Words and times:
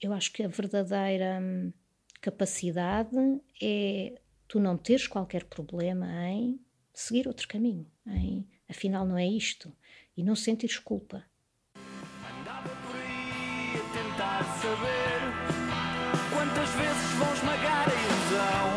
eu 0.00 0.12
acho 0.12 0.32
que 0.32 0.42
a 0.42 0.48
verdadeira 0.48 1.38
hum, 1.42 1.72
capacidade 2.20 3.16
é 3.60 4.14
tu 4.48 4.58
não 4.58 4.76
teres 4.76 5.06
qualquer 5.06 5.44
problema 5.44 6.06
em 6.28 6.58
seguir 6.92 7.28
outro 7.28 7.46
caminho, 7.46 7.86
em 8.06 8.46
afinal 8.68 9.06
não 9.06 9.18
é 9.18 9.26
isto, 9.26 9.72
e 10.16 10.24
não 10.24 10.34
sentires 10.34 10.78
culpa. 10.78 11.22
Andava 12.40 12.68
por 12.68 12.96
aí 12.96 13.76
a 13.76 13.80
tentar 13.92 14.44
saber 14.60 15.20
quantas 16.32 16.70
vezes 16.70 17.12
vão 17.18 17.32
esmagar 17.34 17.88
a 17.88 17.94
ilusão 17.94 18.70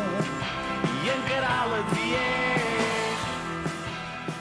e 1.04 1.08
encará-la 1.18 1.80
de 1.80 1.94
viés. 1.94 3.18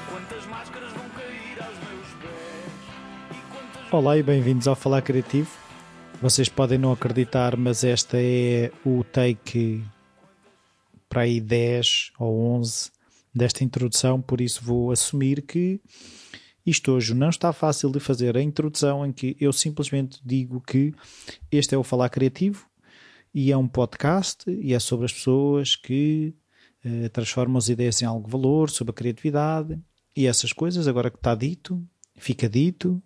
Quantas 0.10 0.46
máscaras 0.48 0.92
vão 0.92 1.10
cair 1.12 1.64
aos 1.64 1.78
meus 1.78 2.08
pés. 2.22 3.92
Olá 3.92 4.18
e 4.18 4.24
bem-vindos 4.24 4.68
ao 4.68 4.76
Falar 4.76 5.02
Criativo. 5.02 5.63
Vocês 6.24 6.48
podem 6.48 6.78
não 6.78 6.94
acreditar, 6.94 7.58
mas 7.58 7.84
esta 7.84 8.16
é 8.18 8.72
o 8.86 9.04
take 9.04 9.84
para 11.10 11.24
aí 11.24 11.42
10 11.42 12.14
ou 12.18 12.40
11 12.60 12.92
desta 13.36 13.62
introdução, 13.62 14.22
por 14.22 14.40
isso 14.40 14.64
vou 14.64 14.94
assumir 14.94 15.42
que 15.42 15.82
isto 16.66 16.94
hoje 16.94 17.14
não 17.14 17.28
está 17.28 17.52
fácil 17.52 17.92
de 17.92 18.00
fazer 18.00 18.38
a 18.38 18.42
introdução 18.42 19.06
em 19.06 19.12
que 19.12 19.36
eu 19.38 19.52
simplesmente 19.52 20.22
digo 20.24 20.62
que 20.62 20.94
este 21.52 21.76
é 21.76 21.78
o 21.78 21.84
Falar 21.84 22.08
Criativo 22.08 22.70
e 23.34 23.52
é 23.52 23.58
um 23.58 23.68
podcast 23.68 24.50
e 24.50 24.74
é 24.74 24.80
sobre 24.80 25.04
as 25.08 25.12
pessoas 25.12 25.76
que 25.76 26.34
uh, 26.86 27.10
transformam 27.10 27.58
as 27.58 27.68
ideias 27.68 28.02
em 28.02 28.06
algo 28.06 28.30
valor, 28.30 28.70
sobre 28.70 28.92
a 28.92 28.96
criatividade 28.96 29.78
e 30.16 30.26
essas 30.26 30.54
coisas. 30.54 30.88
Agora 30.88 31.12
que 31.12 31.18
está 31.18 31.36
dito, 31.36 31.86
fica 32.16 32.48
dito. 32.48 33.04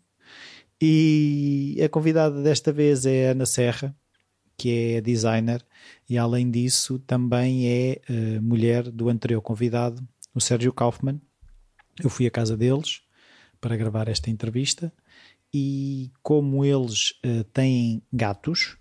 E 0.82 1.80
a 1.84 1.90
convidada 1.90 2.42
desta 2.42 2.72
vez 2.72 3.06
é 3.06 3.32
Ana 3.32 3.46
Serra, 3.46 3.96
que 4.56 4.96
é 4.96 5.02
designer 5.02 5.66
e 6.10 6.18
além 6.18 6.50
disso 6.50 7.00
também 7.00 7.68
é 7.68 8.02
uh, 8.10 8.42
mulher 8.42 8.90
do 8.90 9.10
anterior 9.10 9.42
convidado, 9.42 10.08
o 10.34 10.42
Sérgio 10.42 10.74
Kaufmann. 10.74 11.20
Eu 12.04 12.10
fui 12.10 12.28
à 12.28 12.32
casa 12.32 12.56
deles 12.56 13.02
para 13.60 13.76
gravar 13.76 14.08
esta 14.08 14.30
entrevista 14.30 14.94
e 15.54 16.12
como 16.22 16.64
eles 16.64 17.12
uh, 17.26 17.44
têm 17.46 18.02
gatos, 18.14 18.78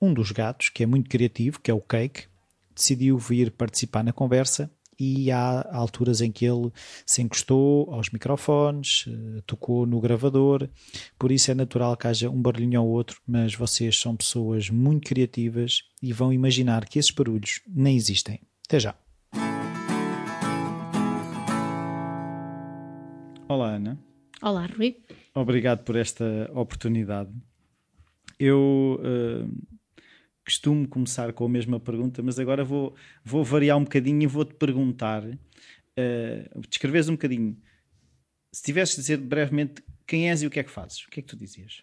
um 0.00 0.12
dos 0.12 0.30
gatos, 0.30 0.68
que 0.68 0.82
é 0.82 0.86
muito 0.86 1.10
criativo, 1.10 1.60
que 1.60 1.70
é 1.70 1.74
o 1.74 1.80
Cake, 1.80 2.26
decidiu 2.74 3.18
vir 3.18 3.50
participar 3.52 4.02
na 4.02 4.12
conversa 4.12 4.70
e 5.02 5.32
há 5.32 5.68
alturas 5.72 6.20
em 6.20 6.30
que 6.30 6.44
ele 6.44 6.70
se 7.04 7.22
encostou 7.22 7.92
aos 7.92 8.10
microfones, 8.10 9.04
uh, 9.08 9.42
tocou 9.42 9.84
no 9.84 10.00
gravador, 10.00 10.68
por 11.18 11.32
isso 11.32 11.50
é 11.50 11.54
natural 11.54 11.96
que 11.96 12.06
haja 12.06 12.30
um 12.30 12.40
barulhinho 12.40 12.82
ou 12.82 12.88
outro, 12.88 13.20
mas 13.26 13.52
vocês 13.52 13.98
são 13.98 14.14
pessoas 14.14 14.70
muito 14.70 15.08
criativas 15.08 15.82
e 16.00 16.12
vão 16.12 16.32
imaginar 16.32 16.84
que 16.88 17.00
esses 17.00 17.10
barulhos 17.10 17.60
nem 17.66 17.96
existem. 17.96 18.38
Até 18.64 18.78
já! 18.78 18.94
Olá, 23.48 23.74
Ana. 23.74 23.98
Olá, 24.40 24.66
Rui. 24.66 24.98
Obrigado 25.34 25.82
por 25.82 25.96
esta 25.96 26.48
oportunidade. 26.54 27.30
Eu 28.38 29.00
uh, 29.00 29.50
costumo 30.44 30.86
começar 30.88 31.32
com 31.32 31.44
a 31.44 31.48
mesma 31.48 31.78
pergunta, 31.78 32.22
mas 32.22 32.38
agora 32.38 32.64
vou, 32.64 32.94
vou 33.24 33.44
variar 33.44 33.76
um 33.78 33.84
bocadinho 33.84 34.22
e 34.22 34.26
vou-te 34.26 34.54
perguntar, 34.54 35.24
uh, 35.24 36.60
descreves 36.68 37.08
um 37.08 37.12
bocadinho. 37.12 37.56
Se 38.52 38.62
tivesses 38.62 38.96
de 38.96 39.00
dizer 39.02 39.16
brevemente 39.18 39.82
quem 40.06 40.28
és 40.28 40.42
e 40.42 40.46
o 40.46 40.50
que 40.50 40.60
é 40.60 40.64
que 40.64 40.70
fazes, 40.70 41.04
o 41.04 41.10
que 41.10 41.20
é 41.20 41.22
que 41.22 41.28
tu 41.28 41.36
dizias? 41.36 41.82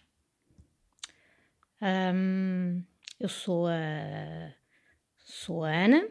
Um, 1.82 2.82
eu 3.18 3.28
sou 3.28 3.66
a, 3.66 4.54
sou 5.18 5.64
a 5.64 5.70
Ana 5.70 6.06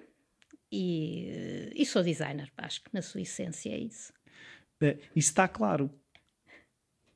e, 0.72 1.72
e 1.76 1.86
sou 1.86 2.04
designer, 2.04 2.52
acho 2.58 2.84
que 2.84 2.90
na 2.94 3.02
sua 3.02 3.22
essência 3.22 3.70
é 3.70 3.78
isso. 3.78 4.12
É, 4.82 4.98
isso 5.16 5.30
está 5.30 5.48
claro. 5.48 5.90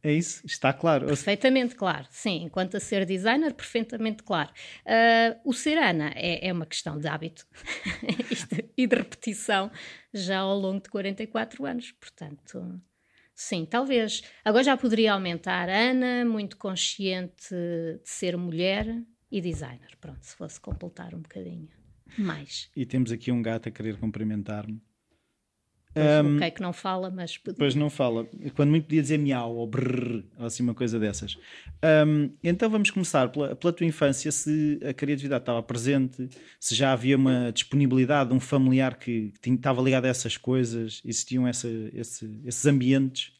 É 0.03 0.11
isso? 0.11 0.45
Está 0.45 0.73
claro. 0.73 1.07
Perfeitamente 1.07 1.75
claro, 1.75 2.05
sim. 2.09 2.43
Enquanto 2.43 2.75
a 2.75 2.79
ser 2.79 3.05
designer, 3.05 3.53
perfeitamente 3.53 4.21
claro. 4.21 4.51
Uh, 4.85 5.39
o 5.45 5.53
ser 5.53 5.77
Ana 5.77 6.11
é, 6.13 6.45
é, 6.45 6.51
uma 6.51 6.65
questão 6.65 6.99
de 6.99 7.07
hábito 7.07 7.47
e 8.75 8.85
de 8.85 8.95
repetição 8.95 9.71
já 10.13 10.39
ao 10.39 10.59
longo 10.59 10.83
de 10.83 10.89
44 10.89 11.65
anos. 11.65 11.91
Portanto, 11.93 12.81
sim, 13.33 13.65
talvez. 13.65 14.23
Agora 14.43 14.65
já 14.65 14.75
poderia 14.75 15.13
aumentar. 15.13 15.69
Ana, 15.69 16.25
muito 16.25 16.57
consciente 16.57 17.49
de 17.49 18.01
ser 18.03 18.35
mulher 18.35 18.85
e 19.31 19.39
designer. 19.39 19.95
Pronto, 20.01 20.21
se 20.21 20.35
fosse 20.35 20.59
completar 20.59 21.15
um 21.15 21.21
bocadinho 21.21 21.69
mais. 22.17 22.69
E 22.75 22.85
temos 22.85 23.09
aqui 23.09 23.31
um 23.31 23.41
gato 23.41 23.69
a 23.69 23.71
querer 23.71 23.97
cumprimentar-me. 23.97 24.81
Um, 25.95 26.37
ok, 26.37 26.51
que 26.51 26.61
não 26.61 26.73
fala, 26.73 27.11
mas. 27.11 27.37
Pois 27.37 27.75
não 27.75 27.89
fala. 27.89 28.27
Quando 28.55 28.71
muito 28.71 28.85
podia 28.85 29.01
dizer 29.01 29.19
miau 29.19 29.55
ou 29.55 29.67
brrr, 29.67 30.23
ou 30.39 30.45
assim 30.45 30.63
uma 30.63 30.73
coisa 30.73 30.99
dessas. 30.99 31.37
Um, 32.07 32.31
então 32.43 32.67
vamos 32.67 32.89
começar 32.89 33.29
pela, 33.29 33.55
pela, 33.55 33.71
tua 33.71 33.85
infância. 33.85 34.31
Se 34.31 34.79
a 34.83 34.93
criatividade 34.93 35.43
estava 35.43 35.61
presente, 35.61 36.27
se 36.59 36.73
já 36.73 36.93
havia 36.93 37.15
uma 37.15 37.51
disponibilidade, 37.51 38.33
um 38.33 38.39
familiar 38.39 38.95
que, 38.97 39.33
que 39.39 39.51
estava 39.51 39.81
ligado 39.83 40.05
a 40.05 40.07
essas 40.07 40.35
coisas, 40.35 40.99
existiam 41.05 41.47
essa, 41.47 41.67
esse, 41.93 42.41
esses 42.43 42.65
ambientes? 42.65 43.31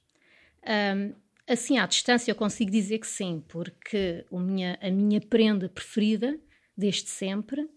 Um, 0.64 1.14
assim, 1.48 1.80
à 1.80 1.88
distância, 1.88 2.30
eu 2.30 2.36
consigo 2.36 2.70
dizer 2.70 3.00
que 3.00 3.08
sim, 3.08 3.44
porque 3.48 4.26
o 4.30 4.40
minha, 4.40 4.78
a 4.80 4.92
minha 4.92 5.20
prenda 5.20 5.68
preferida, 5.68 6.38
desde 6.78 7.10
sempre, 7.10 7.68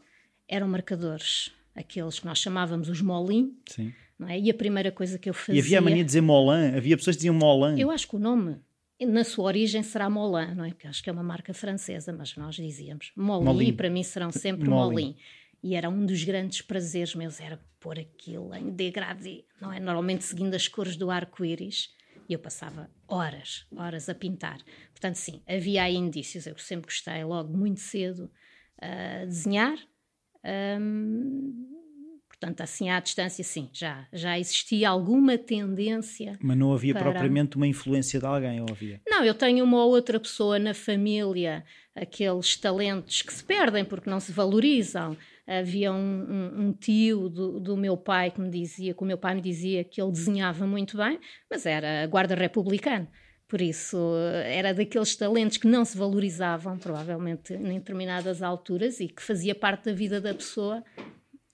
eram 0.47 0.69
marcadores. 0.69 1.50
Aqueles 1.75 2.19
que 2.19 2.26
nós 2.26 2.38
chamávamos 2.38 2.91
os 2.91 3.00
molim. 3.00 3.56
Sim 3.70 3.92
não 4.19 4.28
é? 4.28 4.38
E 4.38 4.50
a 4.50 4.54
primeira 4.54 4.91
coisa 4.91 5.19
que 5.19 5.28
eu 5.28 5.34
fazia... 5.34 5.54
E 5.54 5.59
havia 5.59 5.78
a 5.78 5.82
mania 5.82 6.03
de 6.03 6.04
dizer 6.04 6.21
Molan, 6.21 6.77
havia 6.77 6.97
pessoas 6.97 7.16
que 7.16 7.21
diziam 7.21 7.34
Molan. 7.34 7.78
Eu 7.78 7.91
acho 7.91 8.09
que 8.09 8.16
o 8.16 8.19
nome, 8.19 8.56
na 9.00 9.25
sua 9.25 9.44
origem, 9.44 9.82
será 9.82 10.09
Molan, 10.09 10.54
não 10.54 10.65
é? 10.65 10.71
Porque 10.71 10.87
acho 10.87 11.03
que 11.03 11.10
é 11.10 11.12
uma 11.12 11.22
marca 11.22 11.53
francesa, 11.53 12.12
mas 12.12 12.37
nós 12.37 12.54
dizíamos 12.54 13.12
Molin, 13.16 13.44
Molin. 13.44 13.69
e 13.69 13.72
para 13.72 13.91
mim 13.91 14.03
serão 14.03 14.32
sempre 14.32 14.69
Molin. 14.69 14.91
Molin. 14.91 15.16
E 15.62 15.75
era 15.75 15.88
um 15.88 16.06
dos 16.06 16.22
grandes 16.22 16.62
prazeres 16.62 17.15
meus, 17.15 17.41
era 17.41 17.60
pôr 17.81 17.99
aquilo 17.99 18.54
em 18.54 18.71
degradê, 18.71 19.44
não 19.60 19.72
é? 19.72 19.81
Normalmente 19.81 20.25
seguindo 20.25 20.54
as 20.54 20.69
cores 20.69 20.97
do 20.97 21.10
arco-íris. 21.10 21.94
E 22.28 22.33
eu 22.33 22.38
passava 22.38 22.91
horas, 23.06 23.66
horas 23.77 24.09
a 24.09 24.15
pintar. 24.15 24.59
Portanto, 24.91 25.15
sim, 25.16 25.43
havia 25.47 25.84
aí 25.84 25.94
indícios. 25.94 26.47
Eu 26.47 26.59
sempre 26.59 26.87
gostei 26.87 27.22
logo 27.22 27.56
muito 27.56 27.81
cedo 27.81 28.31
a 28.81 29.25
desenhar. 29.25 29.77
Um, 30.81 31.75
Portanto, 32.38 32.60
assim 32.60 32.91
à 32.91 33.00
distância, 33.00 33.42
sim, 33.42 33.70
já, 33.72 34.06
já 34.12 34.38
existia 34.38 34.91
alguma 34.91 35.38
tendência. 35.38 36.38
Mas 36.42 36.56
não 36.56 36.72
havia 36.72 36.92
para... 36.92 37.10
propriamente 37.10 37.56
uma 37.56 37.66
influência 37.66 38.20
de 38.20 38.26
alguém, 38.26 38.60
ou 38.60 38.66
havia? 38.70 39.00
Não, 39.08 39.24
eu 39.24 39.32
tenho 39.32 39.64
uma 39.64 39.82
ou 39.82 39.91
outra 39.91 40.20
pessoa 40.20 40.58
na 40.58 40.74
família, 40.74 41.64
aqueles 41.94 42.54
talentos 42.56 43.22
que 43.22 43.32
se 43.32 43.42
perdem 43.42 43.86
porque 43.86 44.10
não 44.10 44.20
se 44.20 44.32
valorizam. 44.32 45.16
Havia 45.47 45.91
um, 45.91 45.97
um, 45.97 46.66
um 46.66 46.72
tio 46.72 47.30
do, 47.30 47.58
do, 47.58 47.76
meu 47.76 47.97
pai 47.97 48.30
que 48.30 48.41
me 48.41 48.50
dizia, 48.50 48.92
que 48.92 49.03
o 49.03 49.06
meu 49.06 49.16
pai 49.16 49.34
me 49.34 49.41
dizia 49.41 49.82
que 49.82 50.03
ele 50.03 50.12
desenhava 50.12 50.66
muito 50.66 50.98
bem, 50.98 51.18
mas 51.50 51.64
era 51.64 52.06
guarda 52.06 52.34
republicano. 52.34 53.08
Por 53.48 53.62
isso, 53.62 53.97
era 54.44 54.74
daqueles 54.74 55.14
talentos 55.14 55.56
que 55.56 55.68
não 55.68 55.84
se 55.84 55.97
valorizavam, 55.97 56.76
provavelmente 56.76 57.54
em 57.54 57.78
determinadas 57.78 58.42
alturas, 58.42 58.98
e 58.98 59.06
que 59.06 59.22
fazia 59.22 59.54
parte 59.54 59.84
da 59.84 59.92
vida 59.92 60.20
da 60.20 60.34
pessoa 60.34 60.82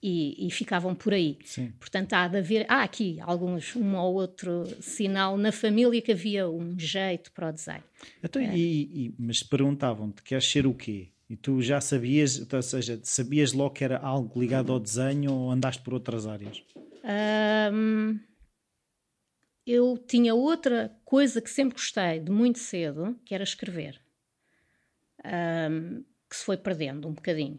e, 0.03 0.47
e, 0.47 0.51
ficavam 0.51 0.93
por 0.93 1.13
aí. 1.13 1.37
Sim. 1.45 1.71
Portanto, 1.79 2.11
há 2.11 2.27
de 2.27 2.37
haver, 2.37 2.65
há 2.67 2.83
aqui 2.83 3.17
alguns, 3.21 3.73
um 3.73 3.95
ou 3.95 4.15
outro 4.15 4.65
sinal 4.81 5.37
na 5.37 5.53
família 5.53 6.01
que 6.01 6.11
havia 6.11 6.49
um 6.49 6.77
jeito 6.77 7.31
para 7.31 7.47
o 7.47 7.51
design. 7.53 7.83
Então, 8.21 8.41
é. 8.41 8.53
e, 8.53 8.81
e, 8.83 9.15
mas 9.17 9.41
perguntavam-te, 9.41 10.21
queres 10.21 10.45
ser 10.45 10.67
o 10.67 10.73
quê? 10.73 11.07
E 11.29 11.37
tu 11.37 11.61
já 11.61 11.79
sabias, 11.79 12.37
então, 12.37 12.57
ou 12.57 12.63
seja, 12.63 12.99
sabias 13.01 13.53
logo 13.53 13.75
que 13.75 13.83
era 13.85 13.97
algo 13.97 14.37
ligado 14.39 14.73
ao 14.73 14.79
desenho 14.79 15.31
ou 15.31 15.51
andaste 15.51 15.81
por 15.81 15.93
outras 15.93 16.27
áreas? 16.27 16.61
Eu 19.65 19.97
tinha 19.97 20.35
outra 20.35 20.93
coisa 21.05 21.41
que 21.41 21.49
sempre 21.49 21.77
gostei 21.77 22.19
de 22.19 22.29
muito 22.29 22.59
cedo, 22.59 23.17
que 23.23 23.33
era 23.33 23.43
escrever. 23.43 24.01
Um, 25.23 26.03
que 26.29 26.35
se 26.35 26.43
foi 26.43 26.57
perdendo 26.57 27.07
um 27.07 27.13
bocadinho. 27.13 27.57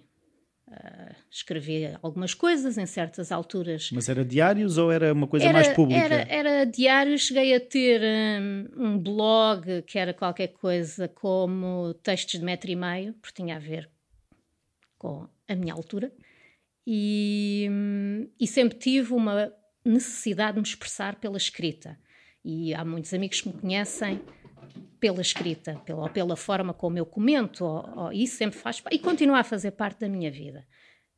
Uh, 0.75 1.15
escrevia 1.31 1.99
algumas 2.03 2.35
coisas 2.35 2.76
em 2.76 2.87
certas 2.87 3.31
alturas. 3.31 3.91
Mas 3.93 4.09
era 4.09 4.25
diários 4.25 4.76
ou 4.76 4.91
era 4.91 5.12
uma 5.12 5.29
coisa 5.29 5.47
era, 5.47 5.53
mais 5.53 5.69
pública? 5.69 6.00
Era, 6.00 6.26
era 6.29 6.65
diários. 6.65 7.26
Cheguei 7.26 7.55
a 7.55 7.61
ter 7.61 8.00
um, 8.03 8.85
um, 8.85 8.99
blog 8.99 9.82
que 9.82 9.99
era 9.99 10.12
qualquer 10.12 10.49
coisa 10.49 11.06
como 11.06 11.94
textos 12.03 12.41
de 12.41 12.44
metro 12.44 12.71
e 12.71 12.76
meio, 12.76 13.15
porque 13.15 13.43
tinha 13.43 13.56
a 13.56 13.61
ver 13.61 13.88
com 14.99 15.29
a 15.47 15.55
minha 15.55 15.75
altura. 15.75 16.12
E, 16.87 17.69
um, 17.70 18.29
e 18.41 18.47
sempre 18.47 18.77
tive 18.77 19.12
uma 19.12 19.53
necessidade 19.85 20.55
de 20.55 20.61
me 20.61 20.67
expressar 20.67 21.17
pela 21.17 21.37
escrita. 21.37 21.97
E 22.44 22.75
há 22.75 22.85
muitos 22.85 23.15
amigos 23.15 23.41
que 23.41 23.49
me 23.49 23.55
conhecem 23.55 24.20
pela 25.01 25.21
escrita, 25.21 25.81
pela, 25.85 26.03
ou 26.03 26.09
pela 26.09 26.37
forma 26.37 26.73
como 26.73 26.99
eu 26.99 27.07
comento, 27.07 27.65
ou, 27.65 28.05
ou, 28.05 28.13
isso 28.13 28.37
sempre 28.37 28.59
faz 28.59 28.83
e 28.91 28.99
continua 28.99 29.41
a 29.41 29.45
fazer 29.45 29.73
parte 29.73 30.01
da 30.01 30.09
minha 30.09 30.31
vida. 30.31 30.67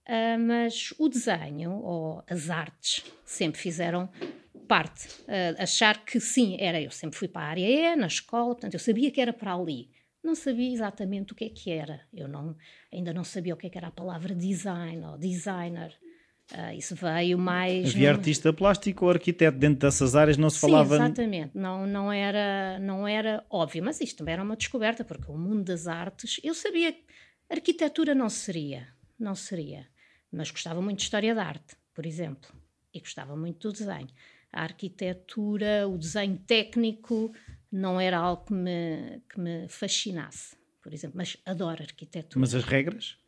Uh, 0.08 0.38
mas 0.38 0.94
o 0.98 1.08
desenho 1.08 1.72
ou 1.72 2.22
as 2.28 2.48
artes 2.48 3.04
sempre 3.24 3.60
fizeram 3.60 4.08
parte. 4.68 5.08
Uh, 5.22 5.60
achar 5.60 6.04
que 6.04 6.20
sim, 6.20 6.56
era 6.60 6.80
eu 6.80 6.90
sempre 6.90 7.18
fui 7.18 7.28
para 7.28 7.42
a 7.42 7.48
área 7.48 7.92
E, 7.92 7.96
na 7.96 8.06
escola, 8.06 8.54
portanto 8.54 8.74
eu 8.74 8.80
sabia 8.80 9.10
que 9.10 9.20
era 9.20 9.32
para 9.32 9.54
ali. 9.54 9.90
Não 10.22 10.34
sabia 10.34 10.72
exatamente 10.72 11.32
o 11.32 11.36
que 11.36 11.44
é 11.44 11.48
que 11.48 11.70
era. 11.70 12.00
Eu 12.12 12.26
não, 12.26 12.56
ainda 12.92 13.12
não 13.12 13.22
sabia 13.22 13.54
o 13.54 13.56
que, 13.56 13.68
é 13.68 13.70
que 13.70 13.78
era 13.78 13.88
a 13.88 13.92
palavra 13.92 14.34
design 14.34 15.04
ou 15.06 15.16
designer. 15.16 15.96
Uh, 16.52 16.78
isso 16.78 16.94
veio 16.94 17.36
mais. 17.36 17.88
Havia 17.88 18.10
artista 18.10 18.52
plástico 18.52 19.04
ou 19.04 19.10
arquiteto 19.10 19.58
dentro 19.58 19.80
dessas 19.80 20.14
áreas, 20.14 20.36
não 20.36 20.48
se 20.48 20.60
Sim, 20.60 20.68
falava. 20.68 20.94
Exatamente, 20.94 21.50
não, 21.54 21.86
não, 21.86 22.12
era, 22.12 22.78
não 22.78 23.06
era 23.06 23.44
óbvio, 23.50 23.82
mas 23.82 24.00
isto 24.00 24.18
também 24.18 24.34
era 24.34 24.42
uma 24.44 24.56
descoberta, 24.56 25.04
porque 25.04 25.30
o 25.30 25.36
mundo 25.36 25.64
das 25.64 25.88
artes, 25.88 26.40
eu 26.44 26.54
sabia 26.54 26.92
que 26.92 27.04
arquitetura 27.50 28.14
não 28.14 28.28
seria, 28.28 28.86
não 29.18 29.34
seria, 29.34 29.88
mas 30.30 30.50
gostava 30.52 30.80
muito 30.80 30.98
de 30.98 31.04
história 31.04 31.34
da 31.34 31.44
arte, 31.44 31.74
por 31.92 32.06
exemplo, 32.06 32.54
e 32.94 33.00
gostava 33.00 33.36
muito 33.36 33.68
do 33.68 33.72
desenho. 33.72 34.08
A 34.52 34.62
arquitetura, 34.62 35.88
o 35.88 35.98
desenho 35.98 36.38
técnico, 36.46 37.32
não 37.72 38.00
era 38.00 38.18
algo 38.18 38.44
que 38.44 38.52
me, 38.52 39.20
que 39.28 39.40
me 39.40 39.66
fascinasse, 39.68 40.56
por 40.80 40.94
exemplo, 40.94 41.16
mas 41.16 41.36
adoro 41.44 41.82
arquitetura. 41.82 42.40
Mas 42.40 42.54
as 42.54 42.62
regras? 42.62 43.18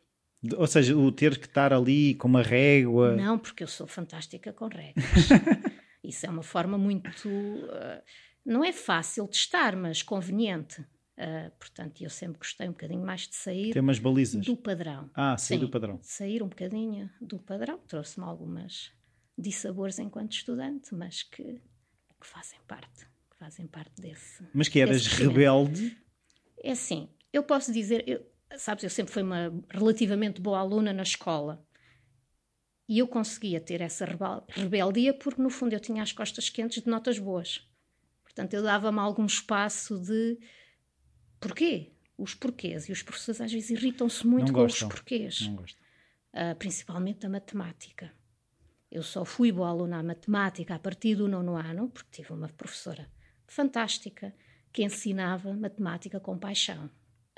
Ou 0.57 0.67
seja, 0.67 0.95
o 0.97 1.11
ter 1.11 1.37
que 1.37 1.47
estar 1.47 1.73
ali 1.73 2.15
com 2.15 2.27
uma 2.27 2.41
régua. 2.41 3.15
Não, 3.15 3.37
porque 3.37 3.63
eu 3.63 3.67
sou 3.67 3.85
fantástica 3.85 4.53
com 4.53 4.67
regras. 4.67 5.05
Isso 6.03 6.25
é 6.25 6.29
uma 6.29 6.43
forma 6.43 6.77
muito. 6.77 7.07
Uh, 7.27 8.01
não 8.45 8.63
é 8.63 8.71
fácil 8.71 9.27
de 9.27 9.35
estar, 9.35 9.75
mas 9.75 10.01
conveniente. 10.01 10.81
Uh, 10.81 11.51
portanto, 11.59 12.01
eu 12.01 12.09
sempre 12.09 12.37
gostei 12.37 12.67
um 12.69 12.71
bocadinho 12.71 13.05
mais 13.05 13.27
de 13.27 13.35
sair 13.35 13.73
Tem 13.73 13.81
umas 13.81 13.99
balizas. 13.99 14.45
do 14.45 14.55
padrão. 14.55 15.09
Ah, 15.13 15.37
sair 15.37 15.57
Sim, 15.57 15.65
do 15.65 15.69
padrão. 15.69 15.99
Sair 16.01 16.41
um 16.41 16.47
bocadinho 16.47 17.09
do 17.19 17.37
padrão. 17.37 17.77
Trouxe-me 17.85 18.25
algumas 18.25 18.91
dissabores 19.37 19.99
enquanto 19.99 20.31
estudante, 20.31 20.95
mas 20.95 21.23
que, 21.23 21.43
que 21.43 22.25
fazem 22.25 22.59
parte. 22.65 23.05
Que 23.29 23.37
fazem 23.37 23.67
parte 23.67 24.01
desse. 24.01 24.41
Mas 24.53 24.69
que 24.69 24.79
eras 24.79 25.05
rebelde? 25.07 25.97
É 26.63 26.71
assim, 26.71 27.09
eu 27.33 27.43
posso 27.43 27.71
dizer. 27.73 28.03
Eu, 28.07 28.25
sabes, 28.57 28.83
eu 28.83 28.89
sempre 28.89 29.13
fui 29.13 29.23
uma 29.23 29.53
relativamente 29.69 30.41
boa 30.41 30.59
aluna 30.59 30.93
na 30.93 31.03
escola. 31.03 31.65
E 32.87 32.97
eu 32.97 33.07
conseguia 33.07 33.61
ter 33.61 33.81
essa 33.81 34.05
rebeldia 34.47 35.13
porque, 35.13 35.41
no 35.41 35.49
fundo, 35.49 35.73
eu 35.73 35.79
tinha 35.79 36.01
as 36.01 36.11
costas 36.11 36.49
quentes 36.49 36.81
de 36.81 36.89
notas 36.89 37.19
boas. 37.19 37.67
Portanto, 38.23 38.53
eu 38.53 38.63
dava-me 38.63 38.99
algum 38.99 39.25
espaço 39.25 39.99
de 39.99 40.39
porquê? 41.39 41.91
Os 42.17 42.33
porquês. 42.33 42.89
E 42.89 42.91
os 42.91 43.03
professores 43.03 43.41
às 43.41 43.51
vezes 43.51 43.69
irritam-se 43.69 44.25
muito 44.25 44.51
com 44.51 44.65
os 44.65 44.81
porquês. 44.81 45.41
Não 45.41 45.57
gostam. 45.57 45.83
Uh, 46.33 46.55
principalmente 46.57 47.25
a 47.25 47.29
matemática. 47.29 48.11
Eu 48.91 49.03
só 49.03 49.23
fui 49.23 49.51
boa 49.51 49.69
aluna 49.69 49.99
à 49.99 50.03
matemática 50.03 50.73
a 50.73 50.79
partir 50.79 51.15
do 51.15 51.27
nono 51.27 51.55
ano, 51.55 51.89
porque 51.89 52.09
tive 52.11 52.33
uma 52.33 52.49
professora 52.49 53.07
fantástica 53.45 54.33
que 54.73 54.83
ensinava 54.83 55.53
matemática 55.53 56.19
com 56.19 56.37
paixão. 56.37 56.89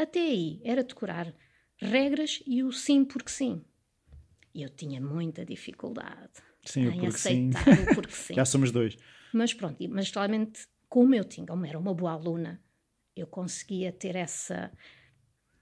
Até 0.02 0.20
aí 0.20 0.60
era 0.64 0.84
decorar 0.84 1.32
regras 1.78 2.42
e 2.48 2.64
o 2.64 2.72
sim 2.72 3.06
porque 3.06 3.30
sim. 3.30 3.64
E 4.52 4.64
eu 4.64 4.70
tinha 4.70 5.00
muita 5.00 5.46
dificuldade 5.46 6.32
sim, 6.66 6.88
em 6.88 7.06
aceitar 7.06 7.64
sim. 7.64 7.84
o 7.84 7.94
porque 7.94 8.12
sim. 8.16 8.34
Já 8.34 8.44
somos 8.44 8.72
dois. 8.72 8.98
Mas 9.32 9.54
pronto, 9.54 9.78
mas 9.90 10.10
claramente, 10.10 10.68
como 10.90 11.14
eu 11.14 11.24
tinha, 11.24 11.46
como 11.46 11.68
era 11.68 11.78
uma 11.78 11.94
boa 11.94 12.14
aluna, 12.14 12.60
eu 13.16 13.28
conseguia 13.28 13.92
ter 13.92 14.16
essa, 14.16 14.72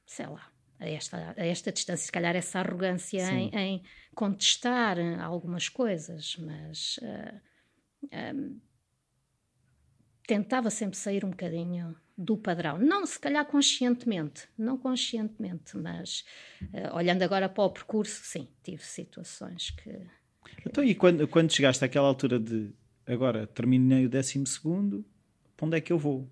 sei 0.05 0.27
lá, 0.27 0.49
a 0.79 0.87
esta, 0.87 1.35
a 1.37 1.45
esta 1.45 1.69
distância, 1.73 2.05
se 2.05 2.11
calhar 2.11 2.33
essa 2.33 2.59
arrogância 2.59 3.21
em, 3.33 3.53
em, 3.53 3.83
contestar 4.15 4.97
algumas 5.21 5.67
coisas, 5.67 6.37
mas 6.37 6.97
uh, 7.03 7.41
ah, 8.13 8.31
um, 8.33 8.57
ah, 8.57 8.69
tentava 10.25 10.69
sempre 10.69 10.97
sair 10.97 11.25
um 11.25 11.31
bocadinho 11.31 11.97
do 12.19 12.35
padrão. 12.35 12.77
Não, 12.77 13.05
se 13.05 13.17
calhar 13.17 13.45
conscientemente, 13.45 14.49
não 14.57 14.77
conscientemente, 14.77 15.77
mas 15.77 16.25
uh, 16.61 16.95
olhando 16.95 17.23
agora 17.23 17.47
para 17.47 17.63
o 17.63 17.69
percurso, 17.69 18.21
sim, 18.25 18.49
tive 18.61 18.83
situações 18.83 19.71
que. 19.71 19.89
que... 19.89 20.67
Então, 20.67 20.83
e 20.83 20.93
quando, 20.93 21.25
quando 21.29 21.53
chegaste 21.53 21.85
àquela 21.85 22.09
altura 22.09 22.37
de 22.37 22.73
agora 23.07 23.47
terminei 23.47 24.05
o 24.05 24.09
décimo 24.09 24.45
segundo, 24.45 25.05
para 25.55 25.65
onde 25.65 25.77
é 25.77 25.81
que 25.81 25.93
eu 25.93 25.97
vou? 25.97 26.29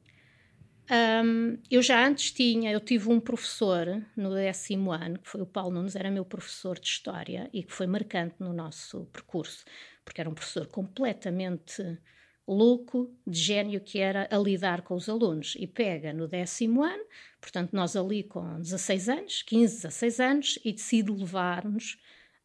Um, 0.90 1.58
eu 1.72 1.82
já 1.82 2.06
antes 2.06 2.32
tinha, 2.32 2.72
eu 2.72 2.80
tive 2.80 3.10
um 3.10 3.20
professor 3.20 4.06
no 4.16 4.34
décimo 4.34 4.92
ano, 4.92 5.20
que 5.20 5.30
foi 5.30 5.42
o 5.42 5.46
Paulo 5.46 5.74
Nunes, 5.74 5.96
era 5.96 6.12
meu 6.12 6.26
professor 6.26 6.80
de 6.80 6.88
História 6.88 7.50
e 7.54 7.64
que 7.64 7.74
foi 7.74 7.88
marcante 7.88 8.36
no 8.40 8.54
nosso 8.54 9.06
percurso, 9.06 9.64
porque 10.04 10.20
era 10.20 10.30
um 10.30 10.34
professor 10.34 10.68
completamente 10.68 11.98
louco 12.48 13.12
de 13.26 13.40
gênio 13.40 13.82
que 13.82 14.00
era 14.00 14.28
a 14.32 14.38
lidar 14.38 14.82
com 14.82 14.96
os 14.96 15.10
alunos 15.10 15.56
e 15.58 15.68
pega 15.68 16.14
no 16.14 16.28
décimo 16.28 16.82
ano, 16.84 17.04
portanto 17.42 17.74
nós 17.74 17.96
ali 17.96 18.24
com 18.24 18.60
16 18.62 19.10
anos, 19.10 19.42
15, 19.44 19.76
16 19.76 20.20
anos 20.20 20.60
e 20.64 20.72
decide 20.72 21.12
levar-nos 21.12 22.00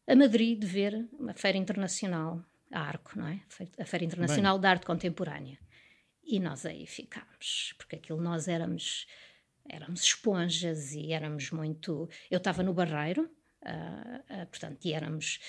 a 0.05 0.15
Madrid 0.15 0.59
de 0.59 0.67
ver 0.67 1.07
uma 1.17 1.33
feira 1.33 1.57
internacional, 1.57 2.43
a 2.71 2.81
Arco, 2.81 3.17
não 3.17 3.27
é? 3.27 3.39
A 3.79 3.85
Feira 3.85 4.03
Internacional 4.03 4.55
Bem. 4.55 4.61
de 4.61 4.67
Arte 4.67 4.85
Contemporânea. 4.85 5.57
E 6.25 6.39
nós 6.39 6.65
aí 6.65 6.85
ficámos, 6.85 7.73
porque 7.77 7.95
aquilo 7.95 8.21
nós 8.21 8.47
éramos 8.47 9.07
éramos 9.67 10.01
esponjas 10.01 10.93
e 10.93 11.13
éramos 11.13 11.51
muito. 11.51 12.09
Eu 12.29 12.37
estava 12.37 12.63
no 12.63 12.73
Barreiro, 12.73 13.23
uh, 13.63 14.43
uh, 14.43 14.47
portanto, 14.47 14.83
e 14.85 14.93
éramos. 14.93 15.39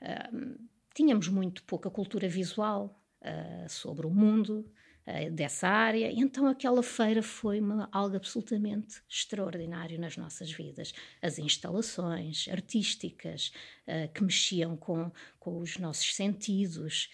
Uh, 0.00 0.58
tínhamos 0.94 1.28
muito 1.28 1.64
pouca 1.64 1.90
cultura 1.90 2.28
visual, 2.28 3.00
uh, 3.24 3.68
sobre 3.68 4.06
o 4.06 4.10
mundo 4.10 4.70
uh, 5.06 5.30
dessa 5.30 5.68
área. 5.68 6.10
E 6.10 6.20
então 6.20 6.46
aquela 6.46 6.82
feira 6.82 7.22
foi 7.22 7.60
uma, 7.60 7.88
algo 7.90 8.16
absolutamente 8.16 9.02
extraordinário 9.08 9.98
nas 9.98 10.16
nossas 10.16 10.52
vidas. 10.52 10.92
As 11.22 11.38
instalações 11.38 12.46
artísticas 12.50 13.52
uh, 13.88 14.12
que 14.12 14.22
mexiam 14.22 14.76
com, 14.76 15.10
com 15.40 15.58
os 15.58 15.78
nossos 15.78 16.14
sentidos, 16.14 17.10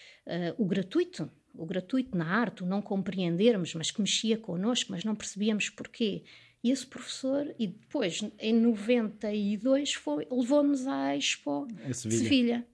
o 0.57 0.65
gratuito, 0.65 1.29
o 1.53 1.65
gratuito 1.65 2.17
na 2.17 2.25
arte, 2.25 2.63
o 2.63 2.65
não 2.65 2.81
compreendermos, 2.81 3.73
mas 3.73 3.91
que 3.91 3.99
mexia 3.99 4.37
connosco, 4.37 4.91
mas 4.91 5.03
não 5.03 5.15
percebíamos 5.15 5.69
porquê. 5.69 6.23
E 6.63 6.69
esse 6.69 6.85
professor, 6.85 7.53
e 7.57 7.67
depois, 7.67 8.23
em 8.39 8.53
92, 8.53 9.99
levou-nos 10.31 10.85
à 10.85 11.17
Expo 11.17 11.67
de 11.67 11.93
Sevilha. 11.93 12.65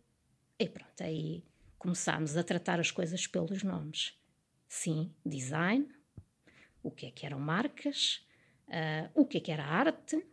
E 0.60 0.68
pronto, 0.68 1.02
aí 1.02 1.44
começámos 1.78 2.36
a 2.38 2.44
tratar 2.44 2.80
as 2.80 2.92
coisas 2.92 3.28
pelos 3.28 3.64
nomes. 3.64 4.18
Sim, 4.68 5.14
design, 5.26 5.88
o 6.84 6.92
que 6.92 7.06
é 7.06 7.12
que 7.12 7.26
eram 7.26 7.40
marcas, 7.40 8.26
uh, 8.68 9.10
o 9.14 9.26
que 9.26 9.38
é 9.38 9.42
que 9.42 9.52
era 9.52 9.64
arte, 9.64 10.24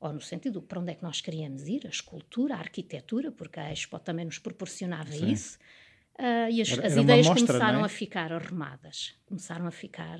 ou 0.00 0.12
no 0.12 0.20
sentido 0.20 0.62
para 0.62 0.80
onde 0.80 0.92
é 0.92 0.94
que 0.94 1.02
nós 1.02 1.20
queríamos 1.20 1.66
ir, 1.66 1.86
a 1.86 1.90
escultura, 1.90 2.54
a 2.54 2.58
arquitetura, 2.58 3.32
porque 3.32 3.58
a 3.58 3.72
Expo 3.72 3.98
também 3.98 4.24
nos 4.24 4.38
proporcionava 4.38 5.10
Sim. 5.10 5.30
isso. 5.30 5.58
Uh, 6.18 6.50
e 6.50 6.60
as, 6.60 6.70
era, 6.72 6.86
as 6.86 6.92
era 6.92 7.00
ideias 7.02 7.26
mostra, 7.26 7.46
começaram 7.46 7.80
é? 7.80 7.84
a 7.84 7.88
ficar 7.88 8.32
arrumadas. 8.32 9.14
Começaram 9.24 9.66
a 9.66 9.70
ficar 9.70 10.18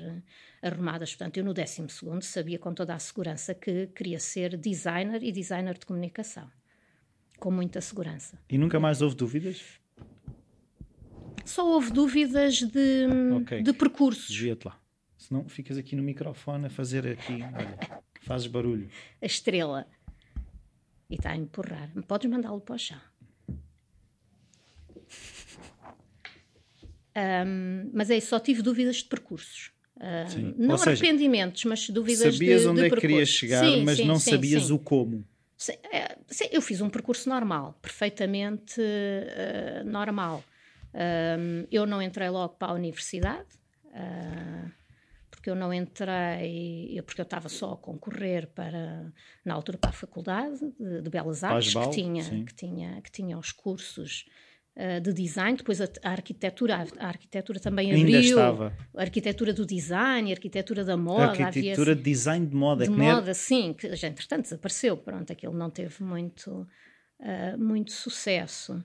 arrumadas. 0.61 1.13
Portanto, 1.13 1.37
eu 1.37 1.43
no 1.43 1.53
12 1.53 1.87
sabia 2.21 2.57
com 2.57 2.73
toda 2.73 2.93
a 2.93 2.99
segurança 2.99 3.53
que 3.53 3.87
queria 3.87 4.19
ser 4.19 4.55
designer 4.55 5.21
e 5.23 5.31
designer 5.31 5.77
de 5.77 5.85
comunicação. 5.85 6.49
Com 7.37 7.51
muita 7.51 7.81
segurança. 7.81 8.39
E 8.49 8.57
nunca 8.57 8.79
mais 8.79 9.01
houve 9.01 9.15
dúvidas? 9.15 9.79
Só 11.49 11.67
houve 11.67 11.91
dúvidas 11.91 12.61
de, 12.61 13.07
okay. 13.41 13.63
de 13.63 13.73
percursos. 13.73 14.27
Desvia-te 14.27 14.67
lá. 14.67 14.79
Senão 15.17 15.49
ficas 15.49 15.79
aqui 15.79 15.95
no 15.95 16.03
microfone 16.03 16.67
a 16.67 16.69
fazer 16.69 17.07
aqui. 17.07 17.41
Olha, 17.41 18.03
fazes 18.21 18.45
barulho. 18.45 18.87
A 19.19 19.25
estrela. 19.25 19.87
E 21.09 21.15
está 21.15 21.31
a 21.31 21.35
empurrar. 21.35 21.89
Podes 22.07 22.29
mandá-lo 22.29 22.61
para 22.61 22.75
o 22.75 22.77
chão. 22.77 23.01
Um, 27.17 27.89
mas 27.93 28.11
é 28.11 28.19
só 28.19 28.39
tive 28.39 28.61
dúvidas 28.61 28.97
de 28.97 29.05
percursos. 29.05 29.71
Um, 29.97 30.67
não 30.67 30.77
seja, 30.77 30.91
arrependimentos, 30.91 31.65
mas 31.65 31.89
dúvidas 31.89 32.35
sabias 32.35 32.61
de, 32.61 32.67
onde 32.67 32.81
de 32.81 32.87
é 32.87 32.89
que 32.91 33.01
querias 33.01 33.27
chegar, 33.27 33.65
sim, 33.65 33.83
mas 33.83 33.97
sim, 33.97 34.05
não 34.05 34.19
sim, 34.19 34.31
sabias 34.31 34.69
o 34.69 34.77
como. 34.77 35.27
É, 35.91 36.15
eu 36.51 36.61
fiz 36.61 36.79
um 36.79 36.89
percurso 36.89 37.27
normal, 37.27 37.77
perfeitamente 37.81 38.79
uh, 38.79 39.83
normal. 39.83 40.43
Um, 40.93 41.67
eu 41.71 41.85
não 41.85 42.01
entrei 42.01 42.29
logo 42.29 42.55
para 42.55 42.71
a 42.71 42.75
universidade, 42.75 43.47
uh, 43.85 44.71
porque 45.29 45.49
eu 45.49 45.55
não 45.55 45.73
entrei, 45.73 47.01
porque 47.05 47.21
eu 47.21 47.23
estava 47.23 47.47
só 47.47 47.73
a 47.73 47.77
concorrer 47.77 48.47
para, 48.47 49.11
na 49.45 49.53
altura, 49.53 49.77
para 49.77 49.91
a 49.91 49.93
Faculdade 49.93 50.59
de, 50.79 51.01
de 51.01 51.09
Belas 51.09 51.43
Artes, 51.43 51.73
que 51.73 51.89
tinha, 51.91 52.23
que, 52.23 52.53
tinha, 52.53 53.01
que 53.01 53.11
tinha 53.11 53.37
os 53.37 53.51
cursos 53.51 54.25
uh, 54.75 54.99
de 54.99 55.13
design, 55.13 55.57
depois 55.57 55.79
a, 55.79 55.87
a, 56.03 56.09
arquitetura, 56.09 56.85
a 56.97 57.07
arquitetura 57.07 57.59
também 57.59 57.91
Ainda 57.91 58.17
abriu. 58.17 58.21
Estava. 58.21 58.77
A 58.95 59.01
arquitetura 59.01 59.53
do 59.53 59.65
design, 59.65 60.31
a 60.31 60.33
arquitetura 60.33 60.83
da 60.83 60.97
moda. 60.97 61.43
A 61.43 61.45
arquitetura 61.45 61.95
de 61.95 62.01
design 62.01 62.47
de 62.47 62.55
moda. 62.55 62.83
De 62.83 62.89
moda, 62.89 63.21
era... 63.21 63.33
sim, 63.35 63.73
que 63.73 63.95
já 63.95 64.07
entretanto 64.07 64.41
desapareceu, 64.41 64.97
pronto, 64.97 65.31
aquilo 65.31 65.53
não 65.53 65.69
teve 65.69 66.03
muito, 66.03 66.67
uh, 67.19 67.57
muito 67.57 67.91
sucesso. 67.91 68.83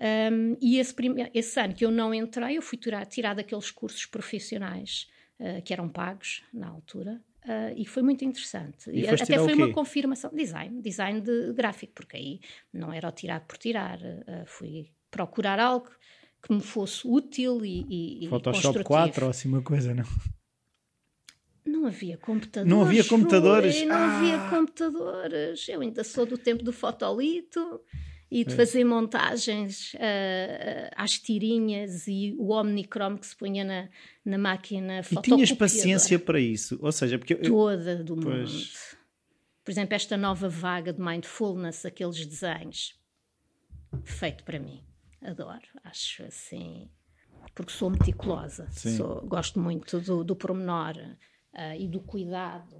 Um, 0.00 0.56
e 0.60 0.78
esse, 0.78 0.94
esse 1.32 1.60
ano 1.60 1.74
que 1.74 1.84
eu 1.84 1.90
não 1.90 2.12
entrei, 2.12 2.56
eu 2.56 2.62
fui 2.62 2.76
tirar, 2.76 3.06
tirar 3.06 3.34
daqueles 3.34 3.70
cursos 3.70 4.06
profissionais 4.06 5.06
uh, 5.38 5.62
que 5.62 5.72
eram 5.72 5.88
pagos 5.88 6.42
na 6.52 6.68
altura. 6.68 7.20
Uh, 7.44 7.74
e 7.76 7.84
foi 7.84 8.02
muito 8.02 8.24
interessante. 8.24 8.90
E, 8.90 9.06
até 9.06 9.38
foi 9.38 9.54
uma 9.54 9.72
confirmação. 9.72 10.30
Design, 10.34 10.80
design 10.80 11.20
de 11.20 11.52
gráfico, 11.52 11.92
porque 11.94 12.16
aí 12.16 12.40
não 12.72 12.92
era 12.92 13.08
o 13.08 13.12
tirar 13.12 13.40
por 13.40 13.58
tirar. 13.58 13.98
Uh, 13.98 14.46
fui 14.46 14.90
procurar 15.10 15.60
algo 15.60 15.90
que 16.42 16.52
me 16.52 16.60
fosse 16.60 17.06
útil 17.06 17.64
e, 17.64 18.24
e 18.24 18.28
Photoshop 18.28 18.82
4 18.82 19.24
ou 19.24 19.30
assim 19.30 19.48
uma 19.48 19.62
coisa, 19.62 19.94
não? 19.94 20.04
Não 21.64 21.86
havia 21.86 22.18
computadores. 22.18 22.70
Não 22.70 22.82
havia 22.82 23.04
computadores? 23.04 23.82
Não 23.84 23.94
ah. 23.94 24.16
havia 24.16 24.50
computadores. 24.50 25.68
Eu 25.68 25.80
ainda 25.80 26.04
sou 26.04 26.26
do 26.26 26.36
tempo 26.36 26.62
do 26.62 26.72
fotolito 26.72 27.80
e 28.34 28.44
de 28.44 28.52
é. 28.52 28.56
fazer 28.56 28.82
montagens 28.82 29.94
uh, 29.94 30.90
às 30.96 31.16
tirinhas 31.16 32.08
e 32.08 32.34
o 32.36 32.50
omnicrom 32.50 33.16
que 33.16 33.28
se 33.28 33.36
punha 33.36 33.64
na, 33.64 33.88
na 34.24 34.36
máquina 34.36 35.02
E 35.08 35.22
tinhas 35.22 35.52
paciência 35.52 36.18
para 36.18 36.40
isso? 36.40 36.76
Ou 36.82 36.90
seja, 36.90 37.16
porque... 37.16 37.34
Eu, 37.34 37.42
Toda 37.42 38.02
do 38.02 38.16
pois... 38.16 38.52
mundo. 38.52 38.64
Por 39.64 39.70
exemplo, 39.70 39.94
esta 39.94 40.16
nova 40.16 40.48
vaga 40.48 40.92
de 40.92 41.00
mindfulness, 41.00 41.86
aqueles 41.86 42.26
desenhos, 42.26 43.00
feito 44.02 44.42
para 44.42 44.58
mim. 44.58 44.82
Adoro, 45.22 45.68
acho 45.84 46.24
assim... 46.24 46.90
Porque 47.54 47.70
sou 47.70 47.88
meticulosa, 47.88 48.68
sou, 48.72 49.24
gosto 49.28 49.60
muito 49.60 50.00
do, 50.00 50.24
do 50.24 50.34
pormenor 50.34 50.96
uh, 50.96 51.78
e 51.78 51.86
do 51.86 52.00
cuidado. 52.00 52.74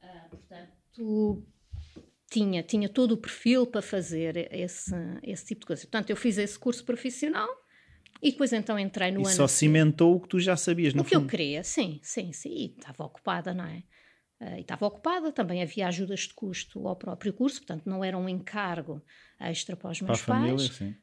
Uh, 0.00 0.28
portanto, 0.30 1.42
tinha, 2.32 2.62
tinha 2.62 2.88
todo 2.88 3.12
o 3.12 3.16
perfil 3.16 3.66
para 3.66 3.82
fazer 3.82 4.48
esse, 4.50 4.94
esse 5.22 5.44
tipo 5.44 5.60
de 5.60 5.66
coisa. 5.66 5.82
Portanto, 5.82 6.08
eu 6.10 6.16
fiz 6.16 6.38
esse 6.38 6.58
curso 6.58 6.82
profissional 6.84 7.48
e 8.22 8.30
depois 8.30 8.52
então 8.52 8.78
entrei 8.78 9.10
no 9.10 9.20
e 9.20 9.24
ano. 9.24 9.34
só 9.34 9.46
cimentou 9.46 10.16
o 10.16 10.20
que 10.20 10.28
tu 10.28 10.40
já 10.40 10.56
sabias, 10.56 10.94
no 10.94 11.02
O 11.02 11.04
que 11.04 11.14
eu 11.14 11.26
queria, 11.26 11.62
sim, 11.62 12.00
sim, 12.02 12.32
sim. 12.32 12.50
E 12.50 12.66
estava 12.78 13.04
ocupada, 13.04 13.52
não 13.52 13.64
é? 13.64 13.82
Uh, 14.40 14.56
e 14.56 14.60
estava 14.60 14.86
ocupada, 14.86 15.30
também 15.30 15.62
havia 15.62 15.86
ajudas 15.86 16.20
de 16.20 16.34
custo 16.34 16.88
ao 16.88 16.96
próprio 16.96 17.32
curso, 17.32 17.58
portanto 17.58 17.86
não 17.86 18.02
era 18.02 18.16
um 18.16 18.28
encargo 18.28 19.02
extra 19.38 19.76
para 19.76 19.90
os 19.90 20.00
meus 20.00 20.22
para 20.22 20.34
pais. 20.34 20.68
Família, 20.68 20.72
sim. 20.72 20.94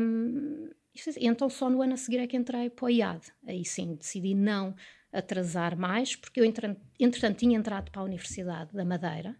Um, 0.00 0.70
e 1.16 1.26
então 1.26 1.50
só 1.50 1.68
no 1.68 1.82
ano 1.82 1.94
a 1.94 1.96
seguir 1.96 2.18
é 2.18 2.26
que 2.26 2.36
entrei 2.36 2.70
para 2.70 2.86
o 2.86 2.90
IAD. 2.90 3.26
Aí 3.46 3.64
sim, 3.64 3.94
decidi 3.94 4.34
não 4.34 4.74
atrasar 5.12 5.76
mais, 5.76 6.16
porque 6.16 6.40
eu 6.40 6.44
entretanto 6.44 7.38
tinha 7.38 7.58
entrado 7.58 7.90
para 7.90 8.00
a 8.00 8.04
Universidade 8.04 8.72
da 8.72 8.84
Madeira, 8.84 9.36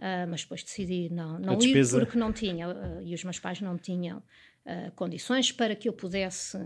Uh, 0.00 0.24
mas 0.30 0.40
depois 0.40 0.62
decidi 0.62 1.10
não, 1.12 1.38
não 1.38 1.60
ir 1.60 1.86
porque 1.90 2.18
não 2.18 2.32
tinha, 2.32 2.70
uh, 2.70 3.02
e 3.02 3.14
os 3.14 3.22
meus 3.22 3.38
pais 3.38 3.60
não 3.60 3.76
tinham 3.76 4.16
uh, 4.64 4.90
condições 4.96 5.52
para 5.52 5.76
que 5.76 5.90
eu 5.90 5.92
pudesse 5.92 6.56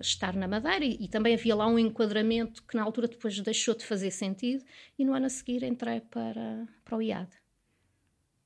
estar 0.00 0.34
na 0.34 0.48
Madeira, 0.48 0.84
e, 0.84 0.96
e, 0.98 1.06
também 1.06 1.32
havia 1.32 1.54
lá 1.54 1.68
um 1.68 1.78
enquadramento 1.78 2.60
que 2.64 2.76
na 2.76 2.82
altura 2.82 3.06
depois 3.06 3.38
deixou 3.38 3.76
de 3.76 3.86
fazer 3.86 4.10
sentido, 4.10 4.64
e 4.98 5.04
no 5.04 5.14
ano 5.14 5.26
a 5.26 5.28
seguir 5.28 5.62
entrei 5.62 6.00
para, 6.00 6.66
para 6.84 6.96
o 6.96 7.00
IAD. 7.00 7.30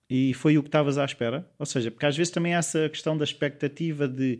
E 0.08 0.34
foi 0.34 0.58
o 0.58 0.62
que 0.62 0.68
estavas 0.68 0.98
à 0.98 1.04
espera? 1.06 1.50
Ou 1.58 1.64
seja, 1.64 1.90
porque 1.90 2.04
às 2.04 2.14
vezes 2.14 2.30
também 2.30 2.54
há 2.54 2.58
essa 2.58 2.90
questão 2.90 3.16
da 3.16 3.24
expectativa 3.24 4.06
de 4.06 4.38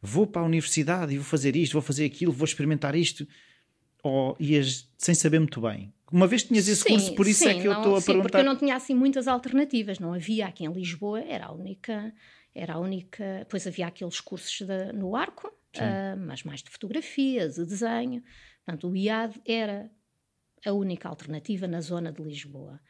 vou 0.00 0.26
para 0.26 0.40
a 0.40 0.44
universidade 0.44 1.14
e 1.14 1.18
vou 1.18 1.24
fazer 1.24 1.54
isto, 1.54 1.74
vou 1.74 1.82
fazer 1.82 2.06
aquilo, 2.06 2.32
vou 2.32 2.46
experimentar 2.46 2.96
isto, 2.96 3.28
ou 4.06 4.36
ias 4.38 4.88
sem 4.96 5.14
saber 5.14 5.38
muito 5.38 5.60
bem 5.60 5.92
uma 6.10 6.26
vez 6.26 6.44
tinhas 6.44 6.68
esse 6.68 6.82
sim, 6.82 6.90
curso, 6.90 7.14
por 7.14 7.26
isso 7.26 7.44
é 7.44 7.52
sim, 7.52 7.58
é 7.58 7.62
que 7.62 7.68
eu 7.68 7.72
estou 7.72 7.96
a 7.96 8.00
sim, 8.00 8.06
perguntar. 8.06 8.28
Porque 8.30 8.36
eu 8.38 8.44
não 8.44 8.56
tinha 8.56 8.76
assim 8.76 8.94
muitas 8.94 9.26
alternativas, 9.26 9.98
não 9.98 10.12
havia 10.12 10.46
aqui 10.46 10.64
em 10.64 10.72
Lisboa, 10.72 11.20
era 11.20 11.46
a 11.46 11.52
única, 11.52 12.14
era 12.54 12.74
a 12.74 12.78
única, 12.78 13.40
depois 13.40 13.66
havia 13.66 13.86
aqueles 13.86 14.20
cursos 14.20 14.66
de, 14.66 14.92
no 14.92 15.16
arco, 15.16 15.48
uh, 15.48 16.16
mas 16.18 16.44
mais 16.44 16.62
de 16.62 16.70
fotografia, 16.70 17.48
de 17.48 17.64
desenho. 17.64 18.22
Portanto, 18.64 18.88
o 18.88 18.96
IAD 18.96 19.40
era 19.44 19.90
a 20.64 20.72
única 20.72 21.08
alternativa 21.08 21.66
na 21.66 21.80
zona 21.80 22.12
de 22.12 22.22
Lisboa. 22.22 22.80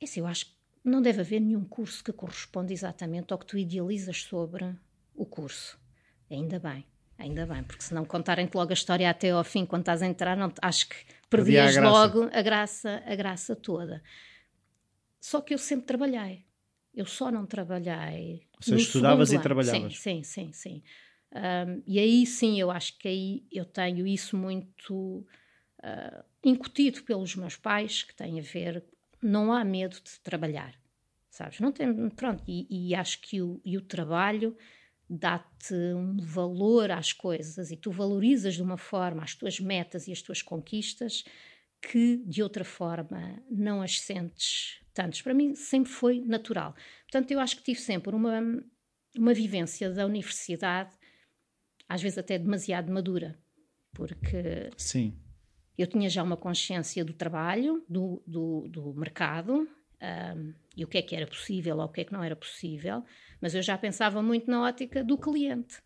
Esse 0.00 0.18
eu 0.18 0.26
acho 0.26 0.46
que 0.46 0.52
não 0.84 1.00
deve 1.02 1.20
haver 1.20 1.40
nenhum 1.40 1.64
curso 1.64 2.02
que 2.02 2.12
corresponda 2.12 2.72
exatamente 2.72 3.32
ao 3.32 3.38
que 3.38 3.46
tu 3.46 3.56
idealizas 3.58 4.22
sobre 4.22 4.74
o 5.14 5.26
curso. 5.26 5.78
Ainda 6.30 6.58
bem. 6.58 6.84
Ainda 7.20 7.44
bem, 7.44 7.62
porque 7.62 7.82
se 7.82 7.92
não 7.92 8.04
contarem-te 8.06 8.56
logo 8.56 8.70
a 8.70 8.72
história 8.72 9.08
até 9.08 9.28
ao 9.30 9.44
fim, 9.44 9.66
quando 9.66 9.82
estás 9.82 10.00
a 10.00 10.06
entrar, 10.06 10.34
não, 10.38 10.50
acho 10.62 10.88
que 10.88 10.96
perdias 11.28 11.76
a 11.76 11.90
logo 11.90 12.30
a 12.32 12.40
graça, 12.40 13.02
a 13.06 13.14
graça 13.14 13.54
toda. 13.54 14.02
Só 15.20 15.42
que 15.42 15.52
eu 15.52 15.58
sempre 15.58 15.84
trabalhei. 15.84 16.46
Eu 16.94 17.04
só 17.04 17.30
não 17.30 17.44
trabalhei. 17.44 18.48
Ou 18.56 18.62
seja, 18.62 18.82
estudavas 18.82 19.30
e 19.32 19.38
trabalhavas. 19.38 19.98
Sim, 19.98 20.22
sim, 20.22 20.52
sim. 20.52 20.52
sim. 20.52 20.82
Um, 21.32 21.82
e 21.86 21.98
aí 21.98 22.24
sim, 22.24 22.58
eu 22.58 22.70
acho 22.70 22.98
que 22.98 23.06
aí 23.06 23.44
eu 23.52 23.66
tenho 23.66 24.06
isso 24.06 24.34
muito 24.34 25.26
uh, 25.78 26.24
incutido 26.42 27.02
pelos 27.02 27.36
meus 27.36 27.54
pais, 27.54 28.02
que 28.02 28.14
tem 28.14 28.40
a 28.40 28.42
ver. 28.42 28.82
Não 29.22 29.52
há 29.52 29.62
medo 29.62 29.96
de 29.96 30.18
trabalhar, 30.20 30.74
sabes? 31.28 31.60
Não 31.60 31.70
tem. 31.70 32.08
Pronto, 32.08 32.42
e, 32.48 32.88
e 32.88 32.94
acho 32.94 33.20
que 33.20 33.42
o, 33.42 33.60
e 33.62 33.76
o 33.76 33.82
trabalho 33.82 34.56
dá-te 35.10 35.74
um 35.74 36.16
valor 36.18 36.92
às 36.92 37.12
coisas 37.12 37.72
e 37.72 37.76
tu 37.76 37.90
valorizas 37.90 38.54
de 38.54 38.62
uma 38.62 38.76
forma 38.76 39.24
as 39.24 39.34
tuas 39.34 39.58
metas 39.58 40.06
e 40.06 40.12
as 40.12 40.22
tuas 40.22 40.40
conquistas 40.40 41.24
que 41.82 42.18
de 42.18 42.42
outra 42.42 42.64
forma 42.64 43.42
não 43.50 43.82
as 43.82 44.00
sentes 44.00 44.80
tantos. 44.94 45.20
Para 45.20 45.34
mim 45.34 45.56
sempre 45.56 45.90
foi 45.90 46.20
natural. 46.20 46.76
Portanto, 47.02 47.32
eu 47.32 47.40
acho 47.40 47.56
que 47.56 47.64
tive 47.64 47.80
sempre 47.80 48.14
uma, 48.14 48.40
uma 49.16 49.34
vivência 49.34 49.90
da 49.90 50.06
universidade, 50.06 50.96
às 51.88 52.00
vezes 52.00 52.18
até 52.18 52.38
demasiado 52.38 52.92
madura, 52.92 53.36
porque 53.92 54.70
Sim. 54.76 55.18
eu 55.76 55.88
tinha 55.88 56.08
já 56.08 56.22
uma 56.22 56.36
consciência 56.36 57.04
do 57.04 57.12
trabalho, 57.12 57.84
do, 57.88 58.22
do, 58.24 58.68
do 58.68 58.94
mercado, 58.94 59.68
um, 60.36 60.54
e 60.80 60.84
o 60.84 60.88
que 60.88 60.96
é 60.96 61.02
que 61.02 61.14
era 61.14 61.26
possível 61.26 61.76
ou 61.76 61.84
o 61.84 61.88
que 61.90 62.00
é 62.00 62.04
que 62.04 62.12
não 62.12 62.24
era 62.24 62.34
possível, 62.34 63.04
mas 63.38 63.54
eu 63.54 63.60
já 63.60 63.76
pensava 63.76 64.22
muito 64.22 64.50
na 64.50 64.62
ótica 64.62 65.04
do 65.04 65.18
cliente. 65.18 65.76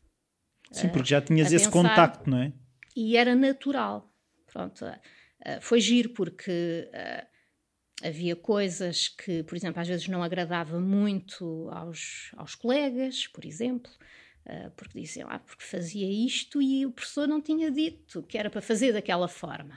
Sim, 0.70 0.88
porque 0.88 1.08
já 1.08 1.20
tinhas 1.20 1.52
esse 1.52 1.64
pensar, 1.64 1.72
contacto, 1.72 2.30
não 2.30 2.38
é? 2.38 2.52
E 2.94 3.16
era 3.16 3.34
natural. 3.34 4.08
Pronto, 4.46 4.84
uh, 4.84 5.60
foi 5.60 5.80
giro 5.80 6.10
porque 6.10 6.88
havia 8.04 8.36
coisas 8.36 9.08
que, 9.08 9.42
por 9.42 9.56
exemplo, 9.56 9.82
às 9.82 9.88
vezes 9.88 10.06
não 10.06 10.22
agradava 10.22 10.78
muito 10.78 11.68
aos, 11.72 12.30
aos 12.36 12.54
colegas, 12.54 13.26
por 13.26 13.44
exemplo, 13.44 13.90
porque 14.76 15.00
diziam, 15.00 15.28
ah, 15.28 15.40
porque 15.40 15.64
fazia 15.64 16.06
isto 16.06 16.62
e 16.62 16.86
o 16.86 16.92
professor 16.92 17.26
não 17.26 17.40
tinha 17.40 17.70
dito 17.70 18.22
que 18.22 18.38
era 18.38 18.48
para 18.48 18.60
fazer 18.60 18.92
daquela 18.92 19.26
forma. 19.26 19.74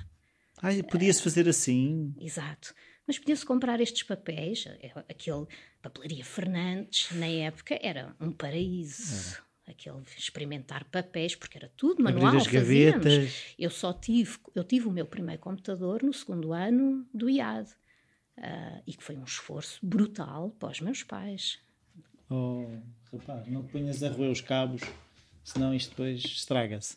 Ah, 0.61 0.69
podia-se 0.89 1.23
fazer 1.23 1.47
assim? 1.49 2.13
Exato 2.19 2.73
mas 3.07 3.17
podia-se 3.17 3.45
comprar 3.45 3.79
estes 3.79 4.03
papéis, 4.03 4.65
é, 4.67 4.91
aquele 5.09 5.47
papelaria 5.81 6.25
Fernandes, 6.25 7.09
na 7.13 7.27
época, 7.27 7.79
era 7.81 8.13
um 8.19 8.31
paraíso. 8.31 9.41
Aquele 9.65 10.01
experimentar 10.17 10.85
papéis, 10.85 11.35
porque 11.35 11.57
era 11.57 11.69
tudo 11.75 12.01
manual. 12.01 12.37
As 12.37 12.47
gavetas. 12.47 13.53
Eu 13.59 13.69
só 13.69 13.91
tive, 13.91 14.37
eu 14.55 14.63
tive 14.63 14.87
o 14.87 14.91
meu 14.91 15.05
primeiro 15.05 15.41
computador 15.41 16.03
no 16.03 16.13
segundo 16.13 16.53
ano 16.53 17.05
do 17.13 17.29
IAD. 17.29 17.69
Uh, 18.37 18.81
e 18.85 18.93
que 18.93 19.03
foi 19.03 19.17
um 19.17 19.23
esforço 19.23 19.79
brutal 19.85 20.51
para 20.59 20.69
os 20.69 20.79
meus 20.79 21.03
pais. 21.03 21.59
Oh, 22.29 22.65
rapaz, 23.11 23.47
não 23.47 23.63
ponhas 23.63 24.03
a 24.03 24.09
roer 24.09 24.29
os 24.29 24.41
cabos, 24.41 24.81
senão 25.43 25.73
isto 25.73 25.89
depois 25.89 26.23
estraga-se. 26.23 26.95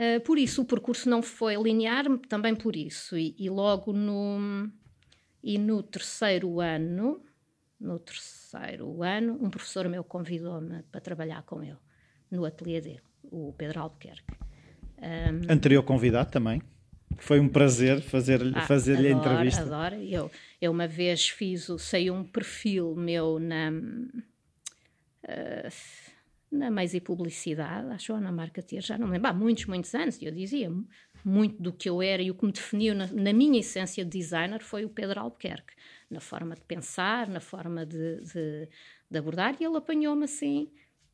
Uh, 0.00 0.18
por 0.22 0.38
isso 0.38 0.62
o 0.62 0.64
percurso 0.64 1.10
não 1.10 1.20
foi 1.20 1.56
linear, 1.56 2.06
também 2.26 2.54
por 2.54 2.74
isso. 2.74 3.18
E, 3.18 3.34
e 3.38 3.50
logo 3.50 3.92
no, 3.92 4.66
e 5.44 5.58
no 5.58 5.82
terceiro 5.82 6.58
ano, 6.58 7.22
no 7.78 7.98
terceiro 7.98 9.02
ano, 9.02 9.38
um 9.42 9.50
professor 9.50 9.86
meu 9.90 10.02
convidou-me 10.02 10.82
para 10.84 11.02
trabalhar 11.02 11.42
com 11.42 11.62
ele 11.62 11.76
no 12.30 12.46
ateliê 12.46 12.80
dele, 12.80 13.02
o 13.24 13.52
Pedro 13.52 13.80
Albuquerque. 13.80 14.32
Um, 14.98 15.52
Anterior 15.52 15.82
convidado 15.82 16.30
também. 16.30 16.62
Foi 17.18 17.38
um 17.38 17.48
prazer 17.48 18.00
fazer-lhe 18.00 18.56
ah, 18.56 18.62
fazer 18.62 18.96
a 18.96 19.10
entrevista. 19.10 19.62
Adoro. 19.62 19.96
Eu, 19.96 20.30
eu 20.60 20.72
uma 20.72 20.86
vez 20.86 21.28
fiz, 21.28 21.68
saiu 21.78 22.14
um 22.14 22.24
perfil 22.24 22.94
meu 22.94 23.38
na... 23.38 23.70
Uh, 25.24 25.70
na 26.50 26.70
Mais 26.70 26.94
e 26.94 27.00
Publicidade, 27.00 27.88
acho, 27.92 28.12
ou 28.12 28.20
na 28.20 28.32
Marca 28.32 28.62
Ter, 28.62 28.82
já 28.82 28.98
não 28.98 29.06
me 29.06 29.14
lembro, 29.14 29.30
há 29.30 29.32
muitos, 29.32 29.66
muitos 29.66 29.94
anos, 29.94 30.20
e 30.20 30.24
eu 30.24 30.32
dizia 30.32 30.70
muito 31.24 31.62
do 31.62 31.72
que 31.72 31.88
eu 31.88 32.02
era 32.02 32.22
e 32.22 32.30
o 32.30 32.34
que 32.34 32.44
me 32.44 32.52
definiu 32.52 32.94
na, 32.94 33.06
na, 33.06 33.32
minha 33.32 33.60
essência 33.60 34.04
de 34.04 34.10
designer 34.10 34.62
foi 34.62 34.84
o 34.84 34.88
Pedro 34.88 35.20
Albuquerque, 35.20 35.74
na 36.10 36.20
forma 36.20 36.54
de 36.54 36.62
pensar, 36.62 37.28
na 37.28 37.40
forma 37.40 37.86
de, 37.86 38.20
de, 38.22 38.68
de 39.10 39.18
abordar, 39.18 39.56
e 39.60 39.64
ele 39.64 39.76
apanhou-me 39.76 40.24
assim, 40.24 40.70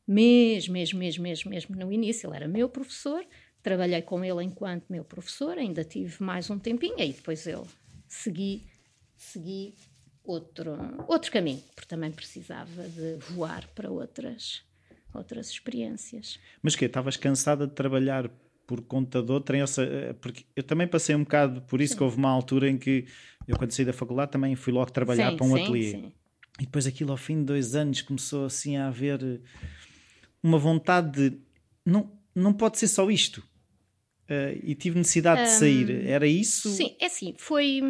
mesmo, 0.07 0.73
mesmo, 0.73 0.99
mesmo, 0.99 1.23
mesmo, 1.23 1.51
mesmo 1.51 1.75
no 1.75 1.91
início. 1.91 2.27
Ele 2.27 2.35
era 2.37 2.47
meu 2.47 2.69
professor, 2.69 3.25
trabalhei 3.61 4.01
com 4.01 4.23
ele 4.23 4.43
enquanto 4.43 4.85
meu 4.89 5.03
professor, 5.03 5.57
ainda 5.57 5.83
tive 5.83 6.23
mais 6.23 6.49
um 6.49 6.57
tempinho, 6.57 6.95
aí 6.97 7.11
depois 7.13 7.45
eu 7.45 7.67
segui, 8.07 8.65
segui 9.17 9.75
outro, 10.23 10.77
outro 11.07 11.31
caminho, 11.31 11.61
porque 11.75 11.87
também 11.87 12.11
precisava 12.11 12.87
de 12.89 13.15
voar 13.31 13.67
para 13.75 13.91
outras, 13.91 14.63
outras 15.17 15.49
experiências. 15.49 16.39
Mas 16.61 16.75
que 16.75 16.85
Estavas 16.85 17.17
cansada 17.17 17.67
de 17.67 17.73
trabalhar 17.73 18.29
por 18.65 18.81
conta 18.81 19.21
de 19.21 19.31
outra, 19.31 19.57
porque 20.19 20.45
eu 20.55 20.63
também 20.63 20.87
passei 20.87 21.15
um 21.15 21.23
bocado 21.23 21.61
por 21.61 21.79
isso 21.79 21.93
sim. 21.93 21.97
que 21.97 22.03
houve 22.03 22.17
uma 22.17 22.29
altura 22.29 22.69
em 22.69 22.77
que 22.77 23.05
eu 23.47 23.57
quando 23.57 23.71
saí 23.71 23.85
da 23.85 23.93
faculdade 23.93 24.31
também 24.31 24.55
fui 24.55 24.73
logo 24.73 24.91
trabalhar 24.91 25.31
sim, 25.31 25.37
para 25.37 25.45
um 25.45 25.55
sim, 25.55 25.63
ateliê. 25.63 25.91
Sim. 25.91 26.11
E 26.59 26.65
depois 26.65 26.85
aquilo 26.85 27.11
ao 27.11 27.17
fim 27.17 27.39
de 27.39 27.45
dois 27.45 27.75
anos 27.75 28.01
começou 28.01 28.45
assim 28.45 28.75
a 28.75 28.87
haver 28.87 29.41
uma 30.43 30.57
vontade 30.57 31.29
de 31.29 31.37
não, 31.85 32.11
não 32.35 32.51
pode 32.51 32.77
ser 32.77 32.87
só 32.89 33.09
isto. 33.09 33.39
Uh, 34.29 34.59
e 34.61 34.75
tive 34.75 34.97
necessidade 34.97 35.41
um, 35.41 35.43
de 35.45 35.49
sair. 35.51 36.05
Era 36.05 36.27
isso? 36.27 36.69
Sim, 36.69 36.97
é 36.99 37.05
assim, 37.05 37.33
foi 37.37 37.81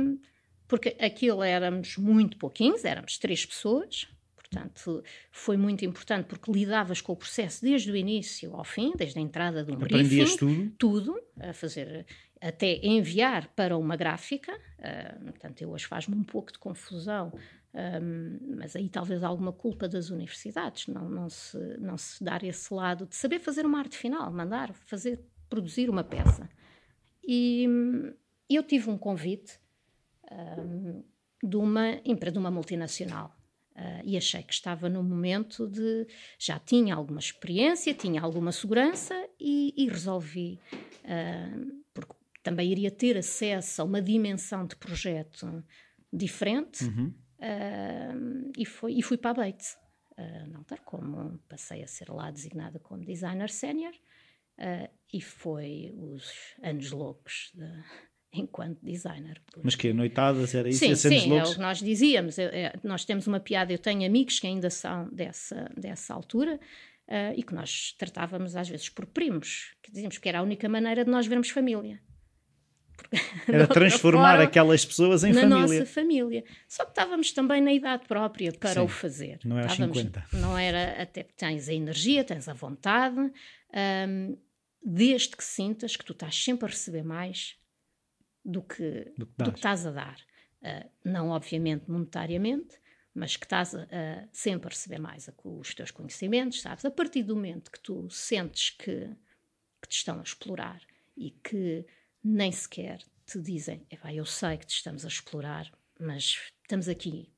porque 0.68 0.96
aquilo 1.00 1.42
éramos 1.42 1.98
muito 1.98 2.38
pouquinhos, 2.38 2.84
éramos 2.86 3.18
três 3.18 3.46
pessoas, 3.46 4.08
portanto 4.50 5.04
foi 5.32 5.58
muito 5.58 5.84
importante 5.86 6.26
porque 6.26 6.52
lidavas 6.52 7.02
com 7.02 7.14
o 7.14 7.16
processo 7.16 7.64
desde 7.64 7.92
o 7.92 7.96
início 7.96 8.56
ao 8.56 8.64
fim, 8.64 8.94
desde 8.96 9.20
a 9.20 9.22
entrada 9.22 9.64
do 9.64 9.74
Aprendias 9.74 10.36
briefing, 10.36 10.70
tudo? 10.78 11.04
tudo, 11.04 11.22
a 11.40 11.54
fazer 11.54 12.06
até 12.40 12.80
enviar 12.86 13.48
para 13.56 13.78
uma 13.78 13.96
gráfica, 13.96 14.54
uh, 14.54 15.24
portanto 15.26 15.62
eu 15.62 15.72
hoje 15.72 15.86
faz-me 15.86 16.16
um 16.16 16.24
pouco 16.24 16.52
de 16.52 16.60
confusão 16.60 17.32
um, 17.78 18.56
mas 18.58 18.76
aí 18.76 18.90
talvez 18.90 19.24
alguma 19.24 19.54
culpa 19.54 19.88
das 19.88 20.10
universidades, 20.10 20.88
não, 20.88 21.08
não, 21.08 21.30
se, 21.30 21.58
não 21.78 21.96
se 21.96 22.24
dar 22.24 22.44
esse 22.44 22.74
lado 22.74 23.06
de 23.06 23.16
saber 23.16 23.40
fazer 23.40 23.68
uma 23.68 23.78
arte 23.78 23.96
final, 23.96 24.32
mandar 24.32 24.74
fazer, 24.74 25.20
produzir 25.48 25.88
uma 25.88 26.04
peça. 26.04 26.50
E 27.24 27.68
eu 28.50 28.64
tive 28.64 28.90
um 28.90 28.98
convite 28.98 29.60
um, 30.32 31.04
de 31.44 31.56
uma 31.56 32.02
empresa, 32.04 32.34
de 32.34 32.40
uma 32.40 32.50
multinacional. 32.50 33.37
Uh, 33.78 34.02
e 34.04 34.18
achei 34.18 34.42
que 34.42 34.54
estava 34.54 34.90
no 34.90 35.04
momento 35.04 35.68
de. 35.68 36.08
Já 36.40 36.58
tinha 36.58 36.96
alguma 36.96 37.20
experiência, 37.20 37.94
tinha 37.94 38.20
alguma 38.22 38.52
segurança 38.52 39.14
e, 39.40 39.72
e 39.78 39.88
resolvi, 39.88 40.60
uh, 41.04 41.84
porque 41.94 42.14
também 42.42 42.72
iria 42.72 42.90
ter 42.90 43.16
acesso 43.16 43.82
a 43.82 43.86
uma 43.86 44.02
dimensão 44.02 44.66
de 44.66 44.76
projeto 44.76 45.64
diferente. 46.12 46.86
Uhum 46.86 47.14
Uh, 47.38 48.52
e, 48.58 48.66
foi, 48.66 48.94
e 48.94 49.02
fui 49.02 49.18
para 49.18 49.44
a. 49.44 49.48
Uh, 49.50 50.48
não 50.48 50.64
ter 50.64 50.80
como 50.80 51.38
passei 51.48 51.84
a 51.84 51.88
ser 51.88 52.10
lá 52.10 52.32
designada 52.32 52.80
como 52.80 53.06
designer 53.06 53.52
sénior 53.52 53.94
e 55.14 55.22
foi 55.22 55.94
os 55.96 56.34
anos 56.64 56.90
loucos 56.90 57.52
de, 57.54 57.84
enquanto 58.34 58.80
designer. 58.84 59.42
Mas 59.64 59.76
que 59.76 59.94
noitadas 59.94 60.54
era 60.54 60.70
isso? 60.70 60.80
Sim, 60.80 60.96
sim, 60.96 61.30
loucos? 61.30 61.50
é 61.50 61.52
o 61.52 61.56
que 61.56 61.62
nós 61.62 61.80
dizíamos. 61.80 62.38
É, 62.38 62.74
nós 62.84 63.06
temos 63.06 63.28
uma 63.28 63.40
piada, 63.40 63.72
eu 63.72 63.80
tenho 63.80 64.06
amigos 64.06 64.40
que 64.40 64.48
ainda 64.48 64.70
são 64.70 65.10
dessa, 65.10 65.72
dessa 65.76 66.14
altura 66.14 66.60
uh, 67.08 67.34
e 67.36 67.44
que 67.44 67.54
nós 67.54 67.94
tratávamos 67.98 68.56
às 68.56 68.70
vezes 68.70 68.90
por 68.90 69.06
primos, 69.06 69.74
que 69.82 69.92
dizíamos 69.92 70.18
que 70.18 70.30
era 70.30 70.40
a 70.40 70.42
única 70.42 70.68
maneira 70.68 71.04
de 71.04 71.12
nós 71.12 71.26
vermos 71.26 71.50
família. 71.50 72.00
Era 73.48 73.68
transformar 73.68 74.32
forma, 74.32 74.44
aquelas 74.44 74.84
pessoas 74.84 75.24
em 75.24 75.32
na 75.32 75.42
família. 75.42 75.56
Na 75.56 75.68
nossa 75.68 75.86
família. 75.86 76.44
Só 76.68 76.84
que 76.84 76.90
estávamos 76.90 77.32
também 77.32 77.62
na 77.62 77.72
idade 77.72 78.08
própria 78.08 78.52
para 78.52 78.74
Sim, 78.74 78.80
o 78.80 78.88
fazer. 78.88 79.40
Não 79.46 79.60
é 79.60 79.62
aos 79.62 79.74
estávamos, 79.74 79.98
50. 80.00 80.26
Não 80.34 80.58
era 80.58 81.00
até 81.00 81.22
tens 81.22 81.70
a 81.70 81.74
energia, 81.74 82.24
tens 82.24 82.50
a 82.50 82.54
vontade, 82.54 83.20
um, 84.10 84.36
desde 84.84 85.38
que 85.38 85.44
sintas 85.44 85.96
que 85.96 86.04
tu 86.04 86.14
estás 86.14 86.44
sempre 86.44 86.66
a 86.66 86.70
receber 86.70 87.04
mais 87.04 87.56
do 88.48 88.62
que, 88.62 89.12
do 89.18 89.28
que, 89.28 89.44
do 89.44 89.52
que 89.52 89.60
estás 89.60 89.86
a 89.86 89.92
dar. 89.92 90.18
Uh, 90.62 90.90
não, 91.04 91.30
obviamente, 91.30 91.92
monetariamente, 91.92 92.80
mas 93.14 93.36
que 93.36 93.46
estás 93.46 93.76
a, 93.76 93.84
a, 93.84 94.28
sempre 94.32 94.68
a 94.68 94.70
receber 94.70 95.00
mais 95.00 95.30
com 95.36 95.60
os 95.60 95.76
teus 95.76 95.92
conhecimentos, 95.92 96.62
sabes? 96.62 96.86
A 96.86 96.92
partir 96.92 97.24
do 97.24 97.36
momento 97.36 97.70
que 97.70 97.80
tu 97.80 98.10
sentes 98.10 98.70
que, 98.70 99.10
que 99.82 99.88
te 99.90 99.98
estão 99.98 100.20
a 100.20 100.24
explorar 100.24 100.82
e 101.16 101.32
que 101.32 101.86
nem 102.24 102.52
sequer 102.52 103.00
te 103.26 103.42
dizem, 103.42 103.86
eu 104.14 104.26
sei 104.26 104.58
que 104.58 104.66
te 104.66 104.76
estamos 104.76 105.04
a 105.04 105.08
explorar, 105.10 105.70
mas 106.00 106.52
estamos 106.64 106.88
aqui. 106.88 107.30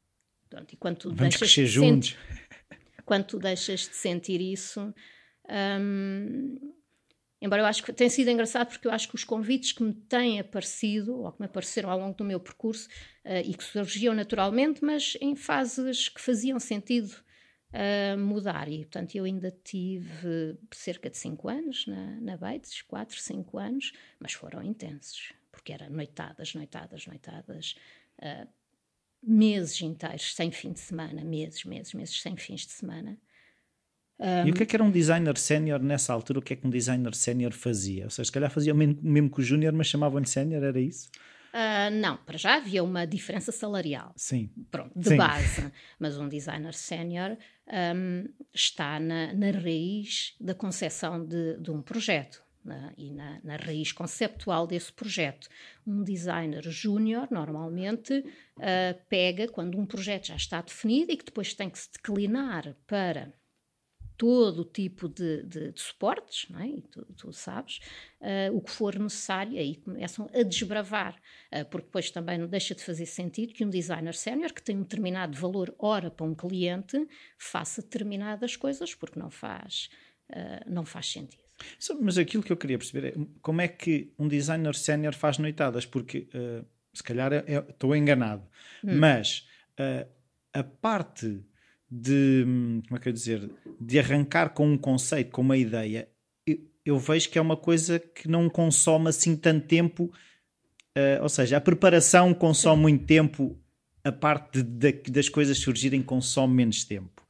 Pronto, 0.49 0.73
e 0.73 0.77
quando 0.77 0.97
tu 0.97 1.09
Vamos 1.09 1.21
deixas 1.21 1.39
crescer 1.39 1.63
de 1.63 1.67
juntos. 1.67 2.09
Sentir, 2.09 2.79
quando 3.05 3.25
tu 3.25 3.39
deixas 3.39 3.81
de 3.81 3.95
sentir 3.95 4.41
isso, 4.41 4.93
hum, 5.79 6.73
embora 7.41 7.61
eu 7.61 7.65
acho 7.65 7.83
que 7.83 7.93
tem 7.93 8.09
sido 8.09 8.29
engraçado 8.29 8.67
porque 8.67 8.87
eu 8.87 8.91
acho 8.91 9.07
que 9.07 9.15
os 9.15 9.23
convites 9.23 9.71
que 9.71 9.83
me 9.83 9.93
têm 9.93 10.39
aparecido, 10.39 11.21
ou 11.21 11.31
que 11.31 11.41
me 11.41 11.45
apareceram 11.45 11.89
ao 11.89 11.99
longo 11.99 12.15
do 12.15 12.23
meu 12.23 12.39
percurso, 12.39 12.87
uh, 13.25 13.41
e 13.45 13.53
que 13.53 13.63
surgiam 13.63 14.13
naturalmente, 14.13 14.83
mas 14.83 15.17
em 15.21 15.35
fases 15.35 16.09
que 16.09 16.19
faziam 16.19 16.59
sentido 16.59 17.15
a 17.71 18.17
mudar. 18.17 18.67
E, 18.67 18.79
portanto, 18.79 19.15
eu 19.15 19.23
ainda 19.23 19.51
tive 19.63 20.57
cerca 20.71 21.09
de 21.09 21.17
5 21.17 21.47
anos 21.47 21.85
na, 21.87 22.19
na 22.19 22.37
Bates, 22.37 22.81
4, 22.81 23.19
5 23.19 23.57
anos, 23.57 23.93
mas 24.19 24.33
foram 24.33 24.63
intensos, 24.63 25.33
porque 25.51 25.71
eram 25.71 25.89
noitadas, 25.89 26.53
noitadas, 26.53 27.05
noitadas, 27.05 27.75
uh, 28.19 28.47
meses 29.21 29.81
inteiros, 29.81 30.33
sem 30.33 30.51
fim 30.51 30.71
de 30.71 30.79
semana, 30.79 31.23
meses, 31.23 31.63
meses, 31.63 31.93
meses, 31.93 32.21
sem 32.21 32.35
fins 32.37 32.65
de 32.65 32.71
semana. 32.71 33.19
Um, 34.19 34.47
e 34.47 34.51
o 34.51 34.53
que 34.53 34.63
é 34.63 34.65
que 34.65 34.75
era 34.75 34.83
um 34.83 34.91
designer 34.91 35.37
sénior 35.37 35.79
nessa 35.81 36.11
altura? 36.11 36.39
O 36.39 36.41
que 36.41 36.53
é 36.53 36.55
que 36.55 36.67
um 36.67 36.69
designer 36.69 37.15
sénior 37.15 37.53
fazia? 37.53 38.03
Ou 38.03 38.09
seja, 38.09 38.25
se 38.25 38.31
calhar 38.31 38.51
fazia 38.51 38.73
o 38.73 38.75
mesmo, 38.75 38.99
mesmo 39.01 39.29
que 39.29 39.39
o 39.39 39.43
júnior, 39.43 39.71
mas 39.73 39.87
chamavam-lhe 39.87 40.27
sénior, 40.27 40.61
era 40.61 40.79
isso? 40.79 41.09
Uh, 41.53 41.89
não, 41.91 42.17
para 42.17 42.37
já 42.37 42.57
havia 42.57 42.83
uma 42.83 43.05
diferença 43.05 43.51
salarial. 43.51 44.13
Sim. 44.15 44.51
Pronto, 44.69 44.91
de 44.97 45.09
Sim. 45.09 45.17
base. 45.17 45.71
Mas 45.97 46.17
um 46.17 46.27
designer 46.27 46.73
sénior 46.73 47.37
um, 47.95 48.25
está 48.53 48.99
na, 48.99 49.33
na, 49.33 49.51
raiz 49.51 50.35
da 50.39 50.53
concepção 50.53 51.25
de, 51.25 51.57
de 51.57 51.71
um 51.71 51.81
projeto. 51.81 52.43
Na, 52.63 52.93
e 52.97 53.13
na, 53.13 53.39
na, 53.41 53.55
raiz 53.55 53.93
conceptual 53.93 54.67
desse 54.67 54.91
projeto. 54.91 55.47
Um 55.87 56.03
designer 56.03 56.69
júnior, 56.69 57.29
normalmente, 57.31 58.13
uh, 58.13 58.99
pega 59.07 59.47
quando 59.47 59.79
um 59.79 59.85
projeto 59.85 60.27
já 60.27 60.35
está 60.35 60.61
definido 60.61 61.11
e 61.11 61.17
que 61.17 61.25
depois 61.25 61.53
tem 61.53 61.69
que 61.69 61.79
se 61.79 61.89
declinar 61.91 62.75
para 62.85 63.33
todo 64.19 64.65
tipo 64.65 65.07
de, 65.07 65.43
de, 65.43 65.71
de 65.71 65.81
suportes, 65.81 66.49
não 66.49 66.59
é? 66.59 66.67
e 66.67 66.81
tu, 66.81 67.05
tu 67.15 67.31
sabes, 67.31 67.79
uh, 68.19 68.53
o 68.53 68.59
que 68.59 68.69
for 68.69 68.99
necessário, 68.99 69.57
aí 69.57 69.77
começam 69.77 70.29
a 70.33 70.43
desbravar, 70.43 71.15
uh, 71.53 71.63
porque 71.69 71.85
depois 71.85 72.11
também 72.11 72.37
não 72.37 72.45
deixa 72.45 72.75
de 72.75 72.83
fazer 72.83 73.05
sentido 73.05 73.53
que 73.53 73.63
um 73.63 73.69
designer 73.69 74.13
sénior 74.13 74.51
que 74.51 74.61
tem 74.61 74.75
um 74.75 74.81
determinado 74.81 75.37
valor 75.37 75.73
hora 75.79 76.11
para 76.11 76.25
um 76.25 76.35
cliente 76.35 77.07
faça 77.37 77.81
determinadas 77.81 78.57
coisas, 78.57 78.93
porque 78.93 79.17
não 79.17 79.29
faz, 79.29 79.89
uh, 80.31 80.69
não 80.69 80.83
faz 80.83 81.09
sentido. 81.09 81.41
Mas 82.01 82.17
aquilo 82.17 82.43
que 82.43 82.51
eu 82.51 82.57
queria 82.57 82.77
perceber 82.77 83.07
é 83.07 83.13
como 83.41 83.61
é 83.61 83.69
que 83.69 84.11
um 84.19 84.27
designer 84.27 84.75
sénior 84.75 85.13
faz 85.13 85.37
noitadas, 85.37 85.85
porque 85.85 86.27
se 86.93 87.03
calhar 87.03 87.33
é, 87.33 87.43
é, 87.47 87.57
estou 87.69 87.93
enganado, 87.93 88.43
hum. 88.81 88.97
mas 88.97 89.45
a 90.53 90.63
parte 90.63 91.43
de 91.89 92.45
como 92.87 92.97
é 92.97 92.99
que 92.99 93.09
eu 93.09 93.13
dizer 93.13 93.49
de 93.79 93.99
arrancar 93.99 94.49
com 94.49 94.71
um 94.71 94.77
conceito, 94.77 95.31
com 95.31 95.41
uma 95.41 95.57
ideia, 95.57 96.07
eu, 96.45 96.59
eu 96.85 96.99
vejo 96.99 97.29
que 97.29 97.37
é 97.37 97.41
uma 97.41 97.57
coisa 97.57 97.99
que 97.99 98.27
não 98.27 98.49
consome 98.49 99.09
assim 99.09 99.35
tanto 99.35 99.67
tempo, 99.67 100.05
uh, 100.97 101.23
ou 101.23 101.29
seja, 101.29 101.57
a 101.57 101.61
preparação 101.61 102.33
consome 102.33 102.83
muito 102.83 103.05
tempo, 103.05 103.57
a 104.03 104.11
parte 104.11 104.61
de, 104.61 104.91
de, 104.91 105.11
das 105.11 105.29
coisas 105.29 105.57
surgirem 105.57 106.01
consome 106.01 106.53
menos 106.53 106.83
tempo. 106.83 107.25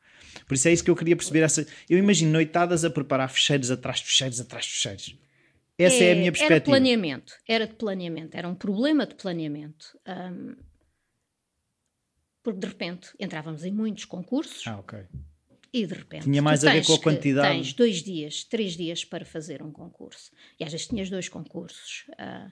Por 0.45 0.55
isso 0.55 0.67
é 0.67 0.73
isso 0.73 0.83
que 0.83 0.89
eu 0.89 0.95
queria 0.95 1.15
perceber. 1.15 1.41
Essa, 1.41 1.65
eu 1.89 1.97
imagino 1.97 2.31
noitadas 2.31 2.83
a 2.83 2.89
preparar 2.89 3.29
fecheiros 3.29 3.69
atrás 3.69 3.99
de 3.99 4.05
fecheiros 4.05 4.41
atrás 4.41 4.65
de 4.65 4.71
fecheiros. 4.71 5.15
Essa 5.77 6.03
é, 6.03 6.07
é, 6.07 6.11
a 6.11 6.15
minha 6.15 6.31
perspectiva. 6.31 6.55
Era 6.55 6.81
planeamento, 6.81 7.33
era 7.47 7.67
de 7.67 7.75
planeamento, 7.75 8.35
era 8.35 8.49
um 8.49 8.55
problema 8.55 9.05
de 9.05 9.15
planeamento. 9.15 9.97
Um, 10.05 10.55
porque 12.43 12.59
de 12.59 12.67
repente 12.67 13.09
entrávamos 13.19 13.63
em 13.63 13.71
muitos 13.71 14.05
concursos. 14.05 14.65
Ah, 14.67 14.79
ok. 14.79 15.05
E 15.71 15.85
de 15.85 15.93
repente. 15.93 16.23
Tinha 16.23 16.41
mais 16.41 16.63
a 16.65 16.71
ver 16.71 16.85
com 16.85 16.93
a 16.93 16.99
quantidade. 16.99 17.55
Tens 17.55 17.73
dois 17.73 18.01
dias, 18.01 18.43
três 18.43 18.75
dias 18.75 19.05
para 19.05 19.23
fazer 19.23 19.61
um 19.61 19.71
concurso. 19.71 20.31
E 20.59 20.63
às 20.63 20.71
vezes 20.71 20.87
tinhas 20.87 21.09
dois 21.09 21.29
concursos 21.29 22.05
uh, 22.09 22.47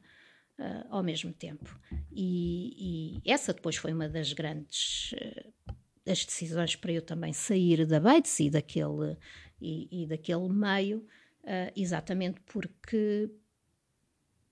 uh, 0.62 0.86
ao 0.90 1.04
mesmo 1.04 1.34
tempo. 1.34 1.80
E, 2.12 3.18
e, 3.26 3.32
essa 3.32 3.54
depois 3.54 3.76
foi 3.76 3.92
uma 3.92 4.08
das 4.08 4.34
grandes 4.34 5.14
uh, 5.14 5.74
das 6.06 6.24
decisões 6.24 6.76
para 6.76 6.92
eu 6.92 7.02
também 7.02 7.34
sair 7.34 7.86
da 7.86 8.00
Bates 8.00 8.40
e 8.40 8.50
daquele, 8.50 9.18
e, 9.60 10.04
e 10.04 10.08
daquele 10.08 10.48
meio, 10.48 11.06
exatamente 11.76 12.40
porque 12.46 13.30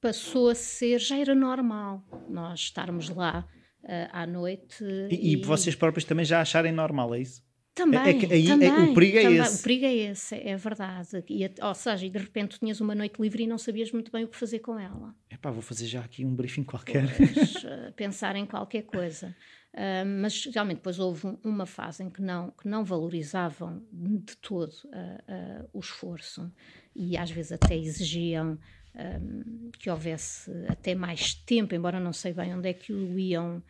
passou 0.01 0.49
a 0.49 0.55
ser, 0.55 0.99
já 0.99 1.17
era 1.17 1.33
normal 1.33 2.05
nós 2.27 2.59
estarmos 2.59 3.07
lá 3.07 3.47
uh, 3.47 3.64
à 4.11 4.25
noite. 4.25 4.83
E, 5.11 5.33
e... 5.33 5.35
vocês 5.37 5.75
próprios 5.75 6.05
também 6.05 6.25
já 6.25 6.41
acharem 6.41 6.71
normal, 6.71 7.13
é 7.13 7.19
isso? 7.19 7.43
Também, 7.75 7.99
é, 7.99 8.03
é, 8.03 8.33
aí, 8.33 8.47
também, 8.47 8.69
é, 8.69 8.79
o 8.79 8.93
perigo 8.93 9.17
é 9.17 9.23
também, 9.23 9.37
esse. 9.39 9.59
O 9.59 9.63
perigo 9.63 9.85
é 9.85 9.93
esse, 9.93 10.35
é 10.35 10.55
verdade. 10.55 11.23
E, 11.29 11.51
ou 11.61 11.73
seja, 11.75 12.05
e 12.05 12.09
de 12.09 12.17
repente 12.17 12.57
tinhas 12.57 12.79
uma 12.79 12.95
noite 12.95 13.21
livre 13.21 13.43
e 13.43 13.47
não 13.47 13.57
sabias 13.57 13.91
muito 13.91 14.09
bem 14.13 14.23
o 14.23 14.29
que 14.29 14.37
fazer 14.37 14.59
com 14.59 14.79
ela. 14.79 15.13
Epá, 15.29 15.51
vou 15.51 15.61
fazer 15.61 15.85
já 15.85 15.99
aqui 15.99 16.25
um 16.25 16.33
briefing 16.33 16.63
qualquer. 16.63 17.05
Pois, 17.17 17.55
uh, 17.65 17.91
pensar 17.97 18.37
em 18.37 18.45
qualquer 18.45 18.83
coisa. 18.83 19.35
Uh, 19.73 20.07
mas 20.21 20.45
realmente 20.45 20.77
depois 20.77 20.99
houve 20.99 21.27
um, 21.27 21.37
uma 21.43 21.65
fase 21.65 22.01
em 22.01 22.09
que 22.09 22.21
não, 22.21 22.51
que 22.51 22.65
não 22.65 22.85
valorizavam 22.85 23.83
de 23.91 24.37
todo 24.37 24.71
uh, 24.71 25.69
o 25.73 25.79
esforço 25.81 26.49
e 26.95 27.17
às 27.17 27.29
vezes 27.29 27.51
até 27.51 27.75
exigiam 27.75 28.57
um, 28.95 29.71
que 29.71 29.89
houvesse 29.89 30.51
até 30.67 30.95
mais 30.95 31.34
tempo, 31.34 31.75
embora 31.75 31.99
não 31.99 32.13
sei 32.13 32.34
bem 32.34 32.53
onde 32.55 32.69
é 32.69 32.73
que 32.73 32.93
o 32.93 33.19
iam 33.19 33.62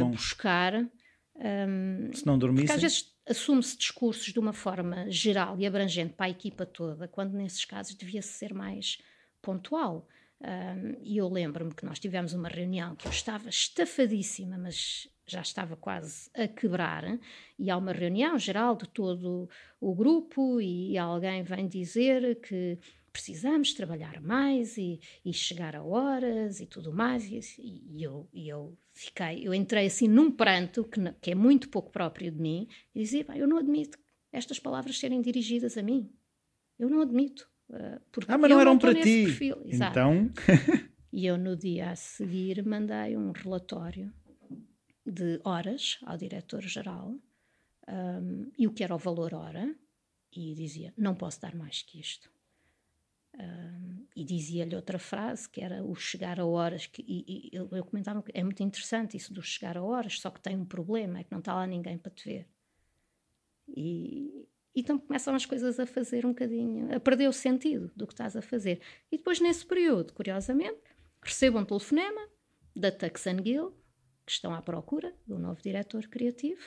não 0.00 0.10
buscar. 0.10 0.74
Um, 1.36 2.12
Se 2.12 2.26
não 2.26 2.38
dormissem. 2.38 2.66
Porque 2.66 2.76
às 2.76 2.82
vezes 2.82 3.14
assume-se 3.26 3.78
discursos 3.78 4.32
de 4.32 4.38
uma 4.38 4.52
forma 4.52 5.10
geral 5.10 5.58
e 5.58 5.66
abrangente 5.66 6.14
para 6.14 6.26
a 6.26 6.30
equipa 6.30 6.66
toda, 6.66 7.08
quando 7.08 7.32
nesses 7.32 7.64
casos 7.64 7.94
devia 7.94 8.22
ser 8.22 8.52
mais 8.52 8.98
pontual. 9.40 10.06
Um, 10.42 10.96
e 11.02 11.18
eu 11.18 11.28
lembro-me 11.28 11.74
que 11.74 11.84
nós 11.84 11.98
tivemos 11.98 12.32
uma 12.32 12.48
reunião 12.48 12.96
que 12.96 13.06
eu 13.06 13.10
estava 13.10 13.48
estafadíssima, 13.48 14.56
mas 14.56 15.06
já 15.26 15.42
estava 15.42 15.76
quase 15.76 16.30
a 16.34 16.48
quebrar, 16.48 17.04
e 17.58 17.70
há 17.70 17.76
uma 17.76 17.92
reunião 17.92 18.36
geral 18.38 18.74
de 18.74 18.88
todo 18.88 19.48
o 19.80 19.94
grupo, 19.94 20.60
e 20.60 20.98
alguém 20.98 21.42
vem 21.42 21.68
dizer 21.68 22.40
que 22.40 22.78
precisamos 23.12 23.74
trabalhar 23.74 24.20
mais 24.20 24.76
e, 24.76 25.00
e 25.24 25.32
chegar 25.32 25.74
a 25.74 25.82
horas 25.82 26.60
e 26.60 26.66
tudo 26.66 26.92
mais. 26.92 27.24
E, 27.24 27.40
e, 27.58 28.02
eu, 28.02 28.28
e 28.32 28.48
eu 28.48 28.76
fiquei, 28.92 29.46
eu 29.46 29.54
entrei 29.54 29.86
assim 29.86 30.08
num 30.08 30.30
pranto 30.30 30.84
que, 30.84 31.00
que 31.20 31.30
é 31.32 31.34
muito 31.34 31.68
pouco 31.68 31.90
próprio 31.90 32.30
de 32.30 32.40
mim 32.40 32.68
e 32.94 33.00
dizia: 33.00 33.26
eu 33.34 33.46
não 33.46 33.58
admito 33.58 33.98
estas 34.32 34.58
palavras 34.58 34.98
serem 34.98 35.20
dirigidas 35.20 35.76
a 35.76 35.82
mim. 35.82 36.10
Eu 36.78 36.88
não 36.88 37.00
admito. 37.00 37.48
Uh, 37.68 38.00
porque 38.10 38.32
ah, 38.32 38.38
mas 38.38 38.50
não 38.50 38.60
eram 38.60 38.72
não 38.72 38.78
para 38.78 38.94
ti. 38.94 39.24
Perfil. 39.24 39.62
Então. 39.64 40.30
e 41.12 41.26
eu 41.26 41.36
no 41.36 41.56
dia 41.56 41.90
a 41.90 41.96
seguir 41.96 42.64
mandei 42.64 43.16
um 43.16 43.32
relatório 43.32 44.12
de 45.04 45.40
horas 45.44 45.98
ao 46.04 46.16
diretor-geral 46.16 47.14
um, 47.88 48.50
e 48.58 48.66
o 48.66 48.72
que 48.72 48.84
era 48.84 48.94
o 48.94 48.98
valor 48.98 49.34
hora 49.34 49.74
e 50.32 50.54
dizia: 50.54 50.92
não 50.96 51.14
posso 51.14 51.40
dar 51.40 51.54
mais 51.54 51.82
que 51.82 52.00
isto 52.00 52.30
e 54.14 54.24
dizia-lhe 54.24 54.76
outra 54.76 54.98
frase 54.98 55.48
que 55.48 55.60
era 55.60 55.82
o 55.82 55.94
chegar 55.94 56.38
a 56.38 56.44
horas. 56.44 56.86
Que, 56.86 57.02
e, 57.06 57.24
e 57.26 57.56
eu, 57.56 57.68
eu 57.72 57.84
comentava 57.84 58.22
que 58.22 58.30
é 58.34 58.42
muito 58.42 58.62
interessante 58.62 59.16
isso 59.16 59.32
do 59.32 59.42
chegar 59.42 59.76
a 59.76 59.82
horas, 59.82 60.18
só 60.20 60.30
que 60.30 60.40
tem 60.40 60.56
um 60.56 60.64
problema: 60.64 61.20
é 61.20 61.24
que 61.24 61.32
não 61.32 61.38
está 61.38 61.54
lá 61.54 61.66
ninguém 61.66 61.96
para 61.96 62.12
te 62.12 62.28
ver. 62.28 62.48
E, 63.68 64.46
então 64.74 64.98
começam 64.98 65.34
as 65.34 65.46
coisas 65.46 65.80
a 65.80 65.86
fazer 65.86 66.26
um 66.26 66.30
bocadinho, 66.30 66.94
a 66.94 67.00
perder 67.00 67.28
o 67.28 67.32
sentido 67.32 67.90
do 67.96 68.06
que 68.06 68.12
estás 68.12 68.36
a 68.36 68.42
fazer. 68.42 68.80
E 69.10 69.16
depois, 69.16 69.40
nesse 69.40 69.64
período, 69.64 70.12
curiosamente, 70.12 70.80
recebo 71.22 71.58
um 71.58 71.64
telefonema 71.64 72.28
da 72.74 72.90
Tuxan 72.90 73.42
Gill, 73.44 73.74
que 74.24 74.32
estão 74.32 74.54
à 74.54 74.62
procura 74.62 75.14
do 75.26 75.38
novo 75.38 75.60
diretor 75.62 76.06
criativo, 76.08 76.62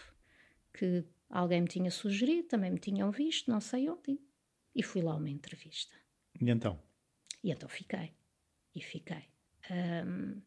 que 0.73 1.05
alguém 1.29 1.61
me 1.61 1.67
tinha 1.67 1.91
sugerido, 1.91 2.47
também 2.47 2.71
me 2.71 2.79
tinham 2.79 3.11
visto, 3.11 3.49
não 3.49 3.61
sei 3.61 3.89
onde, 3.89 4.19
e 4.75 4.83
fui 4.83 5.01
lá 5.01 5.13
a 5.13 5.17
uma 5.17 5.29
entrevista. 5.29 6.02
E 6.39 6.49
então? 6.49 6.79
E 7.43 7.51
então 7.51 7.69
fiquei. 7.69 8.11
E 8.75 8.81
fiquei. 8.81 9.23
Um, 9.69 10.41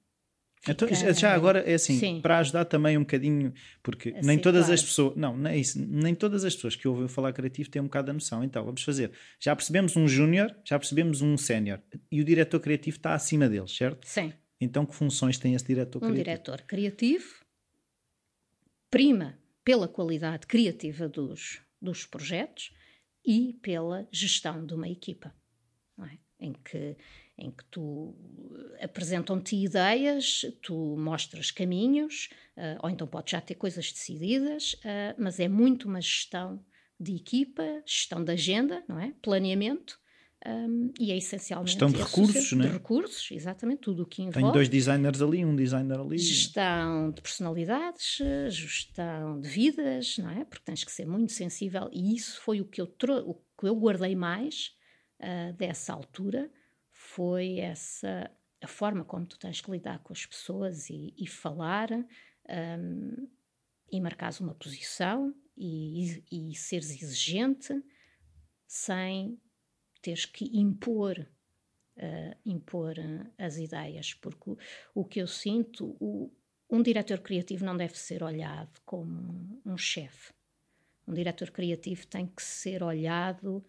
então, 0.68 0.88
já 1.14 1.33
agora 1.33 1.61
é 1.61 1.75
assim, 1.75 1.99
Sim. 1.99 2.20
para 2.20 2.38
ajudar 2.38 2.64
também 2.64 2.96
um 2.96 3.03
bocadinho, 3.03 3.53
porque 3.83 4.11
a 4.11 4.20
nem 4.22 4.38
todas 4.38 4.68
as 4.68 4.83
pessoas, 4.83 5.16
não, 5.16 5.37
não 5.37 5.51
é 5.51 5.57
isso, 5.57 5.79
nem 5.79 6.14
todas 6.14 6.44
as 6.44 6.55
pessoas 6.55 6.75
que 6.75 6.88
ouvem 6.88 7.07
falar 7.07 7.33
criativo 7.33 7.70
têm 7.70 7.81
um 7.81 7.85
bocado 7.87 8.11
a 8.11 8.14
noção. 8.14 8.42
Então, 8.42 8.64
vamos 8.64 8.83
fazer. 8.83 9.12
Já 9.38 9.55
percebemos 9.55 9.96
um 9.96 10.09
júnior, 10.09 10.55
já 10.64 10.79
percebemos 10.79 11.22
um 11.22 11.37
sénior 11.37 11.81
e 12.11 12.20
o 12.20 12.25
diretor 12.25 12.59
criativo 12.61 12.96
está 12.96 13.14
acima 13.14 13.49
deles, 13.49 13.77
certo? 13.77 14.07
Sim. 14.07 14.33
Então, 14.61 14.85
que 14.85 14.94
funções 14.94 15.38
tem 15.38 15.55
esse 15.55 15.66
diretor 15.66 16.01
criativo? 16.01 16.20
Um 16.20 16.25
diretor 16.25 16.62
criativo 16.62 17.44
prima 18.90 19.38
pela 19.64 19.87
qualidade 19.87 20.46
criativa 20.46 21.09
dos, 21.09 21.61
dos 21.81 22.07
projetos 22.07 22.72
e 23.25 23.59
pela 23.62 24.09
gestão 24.11 24.64
de 24.64 24.75
uma 24.75 24.88
equipa 24.88 25.35
é? 26.05 26.19
em, 26.41 26.53
que, 26.53 26.97
em 27.39 27.51
que 27.51 27.65
tu 27.71 28.15
apresentam-te 28.81 29.57
ideias, 29.57 30.45
tu 30.63 30.97
mostras 30.97 31.51
caminhos, 31.51 32.29
uh, 32.57 32.79
ou 32.83 32.91
então 32.91 33.07
podes 33.07 33.33
já 33.33 33.41
ter 33.41 33.55
coisas 33.55 33.91
decididas, 33.93 34.75
uh, 34.75 35.15
mas 35.19 35.41
é 35.41 35.49
muito 35.49 35.89
uma 35.89 36.01
gestão 36.01 36.63
de 36.99 37.15
equipa, 37.15 37.63
gestão 37.85 38.23
de 38.23 38.33
agenda, 38.33 38.83
não 38.89 38.99
é? 38.99 39.13
Planeamento. 39.23 39.99
Um, 40.47 40.93
e 41.01 41.11
é 41.11 41.17
essencialmente 41.17 41.73
gestão 41.73 41.91
de 41.91 41.99
recursos, 41.99 42.53
né? 42.53 42.67
de 42.67 42.73
recursos, 42.73 43.31
exatamente, 43.33 43.81
tudo 43.81 44.05
o 44.05 44.07
que 44.07 44.23
envolve. 44.23 44.43
Tem 44.43 44.53
dois 44.53 44.69
designers 44.69 45.21
ali, 45.21 45.45
um 45.45 45.57
designer 45.57 45.99
ali. 45.99 46.19
Gestão 46.19 47.11
de 47.11 47.21
personalidades, 47.21 48.19
gestão 48.49 49.41
de 49.41 49.49
vidas, 49.49 50.19
não 50.19 50.31
é? 50.31 50.45
Porque 50.45 50.65
tens 50.65 50.85
que 50.85 50.93
ser 50.93 51.07
muito 51.07 51.33
sensível 51.33 51.91
e 51.93 52.15
isso 52.15 52.41
foi 52.43 52.61
o 52.61 52.65
que 52.65 52.81
eu, 52.81 52.95
o 53.25 53.35
que 53.35 53.67
eu 53.67 53.75
guardei 53.75 54.15
mais 54.15 54.76
uh, 55.21 55.53
dessa 55.55 55.93
altura 55.93 56.51
foi 56.91 57.59
essa 57.59 58.31
a 58.63 58.67
forma 58.67 59.05
como 59.05 59.27
tu 59.27 59.39
tens 59.39 59.61
que 59.61 59.71
lidar 59.71 59.99
com 60.01 60.13
as 60.13 60.25
pessoas 60.25 60.89
e, 60.89 61.15
e 61.17 61.27
falar 61.27 61.91
um, 61.93 63.29
e 63.93 64.01
marcares 64.01 64.41
uma 64.41 64.55
posição 64.55 65.35
e, 65.57 66.25
e, 66.33 66.51
e 66.51 66.55
seres 66.55 66.91
exigente 66.91 67.75
sem 68.67 69.39
teres 70.01 70.25
que 70.25 70.47
impor 70.59 71.19
uh, 71.99 72.37
impor 72.45 72.97
as 73.39 73.59
ideias 73.59 74.15
porque 74.15 74.51
o, 74.51 74.59
o 74.95 75.05
que 75.05 75.21
eu 75.21 75.27
sinto 75.27 75.97
o, 76.01 76.33
um 76.69 76.83
diretor 76.83 77.21
criativo 77.21 77.65
não 77.65 77.77
deve 77.77 77.97
ser 77.97 78.23
olhado 78.23 78.81
como 78.85 79.61
um 79.65 79.77
chefe. 79.77 80.33
Um 81.07 81.15
diretor 81.15 81.51
criativo 81.51 82.07
tem 82.07 82.27
que 82.27 82.43
ser 82.43 82.83
olhado 82.83 83.65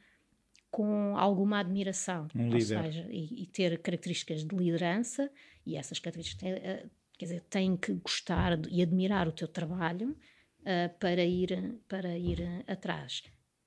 com 0.69 1.17
alguma 1.17 1.60
admiração, 1.60 2.27
um 2.36 2.53
ou 2.53 2.60
seja, 2.60 3.08
e, 3.10 3.43
e, 3.43 3.47
ter 3.47 3.80
características 3.80 4.43
de 4.45 4.56
liderança, 4.56 5.32
e 5.65 5.75
essas 5.75 5.99
características 5.99 6.39
têm, 6.39 6.53
uh, 6.53 6.89
quer 7.17 7.25
dizer, 7.25 7.41
têm 7.49 7.77
que 7.77 7.93
gostar 7.93 8.60
e 8.69 8.82
admirar 8.82 9.27
o 9.27 9.32
teu 9.32 9.47
trabalho 9.47 10.12
uh, 10.62 10.97
para 10.99 11.23
ir, 11.23 11.80
para 11.88 12.17
ir 12.17 12.63
atrás. 12.67 13.23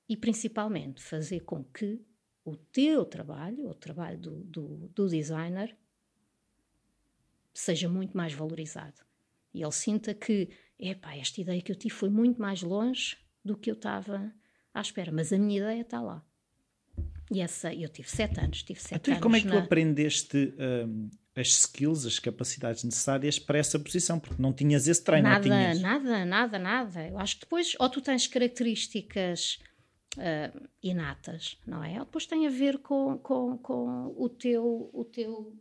E 0.07 0.15
principalmente 0.15 1.01
fazer 1.01 1.41
com 1.41 1.63
que 1.63 1.99
o 2.43 2.55
teu 2.55 3.05
trabalho, 3.05 3.67
o 3.67 3.73
trabalho 3.73 4.17
do, 4.17 4.43
do, 4.43 4.87
do 4.89 5.07
designer, 5.07 5.75
seja 7.53 7.87
muito 7.89 8.15
mais 8.15 8.33
valorizado. 8.33 9.01
E 9.53 9.61
ele 9.61 9.71
sinta 9.71 10.13
que, 10.13 10.49
epá, 10.79 11.15
esta 11.15 11.41
ideia 11.41 11.61
que 11.61 11.71
eu 11.71 11.75
tive 11.75 11.93
foi 11.93 12.09
muito 12.09 12.41
mais 12.41 12.61
longe 12.61 13.17
do 13.43 13.57
que 13.57 13.69
eu 13.69 13.75
estava 13.75 14.33
à 14.73 14.81
espera, 14.81 15.11
mas 15.11 15.33
a 15.33 15.37
minha 15.37 15.59
ideia 15.59 15.81
está 15.81 16.01
lá. 16.01 16.25
E 17.29 17.41
essa, 17.41 17.73
eu 17.73 17.89
tive 17.89 18.09
sete 18.09 18.39
anos, 18.39 18.63
tive 18.63 18.79
sete 18.79 18.95
então, 18.95 19.13
anos. 19.13 19.23
como 19.23 19.35
é 19.35 19.39
que 19.39 19.47
na... 19.47 19.53
tu 19.53 19.57
aprendeste 19.59 20.53
um, 20.87 21.09
as 21.35 21.47
skills, 21.47 22.05
as 22.05 22.19
capacidades 22.19 22.83
necessárias 22.83 23.39
para 23.39 23.57
essa 23.57 23.79
posição? 23.79 24.19
Porque 24.19 24.41
não 24.41 24.51
tinhas 24.51 24.87
esse 24.87 25.03
treino, 25.03 25.29
nada, 25.29 25.47
não 25.47 25.55
tinhas? 25.55 25.81
Nada, 25.81 26.25
nada, 26.25 26.59
nada. 26.59 27.07
Eu 27.07 27.17
acho 27.19 27.35
que 27.35 27.41
depois, 27.41 27.75
ou 27.79 27.89
tu 27.89 28.01
tens 28.01 28.27
características 28.27 29.59
uh, 30.17 30.67
inatas, 30.83 31.57
não 31.65 31.83
é? 31.83 31.99
Ou 31.99 32.05
depois 32.05 32.25
tem 32.25 32.47
a 32.47 32.49
ver 32.49 32.79
com, 32.79 33.17
com, 33.17 33.57
com 33.57 34.13
o, 34.17 34.27
teu, 34.27 34.89
o, 34.93 35.05
teu, 35.05 35.55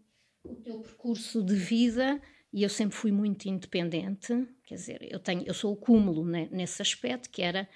o 0.44 0.55
teu 0.57 0.81
percurso 0.81 1.42
de 1.42 1.55
vida 1.55 2.20
e 2.53 2.65
eu 2.65 2.69
sempre 2.69 2.97
fui 2.97 3.13
muito 3.13 3.49
independente, 3.49 4.47
quer 4.65 4.75
dizer, 4.75 5.09
eu 5.09 5.21
tenho, 5.21 5.45
eu 5.47 5.55
sou 5.55 5.73
o 5.73 5.77
cúmulo 5.77 6.25
né, 6.25 6.49
nesse 6.51 6.83
aspecto, 6.83 7.31
que 7.31 7.43
era 7.43 7.69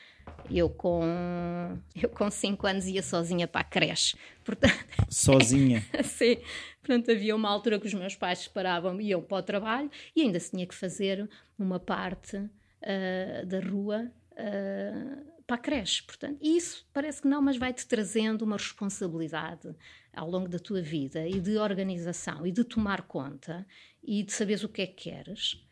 eu 0.50 0.68
com 0.68 1.02
eu 1.94 2.08
com 2.08 2.28
5 2.30 2.66
anos 2.66 2.86
ia 2.86 3.02
sozinha 3.02 3.46
para 3.46 3.60
a 3.60 3.64
creche. 3.64 4.16
Portanto, 4.44 4.74
sozinha? 5.08 5.82
sim. 6.02 6.38
Portanto, 6.80 7.10
havia 7.10 7.36
uma 7.36 7.48
altura 7.48 7.78
que 7.78 7.86
os 7.86 7.94
meus 7.94 8.16
pais 8.16 8.40
separavam 8.40 9.00
e 9.00 9.08
iam 9.08 9.22
para 9.22 9.38
o 9.38 9.42
trabalho 9.42 9.90
e 10.14 10.22
ainda 10.22 10.40
se 10.40 10.50
tinha 10.50 10.66
que 10.66 10.74
fazer 10.74 11.28
uma 11.58 11.78
parte 11.78 12.36
uh, 12.36 13.46
da 13.46 13.60
rua 13.60 14.10
uh, 14.32 15.34
para 15.46 15.56
a 15.56 15.58
creche. 15.58 16.02
Portanto, 16.02 16.38
isso 16.42 16.86
parece 16.92 17.22
que 17.22 17.28
não, 17.28 17.40
mas 17.40 17.56
vai-te 17.56 17.86
trazendo 17.86 18.42
uma 18.42 18.56
responsabilidade 18.56 19.74
ao 20.12 20.30
longo 20.30 20.48
da 20.48 20.58
tua 20.58 20.80
vida 20.82 21.26
e 21.26 21.40
de 21.40 21.56
organização 21.56 22.46
e 22.46 22.52
de 22.52 22.64
tomar 22.64 23.02
conta 23.02 23.66
e 24.06 24.22
de 24.22 24.32
saberes 24.32 24.62
o 24.62 24.68
que 24.68 24.82
é 24.82 24.86
que 24.86 25.10
queres, 25.10 25.64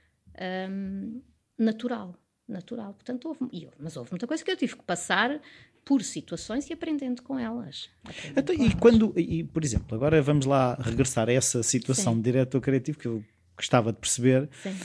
um, 0.71 1.21
natural, 1.59 2.16
natural. 2.49 2.95
Portanto, 2.95 3.29
houve, 3.29 3.68
mas 3.79 3.97
houve 3.97 4.11
muita 4.11 4.27
coisa 4.27 4.45
que 4.45 4.51
eu 4.51 4.57
tive 4.57 4.77
que 4.77 4.83
passar 4.83 5.40
por 5.85 6.03
situações 6.03 6.68
e 6.71 6.73
aprendendo 6.73 7.23
com 7.23 7.38
elas. 7.38 7.90
Aprendendo 8.05 8.40
então, 8.40 8.57
com 8.57 8.62
e 8.62 8.66
elas. 8.66 8.81
quando, 8.81 9.12
e, 9.16 9.45
por 9.45 9.64
exemplo, 9.64 9.95
agora 9.95 10.23
vamos 10.23 10.47
lá 10.47 10.75
regressar 10.75 11.29
a 11.29 11.33
essa 11.33 11.62
situação 11.62 12.14
Sim. 12.14 12.18
de 12.21 12.25
diretor 12.25 12.61
criativo 12.61 12.99
que 12.99 13.07
eu 13.07 13.25
gostava 13.57 13.92
de 13.92 13.99
perceber. 13.99 14.49
Sim. 14.62 14.77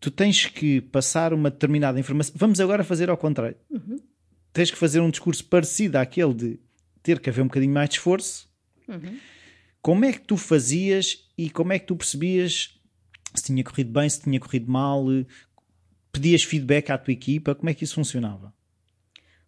tu 0.00 0.10
tens 0.10 0.46
que 0.46 0.80
passar 0.80 1.32
uma 1.32 1.50
determinada 1.50 1.98
informação. 1.98 2.34
Vamos 2.36 2.60
agora 2.60 2.82
fazer 2.82 3.08
ao 3.08 3.16
contrário. 3.16 3.56
Uhum. 3.70 3.98
Tens 4.52 4.70
que 4.70 4.76
fazer 4.76 5.00
um 5.00 5.10
discurso 5.10 5.44
parecido 5.44 5.96
àquele 5.96 6.34
de 6.34 6.60
ter 7.02 7.20
que 7.20 7.30
haver 7.30 7.42
um 7.42 7.46
bocadinho 7.46 7.72
mais 7.72 7.88
de 7.88 7.96
esforço. 7.96 8.48
Uhum. 8.88 9.18
Como 9.80 10.04
é 10.04 10.12
que 10.12 10.20
tu 10.20 10.36
fazias 10.36 11.28
e 11.42 11.50
como 11.50 11.72
é 11.72 11.78
que 11.78 11.86
tu 11.86 11.96
percebias 11.96 12.80
se 13.34 13.44
tinha 13.46 13.64
corrido 13.64 13.90
bem, 13.90 14.08
se 14.08 14.22
tinha 14.22 14.38
corrido 14.38 14.70
mal? 14.70 15.04
Pedias 16.12 16.44
feedback 16.44 16.90
à 16.90 16.98
tua 16.98 17.12
equipa? 17.12 17.54
Como 17.54 17.68
é 17.68 17.74
que 17.74 17.82
isso 17.82 17.94
funcionava? 17.94 18.54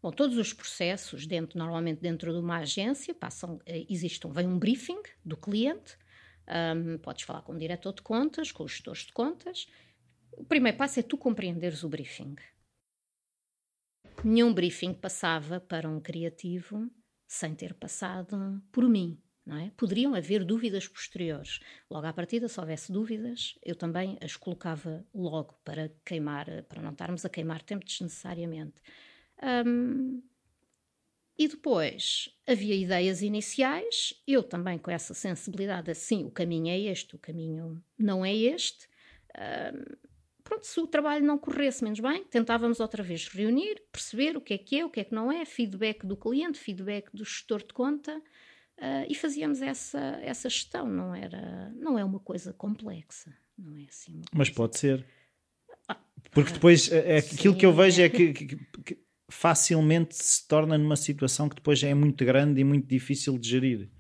Bom, 0.03 0.11
todos 0.11 0.37
os 0.37 0.53
processos, 0.53 1.27
dentro, 1.27 1.57
normalmente 1.59 2.01
dentro 2.01 2.33
de 2.33 2.39
uma 2.39 2.59
agência, 2.59 3.15
passam, 3.15 3.61
eh, 3.65 3.87
existe 3.89 4.27
um, 4.27 4.31
vem 4.33 4.47
um 4.47 4.59
briefing 4.59 5.01
do 5.25 5.37
cliente, 5.37 5.97
um, 6.77 6.99
podes 6.99 7.25
falar 7.25 7.43
com 7.43 7.53
o 7.53 7.59
diretor 7.59 7.95
de 7.95 8.03
contas, 8.03 8.51
com 8.51 8.65
os 8.65 8.73
gestores 8.73 9.07
de 9.07 9.13
contas. 9.13 9.67
O 10.33 10.45
primeiro 10.45 10.77
passo 10.77 11.01
é 11.01 11.03
tu 11.03 11.17
compreenderes 11.17 11.85
o 11.85 11.89
briefing. 11.89 12.35
Nenhum 14.23 14.53
briefing 14.53 14.93
passava 14.93 15.61
para 15.61 15.89
um 15.89 16.01
criativo 16.01 16.91
sem 17.27 17.55
ter 17.55 17.73
passado 17.73 18.63
por 18.73 18.89
mim. 18.89 19.19
Não 19.45 19.59
é? 19.59 19.71
Poderiam 19.77 20.15
haver 20.15 20.43
dúvidas 20.43 20.89
posteriores. 20.89 21.61
Logo 21.91 22.07
à 22.07 22.13
partida, 22.13 22.49
se 22.49 22.59
houvesse 22.59 22.91
dúvidas, 22.91 23.59
eu 23.63 23.77
também 23.77 24.17
as 24.23 24.37
colocava 24.37 25.07
logo 25.15 25.55
para 25.63 25.93
queimar, 26.05 26.47
para 26.65 26.81
não 26.81 26.93
estarmos 26.93 27.25
a 27.25 27.29
queimar 27.29 27.63
tempo 27.63 27.85
desnecessariamente. 27.85 28.81
Um, 29.67 30.23
e 31.37 31.49
depois 31.49 32.31
havia 32.47 32.75
ideias 32.77 33.21
iniciais, 33.21 34.15
eu 34.27 34.43
também 34.43 34.79
com 34.79 34.91
essa 34.91 35.13
sensibilidade, 35.13 35.91
assim, 35.91 36.25
o 36.25 36.31
caminho 36.31 36.69
é 36.69 36.79
este, 36.79 37.17
o 37.17 37.19
caminho 37.19 37.83
não 37.99 38.25
é 38.25 38.33
este. 38.33 38.89
Um, 39.37 39.97
pronto, 40.45 40.65
se 40.65 40.79
o 40.79 40.87
trabalho 40.87 41.27
não 41.27 41.37
corresse 41.37 41.83
menos 41.83 41.99
bem, 41.99 42.23
tentávamos 42.25 42.79
outra 42.79 43.03
vez 43.03 43.27
reunir, 43.27 43.83
perceber 43.91 44.37
o 44.37 44.41
que 44.41 44.55
é 44.55 44.59
que 44.59 44.79
é, 44.79 44.85
o 44.85 44.91
que 44.91 45.01
é 45.01 45.05
que 45.05 45.15
não 45.15 45.33
é, 45.33 45.45
feedback 45.45 46.07
do 46.07 46.17
cliente, 46.17 46.59
feedback 46.59 47.11
do 47.13 47.25
gestor 47.25 47.59
de 47.67 47.75
conta, 47.75 48.23
uh, 48.79 49.07
e 49.09 49.15
fazíamos 49.15 49.63
essa, 49.63 49.99
essa 50.23 50.49
gestão. 50.49 50.87
Não, 50.87 51.15
era, 51.15 51.71
não 51.77 51.99
é 51.99 52.05
uma 52.05 52.21
coisa 52.21 52.53
complexa, 52.53 53.33
não 53.59 53.77
é 53.77 53.85
assim. 53.89 54.23
Mas 54.33 54.51
pode 54.51 54.79
ser. 54.79 55.05
Ah, 55.89 55.97
Porque 56.31 56.53
depois, 56.53 56.91
é, 56.91 57.17
é 57.17 57.19
aquilo 57.19 57.57
que 57.57 57.67
eu 57.67 57.73
vejo 57.73 58.03
é 58.03 58.09
que, 58.09 58.33
que, 58.33 58.57
que 58.57 58.99
facilmente 59.29 60.15
se 60.15 60.47
torna 60.47 60.79
numa 60.79 60.97
situação 60.97 61.49
que 61.49 61.57
depois 61.57 61.83
é 61.83 61.95
muito 61.95 62.25
grande 62.25 62.61
e 62.61 62.65
muito 62.65 62.87
difícil 62.87 63.39
de 63.39 63.49
gerir. 63.49 63.91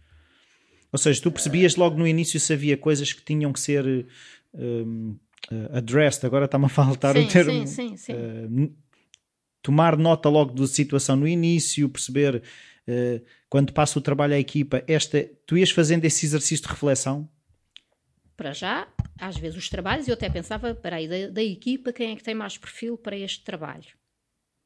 Ou 0.93 0.99
seja, 0.99 1.21
tu 1.21 1.33
percebias 1.33 1.75
logo 1.75 1.99
no 1.99 2.07
início 2.07 2.39
se 2.39 2.53
havia 2.53 2.77
coisas 2.77 3.13
que 3.13 3.25
tinham 3.25 3.53
que 3.53 3.59
ser 3.59 4.07
um, 4.55 5.17
uh, 5.51 5.77
addressed, 5.77 6.25
agora 6.25 6.45
está-me 6.45 6.67
a 6.67 6.69
faltar 6.69 7.17
sim, 7.17 7.25
o 7.25 7.29
termo. 7.29 7.67
Sim, 7.67 7.97
sim, 7.97 8.13
uh, 8.13 8.73
tomar 9.61 9.97
nota 9.97 10.29
logo 10.29 10.53
da 10.53 10.67
situação 10.67 11.17
no 11.17 11.27
início, 11.27 11.89
perceber 11.89 12.43
quando 13.49 13.73
passa 13.73 13.99
o 13.99 14.03
trabalho 14.03 14.35
à 14.35 14.39
equipa, 14.39 14.83
esta, 14.87 15.25
tu 15.47 15.57
ias 15.57 15.71
fazendo 15.71 16.05
esse 16.05 16.27
exercício 16.27 16.67
de 16.67 16.73
reflexão? 16.73 17.29
Para 18.37 18.53
já, 18.53 18.89
às 19.19 19.37
vezes 19.37 19.57
os 19.57 19.69
trabalhos, 19.69 20.09
eu 20.09 20.15
até 20.15 20.29
pensava, 20.29 20.75
para 20.75 20.97
aí, 20.97 21.09
da, 21.09 21.33
da 21.33 21.43
equipa, 21.43 21.93
quem 21.93 22.13
é 22.13 22.17
que 22.17 22.25
tem 22.25 22.35
mais 22.35 22.59
perfil 22.59 22.99
para 22.99 23.17
este 23.17 23.45
trabalho? 23.45 23.87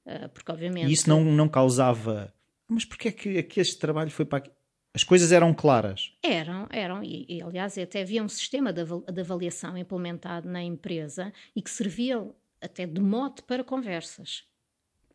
Uh, 0.07 0.29
porque 0.31 0.51
obviamente... 0.51 0.89
E 0.89 0.93
isso 0.93 1.09
não, 1.09 1.23
não 1.23 1.49
causava... 1.49 2.33
Mas 2.67 2.85
porquê 2.85 3.09
é 3.09 3.13
que, 3.13 3.39
é 3.39 3.43
que 3.43 3.61
este 3.61 3.79
trabalho 3.79 4.11
foi 4.11 4.25
para 4.25 4.39
aqui? 4.39 4.51
As 4.95 5.05
coisas 5.05 5.33
eram 5.33 5.55
claras? 5.55 6.13
Eram, 6.23 6.67
eram. 6.71 7.03
E, 7.05 7.25
e 7.29 7.43
aliás, 7.43 7.79
até 7.79 8.03
havia 8.03 8.23
um 8.23 8.29
sistema 8.29 8.73
de, 8.73 8.83
de 8.85 9.21
avaliação 9.21 9.77
implementado 9.77 10.49
na 10.49 10.63
empresa 10.63 11.33
e 11.55 11.63
que 11.63 11.71
servia 11.71 12.27
até 12.61 12.87
de 12.87 13.01
mote 13.01 13.43
para 13.43 13.63
conversas 13.63 14.45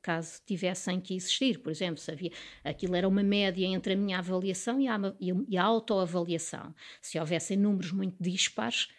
caso 0.03 0.41
tivessem 0.45 0.99
que 0.99 1.15
existir. 1.15 1.59
Por 1.59 1.71
exemplo, 1.71 1.97
se 1.97 2.11
havia, 2.11 2.31
aquilo 2.63 2.95
era 2.95 3.07
uma 3.07 3.23
média 3.23 3.65
entre 3.65 3.93
a 3.93 3.95
minha 3.95 4.19
avaliação 4.19 4.79
e 4.79 4.87
a, 4.87 4.99
e 5.19 5.57
a 5.57 5.63
autoavaliação. 5.63 6.75
Se 7.01 7.17
houvessem 7.17 7.57
números 7.57 7.91
muito 7.91 8.15
dispares, 8.21 8.89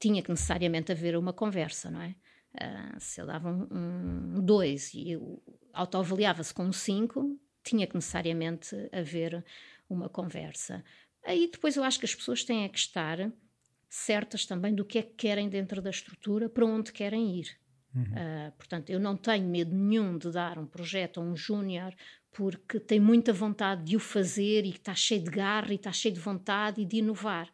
tinha 0.00 0.22
que 0.22 0.30
necessariamente 0.30 0.90
haver 0.90 1.16
uma 1.16 1.32
conversa, 1.32 1.90
não 1.90 2.00
é? 2.00 2.16
Uh, 2.52 2.98
se 2.98 3.20
eu 3.20 3.26
dava 3.26 3.48
um 3.48 4.40
2 4.42 4.94
um 4.94 4.98
e 4.98 5.18
autoavaliava-se 5.72 6.52
com 6.52 6.64
um 6.64 6.72
5, 6.72 7.38
tinha 7.62 7.86
que 7.86 7.94
necessariamente 7.94 8.74
haver 8.90 9.44
uma 9.88 10.08
conversa. 10.08 10.82
Aí 11.24 11.48
depois 11.50 11.76
eu 11.76 11.84
acho 11.84 11.98
que 11.98 12.06
as 12.06 12.14
pessoas 12.14 12.42
têm 12.42 12.68
que 12.68 12.78
estar 12.78 13.30
certas 13.88 14.46
também 14.46 14.74
do 14.74 14.84
que 14.84 14.98
é 14.98 15.02
que 15.02 15.14
querem 15.14 15.48
dentro 15.48 15.82
da 15.82 15.90
estrutura, 15.90 16.48
para 16.48 16.64
onde 16.64 16.92
querem 16.92 17.38
ir. 17.38 17.58
Uhum. 17.94 18.02
Uh, 18.02 18.52
portanto, 18.56 18.90
eu 18.90 19.00
não 19.00 19.16
tenho 19.16 19.46
medo 19.48 19.74
nenhum 19.74 20.16
de 20.16 20.30
dar 20.30 20.58
um 20.58 20.66
projeto 20.66 21.20
a 21.20 21.22
um 21.22 21.34
júnior 21.34 21.94
porque 22.32 22.78
tem 22.78 23.00
muita 23.00 23.32
vontade 23.32 23.84
de 23.84 23.96
o 23.96 24.00
fazer 24.00 24.64
e 24.64 24.70
está 24.70 24.94
cheio 24.94 25.22
de 25.22 25.30
garra 25.30 25.72
e 25.72 25.74
está 25.74 25.92
cheio 25.92 26.14
de 26.14 26.20
vontade 26.20 26.80
e 26.80 26.84
de 26.84 26.98
inovar. 26.98 27.52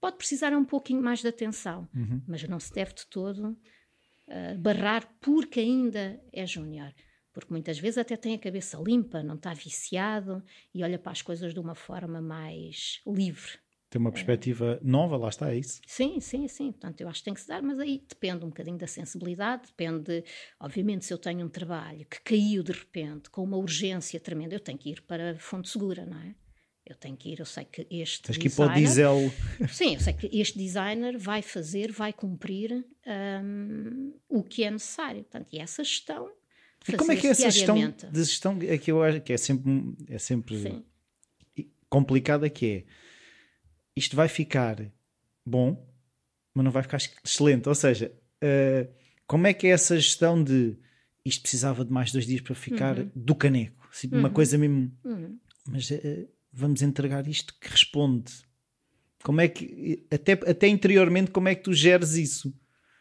Pode 0.00 0.16
precisar 0.16 0.52
um 0.52 0.64
pouquinho 0.64 1.02
mais 1.02 1.20
de 1.20 1.28
atenção, 1.28 1.88
uhum. 1.94 2.20
mas 2.26 2.42
não 2.48 2.58
se 2.58 2.72
deve 2.72 2.94
de 2.94 3.06
todo 3.06 3.50
uh, 3.50 4.58
barrar 4.58 5.08
porque 5.20 5.60
ainda 5.60 6.20
é 6.32 6.44
júnior. 6.44 6.92
Porque 7.32 7.52
muitas 7.52 7.78
vezes 7.78 7.98
até 7.98 8.16
tem 8.16 8.34
a 8.34 8.38
cabeça 8.38 8.78
limpa, 8.78 9.22
não 9.22 9.34
está 9.34 9.52
viciado 9.52 10.42
e 10.74 10.82
olha 10.82 10.98
para 10.98 11.12
as 11.12 11.22
coisas 11.22 11.52
de 11.52 11.60
uma 11.60 11.74
forma 11.74 12.20
mais 12.20 13.00
livre. 13.06 13.58
Tem 13.88 14.00
uma 14.00 14.10
perspectiva 14.10 14.80
é. 14.82 14.86
nova, 14.86 15.16
lá 15.16 15.28
está, 15.28 15.52
é 15.52 15.58
isso? 15.58 15.80
Sim, 15.86 16.18
sim, 16.20 16.48
sim. 16.48 16.72
Portanto, 16.72 17.00
eu 17.00 17.08
acho 17.08 17.20
que 17.20 17.24
tem 17.26 17.34
que 17.34 17.40
se 17.40 17.48
dar, 17.48 17.62
mas 17.62 17.78
aí 17.78 18.02
depende 18.08 18.44
um 18.44 18.48
bocadinho 18.48 18.76
da 18.76 18.86
sensibilidade, 18.86 19.68
depende, 19.68 20.24
obviamente, 20.58 21.04
se 21.04 21.14
eu 21.14 21.18
tenho 21.18 21.46
um 21.46 21.48
trabalho 21.48 22.04
que 22.06 22.20
caiu 22.20 22.62
de 22.62 22.72
repente, 22.72 23.30
com 23.30 23.44
uma 23.44 23.56
urgência 23.56 24.18
tremenda, 24.18 24.54
eu 24.54 24.60
tenho 24.60 24.76
que 24.76 24.90
ir 24.90 25.02
para 25.02 25.32
a 25.32 25.38
fonte 25.38 25.68
segura, 25.68 26.04
não 26.04 26.18
é? 26.18 26.34
Eu 26.84 26.94
tenho 26.94 27.16
que 27.16 27.30
ir, 27.30 27.40
eu 27.40 27.46
sei 27.46 27.64
que 27.64 27.84
este 27.90 28.22
Tens 28.22 28.38
que 28.38 28.46
ir 28.46 28.54
para 28.54 28.70
o 28.70 28.74
diesel. 28.74 29.18
Sim, 29.70 29.94
eu 29.94 30.00
sei 30.00 30.12
que 30.12 30.26
este 30.32 30.56
designer 30.56 31.18
vai 31.18 31.42
fazer, 31.42 31.90
vai 31.90 32.12
cumprir 32.12 32.86
um, 33.42 34.14
o 34.28 34.44
que 34.44 34.62
é 34.62 34.70
necessário. 34.70 35.24
Portanto, 35.24 35.48
e 35.52 35.58
essa 35.58 35.82
gestão. 35.82 36.30
E 36.88 36.92
como 36.92 37.10
é 37.10 37.16
que 37.16 37.26
é 37.26 37.30
essa 37.30 37.50
gestão 37.50 37.76
de 38.12 38.24
gestão 38.24 38.56
é 38.62 38.78
que 38.78 38.92
eu 38.92 39.02
acho 39.02 39.20
que 39.20 39.32
é 39.32 39.36
sempre, 39.36 39.96
é 40.08 40.18
sempre 40.18 40.84
complicada 41.90 42.48
que 42.48 42.66
é 42.66 42.84
isto 43.96 44.14
vai 44.14 44.28
ficar 44.28 44.76
bom, 45.44 45.88
mas 46.54 46.64
não 46.64 46.70
vai 46.70 46.82
ficar 46.82 46.98
excelente. 47.24 47.68
Ou 47.68 47.74
seja, 47.74 48.12
uh, 48.42 48.92
como 49.26 49.46
é 49.46 49.54
que 49.54 49.66
é 49.66 49.70
essa 49.70 49.96
gestão 49.96 50.42
de 50.42 50.76
isto 51.24 51.42
precisava 51.42 51.84
de 51.84 51.92
mais 51.92 52.12
dois 52.12 52.26
dias 52.26 52.40
para 52.40 52.54
ficar 52.54 52.98
uhum. 52.98 53.10
do 53.14 53.34
caneco? 53.34 53.88
Assim, 53.90 54.08
uhum. 54.12 54.18
Uma 54.18 54.30
coisa 54.30 54.58
mesmo. 54.58 54.92
Uhum. 55.04 55.38
Mas 55.66 55.90
uh, 55.90 56.28
vamos 56.52 56.82
entregar 56.82 57.26
isto 57.26 57.54
que 57.60 57.70
responde. 57.70 58.32
Como 59.22 59.40
é 59.40 59.48
que, 59.48 60.06
até, 60.10 60.32
até 60.32 60.68
interiormente, 60.68 61.30
como 61.30 61.48
é 61.48 61.54
que 61.54 61.62
tu 61.62 61.72
geres 61.72 62.14
isso? 62.14 62.48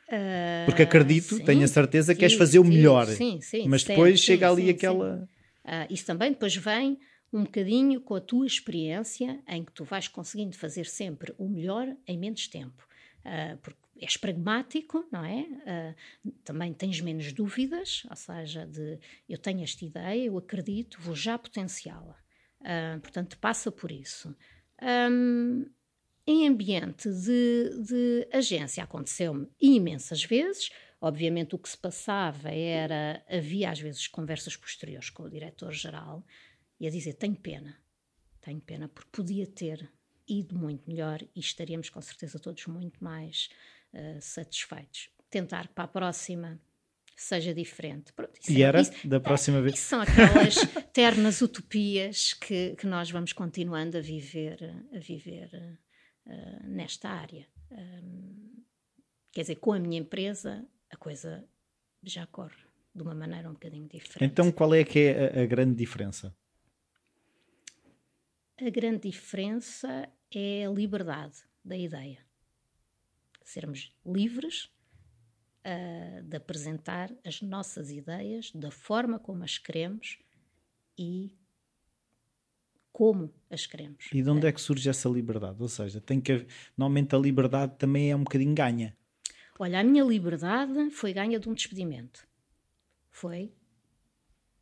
Uh, 0.08 0.66
Porque 0.66 0.84
acredito, 0.84 1.36
sim, 1.36 1.44
tenho 1.44 1.64
a 1.64 1.68
certeza 1.68 2.14
que 2.14 2.20
queres 2.20 2.36
fazer 2.36 2.60
o 2.60 2.64
melhor. 2.64 3.08
Sim, 3.08 3.40
sim, 3.42 3.68
mas 3.68 3.84
depois 3.84 4.20
sim, 4.20 4.26
chega 4.26 4.50
ali 4.50 4.70
aquela. 4.70 5.28
Uh, 5.64 5.94
isso 5.94 6.06
também 6.06 6.32
depois 6.32 6.56
vem 6.56 6.98
um 7.36 7.44
bocadinho 7.44 8.00
com 8.00 8.16
a 8.16 8.22
tua 8.22 8.48
experiência, 8.48 9.44
em 9.46 9.64
que 9.64 9.72
tu 9.74 9.84
vais 9.84 10.08
conseguindo 10.08 10.56
fazer 10.56 10.86
sempre 10.86 11.36
o 11.38 11.50
melhor 11.50 11.94
em 12.08 12.18
menos 12.18 12.48
tempo. 12.48 12.88
Uh, 13.26 13.58
porque 13.58 13.80
és 14.00 14.16
pragmático, 14.16 15.06
não 15.12 15.26
é? 15.26 15.42
Uh, 15.42 16.32
também 16.46 16.74
tens 16.74 17.02
menos 17.02 17.34
dúvidas, 17.34 18.04
ou 18.10 18.16
seja, 18.16 18.66
de 18.66 18.98
eu 19.28 19.38
tenho 19.38 19.64
esta 19.64 19.84
ideia, 19.84 20.26
eu 20.26 20.38
acredito, 20.38 20.98
vou 21.02 21.14
já 21.14 21.38
potenciá-la. 21.38 22.18
Uh, 22.62 23.02
portanto, 23.02 23.38
passa 23.38 23.70
por 23.70 23.92
isso. 23.92 24.34
Um, 24.82 25.66
em 26.26 26.48
ambiente 26.48 27.10
de, 27.10 27.84
de 27.86 28.28
agência 28.32 28.82
aconteceu-me 28.82 29.48
imensas 29.60 30.24
vezes. 30.24 30.70
Obviamente, 31.02 31.54
o 31.54 31.60
que 31.60 31.68
se 31.68 31.78
passava 31.78 32.50
era 32.50 33.22
havia 33.30 33.70
às 33.70 33.80
vezes 33.80 34.08
conversas 34.08 34.56
posteriores 34.56 35.10
com 35.10 35.24
o 35.24 35.30
diretor-geral 35.30 36.26
e 36.80 36.88
a 36.88 36.90
dizer: 36.90 37.14
tenho 37.14 37.36
pena, 37.36 37.78
tenho 38.42 38.62
pena, 38.62 38.88
porque 38.88 39.10
podia 39.12 39.48
ter 39.48 39.90
ido 40.28 40.58
muito 40.58 40.90
melhor 40.90 41.22
e 41.36 41.40
estaríamos 41.40 41.90
com 41.90 42.02
certeza 42.02 42.40
todos 42.40 42.66
muito 42.68 43.04
mais 43.04 43.50
uh, 43.94 44.22
satisfeitos. 44.22 45.10
Tentar 45.30 45.68
que 45.68 45.74
para 45.74 45.84
a 45.84 45.88
próxima 45.88 46.60
seja 47.16 47.54
diferente. 47.54 48.12
Pronto, 48.14 48.34
e 48.50 48.62
é, 48.62 48.66
era 48.66 48.82
isso, 48.82 49.08
da 49.08 49.20
próxima 49.20 49.60
é, 49.60 49.62
vez? 49.62 49.76
Isso 49.76 49.88
são 49.88 50.02
aquelas 50.02 50.56
ternas 50.92 51.42
utopias 51.42 52.34
que, 52.34 52.76
que 52.76 52.86
nós 52.86 53.10
vamos 53.10 53.34
continuando 53.34 53.98
a 53.98 54.02
viver, 54.02 54.58
a 54.94 55.00
viver 55.00 55.50
uh, 56.26 56.68
nesta 56.68 57.10
área. 57.10 57.48
Um, 57.72 58.64
quer 59.32 59.42
dizer, 59.42 59.56
com 59.56 59.74
a 59.74 59.80
minha 59.80 60.00
empresa, 60.00 60.66
a 60.90 60.98
coisa 60.98 61.48
já 62.04 62.28
corre 62.28 62.56
de 62.94 63.02
uma 63.02 63.16
maneira 63.16 63.50
um 63.50 63.54
bocadinho 63.54 63.88
diferente. 63.88 64.32
Então, 64.32 64.52
qual 64.52 64.74
é 64.74 64.84
que 64.84 65.00
é 65.00 65.40
a, 65.40 65.44
a 65.44 65.46
grande 65.46 65.76
diferença? 65.76 66.36
A 68.58 68.70
grande 68.70 69.10
diferença 69.10 70.10
é 70.34 70.66
a 70.66 70.70
liberdade 70.70 71.44
da 71.64 71.76
ideia. 71.76 72.20
Sermos 73.44 73.94
livres 74.06 74.70
uh, 75.66 76.24
de 76.24 76.38
apresentar 76.38 77.12
as 77.26 77.42
nossas 77.42 77.92
ideias 77.92 78.52
da 78.56 78.72
forma 78.72 79.20
como 79.20 79.44
as 79.44 79.58
queremos 79.58 80.20
e 80.98 81.36
como 82.94 83.34
as 83.50 83.66
queremos. 83.68 84.08
E 84.14 84.22
de 84.22 84.30
onde 84.30 84.48
é 84.48 84.54
que 84.54 84.62
surge 84.62 84.88
essa 84.88 85.10
liberdade? 85.10 85.62
Ou 85.62 85.68
seja, 85.68 86.00
tem 86.00 86.22
que 86.22 86.48
normalmente 86.78 87.14
a 87.14 87.20
liberdade 87.20 87.76
também 87.78 88.10
é 88.10 88.16
um 88.16 88.24
bocadinho 88.24 88.56
ganha. 88.56 88.96
Olha, 89.60 89.82
a 89.82 89.84
minha 89.84 90.04
liberdade 90.06 90.92
foi 90.92 91.12
ganha 91.12 91.38
de 91.38 91.50
um 91.50 91.54
despedimento. 91.54 92.26
Foi 93.12 93.52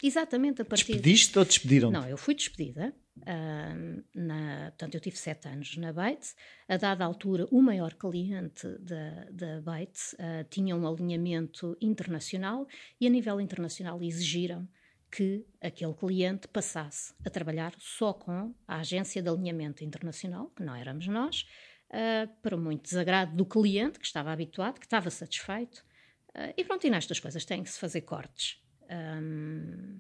exatamente 0.01 0.63
a 0.63 0.65
partir. 0.65 0.93
Despediste 0.93 1.37
ou 1.37 1.45
despediram? 1.45 1.91
-te? 1.91 1.93
Não, 1.93 2.07
eu 2.07 2.17
fui 2.17 2.33
despedida. 2.33 2.91
Uh, 3.17 4.03
na, 4.15 4.71
portanto, 4.71 4.95
eu 4.95 4.99
tive 4.99 5.15
sete 5.15 5.47
anos 5.47 5.77
na 5.77 5.93
Bates. 5.93 6.35
A 6.67 6.77
dada 6.77 7.05
altura, 7.05 7.47
o 7.51 7.61
maior 7.61 7.93
cliente 7.93 8.67
da, 8.79 9.25
da 9.31 9.61
Bates 9.61 10.13
uh, 10.13 10.43
tinha 10.49 10.75
um 10.75 10.87
alinhamento 10.87 11.77
internacional 11.79 12.67
e, 12.99 13.05
a 13.05 13.09
nível 13.09 13.39
internacional, 13.39 14.01
exigiram 14.01 14.67
que 15.11 15.45
aquele 15.61 15.93
cliente 15.93 16.47
passasse 16.47 17.13
a 17.23 17.29
trabalhar 17.29 17.75
só 17.77 18.13
com 18.13 18.53
a 18.67 18.79
agência 18.79 19.21
de 19.21 19.29
alinhamento 19.29 19.83
internacional, 19.83 20.51
que 20.55 20.63
não 20.63 20.75
éramos 20.75 21.07
nós, 21.07 21.45
uh, 21.89 22.27
para 22.41 22.57
muito 22.57 22.83
desagrado 22.83 23.35
do 23.35 23.45
cliente, 23.45 23.99
que 23.99 24.05
estava 24.07 24.31
habituado, 24.31 24.79
que 24.79 24.87
estava 24.87 25.11
satisfeito. 25.11 25.85
Uh, 26.29 26.51
e 26.57 26.63
pronto, 26.63 26.87
e 26.87 26.89
nestas 26.89 27.19
coisas 27.19 27.45
tem 27.45 27.61
que 27.61 27.69
se 27.69 27.79
fazer 27.79 28.01
cortes. 28.01 28.59
Um, 28.89 29.99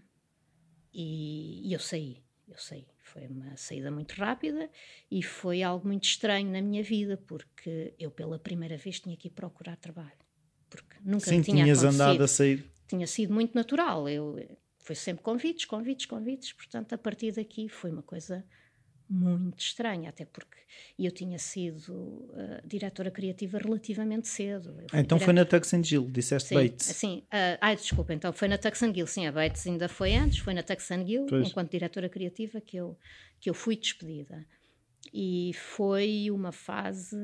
e, 0.91 1.69
e 1.69 1.73
eu 1.73 1.79
saí, 1.79 2.22
eu 2.47 2.57
saí. 2.57 2.85
Foi 3.01 3.27
uma 3.27 3.55
saída 3.57 3.91
muito 3.91 4.13
rápida 4.13 4.69
e 5.09 5.21
foi 5.21 5.63
algo 5.63 5.87
muito 5.87 6.05
estranho 6.05 6.49
na 6.49 6.61
minha 6.61 6.83
vida, 6.83 7.17
porque 7.17 7.93
eu 7.99 8.11
pela 8.11 8.39
primeira 8.39 8.77
vez 8.77 8.99
tinha 8.99 9.15
que 9.15 9.27
ir 9.27 9.31
procurar 9.31 9.75
trabalho. 9.77 10.11
Porque 10.69 10.97
nunca 11.03 11.25
Sim, 11.25 11.41
tinha 11.41 11.63
tinhas 11.63 11.83
andado 11.83 12.23
a 12.23 12.27
sair. 12.27 12.65
Tinha 12.87 13.07
sido 13.07 13.33
muito 13.33 13.53
natural. 13.53 14.09
Eu 14.09 14.37
foi 14.79 14.95
sempre 14.95 15.23
convites, 15.23 15.65
convites, 15.65 16.05
convites. 16.05 16.51
Portanto, 16.53 16.93
a 16.93 16.97
partir 16.97 17.31
daqui 17.31 17.69
foi 17.69 17.91
uma 17.91 18.03
coisa 18.03 18.45
muito 19.09 19.59
estranha, 19.59 20.09
até 20.09 20.25
porque 20.25 20.57
eu 20.97 21.11
tinha 21.11 21.37
sido 21.37 21.93
uh, 21.93 22.65
diretora 22.65 23.11
criativa 23.11 23.57
relativamente 23.57 24.27
cedo. 24.27 24.75
Então 24.93 25.19
foi 25.19 25.33
na 25.33 25.45
Tux 25.45 25.73
and 25.73 25.83
Gill, 25.83 26.09
disseste 26.09 26.49
sim, 26.49 26.55
Bates. 26.55 26.85
Sim, 26.87 27.23
uh, 27.25 27.57
ai, 27.61 27.75
desculpa, 27.75 28.13
então 28.13 28.33
foi 28.33 28.47
na 28.47 28.57
Tux 28.57 28.81
and 28.83 28.93
Gill, 28.93 29.07
sim, 29.07 29.27
a 29.27 29.31
Bates 29.31 29.65
ainda 29.67 29.87
foi 29.87 30.15
antes, 30.15 30.39
foi 30.39 30.53
na 30.53 30.63
Tux 30.63 30.91
and 30.91 31.05
Gill, 31.05 31.25
pois. 31.27 31.49
enquanto 31.49 31.71
diretora 31.71 32.09
criativa, 32.09 32.59
que 32.59 32.77
eu, 32.77 32.97
que 33.39 33.49
eu 33.49 33.53
fui 33.53 33.75
despedida. 33.75 34.45
E 35.13 35.51
foi 35.53 36.31
uma 36.31 36.51
fase 36.51 37.17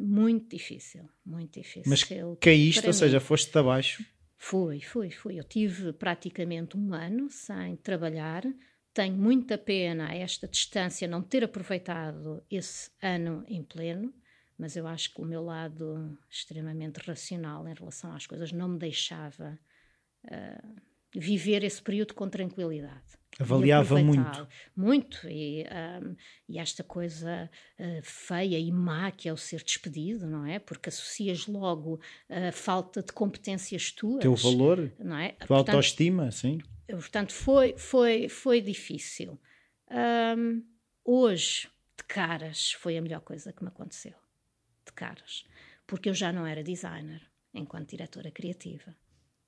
muito 0.00 0.50
difícil, 0.50 1.08
muito 1.24 1.58
difícil. 1.60 1.82
Mas 1.86 2.04
caíste, 2.40 2.86
ou 2.86 2.92
seja, 2.92 3.18
foste-te 3.18 3.58
abaixo? 3.58 4.04
Fui, 4.36 4.80
fui, 4.80 5.10
fui. 5.10 5.38
Eu 5.38 5.44
tive 5.44 5.92
praticamente 5.92 6.76
um 6.76 6.92
ano 6.92 7.30
sem 7.30 7.76
trabalhar. 7.76 8.44
Tenho 8.94 9.16
muita 9.16 9.56
pena 9.56 10.10
a 10.10 10.14
esta 10.14 10.46
distância 10.46 11.08
não 11.08 11.22
ter 11.22 11.42
aproveitado 11.44 12.44
esse 12.50 12.90
ano 13.00 13.42
em 13.48 13.64
pleno, 13.64 14.12
mas 14.58 14.76
eu 14.76 14.86
acho 14.86 15.14
que 15.14 15.20
o 15.20 15.24
meu 15.24 15.42
lado 15.42 16.18
extremamente 16.30 16.98
racional 16.98 17.66
em 17.66 17.74
relação 17.74 18.14
às 18.14 18.26
coisas 18.26 18.52
não 18.52 18.68
me 18.68 18.78
deixava 18.78 19.58
uh, 20.26 20.82
viver 21.14 21.64
esse 21.64 21.82
período 21.82 22.14
com 22.14 22.28
tranquilidade. 22.28 23.22
Avaliava 23.40 23.98
muito. 24.02 24.48
Muito. 24.76 25.26
E, 25.28 25.64
um, 25.64 26.14
e 26.48 26.58
esta 26.58 26.84
coisa 26.84 27.50
uh, 27.78 28.02
feia 28.02 28.58
e 28.58 28.70
má 28.70 29.10
que 29.10 29.28
é 29.28 29.32
o 29.32 29.36
ser 29.36 29.62
despedido, 29.62 30.26
não 30.26 30.44
é? 30.44 30.58
Porque 30.58 30.90
associas 30.90 31.46
logo 31.46 32.00
a 32.28 32.52
falta 32.52 33.02
de 33.02 33.12
competências 33.12 33.90
tuas. 33.90 34.20
Teu 34.20 34.34
valor, 34.34 34.92
não 34.98 35.16
é? 35.16 35.30
tua 35.30 35.46
portanto, 35.46 35.68
autoestima, 35.70 36.30
sim. 36.30 36.58
Portanto, 36.86 37.32
foi, 37.32 37.74
foi, 37.78 38.28
foi 38.28 38.60
difícil. 38.60 39.40
Um, 39.90 40.62
hoje, 41.04 41.68
de 41.96 42.04
caras, 42.04 42.72
foi 42.72 42.98
a 42.98 43.02
melhor 43.02 43.20
coisa 43.20 43.52
que 43.52 43.62
me 43.62 43.68
aconteceu. 43.68 44.14
De 44.84 44.92
caras. 44.92 45.44
Porque 45.86 46.08
eu 46.08 46.14
já 46.14 46.32
não 46.32 46.46
era 46.46 46.62
designer 46.62 47.22
enquanto 47.54 47.90
diretora 47.90 48.30
criativa. 48.30 48.94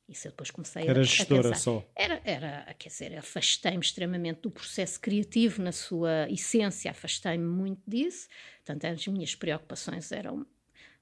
Isso 0.08 0.26
eu 0.26 0.32
depois 0.32 0.50
comecei 0.50 0.86
era 0.86 1.00
a, 1.00 1.02
gestora 1.02 1.40
a 1.40 1.52
pensar. 1.52 1.60
só. 1.60 1.90
Era, 1.96 2.20
era, 2.24 2.74
quer 2.78 2.88
dizer, 2.90 3.16
afastei-me 3.16 3.80
extremamente 3.80 4.40
do 4.42 4.50
processo 4.50 5.00
criativo 5.00 5.62
na 5.62 5.72
sua 5.72 6.28
essência, 6.30 6.90
afastei-me 6.90 7.46
muito 7.46 7.82
disso. 7.86 8.28
Portanto, 8.64 8.84
as 8.84 9.06
minhas 9.06 9.34
preocupações 9.34 10.12
eram 10.12 10.46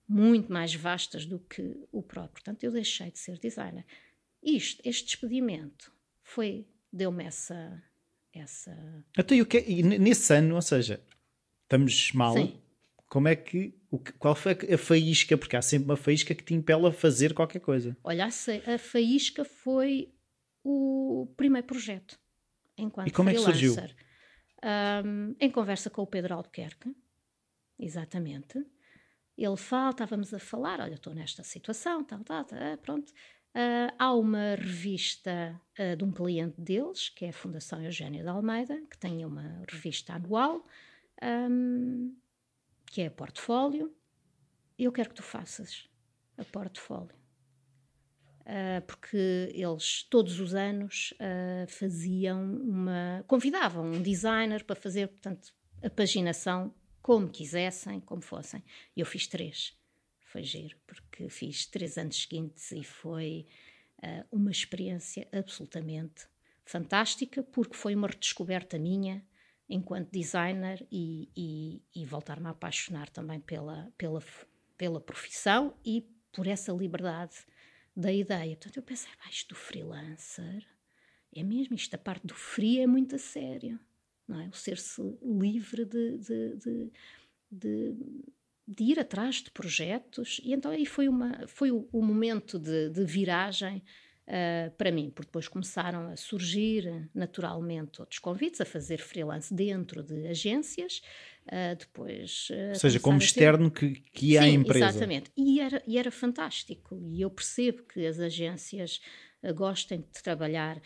muito 0.09 0.53
mais 0.53 0.75
vastas 0.75 1.27
do 1.27 1.39
que 1.39 1.77
o 1.91 2.03
próprio. 2.03 2.33
Portanto, 2.33 2.63
eu 2.63 2.71
deixei 2.71 3.11
de 3.11 3.19
ser 3.19 3.39
designer. 3.39 3.85
Isto, 4.43 4.81
este 4.85 5.07
despedimento, 5.07 5.93
foi, 6.23 6.67
deu-me 6.93 7.25
essa. 7.25 7.83
essa... 8.33 9.05
Então, 9.19 9.37
e, 9.37 9.43
o 9.43 9.47
que, 9.47 9.59
é, 9.59 9.71
e 9.71 9.83
nesse 9.83 10.33
ano, 10.35 10.55
ou 10.55 10.63
seja, 10.63 11.01
estamos 11.65 12.13
mal. 12.13 12.35
Sim. 12.35 12.61
Como 13.13 13.29
é 13.29 13.37
que. 13.37 13.79
Qual 14.19 14.35
foi 14.35 14.57
a 14.73 14.79
faísca? 14.79 15.37
Porque 15.37 15.55
há 15.55 15.61
sempre 15.61 15.85
uma 15.85 15.99
faísca 15.99 16.35
que 16.35 16.43
te 16.43 16.55
impele 16.55 16.87
a 16.87 16.93
fazer 16.93 17.35
qualquer 17.35 17.61
coisa. 17.61 17.95
Olha, 18.03 18.25
a 18.25 18.79
faísca 18.79 19.45
foi 19.45 20.15
o 20.65 21.31
primeiro 21.37 21.67
projeto. 21.67 22.19
Enquanto 22.75 23.09
e 23.09 23.11
como 23.11 23.29
freelancer. 23.29 23.51
é 23.51 23.61
que 23.61 23.69
surgiu? 23.69 23.97
Um, 25.05 25.37
em 25.39 25.51
conversa 25.51 25.91
com 25.91 26.01
o 26.01 26.07
Pedro 26.07 26.33
Albuquerque, 26.37 26.97
exatamente. 27.79 28.65
Ele 29.37 29.59
fala, 29.59 29.91
estávamos 29.91 30.33
a 30.33 30.39
falar, 30.39 30.81
olha, 30.81 30.95
estou 30.95 31.13
nesta 31.13 31.43
situação, 31.43 32.03
tal, 32.03 32.21
tal, 32.21 32.47
tal 32.47 32.79
pronto. 32.79 33.11
Uh, 33.11 33.93
há 33.99 34.15
uma 34.15 34.55
revista 34.55 35.61
uh, 35.79 35.95
de 35.95 36.03
um 36.03 36.13
cliente 36.13 36.59
deles, 36.59 37.11
que 37.11 37.27
é 37.27 37.29
a 37.29 37.35
Fundação 37.35 37.85
Eugênio 37.85 38.23
de 38.23 38.29
Almeida, 38.31 38.81
que 38.91 38.97
tem 38.97 39.23
uma 39.27 39.63
revista 39.69 40.15
anual. 40.15 40.67
Um, 41.23 42.17
que 42.93 43.01
é 43.01 43.09
portfólio, 43.09 43.91
eu 44.79 44.93
quero 44.93 45.09
que 45.09 45.15
tu 45.15 45.23
faças 45.23 45.89
a 46.37 46.45
portfólio. 46.45 47.17
Uh, 48.43 48.83
porque 48.87 49.51
eles 49.55 50.03
todos 50.11 50.39
os 50.39 50.55
anos 50.55 51.15
uh, 51.15 51.67
faziam 51.69 52.45
uma. 52.57 53.25
convidavam 53.27 53.87
um 53.87 54.03
designer 54.03 54.63
para 54.65 54.77
fazer, 54.77 55.09
portanto, 55.09 55.55
a 55.83 55.89
paginação 55.89 56.75
como 57.01 57.31
quisessem, 57.31 57.99
como 58.01 58.21
fossem. 58.21 58.63
Eu 58.95 59.07
fiz 59.07 59.27
três. 59.27 59.75
Foi 60.21 60.43
giro, 60.43 60.77
porque 60.87 61.31
fiz 61.31 61.65
três 61.65 61.97
anos 61.97 62.21
seguintes 62.21 62.73
e 62.73 62.85
foi 62.85 63.47
uh, 64.03 64.27
uma 64.31 64.51
experiência 64.51 65.27
absolutamente 65.33 66.27
fantástica, 66.63 67.43
porque 67.43 67.75
foi 67.75 67.95
uma 67.95 68.09
redescoberta 68.09 68.79
minha 68.79 69.25
enquanto 69.69 70.11
designer 70.11 70.87
e, 70.91 71.29
e, 71.37 71.83
e 71.95 72.05
voltar-me 72.05 72.47
a 72.47 72.51
apaixonar 72.51 73.09
também 73.09 73.41
pela, 73.41 73.93
pela, 73.97 74.23
pela 74.77 75.01
profissão 75.01 75.75
e 75.85 76.07
por 76.33 76.47
essa 76.47 76.73
liberdade 76.73 77.37
da 77.97 78.13
ideia. 78.13 78.57
Portanto, 78.57 78.77
eu 78.77 78.83
pensei, 78.83 79.11
ah, 79.25 79.31
isto 79.31 79.51
do 79.51 79.55
freelancer 79.55 80.67
é 81.35 81.43
mesmo, 81.43 81.75
isto, 81.75 81.95
a 81.95 81.99
parte 81.99 82.27
do 82.27 82.35
free 82.35 82.81
é 82.81 82.87
muito 82.87 83.17
a 83.17 83.19
sério, 83.19 83.79
não 84.29 84.41
é? 84.41 84.49
O 84.49 84.53
ser-se 84.53 85.01
livre 85.23 85.85
de, 85.85 86.19
de, 86.19 86.57
de, 86.57 86.93
de, 87.51 87.97
de 88.67 88.85
ir 88.85 88.99
atrás 88.99 89.37
de 89.37 89.51
projetos. 89.51 90.41
E 90.45 90.53
então 90.53 90.71
aí 90.71 90.85
foi, 90.85 91.09
uma, 91.09 91.47
foi 91.47 91.71
o, 91.71 91.89
o 91.93 92.03
momento 92.03 92.59
de 92.59 93.05
viragem 93.05 93.83
uh, 94.33 94.71
para 94.77 94.91
mim, 94.91 95.11
porque 95.11 95.29
depois 95.29 95.47
começaram 95.47 96.09
a 96.09 96.17
surgir 96.17 97.11
naturalmente 97.15 98.01
outros 98.01 98.19
convites 98.19 98.61
a 98.61 98.65
fazer 98.65 98.99
freelance 98.99 99.53
dentro 99.53 100.03
de 100.03 100.27
agências, 100.27 101.03
uh, 101.47 101.77
depois... 101.79 102.49
Uh, 102.51 102.71
Ou 102.71 102.75
seja, 102.77 103.01
como 103.01 103.19
externo 103.19 103.71
ter... 103.71 103.93
que, 103.93 104.01
que 104.11 104.27
ia 104.33 104.43
Sim, 104.43 104.47
à 104.47 104.51
empresa. 104.51 104.87
exatamente. 104.87 105.31
E 105.37 105.61
era, 105.61 105.83
e 105.87 105.99
era 105.99 106.11
fantástico. 106.11 106.99
E 106.99 107.21
eu 107.21 107.31
percebo 107.31 107.83
que 107.83 108.07
as 108.07 108.19
agências 108.19 109.01
gostem 109.55 110.01
de 110.01 110.23
trabalhar 110.23 110.81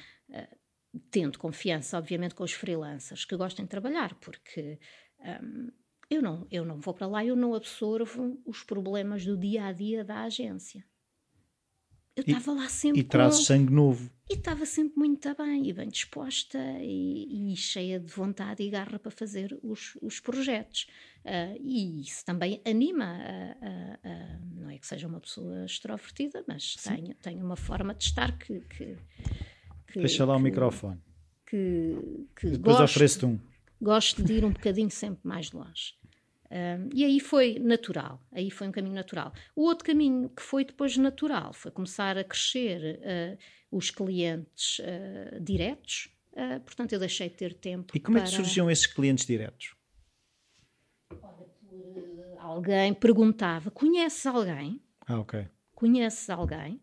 tendo 1.11 1.39
confiança, 1.39 1.99
obviamente, 1.99 2.35
com 2.35 2.43
os 2.43 2.53
freelancers 2.53 3.27
que 3.27 3.37
gostem 3.37 3.67
de 3.67 3.71
trabalhar, 3.71 4.15
porque 4.15 4.79
um, 5.21 5.71
eu, 6.09 6.23
não, 6.23 6.47
eu 6.51 6.65
não 6.65 6.81
vou 6.81 6.95
para 6.95 7.07
lá, 7.07 7.23
eu 7.23 7.37
não 7.37 7.55
absorvo 7.55 8.41
os 8.47 8.63
problemas 8.63 9.27
do 9.27 9.37
dia 9.37 9.67
a 9.67 9.73
dia 9.73 10.03
da 10.03 10.23
agência 10.23 10.83
eu 12.17 12.25
estava 12.27 12.53
lá 12.53 12.69
sempre. 12.69 13.01
E 13.01 13.05
trazes 13.05 13.45
sangue 13.45 13.71
novo. 13.71 14.11
E 14.29 14.35
estava 14.35 14.65
sempre 14.65 14.99
muito 14.99 15.33
bem, 15.37 15.69
e 15.69 15.73
bem 15.73 15.89
disposta, 15.89 16.59
e, 16.81 17.53
e, 17.53 17.57
cheia 17.57 18.01
de 18.01 18.11
vontade 18.11 18.63
e 18.63 18.71
garra 18.71 18.99
para 18.99 19.11
fazer 19.11 19.57
os, 19.63 19.97
os 20.01 20.19
projetos. 20.19 20.89
Uh, 21.25 21.61
e 21.61 22.01
isso 22.01 22.25
também 22.25 22.61
anima, 22.65 23.05
a, 23.05 23.67
a, 23.67 24.11
a, 24.11 24.39
não 24.55 24.71
é 24.71 24.79
que 24.79 24.87
seja 24.87 25.07
uma 25.07 25.21
pessoa 25.21 25.65
extrovertida, 25.65 26.43
mas 26.49 26.75
tenho, 26.77 27.15
tenho 27.17 27.45
uma 27.45 27.57
forma 27.57 27.95
de 27.95 28.05
estar 28.05 28.37
que. 28.39 28.61
que, 28.61 28.97
que 29.87 30.01
Deixa 30.01 30.25
lá 30.25 30.35
que, 30.35 30.41
o 30.41 30.43
microfone. 30.43 31.01
Que, 31.47 32.27
que 32.35 32.51
Depois 32.51 32.81
ofereço-te 32.81 33.27
um. 33.27 33.39
Gosto 33.81 34.23
de 34.23 34.33
ir 34.33 34.45
um 34.45 34.53
bocadinho 34.53 34.91
sempre 34.91 35.21
mais 35.23 35.53
longe. 35.53 35.95
Um, 36.51 36.89
e 36.95 37.05
aí 37.05 37.19
foi 37.19 37.59
natural, 37.59 38.23
aí 38.31 38.51
foi 38.51 38.69
um 38.69 38.73
caminho 38.73 38.95
natural. 38.95 39.33
O 39.55 39.63
outro 39.63 39.85
caminho 39.85 40.29
que 40.29 40.43
foi 40.43 40.65
depois 40.65 40.97
natural 40.97 41.53
foi 41.53 41.73
começar 41.73 42.17
a 42.17 42.23
crescer 42.23 43.01
uh, 43.01 43.39
os 43.77 43.91
clientes 43.91 44.79
uh, 44.79 45.41
diretos, 45.41 46.09
uh, 46.33 46.61
portanto 46.61 46.93
eu 46.93 47.01
deixei 47.01 47.29
de 47.29 47.35
ter 47.35 47.55
tempo. 47.55 47.97
E 47.97 48.01
como 48.01 48.17
para... 48.17 48.27
é 48.27 48.31
que 48.31 48.37
surgiam 48.37 48.71
esses 48.71 48.87
clientes 48.87 49.27
diretos? 49.27 49.75
alguém 52.39 52.95
perguntava: 52.95 53.73
Conheces 53.73 54.25
alguém? 54.25 54.81
Ah, 55.01 55.19
ok. 55.19 55.49
Conheces 55.75 56.31
alguém? 56.31 56.81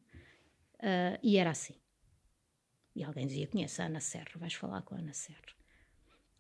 e 1.24 1.38
era 1.38 1.51
assim. 1.51 1.76
E 2.93 3.01
alguém 3.01 3.26
dizia: 3.26 3.47
Conhece 3.47 3.82
a 3.82 3.86
Ana 3.86 4.01
Serra, 4.01 4.28
vais 4.36 4.53
falar 4.53 4.82
com 4.82 4.93
a 4.95 4.97
Ana 4.97 5.14
Serra. 5.14 5.62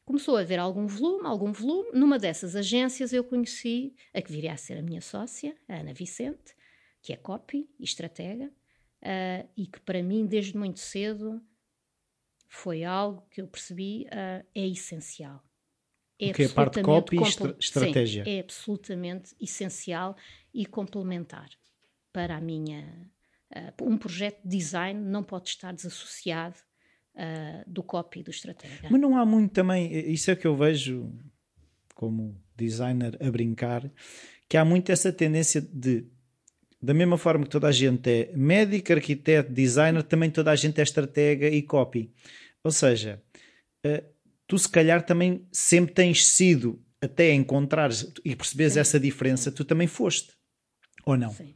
Começou 0.05 0.35
a 0.35 0.41
haver 0.41 0.59
algum 0.59 0.85
volume, 0.85 1.25
algum 1.25 1.51
volume. 1.53 1.89
Numa 1.93 2.19
dessas 2.19 2.55
agências 2.55 3.13
eu 3.13 3.23
conheci 3.23 3.95
a 4.13 4.21
que 4.21 4.31
viria 4.31 4.53
a 4.53 4.57
ser 4.57 4.77
a 4.77 4.81
minha 4.81 4.99
sócia, 4.99 5.55
a 5.67 5.75
Ana 5.75 5.93
Vicente, 5.93 6.53
que 7.01 7.13
é 7.13 7.15
copy 7.15 7.69
e 7.79 7.83
estratega, 7.83 8.47
uh, 8.47 9.49
e 9.55 9.65
que 9.65 9.79
para 9.79 10.03
mim, 10.03 10.25
desde 10.25 10.57
muito 10.57 10.79
cedo, 10.79 11.41
foi 12.49 12.83
algo 12.83 13.25
que 13.31 13.41
eu 13.41 13.47
percebi 13.47 14.05
uh, 14.07 14.45
é 14.53 14.67
essencial. 14.67 15.41
É 16.19 16.31
o 16.31 16.33
que 16.33 16.43
é 16.43 16.45
a 16.47 16.49
parte 16.49 16.81
copy 16.81 17.17
e 17.17 17.21
estra 17.21 17.55
estratégia? 17.57 18.23
Sim, 18.25 18.29
é 18.29 18.39
absolutamente 18.41 19.35
essencial 19.39 20.15
e 20.53 20.65
complementar 20.65 21.49
para 22.11 22.35
a 22.35 22.41
minha. 22.41 23.09
Uh, 23.55 23.89
um 23.89 23.97
projeto 23.97 24.41
de 24.43 24.57
design 24.57 24.99
não 24.99 25.23
pode 25.23 25.49
estar 25.49 25.73
desassociado 25.73 26.57
uh, 27.15 27.63
do 27.67 27.83
copy 27.83 28.23
do 28.23 28.31
estratega. 28.31 28.87
Mas 28.89 29.01
não 29.01 29.17
há 29.17 29.25
muito 29.25 29.51
também, 29.51 29.91
isso 30.11 30.31
é 30.31 30.35
que 30.35 30.47
eu 30.47 30.55
vejo 30.55 31.11
como 31.95 32.35
designer 32.55 33.17
a 33.21 33.31
brincar, 33.31 33.89
que 34.49 34.57
há 34.57 34.65
muito 34.65 34.91
essa 34.91 35.11
tendência 35.11 35.61
de 35.61 36.05
da 36.81 36.93
mesma 36.93 37.17
forma 37.17 37.45
que 37.45 37.49
toda 37.49 37.69
a 37.69 37.71
gente 37.71 38.09
é 38.09 38.33
médico, 38.35 38.91
arquiteto, 38.91 39.53
designer, 39.53 40.03
também 40.03 40.29
toda 40.29 40.51
a 40.51 40.55
gente 40.55 40.81
é 40.81 40.83
estratega 40.83 41.47
e 41.47 41.61
copy. 41.61 42.11
Ou 42.61 42.71
seja, 42.71 43.23
uh, 43.85 44.05
tu 44.45 44.59
se 44.59 44.67
calhar 44.67 45.01
também 45.05 45.47
sempre 45.49 45.93
tens 45.93 46.25
sido, 46.25 46.83
até 46.99 47.33
encontrares 47.33 48.11
e 48.25 48.35
perceberes 48.35 48.73
Sim. 48.73 48.79
essa 48.81 48.99
diferença, 48.99 49.49
tu 49.49 49.63
também 49.63 49.87
foste. 49.87 50.33
Ou 51.05 51.15
não? 51.15 51.29
Sim 51.29 51.55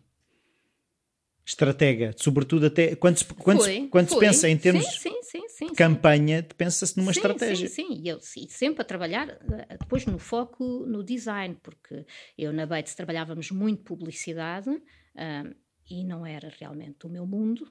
estratega, 1.47 2.13
sobretudo 2.17 2.65
até 2.65 2.93
quando 2.97 3.17
se, 3.19 3.25
quando 3.25 3.59
foi, 3.59 3.73
se, 3.73 3.87
quando 3.87 4.09
se 4.09 4.19
pensa 4.19 4.49
em 4.49 4.57
termos 4.57 4.85
sim, 4.85 5.23
sim, 5.23 5.47
sim, 5.47 5.67
de 5.67 5.73
campanha, 5.75 6.45
pensa-se 6.57 6.97
numa 6.97 7.11
estratégia. 7.11 7.69
Sim, 7.69 7.87
sim, 7.87 8.01
e 8.03 8.09
eu 8.09 8.19
sim, 8.19 8.49
sempre 8.49 8.81
a 8.81 8.85
trabalhar 8.85 9.29
eh, 9.29 9.77
depois 9.79 10.05
no 10.05 10.19
foco 10.19 10.85
no 10.85 11.01
design, 11.01 11.57
porque 11.63 12.05
eu 12.37 12.51
na 12.51 12.65
Bates 12.65 12.93
trabalhávamos 12.95 13.49
muito 13.49 13.81
publicidade 13.83 14.69
uh, 14.69 15.55
e 15.89 16.03
não 16.03 16.25
era 16.25 16.51
realmente 16.59 17.05
o 17.05 17.09
meu 17.09 17.25
mundo, 17.25 17.61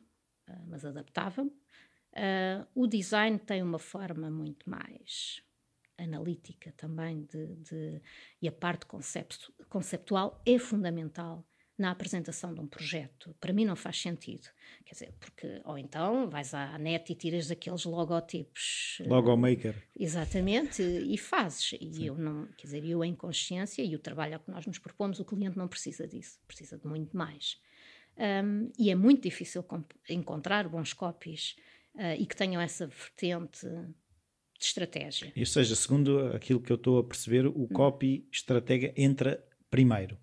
uh, 0.49 0.65
mas 0.69 0.83
adaptava-me. 0.83 1.51
Uh, 1.51 2.67
o 2.75 2.87
design 2.87 3.39
tem 3.39 3.63
uma 3.63 3.79
forma 3.79 4.31
muito 4.31 4.71
mais 4.71 5.43
analítica 5.99 6.73
também 6.79 7.27
de, 7.27 7.57
de 7.57 8.03
e 8.41 8.49
a 8.49 8.53
parte 8.53 8.87
conceptu, 8.87 9.53
conceptual 9.69 10.43
é 10.47 10.59
fundamental 10.59 11.47
na 11.79 11.91
apresentação 11.91 12.55
de 12.55 12.61
um 12.61 12.67
projeto. 12.67 13.35
Para 13.39 13.53
mim 13.53 13.65
não 13.65 13.77
faz 13.77 14.01
sentido. 14.01 14.49
Quer 14.85 14.93
dizer, 14.93 15.15
porque, 15.21 15.61
ou 15.65 15.77
então 15.77 16.29
vais 16.31 16.55
à 16.55 16.79
net 16.79 17.13
e 17.13 17.15
tiras 17.15 17.51
aqueles 17.51 17.85
logotipos. 17.85 18.99
Eh, 19.01 19.09
Logomaker. 19.09 19.75
Exatamente, 19.99 20.83
e 20.83 21.19
fazes. 21.19 21.73
E 21.81 21.95
Sim. 21.95 22.05
eu 22.05 22.15
não, 22.17 22.47
quer 22.57 22.67
dizer, 22.67 22.85
eu 22.85 23.05
em 23.05 23.15
consciência 23.15 23.83
e 23.83 23.95
o 23.95 23.99
trabalho 23.99 24.41
que 24.41 24.51
nós 24.51 24.67
nos 24.67 24.79
propomos, 24.79 25.21
o 25.21 25.25
cliente 25.25 25.59
não 25.59 25.69
precisa 25.69 26.09
disso, 26.09 26.41
precisa 26.47 26.79
de 26.79 26.87
muito 26.87 27.17
mais. 27.17 27.61
Um, 28.17 28.73
e 28.79 28.91
é 28.91 28.95
muito 28.95 29.23
difícil 29.25 29.63
encontrar 30.09 30.67
bons 30.69 30.95
copies 30.95 31.57
uh, 31.95 32.19
e 32.19 32.25
que 32.25 32.35
tenham 32.35 32.63
essa 32.63 32.87
vertente 32.87 33.67
de 33.67 34.65
estratégia. 34.65 35.31
Ou 35.37 35.45
seja, 35.45 35.77
segundo 35.77 36.29
aquilo 36.29 36.61
que 36.61 36.73
eu 36.73 36.77
estou 36.77 36.99
a 36.99 37.05
perceber, 37.05 37.47
o 37.47 37.65
hum. 37.65 37.69
copy 37.69 38.27
estratega 38.33 38.95
entra 38.97 39.47
primeiro. 39.71 40.19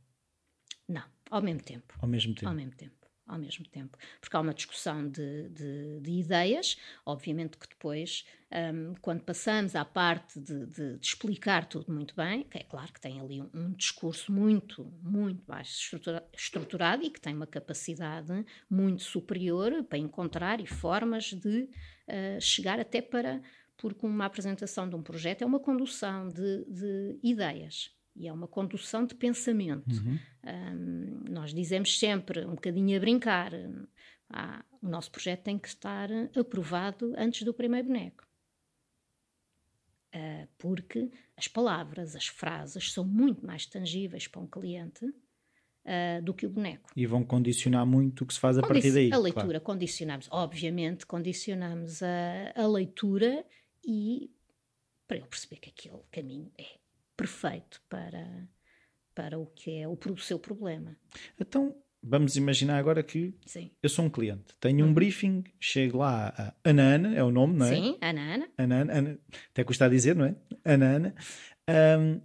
Não. 0.88 1.13
Ao 1.34 1.42
mesmo 1.42 1.64
tempo. 1.64 1.96
Ao 2.00 2.08
mesmo 2.08 2.36
tempo. 2.36 2.48
Ao 2.48 2.54
mesmo 2.54 2.76
tempo. 2.76 2.94
Ao 3.26 3.40
mesmo 3.40 3.66
tempo. 3.66 3.98
Porque 4.22 4.38
há 4.38 4.40
uma 4.40 4.54
discussão 4.54 5.10
de, 5.10 5.50
de, 5.50 6.00
de 6.00 6.12
ideias, 6.12 6.78
obviamente 7.04 7.58
que 7.58 7.68
depois, 7.68 8.24
um, 8.52 8.94
quando 9.02 9.24
passamos 9.24 9.76
à 9.76 9.84
parte 9.84 10.40
de, 10.40 10.68
de, 10.68 11.00
explicar 11.02 11.66
tudo 11.66 11.92
muito 11.92 12.14
bem, 12.16 12.44
que 12.44 12.60
é 12.60 12.64
claro 12.64 12.94
que 12.94 13.02
tem 13.02 13.20
ali 13.20 13.42
um, 13.42 13.50
um 13.52 13.72
discurso 13.72 14.32
muito, 14.32 14.86
muito 15.02 15.44
mais 15.48 15.70
estrutura, 15.70 16.24
estruturado 16.32 17.04
e 17.04 17.10
que 17.10 17.20
tem 17.20 17.34
uma 17.34 17.48
capacidade 17.48 18.46
muito 18.70 19.02
superior 19.02 19.84
para 19.86 19.98
encontrar 19.98 20.62
e 20.62 20.68
formas 20.68 21.34
de 21.34 21.64
uh, 21.64 22.40
chegar 22.40 22.80
até 22.80 23.02
para. 23.02 23.42
Porque 23.76 24.06
uma 24.06 24.26
apresentação 24.26 24.88
de 24.88 24.96
um 24.96 25.02
projeto 25.02 25.42
é 25.42 25.46
uma 25.48 25.60
condução 25.60 26.30
de 26.30 27.18
ideias 27.24 27.92
e 28.16 28.28
é 28.28 28.34
uma 28.34 28.48
condução 28.48 29.06
de 29.06 29.16
pensamento. 29.16 29.92
Uhum. 29.92 30.20
Um, 30.46 31.32
nós 31.32 31.54
dizemos 31.54 31.98
sempre, 31.98 32.46
um 32.46 32.56
bocadinho 32.56 32.96
a 32.96 33.00
brincar, 33.00 33.52
ah, 34.30 34.64
o 34.82 34.88
nosso 34.88 35.12
projeto 35.12 35.44
tem 35.44 35.58
que 35.58 35.68
estar 35.68 36.10
aprovado 36.38 37.14
antes 37.18 37.44
do 37.44 37.54
primeiro 37.54 37.88
boneco. 37.88 38.28
Uh, 40.16 40.48
porque 40.60 41.10
as 41.36 41.48
palavras, 41.48 42.16
as 42.16 42.28
frases 42.28 42.92
são 42.94 43.04
muito 43.04 43.44
mais 43.44 43.66
tangíveis 43.66 44.28
para 44.28 44.42
um 44.42 44.48
cliente 44.48 45.04
uh, 45.06 46.22
do 46.24 46.36
que 46.36 46.46
o 46.46 46.50
boneco. 46.52 46.92
E 46.96 47.08
vão 47.08 47.24
condicionar 47.24 47.84
muito 47.84 48.24
o 48.24 48.28
que 48.28 48.34
se 48.36 48.40
faz 48.40 48.60
a 48.60 48.62
Condici 48.62 48.90
partir 48.90 48.94
daí. 48.94 49.12
A 49.12 49.18
leitura, 49.18 49.46
claro. 49.46 49.62
condicionamos, 49.62 50.28
obviamente, 50.30 51.06
condicionamos 51.08 52.04
a, 52.04 52.54
a 52.56 52.68
leitura 52.68 53.44
e 53.84 54.30
para 55.08 55.18
ele 55.18 55.28
perceber 55.28 55.58
que 55.58 55.70
aquele 55.70 56.04
caminho 56.12 56.52
é 56.60 56.83
perfeito 57.16 57.82
para, 57.90 58.48
para 59.14 59.40
o 59.40 59.46
que 59.46 59.78
é 59.78 59.88
o, 59.88 59.98
o 59.98 60.18
seu 60.18 60.40
problema. 60.40 60.98
Então, 61.40 61.76
vamos 62.02 62.36
imaginar 62.36 62.78
agora 62.78 63.02
que 63.04 63.34
Sim. 63.46 63.72
eu 63.82 63.90
sou 63.90 64.06
um 64.06 64.10
cliente, 64.10 64.56
tenho 64.60 64.84
um 64.84 64.90
uhum. 64.90 64.94
briefing, 64.94 65.44
chego 65.60 66.00
lá 66.00 66.34
a 66.38 66.54
Ana 66.70 66.84
Ana, 66.84 67.16
é 67.16 67.24
o 67.24 67.32
nome, 67.32 67.58
não 67.58 67.66
é? 67.66 67.76
Sim, 67.76 67.98
Ana 68.02 68.34
Ana. 68.34 68.50
Ana, 68.58 68.82
Ana 68.82 69.20
até 69.52 69.64
custa 69.64 69.86
a 69.86 69.90
dizer, 69.90 70.16
não 70.16 70.26
é? 70.26 70.36
Ana 70.66 70.86
Ana. 70.86 71.16
Um, 71.70 72.22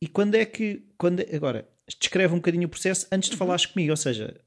e 0.00 0.08
quando 0.08 0.34
é 0.34 0.44
que, 0.44 0.86
quando, 0.98 1.20
é, 1.20 1.34
agora, 1.34 1.68
descreve 1.98 2.34
um 2.34 2.38
bocadinho 2.38 2.66
o 2.66 2.70
processo 2.70 3.06
antes 3.12 3.28
de 3.28 3.34
uhum. 3.34 3.38
falares 3.38 3.66
comigo, 3.66 3.90
ou 3.90 3.96
seja... 3.96 4.40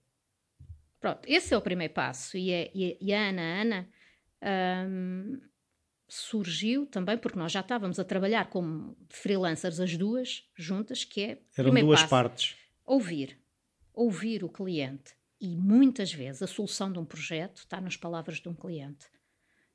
Pronto, 1.00 1.22
esse 1.28 1.54
é 1.54 1.58
o 1.58 1.62
primeiro 1.62 1.94
passo 1.94 2.38
e, 2.38 2.52
é, 2.52 2.72
e, 2.74 2.98
e 3.02 3.14
a 3.14 3.30
Ana 3.30 3.62
Ana... 3.62 3.90
Um, 4.88 5.40
surgiu 6.08 6.86
também 6.86 7.18
porque 7.18 7.38
nós 7.38 7.52
já 7.52 7.62
estávamos 7.62 8.00
a 8.00 8.04
trabalhar 8.04 8.50
como 8.50 8.96
freelancers 9.10 9.80
as 9.80 9.98
duas 9.98 10.48
juntas, 10.56 11.04
que 11.04 11.22
é 11.22 11.42
eram 11.58 11.74
duas 11.74 12.02
passo, 12.02 12.10
partes. 12.10 12.58
Ouvir, 12.86 13.40
ouvir 13.94 14.44
o 14.44 14.50
cliente 14.50 15.16
e 15.40 15.56
muitas 15.56 16.14
vezes 16.14 16.42
a 16.42 16.48
solução 16.48 16.92
de 16.92 17.00
um 17.00 17.06
projeto 17.06 17.58
está 17.58 17.82
nas 17.82 17.98
palavras 17.98 18.40
de 18.40 18.48
um 18.48 18.54
cliente. 18.54 19.08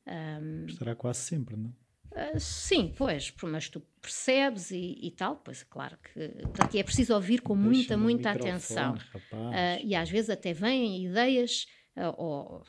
Um, 0.07 0.67
Estará 0.67 0.95
quase 0.95 1.21
sempre, 1.21 1.57
não? 1.57 1.75
Uh, 2.11 2.41
sim, 2.41 2.93
pois, 2.97 3.33
mas 3.43 3.69
tu 3.69 3.81
percebes 4.01 4.73
e, 4.73 4.99
e, 5.01 5.13
tal, 5.13 5.37
pois 5.37 5.63
claro 5.63 5.97
que 5.99 6.29
portanto, 6.43 6.75
é 6.75 6.83
preciso 6.83 7.15
ouvir 7.15 7.41
com 7.41 7.55
muita, 7.55 7.97
muita 7.97 8.33
atenção. 8.33 8.95
Uh, 9.33 9.85
e 9.85 9.95
às 9.95 10.11
vezes 10.11 10.31
até 10.31 10.53
vêm 10.53 11.07
ideias 11.07 11.67
uh, 11.97 12.15
ou 12.17 12.65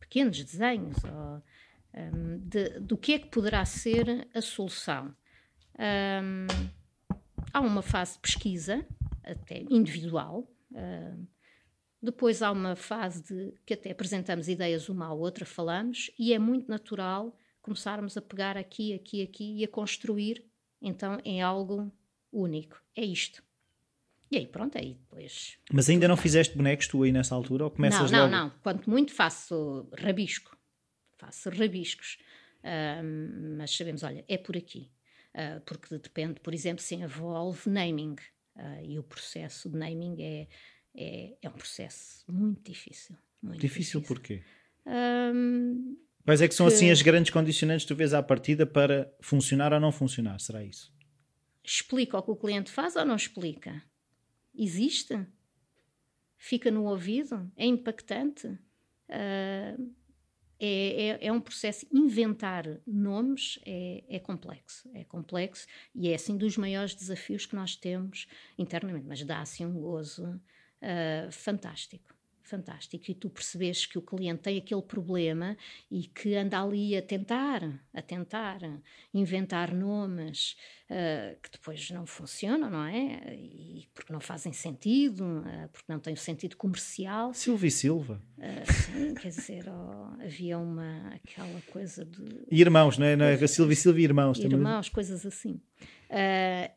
pequenos 0.00 0.42
desenhos 0.44 1.02
ou 1.02 1.42
um, 1.94 2.38
de, 2.38 2.80
do 2.80 2.96
que 2.96 3.14
é 3.14 3.18
que 3.18 3.28
poderá 3.28 3.64
ser 3.64 4.28
a 4.34 4.40
solução. 4.40 5.14
Um, 5.78 6.46
há 7.52 7.60
uma 7.60 7.82
fase 7.82 8.14
de 8.14 8.20
pesquisa, 8.20 8.86
até 9.22 9.64
individual, 9.70 10.48
uh, 10.72 11.26
depois 12.02 12.42
há 12.42 12.50
uma 12.50 12.76
fase 12.76 13.22
de 13.22 13.54
que 13.64 13.74
até 13.74 13.92
apresentamos 13.92 14.48
ideias 14.48 14.88
uma 14.88 15.06
à 15.06 15.12
outra, 15.12 15.46
falamos, 15.46 16.10
e 16.18 16.34
é 16.34 16.38
muito 16.38 16.68
natural 16.68 17.34
começarmos 17.62 18.16
a 18.16 18.22
pegar 18.22 18.58
aqui, 18.58 18.92
aqui, 18.92 19.22
aqui 19.22 19.58
e 19.58 19.64
a 19.64 19.68
construir 19.68 20.44
então 20.82 21.18
em 21.24 21.40
algo 21.40 21.90
único. 22.30 22.78
É 22.94 23.02
isto. 23.02 23.42
E 24.30 24.36
aí, 24.36 24.46
pronto, 24.46 24.76
aí 24.76 24.94
depois. 24.94 25.56
Mas 25.72 25.88
ainda 25.88 26.08
não 26.08 26.16
fizeste 26.16 26.56
bonecos 26.56 26.88
tu 26.88 27.02
aí 27.02 27.12
nessa 27.12 27.34
altura? 27.34 27.64
Ou 27.64 27.70
começas 27.70 28.10
não, 28.10 28.18
não, 28.18 28.24
logo? 28.26 28.36
não. 28.36 28.60
Quanto 28.62 28.90
muito 28.90 29.14
faço 29.14 29.88
rabisco 29.96 30.53
faço 31.26 31.50
rabiscos, 31.50 32.18
uh, 32.60 33.56
mas 33.56 33.74
sabemos, 33.74 34.02
olha, 34.02 34.24
é 34.28 34.38
por 34.38 34.56
aqui. 34.56 34.90
Uh, 35.34 35.60
porque 35.64 35.98
depende, 35.98 36.40
por 36.40 36.54
exemplo, 36.54 36.82
se 36.82 36.94
envolve 36.94 37.68
naming. 37.68 38.16
Uh, 38.56 38.84
e 38.84 38.98
o 38.98 39.02
processo 39.02 39.68
de 39.68 39.76
naming 39.76 40.22
é, 40.22 40.48
é, 40.94 41.36
é 41.42 41.48
um 41.48 41.52
processo 41.52 42.24
muito 42.30 42.70
difícil. 42.70 43.16
Muito 43.42 43.60
difícil, 43.60 44.00
difícil. 44.00 44.02
porquê? 44.02 44.42
Um, 44.86 45.96
Quais 46.24 46.40
é 46.40 46.48
que 46.48 46.54
são 46.54 46.68
que... 46.68 46.74
assim 46.74 46.90
as 46.90 47.02
grandes 47.02 47.30
condicionantes 47.30 47.84
que 47.84 47.88
tu 47.88 47.96
vês 47.96 48.14
à 48.14 48.22
partida 48.22 48.64
para 48.64 49.12
funcionar 49.20 49.72
ou 49.72 49.80
não 49.80 49.90
funcionar? 49.90 50.40
Será 50.40 50.64
isso? 50.64 50.94
explica 51.64 52.18
o 52.18 52.22
que 52.22 52.30
o 52.30 52.36
cliente 52.36 52.70
faz 52.70 52.94
ou 52.94 53.04
não 53.04 53.16
explica? 53.16 53.82
Existe? 54.54 55.26
Fica 56.36 56.70
no 56.70 56.84
ouvido? 56.84 57.50
É 57.56 57.64
impactante? 57.64 58.46
Uh, 59.08 59.94
é, 60.64 61.08
é, 61.08 61.26
é, 61.26 61.32
um 61.32 61.40
processo. 61.40 61.86
Inventar 61.92 62.64
nomes 62.86 63.58
é, 63.66 64.02
é, 64.08 64.18
complexo. 64.18 64.88
É 64.94 65.04
complexo 65.04 65.66
e 65.94 66.08
é 66.08 66.14
assim 66.14 66.36
dos 66.36 66.56
maiores 66.56 66.94
desafios 66.94 67.44
que 67.44 67.54
nós 67.54 67.76
temos 67.76 68.26
internamente, 68.58 69.06
mas 69.06 69.22
dá 69.22 69.40
assim 69.40 69.66
um 69.66 69.74
gozo 69.74 70.24
uh, 70.26 71.30
fantástico 71.30 72.13
fantástico. 72.44 73.10
E 73.10 73.14
tu 73.14 73.28
percebes 73.30 73.86
que 73.86 73.98
o 73.98 74.02
cliente 74.02 74.42
tem 74.42 74.58
aquele 74.58 74.82
problema 74.82 75.56
e 75.90 76.04
que 76.04 76.34
anda 76.34 76.60
ali 76.60 76.96
a 76.96 77.02
tentar, 77.02 77.62
a 77.92 78.02
tentar 78.02 78.58
inventar 79.12 79.74
nomes 79.74 80.56
uh, 80.90 81.36
que 81.42 81.50
depois 81.50 81.90
não 81.90 82.06
funcionam, 82.06 82.70
não 82.70 82.84
é? 82.84 83.34
E 83.34 83.88
porque 83.94 84.12
não 84.12 84.20
fazem 84.20 84.52
sentido, 84.52 85.24
uh, 85.24 85.68
porque 85.72 85.90
não 85.90 85.98
têm 85.98 86.14
o 86.14 86.18
sentido 86.18 86.56
comercial. 86.56 87.32
Silva 87.32 87.66
e 87.66 87.70
Silva. 87.70 88.22
Uh, 88.38 88.72
sim, 88.72 89.14
quer 89.14 89.28
dizer, 89.28 89.64
oh, 89.68 90.22
havia 90.22 90.58
uma, 90.58 91.14
aquela 91.14 91.60
coisa 91.72 92.04
de... 92.04 92.44
E 92.50 92.60
irmãos, 92.60 92.98
não 92.98 93.06
é? 93.06 93.16
Não 93.16 93.24
é? 93.24 93.46
Silva 93.46 93.72
e 93.72 93.76
Silva 93.76 94.00
e 94.00 94.04
irmãos. 94.04 94.38
Irmãos, 94.38 94.86
também. 94.86 94.94
coisas 94.94 95.24
assim. 95.24 95.60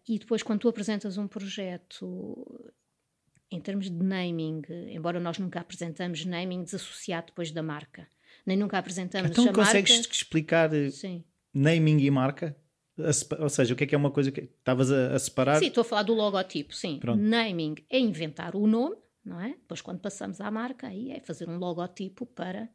e 0.07 0.19
depois 0.19 0.41
quando 0.43 0.61
tu 0.61 0.69
apresentas 0.69 1.17
um 1.17 1.27
projeto 1.27 2.73
em 3.51 3.59
termos 3.59 3.89
de 3.89 4.03
naming, 4.03 4.61
embora 4.89 5.19
nós 5.19 5.37
nunca 5.37 5.59
apresentamos 5.59 6.25
naming 6.25 6.63
desassociado 6.63 7.27
depois 7.27 7.51
da 7.51 7.63
marca, 7.63 8.07
nem 8.45 8.57
nunca 8.57 8.77
apresentamos 8.77 9.31
então, 9.31 9.49
a 9.49 9.53
consegues 9.53 9.95
marca... 9.97 10.13
explicar 10.13 10.73
eh, 10.73 10.89
Sim. 10.89 11.23
naming 11.53 11.99
e 11.99 12.11
marca? 12.11 12.55
Ou 13.39 13.49
seja, 13.49 13.73
o 13.73 13.77
que 13.77 13.83
é 13.83 13.87
que 13.87 13.93
é 13.93 13.97
uma 13.97 14.09
coisa 14.09 14.31
que 14.31 14.41
estavas 14.41 14.91
a, 14.91 15.13
a, 15.13 15.19
separar? 15.19 15.59
Sim, 15.59 15.67
estou 15.67 15.81
a 15.81 15.85
falar 15.85 16.03
do 16.03 16.15
logotipo, 16.15 16.73
sim. 16.73 16.97
Pronto. 16.99 17.21
Naming 17.21 17.75
é 17.89 17.99
inventar 17.99 18.55
o 18.55 18.65
nome, 18.65 18.95
não 19.23 19.39
é? 19.39 19.49
Depois, 19.49 19.81
quando 19.81 19.99
passamos 19.99 20.41
à 20.41 20.49
marca, 20.49 20.87
aí 20.87 21.11
é 21.11 21.19
fazer 21.19 21.47
um 21.47 21.57
logotipo 21.57 22.25
para 22.25 22.67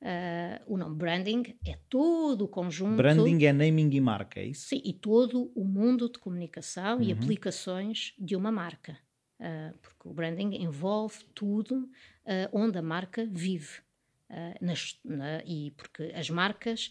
uh, 0.00 0.72
o 0.72 0.78
nome. 0.78 0.96
Branding 0.96 1.42
é 1.66 1.78
todo 1.90 2.46
o 2.46 2.48
conjunto. 2.48 2.96
Branding 2.96 3.44
é 3.44 3.52
naming 3.52 3.90
e 3.94 4.00
marca, 4.00 4.40
é 4.40 4.46
isso? 4.46 4.68
Sim, 4.68 4.80
e 4.82 4.94
todo 4.94 5.52
o 5.54 5.64
mundo 5.64 6.10
de 6.10 6.18
comunicação 6.18 6.96
uhum. 6.96 7.02
e 7.02 7.12
aplicações 7.12 8.14
de 8.18 8.34
uma 8.34 8.50
marca. 8.50 8.96
Uh, 9.38 9.76
porque 9.82 10.08
o 10.08 10.14
branding 10.14 10.56
envolve 10.62 11.22
tudo 11.34 11.76
uh, 11.84 12.48
onde 12.52 12.78
a 12.78 12.82
marca 12.82 13.26
vive. 13.26 13.84
Uh, 14.28 14.64
nas, 14.64 14.98
na, 15.04 15.40
e 15.44 15.70
porque 15.76 16.12
as 16.12 16.28
marcas 16.28 16.90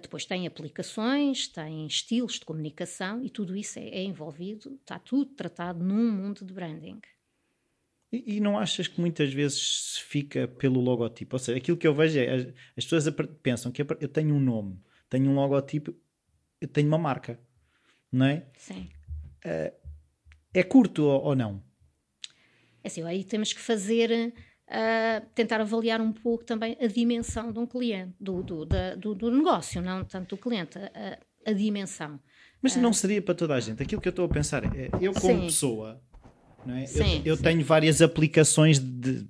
depois 0.00 0.24
têm 0.24 0.46
aplicações, 0.46 1.48
têm 1.48 1.84
estilos 1.88 2.34
de 2.34 2.44
comunicação 2.44 3.20
e 3.20 3.28
tudo 3.28 3.56
isso 3.56 3.80
é, 3.80 3.88
é 3.88 4.04
envolvido, 4.04 4.78
está 4.80 4.96
tudo 4.96 5.32
tratado 5.34 5.84
num 5.84 6.12
mundo 6.12 6.44
de 6.44 6.54
branding. 6.54 7.00
E, 8.12 8.36
e, 8.36 8.40
não 8.40 8.56
achas 8.56 8.86
que 8.86 9.00
muitas 9.00 9.32
vezes 9.32 9.94
se 9.94 10.02
fica 10.04 10.46
pelo 10.46 10.80
logotipo? 10.80 11.34
Ou 11.34 11.40
seja, 11.40 11.58
aquilo 11.58 11.76
que 11.76 11.86
eu 11.86 11.94
vejo 11.94 12.20
é 12.20 12.32
as, 12.32 12.46
as 12.76 12.84
pessoas 12.84 13.08
pensam 13.42 13.72
que 13.72 13.82
eu 13.82 14.08
tenho 14.08 14.34
um 14.34 14.40
nome, 14.40 14.80
tenho 15.10 15.28
um 15.28 15.34
logotipo, 15.34 15.92
eu 16.60 16.68
tenho 16.68 16.86
uma 16.86 16.98
marca, 16.98 17.40
não 18.10 18.26
é? 18.26 18.46
Sim. 18.56 18.88
é 20.54 20.62
curto 20.62 21.02
ou, 21.02 21.24
ou 21.24 21.34
não? 21.34 21.67
É 22.82 22.88
assim, 22.88 23.02
aí 23.02 23.24
temos 23.24 23.52
que 23.52 23.60
fazer, 23.60 24.32
uh, 24.68 25.26
tentar 25.34 25.60
avaliar 25.60 26.00
um 26.00 26.12
pouco 26.12 26.44
também 26.44 26.76
a 26.80 26.86
dimensão 26.86 27.52
de 27.52 27.58
um 27.58 27.66
cliente, 27.66 28.14
do, 28.20 28.42
do, 28.42 28.64
da, 28.64 28.94
do, 28.94 29.14
do 29.14 29.30
negócio, 29.30 29.82
não 29.82 30.04
tanto 30.04 30.36
do 30.36 30.40
cliente, 30.40 30.78
a, 30.78 31.18
a 31.46 31.52
dimensão. 31.52 32.20
Mas 32.60 32.76
não 32.76 32.90
ah. 32.90 32.92
seria 32.92 33.22
para 33.22 33.34
toda 33.34 33.54
a 33.54 33.60
gente. 33.60 33.82
Aquilo 33.82 34.00
que 34.00 34.08
eu 34.08 34.10
estou 34.10 34.24
a 34.24 34.28
pensar 34.28 34.64
é, 34.64 34.90
eu 35.00 35.12
como 35.12 35.40
Sim. 35.40 35.46
pessoa, 35.46 36.00
é? 36.66 36.86
Sim, 36.86 37.22
eu, 37.24 37.34
eu 37.34 37.36
tenho 37.36 37.64
várias 37.64 38.02
aplicações 38.02 38.78
de, 38.78 39.22
de, 39.22 39.28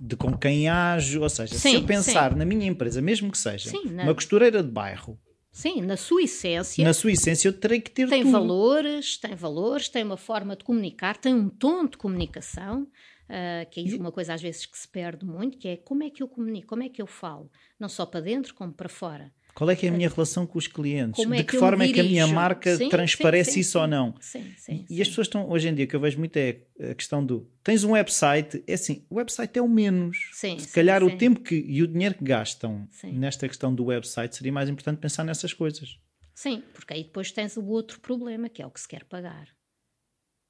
de, 0.00 0.16
com 0.16 0.36
quem 0.36 0.68
ajo, 0.68 1.20
ou 1.20 1.28
seja, 1.28 1.54
se 1.54 1.74
eu 1.74 1.84
pensar 1.84 2.34
na 2.34 2.44
minha 2.44 2.66
empresa, 2.66 3.02
mesmo 3.02 3.30
que 3.30 3.38
seja 3.38 3.70
uma 4.02 4.14
costureira 4.14 4.62
de 4.62 4.70
bairro, 4.70 5.18
Sim, 5.58 5.82
na 5.82 5.96
sua 5.96 6.22
essência. 6.22 6.84
Na 6.84 6.94
sua 6.94 7.10
essência 7.10 7.48
eu 7.48 7.52
terei 7.52 7.80
que 7.80 7.90
ter 7.90 8.08
tem 8.08 8.22
tudo. 8.22 8.30
valores, 8.30 9.16
tem 9.16 9.34
valores, 9.34 9.88
tem 9.88 10.04
uma 10.04 10.16
forma 10.16 10.54
de 10.54 10.62
comunicar, 10.62 11.16
tem 11.16 11.34
um 11.34 11.48
tom 11.48 11.84
de 11.84 11.96
comunicação, 11.96 12.82
uh, 12.82 13.68
que 13.68 13.92
é 13.92 13.96
uma 13.96 14.12
coisa 14.12 14.34
às 14.34 14.40
vezes 14.40 14.66
que 14.66 14.78
se 14.78 14.86
perde 14.86 15.26
muito, 15.26 15.58
que 15.58 15.66
é 15.66 15.76
como 15.76 16.04
é 16.04 16.10
que 16.10 16.22
eu 16.22 16.28
comunico, 16.28 16.68
como 16.68 16.84
é 16.84 16.88
que 16.88 17.02
eu 17.02 17.08
falo, 17.08 17.50
não 17.76 17.88
só 17.88 18.06
para 18.06 18.20
dentro 18.20 18.54
como 18.54 18.72
para 18.72 18.88
fora. 18.88 19.32
Qual 19.58 19.68
é 19.70 19.74
que 19.74 19.86
é 19.86 19.88
a 19.88 19.92
minha 19.92 20.08
relação 20.08 20.46
com 20.46 20.56
os 20.56 20.68
clientes? 20.68 21.26
De 21.26 21.34
é 21.34 21.38
que, 21.38 21.50
que 21.50 21.56
forma 21.58 21.82
é 21.82 21.92
que 21.92 21.98
a 21.98 22.04
minha 22.04 22.28
marca 22.28 22.76
sim, 22.76 22.88
transparece 22.88 23.50
sim, 23.50 23.54
sim, 23.54 23.60
isso 23.60 23.80
ou 23.80 23.88
não? 23.88 24.14
Sim, 24.20 24.54
sim, 24.56 24.86
e 24.88 25.02
as 25.02 25.08
pessoas 25.08 25.26
estão, 25.26 25.50
hoje 25.50 25.66
em 25.66 25.74
dia, 25.74 25.84
que 25.84 25.96
eu 25.96 25.98
vejo 25.98 26.16
muito 26.16 26.36
é 26.36 26.60
a 26.80 26.94
questão 26.94 27.26
do 27.26 27.50
tens 27.64 27.82
um 27.82 27.90
website, 27.90 28.62
é 28.68 28.74
assim, 28.74 29.04
o 29.10 29.16
website 29.16 29.58
é 29.58 29.60
o 29.60 29.68
menos. 29.68 30.30
Sim, 30.32 30.60
Se 30.60 30.72
calhar 30.72 31.02
o 31.02 31.10
tempo 31.16 31.40
que, 31.40 31.56
e 31.56 31.82
o 31.82 31.88
dinheiro 31.88 32.14
que 32.14 32.22
gastam 32.22 32.88
nesta 33.02 33.48
questão 33.48 33.74
do 33.74 33.86
website 33.86 34.36
seria 34.36 34.52
mais 34.52 34.68
importante 34.68 35.00
pensar 35.00 35.24
nessas 35.24 35.52
coisas. 35.52 35.98
Sim, 36.32 36.62
porque 36.72 36.94
aí 36.94 37.02
depois 37.02 37.32
tens 37.32 37.56
o 37.56 37.66
outro 37.66 37.98
problema, 37.98 38.48
que 38.48 38.62
é 38.62 38.66
o 38.66 38.70
que 38.70 38.80
se 38.80 38.86
quer 38.86 39.02
pagar. 39.06 39.48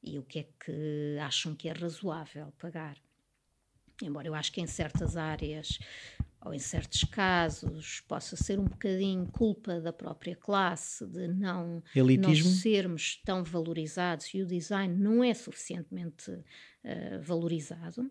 E 0.02 0.18
o 0.18 0.22
que 0.22 0.40
é 0.40 0.46
que 0.62 1.16
acham 1.22 1.54
que 1.54 1.66
é 1.66 1.72
razoável 1.72 2.52
pagar. 2.58 2.98
Embora 4.02 4.28
eu 4.28 4.34
acho 4.34 4.52
que 4.52 4.60
em 4.60 4.66
certas 4.66 5.16
áreas 5.16 5.78
ou 6.44 6.54
em 6.54 6.58
certos 6.58 7.04
casos 7.04 8.00
possa 8.02 8.36
ser 8.36 8.58
um 8.58 8.64
bocadinho 8.64 9.26
culpa 9.26 9.80
da 9.80 9.92
própria 9.92 10.36
classe 10.36 11.06
de 11.06 11.28
não, 11.28 11.82
não 11.96 12.34
sermos 12.34 13.20
tão 13.24 13.42
valorizados 13.42 14.32
e 14.34 14.42
o 14.42 14.46
design 14.46 14.94
não 14.94 15.22
é 15.22 15.34
suficientemente 15.34 16.30
uh, 16.30 17.20
valorizado, 17.22 18.10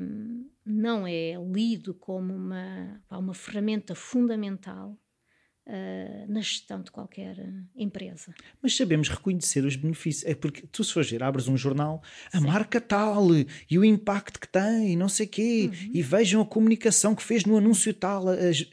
um, 0.00 0.48
não 0.64 1.06
é 1.06 1.34
lido 1.34 1.94
como 1.94 2.34
uma, 2.34 3.02
uma 3.10 3.34
ferramenta 3.34 3.94
fundamental 3.94 4.96
uh, 5.66 6.32
na 6.32 6.40
gestão 6.40 6.80
de 6.80 6.90
qualquer 6.90 7.36
empresa. 7.74 8.34
Mas 8.62 8.76
sabemos 8.76 9.08
reconhecer 9.08 9.64
os 9.64 9.76
benefícios. 9.76 10.24
É 10.24 10.34
porque 10.34 10.66
tu, 10.66 10.84
se 10.84 10.92
fores 10.92 11.10
ver, 11.10 11.22
abres 11.22 11.48
um 11.48 11.56
jornal, 11.56 12.02
a 12.32 12.38
Sim. 12.38 12.46
marca 12.46 12.80
tal 12.80 13.28
e 13.70 13.78
o 13.78 13.84
impacto 13.84 14.40
que 14.40 14.48
tem, 14.48 14.96
não 14.96 15.08
sei 15.08 15.26
o 15.26 15.28
quê, 15.28 15.70
uhum. 15.70 15.90
e 15.92 16.02
vejam 16.02 16.40
a 16.40 16.46
comunicação 16.46 17.14
que 17.14 17.22
fez 17.22 17.44
no 17.44 17.56
anúncio 17.56 17.92
tal. 17.92 18.28
As... 18.28 18.64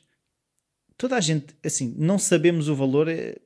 Toda 0.98 1.18
a 1.18 1.22
gente, 1.22 1.56
assim, 1.64 1.94
não 1.98 2.20
sabemos 2.20 2.70
o 2.70 2.76
valor, 2.76 3.08
é... 3.08 3.38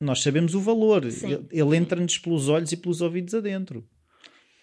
nós 0.00 0.22
sabemos 0.22 0.54
o 0.54 0.60
valor. 0.60 1.10
Sim. 1.10 1.32
Ele, 1.32 1.46
ele 1.50 1.76
entra-nos 1.76 2.18
pelos 2.18 2.48
olhos 2.48 2.72
e 2.72 2.76
pelos 2.76 3.00
ouvidos 3.00 3.34
adentro. 3.34 3.88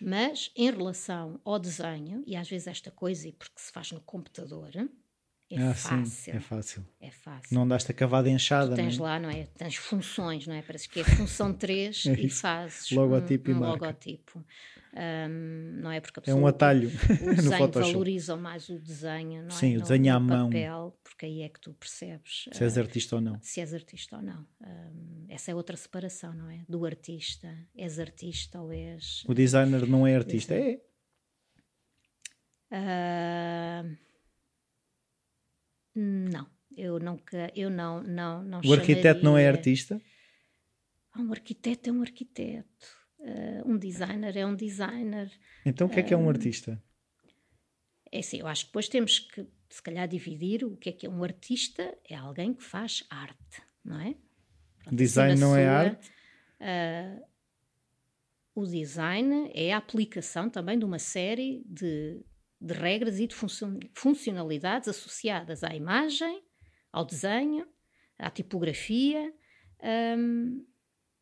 Mas 0.01 0.51
em 0.55 0.69
relação 0.69 1.39
ao 1.45 1.57
desenho, 1.57 2.23
e 2.27 2.35
às 2.35 2.49
vezes 2.49 2.67
esta 2.67 2.91
coisa, 2.91 3.31
porque 3.39 3.53
se 3.55 3.71
faz 3.71 3.89
no 3.93 4.01
computador, 4.01 4.69
é 5.55 5.63
ah, 5.63 5.73
fácil. 5.73 6.05
Sim, 6.05 6.31
é 6.31 6.39
fácil. 6.39 6.85
É 6.99 7.11
fácil. 7.11 7.55
Não 7.55 7.67
daste 7.67 7.91
a 7.91 7.93
cavada 7.93 8.29
enxada. 8.29 8.71
Tu 8.71 8.75
tens 8.75 8.97
não 8.97 9.05
é? 9.05 9.09
lá, 9.09 9.19
não 9.19 9.29
é? 9.29 9.47
Tens 9.57 9.75
funções, 9.75 10.47
não 10.47 10.55
é? 10.55 10.61
Parece 10.61 10.89
que 10.89 10.99
é 10.99 11.03
função 11.03 11.51
3 11.53 12.05
é 12.07 12.13
e 12.13 12.29
fazes 12.29 12.91
logotipo 12.91 13.51
um, 13.51 13.55
um 13.55 13.57
e 13.57 13.59
logotipo. 13.59 14.45
Um, 14.95 15.81
não 15.81 15.91
é? 15.91 15.99
Porque 15.99 16.29
é 16.29 16.35
um 16.35 16.45
atalho. 16.45 16.89
O 16.89 17.33
desenho 17.35 17.71
valorizam 17.71 18.37
mais 18.37 18.69
o 18.69 18.77
desenho, 18.79 19.41
não 19.41 19.49
é? 19.49 19.59
Sim, 19.59 19.77
o 19.77 19.81
desenho 19.81 20.15
à 20.15 20.19
mão. 20.19 20.49
papel, 20.49 20.97
porque 21.03 21.25
aí 21.25 21.41
é 21.41 21.49
que 21.49 21.59
tu 21.59 21.73
percebes 21.73 22.47
se 22.51 22.63
és 22.63 22.77
uh, 22.77 22.79
artista 22.79 23.15
ou 23.15 23.21
não. 23.21 23.39
Se 23.41 23.59
és 23.59 23.73
artista 23.73 24.17
ou 24.17 24.21
não. 24.21 24.45
Um, 24.61 25.25
essa 25.29 25.51
é 25.51 25.55
outra 25.55 25.75
separação, 25.75 26.33
não 26.33 26.49
é? 26.49 26.63
Do 26.69 26.85
artista. 26.85 27.57
És 27.75 27.99
artista 27.99 28.61
ou 28.61 28.71
és. 28.71 29.23
O 29.27 29.33
designer 29.33 29.87
não 29.87 30.05
é 30.05 30.15
artista, 30.15 30.53
é. 30.53 30.79
Uh, 32.71 33.97
não, 35.95 36.47
eu 36.75 36.99
nunca, 36.99 37.51
eu 37.55 37.69
não, 37.69 38.01
não, 38.03 38.43
não 38.43 38.61
O 38.65 38.73
arquiteto 38.73 39.23
não 39.23 39.37
é 39.37 39.47
artista? 39.47 40.01
Ah, 41.13 41.21
um 41.21 41.31
arquiteto 41.31 41.89
é 41.89 41.93
um 41.93 42.01
arquiteto, 42.01 42.87
uh, 43.19 43.71
um 43.71 43.77
designer 43.77 44.35
é 44.35 44.45
um 44.45 44.55
designer. 44.55 45.31
Então 45.65 45.87
o 45.87 45.89
que 45.89 45.99
é 45.99 46.03
que 46.03 46.13
é 46.13 46.17
um 46.17 46.29
artista? 46.29 46.81
É 48.11 48.19
assim, 48.19 48.39
eu 48.39 48.47
acho 48.47 48.65
que 48.65 48.69
depois 48.69 48.87
temos 48.87 49.19
que, 49.19 49.45
se 49.69 49.81
calhar, 49.81 50.07
dividir 50.07 50.63
o 50.63 50.75
que 50.77 50.89
é 50.89 50.91
que 50.91 51.05
é 51.05 51.09
um 51.09 51.23
artista, 51.23 51.97
é 52.07 52.15
alguém 52.15 52.53
que 52.53 52.63
faz 52.63 53.03
arte, 53.09 53.61
não 53.83 53.99
é? 53.99 54.15
Pronto, 54.83 54.95
design 54.95 55.39
não 55.39 55.55
é 55.55 55.59
sua, 55.59 55.59
é 55.59 55.67
arte? 55.67 56.11
Uh, 56.59 57.25
o 58.55 58.65
design 58.65 59.51
é 59.53 59.73
a 59.73 59.77
aplicação 59.77 60.49
também 60.49 60.77
de 60.77 60.85
uma 60.85 60.99
série 60.99 61.63
de 61.65 62.23
de 62.63 62.73
regras 62.73 63.19
e 63.19 63.27
de 63.27 63.35
funcionalidades 63.93 64.87
associadas 64.87 65.65
à 65.65 65.75
imagem, 65.75 66.41
ao 66.93 67.03
desenho, 67.03 67.67
à 68.17 68.29
tipografia, 68.29 69.33
um, 70.17 70.65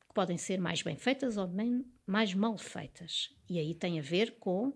que 0.08 0.14
podem 0.14 0.38
ser 0.38 0.60
mais 0.60 0.84
bem 0.84 0.96
feitas 0.96 1.38
ou 1.38 1.50
mais 2.06 2.36
mal 2.36 2.58
feitas. 2.60 3.36
E 3.50 3.58
aí 3.58 3.74
tem 3.74 3.98
a 3.98 4.04
ver 4.04 4.38
com 4.38 4.72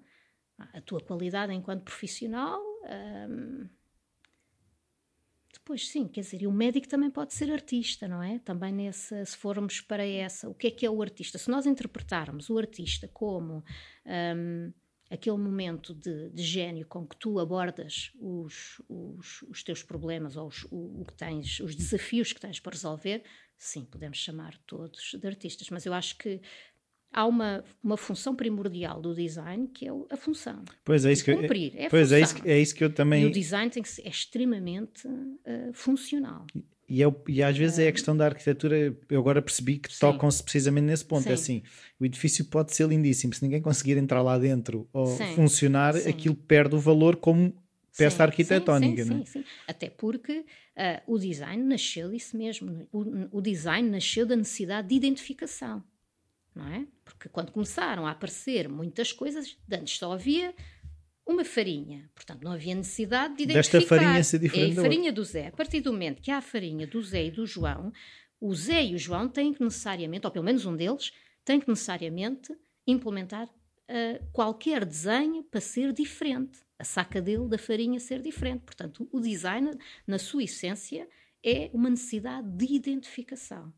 a 0.57 0.82
tua 0.82 0.99
qualidade 1.01 1.53
enquanto 1.53 1.84
profissional. 1.84 2.59
Um, 3.30 3.70
Pois 5.66 5.89
sim, 5.89 6.07
quer 6.07 6.22
dizer, 6.22 6.43
e 6.43 6.47
o 6.47 6.51
médico 6.51 6.88
também 6.88 7.09
pode 7.09 7.34
ser 7.34 7.51
artista, 7.51 8.07
não 8.07 8.22
é? 8.22 8.38
Também 8.38 8.72
nesse, 8.72 9.26
se 9.26 9.36
formos 9.36 9.82
para 9.82 10.05
essa, 10.05 10.47
o 10.47 10.53
que 10.53 10.68
é 10.68 10.72
que 10.72 10.86
é 10.86 10.89
o 10.91 11.01
artista? 11.01 11.39
Se 11.39 11.49
nós 11.49 11.66
interpretarmos 11.66 12.51
o 12.51 12.57
artista 12.59 13.07
como 13.07 13.63
um, 14.05 14.72
aquele 15.16 15.38
momento 15.38 15.93
de, 15.93 16.30
de 16.30 16.43
gênio 16.43 16.86
com 16.86 17.05
que 17.05 17.16
tu 17.18 17.39
abordas 17.39 18.11
os, 18.20 18.82
os, 18.88 19.41
os 19.43 19.63
teus 19.63 19.82
problemas 19.82 20.38
ou 20.38 20.47
os, 20.47 20.63
o, 20.72 21.01
o, 21.01 21.05
que 21.05 21.13
tens, 21.13 21.59
os 21.59 21.76
desafios 21.76 22.32
que 22.32 22.39
tens 22.39 22.59
para 22.59 22.74
resolver, 22.74 23.24
sim, 23.57 23.86
podemos 23.86 24.18
chamar 24.18 24.57
todos 24.68 25.16
de 25.20 25.28
artistas, 25.28 25.70
mas 25.70 25.86
eu 25.86 25.93
acho 25.93 26.18
que 26.18 26.41
há 27.11 27.26
uma, 27.26 27.63
uma 27.82 27.97
função 27.97 28.36
primordial 28.36 29.01
do 29.01 29.16
design 29.16 29.68
que 29.70 29.88
é 29.88 29.91
a 30.09 30.18
função. 30.18 30.63
Pois 30.84 31.05
é 31.05 31.11
isso 31.11 31.24
que 31.24 31.34
cumprir, 31.34 31.74
é 31.76 31.89
pois 31.89 32.11
é 32.11 32.20
isso, 32.20 32.36
é 32.45 32.59
isso 32.59 32.76
que 32.76 32.84
eu 32.84 32.93
também. 32.93 33.24
E 33.24 33.26
o 33.26 33.32
design 33.32 33.72
tem 33.72 33.82
que 33.82 33.89
ser, 33.89 34.05
é 34.05 34.09
extremamente 34.09 35.07
uh, 35.07 35.74
funcional. 35.74 36.45
E, 36.88 37.03
é, 37.03 37.15
e 37.27 37.41
às 37.41 37.57
vezes 37.57 37.79
é 37.79 37.88
a 37.88 37.91
questão 37.91 38.15
da 38.15 38.25
arquitetura, 38.25 38.95
eu 39.09 39.19
agora 39.19 39.41
percebi 39.41 39.77
que 39.79 39.99
tocam-se 39.99 40.43
precisamente 40.43 40.86
nesse 40.86 41.03
ponto. 41.03 41.21
É 41.21 41.23
Sim. 41.23 41.29
É 41.29 41.33
assim, 41.33 41.63
o 41.99 42.05
edifício 42.05 42.45
pode 42.45 42.73
ser 42.75 42.88
lindíssimo, 42.88 43.33
se 43.33 43.43
ninguém 43.43 43.61
conseguir 43.61 43.97
entrar 43.97 44.21
lá 44.21 44.38
dentro 44.38 44.88
ou 44.93 45.07
Sim. 45.07 45.33
funcionar, 45.36 45.95
Sim. 45.95 46.09
aquilo 46.09 46.36
perde 46.36 46.75
o 46.75 46.79
valor 46.79 47.15
como 47.15 47.53
peça 47.97 48.23
arquitetónica. 48.23 49.03
Sim, 49.03 49.25
sim, 49.25 49.25
sim, 49.25 49.45
Até 49.67 49.89
porque 49.89 50.39
uh, 50.39 51.13
o 51.13 51.17
design 51.17 51.63
nasceu 51.63 52.11
disso 52.11 52.38
mesmo. 52.38 52.88
O, 52.91 53.38
o 53.38 53.41
design 53.41 53.89
nasceu 53.89 54.25
da 54.25 54.36
necessidade 54.36 54.89
de 54.89 54.95
identificação. 54.95 55.83
Não 56.53 56.67
é? 56.67 56.86
Porque 57.03 57.27
quando 57.27 57.51
começaram 57.51 58.05
a 58.07 58.11
aparecer 58.11 58.69
muitas 58.69 59.11
coisas, 59.11 59.57
antes 59.71 59.97
só 59.97 60.13
havia 60.13 60.53
uma 61.26 61.43
farinha. 61.43 62.09
Portanto, 62.13 62.43
não 62.43 62.51
havia 62.51 62.76
necessidade 62.76 63.36
de 63.36 63.43
identificar. 63.43 63.80
Desta 63.80 63.95
farinha 63.95 64.23
ser 64.23 64.39
diferente. 64.39 64.78
É 64.78 64.80
a 64.80 64.84
farinha 64.84 65.11
do 65.11 65.23
Zé. 65.23 65.47
A 65.47 65.51
partir 65.51 65.82
do 65.82 65.91
momento 65.91 66.21
que 66.21 66.32
há 66.32 66.38
a 66.38 66.41
farinha 66.41 66.86
do 66.86 67.01
Zé 67.01 67.26
e 67.26 67.32
do 67.32 67.45
João, 67.45 67.91
o 68.39 68.53
Zé 68.53 68.86
e 68.86 68.95
o 68.95 68.97
João 68.97 69.28
têm 69.28 69.53
que 69.53 69.63
necessariamente, 69.63 70.28
ou 70.28 70.32
pelo 70.32 70.45
menos 70.45 70.65
um 70.65 70.76
deles, 70.76 71.11
tem 71.43 71.59
que 71.59 71.67
necessariamente 71.67 72.55
implementar 72.86 73.47
uh, 73.47 74.26
qualquer 74.32 74.86
desenho 74.86 75.43
para 75.43 75.61
ser 75.61 75.91
diferente. 75.93 76.59
A 76.78 76.84
saca 76.84 77.21
dele 77.21 77.47
da 77.47 77.57
farinha 77.57 77.99
ser 77.99 78.21
diferente. 78.21 78.61
Portanto, 78.61 79.07
o 79.11 79.19
design, 79.19 79.71
na 80.05 80.19
sua 80.19 80.43
essência, 80.43 81.07
é 81.43 81.69
uma 81.73 81.89
necessidade 81.89 82.47
de 82.49 82.73
identificação. 82.73 83.73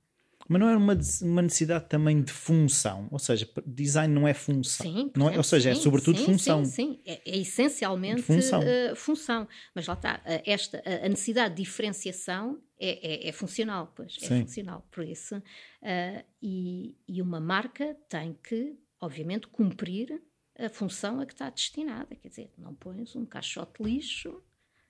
Mas 0.47 0.61
não 0.61 0.69
é 0.69 0.77
uma, 0.77 0.97
uma 1.21 1.41
necessidade 1.41 1.87
também 1.89 2.21
de 2.21 2.31
função, 2.31 3.07
ou 3.11 3.19
seja, 3.19 3.49
design 3.65 4.13
não 4.13 4.27
é 4.27 4.33
função. 4.33 4.85
Sim, 4.85 5.11
não 5.15 5.29
é, 5.29 5.37
ou 5.37 5.43
seja, 5.43 5.69
é 5.69 5.73
sim, 5.73 5.79
é 5.79 5.83
sobretudo 5.83 6.17
sim, 6.17 6.25
função. 6.25 6.65
Sim, 6.65 6.71
sim, 6.71 7.01
é, 7.05 7.21
é 7.25 7.37
essencialmente 7.37 8.21
função. 8.21 8.61
Uh, 8.61 8.95
função. 8.95 9.47
Mas 9.75 9.87
lá 9.87 9.93
está, 9.93 10.21
esta, 10.45 10.81
a 10.85 11.09
necessidade 11.09 11.55
de 11.55 11.63
diferenciação 11.63 12.61
é, 12.79 13.27
é, 13.27 13.29
é 13.29 13.31
funcional, 13.31 13.91
pois, 13.95 14.17
é 14.21 14.27
funcional. 14.27 14.87
Por 14.91 15.03
isso, 15.03 15.35
uh, 15.35 16.23
e, 16.41 16.95
e 17.07 17.21
uma 17.21 17.39
marca 17.39 17.95
tem 18.07 18.37
que, 18.41 18.77
obviamente, 19.01 19.47
cumprir 19.47 20.21
a 20.57 20.69
função 20.69 21.19
a 21.19 21.25
que 21.25 21.33
está 21.33 21.49
destinada. 21.49 22.15
Quer 22.15 22.29
dizer, 22.29 22.53
não 22.57 22.73
pões 22.73 23.15
um 23.15 23.25
caixote 23.25 23.83
lixo 23.83 24.41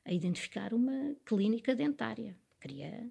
a 0.05 0.13
identificar 0.13 0.73
uma 0.73 1.15
clínica 1.25 1.75
dentária. 1.75 2.37
Cria 2.59 3.09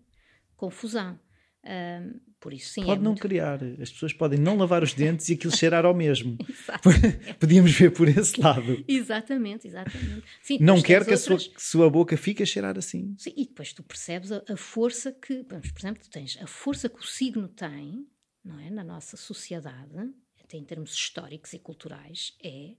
confusão. 0.57 1.19
Um, 1.67 2.21
por 2.39 2.53
isso, 2.53 2.75
sim. 2.75 2.85
Pode 2.85 3.01
é 3.01 3.03
não 3.03 3.11
muito... 3.11 3.23
criar. 3.23 3.59
As 3.81 3.91
pessoas 3.91 4.13
podem 4.13 4.39
não 4.39 4.57
lavar 4.57 4.83
os 4.83 4.95
dentes 4.95 5.29
e 5.29 5.33
aquilo 5.33 5.55
cheirar 5.55 5.85
ao 5.85 5.95
mesmo. 5.95 6.39
Podíamos 7.41 7.73
ver 7.73 7.91
por 7.91 8.09
esse 8.09 8.41
lado. 8.41 8.85
Exatamente, 8.87 9.67
exatamente. 9.67 10.23
Sim, 10.43 10.59
não 10.61 10.81
quer 10.81 11.05
que 11.05 11.11
outras... 11.13 11.23
a 11.23 11.39
sua, 11.39 11.39
sua 11.57 11.91
boca 11.91 12.17
fique 12.17 12.43
a 12.43 12.47
cheirar 12.47 12.79
assim. 12.79 13.15
Sim, 13.19 13.33
e 13.37 13.47
depois 13.47 13.73
tu 13.73 13.83
percebes 13.83 14.31
a, 14.31 14.43
a 14.49 14.57
força 14.57 15.11
que, 15.11 15.45
vamos, 15.49 15.73
por 15.73 15.81
exemplo, 15.81 16.03
tu 16.03 16.11
tens 16.11 16.39
a 16.41 16.47
força 16.47 16.89
que 16.89 17.01
o 17.01 17.05
signo 17.05 17.49
tem, 17.49 18.07
não 18.45 18.61
é, 18.61 18.71
na 18.71 18.85
nossa 18.85 19.17
sociedade, 19.17 20.09
até 20.41 20.57
em 20.57 20.65
termos 20.65 20.93
históricos 20.93 21.53
e 21.53 21.59
culturais, 21.59 22.33
é 22.45 22.75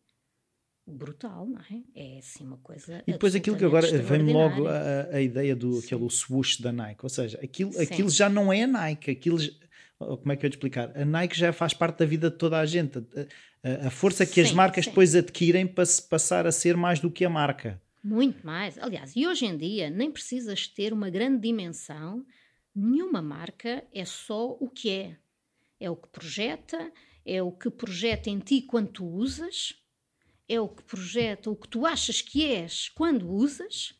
brutal, 0.87 1.45
não 1.45 1.59
é? 1.59 1.81
É 1.93 2.17
assim 2.19 2.45
uma 2.45 2.57
coisa. 2.57 3.03
E 3.05 3.11
depois 3.11 3.35
aquilo 3.35 3.57
que 3.57 3.65
agora 3.65 3.87
vem 4.01 4.23
logo 4.23 4.67
a, 4.67 5.15
a 5.15 5.21
ideia 5.21 5.55
do 5.55 5.79
aquele 5.79 6.09
swoosh 6.09 6.61
da 6.61 6.71
Nike, 6.71 7.01
ou 7.03 7.09
seja, 7.09 7.37
aquilo, 7.43 7.71
aquilo 7.79 8.09
já 8.09 8.29
não 8.29 8.51
é 8.51 8.63
a 8.63 8.67
Nike, 8.67 9.11
aquilo 9.11 9.37
como 9.97 10.31
é 10.31 10.35
que 10.35 10.45
eu 10.45 10.49
te 10.49 10.53
explicar? 10.53 10.95
A 10.95 11.03
Nike 11.03 11.37
já 11.37 11.51
faz 11.51 11.73
parte 11.73 11.99
da 11.99 12.05
vida 12.05 12.29
de 12.29 12.37
toda 12.37 12.59
a 12.59 12.65
gente. 12.65 12.99
A, 12.99 13.85
a, 13.85 13.87
a 13.87 13.89
força 13.89 14.25
que 14.25 14.35
sim, 14.35 14.41
as 14.41 14.51
marcas 14.51 14.85
sim. 14.85 14.91
depois 14.91 15.15
adquirem 15.15 15.65
para 15.65 15.85
se 15.85 16.01
passar 16.01 16.45
a 16.45 16.51
ser 16.51 16.77
mais 16.77 16.99
do 16.99 17.09
que 17.09 17.25
a 17.25 17.29
marca. 17.29 17.81
Muito 18.03 18.45
mais. 18.45 18.77
Aliás, 18.77 19.15
e 19.15 19.25
hoje 19.27 19.45
em 19.45 19.57
dia 19.57 19.89
nem 19.89 20.11
precisas 20.11 20.67
ter 20.67 20.93
uma 20.93 21.09
grande 21.09 21.41
dimensão, 21.41 22.23
nenhuma 22.75 23.21
marca 23.21 23.83
é 23.93 24.05
só 24.05 24.51
o 24.59 24.69
que 24.69 24.89
é. 24.89 25.17
É 25.79 25.89
o 25.89 25.95
que 25.95 26.07
projeta, 26.09 26.91
é 27.25 27.41
o 27.41 27.51
que 27.51 27.69
projeta 27.69 28.29
em 28.29 28.39
ti 28.39 28.61
quando 28.61 28.89
tu 28.89 29.05
usas 29.05 29.75
é 30.47 30.59
o 30.59 30.67
que 30.67 30.83
projeta 30.83 31.49
o 31.49 31.55
que 31.55 31.67
tu 31.67 31.85
achas 31.85 32.21
que 32.21 32.45
és 32.45 32.89
quando 32.89 33.29
usas 33.29 33.93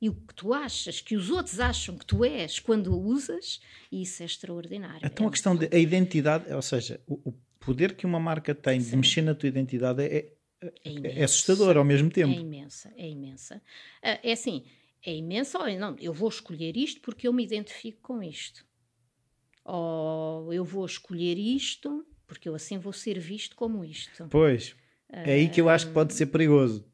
e 0.00 0.08
o 0.08 0.14
que 0.14 0.34
tu 0.34 0.54
achas 0.54 1.00
que 1.00 1.14
os 1.14 1.30
outros 1.30 1.60
acham 1.60 1.96
que 1.96 2.06
tu 2.06 2.24
és 2.24 2.58
quando 2.58 2.92
o 2.92 2.98
usas, 2.98 3.60
e 3.92 4.02
isso 4.02 4.22
é 4.22 4.26
extraordinário. 4.26 5.00
Então 5.04 5.26
é 5.26 5.28
a 5.28 5.30
questão 5.30 5.54
da 5.54 5.66
identidade, 5.76 6.50
ou 6.52 6.62
seja, 6.62 7.00
o, 7.06 7.20
o, 7.28 7.34
poder 7.60 7.94
que 7.94 8.06
uma 8.06 8.18
marca 8.18 8.54
tem 8.54 8.80
Sim. 8.80 8.90
de 8.90 8.96
mexer 8.96 9.22
na 9.22 9.34
tua 9.34 9.50
identidade 9.50 10.02
é, 10.02 10.32
é, 10.62 10.72
é, 10.84 11.20
é 11.20 11.24
assustador 11.24 11.76
ao 11.76 11.84
mesmo 11.84 12.08
tempo. 12.08 12.32
É 12.32 12.36
imensa, 12.36 12.90
é 12.96 13.06
imensa. 13.06 13.62
Ah, 14.02 14.18
é 14.22 14.32
assim, 14.32 14.64
é 15.04 15.14
imensa, 15.14 15.58
ou 15.58 15.78
não, 15.78 15.94
eu 15.98 16.14
vou 16.14 16.30
escolher 16.30 16.74
isto 16.78 17.02
porque 17.02 17.28
eu 17.28 17.32
me 17.34 17.44
identifico 17.44 18.00
com 18.00 18.22
isto. 18.22 18.64
Ou 19.62 20.50
eu 20.52 20.64
vou 20.64 20.86
escolher 20.86 21.36
isto 21.36 22.06
porque 22.26 22.48
eu 22.48 22.54
assim 22.54 22.78
vou 22.78 22.92
ser 22.92 23.18
visto 23.18 23.56
como 23.56 23.84
isto. 23.84 24.26
Pois, 24.30 24.74
é 25.12 25.32
aí 25.32 25.48
que 25.48 25.60
eu 25.60 25.68
acho 25.68 25.88
que 25.88 25.92
pode 25.92 26.14
ser 26.14 26.26
perigoso. 26.26 26.88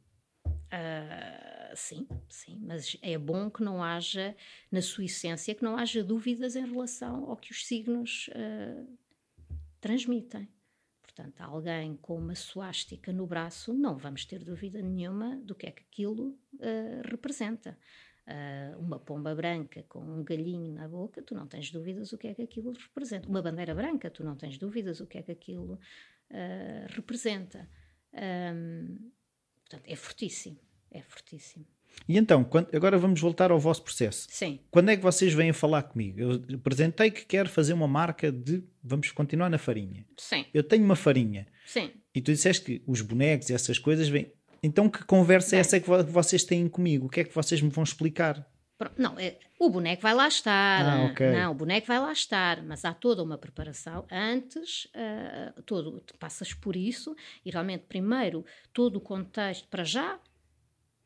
Uh, 0.46 1.74
sim, 1.74 2.08
sim, 2.28 2.58
mas 2.62 2.96
é 3.02 3.16
bom 3.16 3.50
que 3.50 3.62
não 3.62 3.82
haja, 3.82 4.34
na 4.70 4.82
sua 4.82 5.04
essência, 5.04 5.54
que 5.54 5.62
não 5.62 5.76
haja 5.76 6.02
dúvidas 6.02 6.56
em 6.56 6.66
relação 6.66 7.30
ao 7.30 7.36
que 7.36 7.52
os 7.52 7.66
signos 7.66 8.28
uh, 8.28 8.86
transmitem. 9.80 10.48
Portanto, 11.02 11.40
alguém 11.40 11.96
com 11.96 12.18
uma 12.18 12.34
suástica 12.34 13.12
no 13.12 13.26
braço, 13.26 13.72
não 13.72 13.96
vamos 13.96 14.24
ter 14.24 14.42
dúvida 14.42 14.82
nenhuma 14.82 15.36
do 15.36 15.54
que 15.54 15.66
é 15.66 15.70
que 15.70 15.82
aquilo 15.82 16.38
uh, 16.54 17.08
representa. 17.10 17.78
Uma 18.80 18.98
pomba 18.98 19.32
branca 19.36 19.84
com 19.88 20.00
um 20.00 20.24
galhinho 20.24 20.72
na 20.72 20.88
boca, 20.88 21.22
tu 21.22 21.32
não 21.32 21.46
tens 21.46 21.70
dúvidas 21.70 22.12
o 22.12 22.18
que 22.18 22.26
é 22.26 22.34
que 22.34 22.42
aquilo 22.42 22.72
representa. 22.72 23.28
Uma 23.28 23.40
bandeira 23.40 23.72
branca, 23.72 24.10
tu 24.10 24.24
não 24.24 24.34
tens 24.34 24.58
dúvidas 24.58 24.98
o 24.98 25.06
que 25.06 25.18
é 25.18 25.22
que 25.22 25.30
aquilo 25.30 25.78
representa. 26.88 27.68
Um, 28.16 29.10
portanto, 29.68 29.84
é 29.86 29.96
fortíssimo, 29.96 30.58
é 30.90 31.02
fortíssimo. 31.02 31.66
E 32.08 32.18
então, 32.18 32.44
quando, 32.44 32.74
agora 32.74 32.98
vamos 32.98 33.20
voltar 33.20 33.50
ao 33.50 33.58
vosso 33.58 33.82
processo. 33.82 34.26
Sim. 34.30 34.60
Quando 34.70 34.90
é 34.90 34.96
que 34.96 35.02
vocês 35.02 35.32
vêm 35.32 35.52
falar 35.52 35.82
comigo? 35.82 36.20
Eu 36.20 36.44
apresentei 36.54 37.10
que 37.10 37.24
quero 37.24 37.48
fazer 37.48 37.72
uma 37.72 37.88
marca 37.88 38.30
de. 38.30 38.62
Vamos 38.82 39.10
continuar 39.10 39.48
na 39.48 39.58
farinha. 39.58 40.04
Sim. 40.16 40.44
Eu 40.52 40.62
tenho 40.62 40.84
uma 40.84 40.96
farinha. 40.96 41.46
Sim. 41.66 41.90
E 42.14 42.20
tu 42.20 42.32
disseste 42.32 42.64
que 42.64 42.82
os 42.86 43.00
bonecos 43.00 43.50
e 43.50 43.54
essas 43.54 43.78
coisas 43.78 44.08
vêm. 44.08 44.30
Então, 44.62 44.88
que 44.88 45.04
conversa 45.04 45.50
Bem. 45.50 45.58
é 45.58 45.60
essa 45.60 45.80
que 45.80 45.88
vocês 45.88 46.44
têm 46.44 46.68
comigo? 46.68 47.06
O 47.06 47.08
que 47.08 47.20
é 47.20 47.24
que 47.24 47.34
vocês 47.34 47.60
me 47.60 47.70
vão 47.70 47.84
explicar? 47.84 48.46
Não, 48.99 49.18
é, 49.18 49.39
o 49.59 49.70
boneco 49.70 50.03
vai 50.03 50.14
lá 50.14 50.29
estar. 50.29 50.85
Ah, 50.85 51.05
okay. 51.07 51.33
Não, 51.33 51.53
o 51.53 51.55
boneco 51.55 51.87
vai 51.87 51.99
lá 51.99 52.12
estar, 52.12 52.62
mas 52.62 52.85
há 52.85 52.93
toda 52.93 53.22
uma 53.22 53.39
preparação 53.39 54.07
antes, 54.11 54.85
uh, 54.87 55.62
todo, 55.62 56.03
passas 56.18 56.53
por 56.53 56.77
isso 56.77 57.16
e 57.45 57.51
realmente, 57.51 57.85
primeiro, 57.89 58.45
todo 58.72 58.97
o 58.97 59.01
contexto 59.01 59.66
para 59.68 59.83
já. 59.83 60.18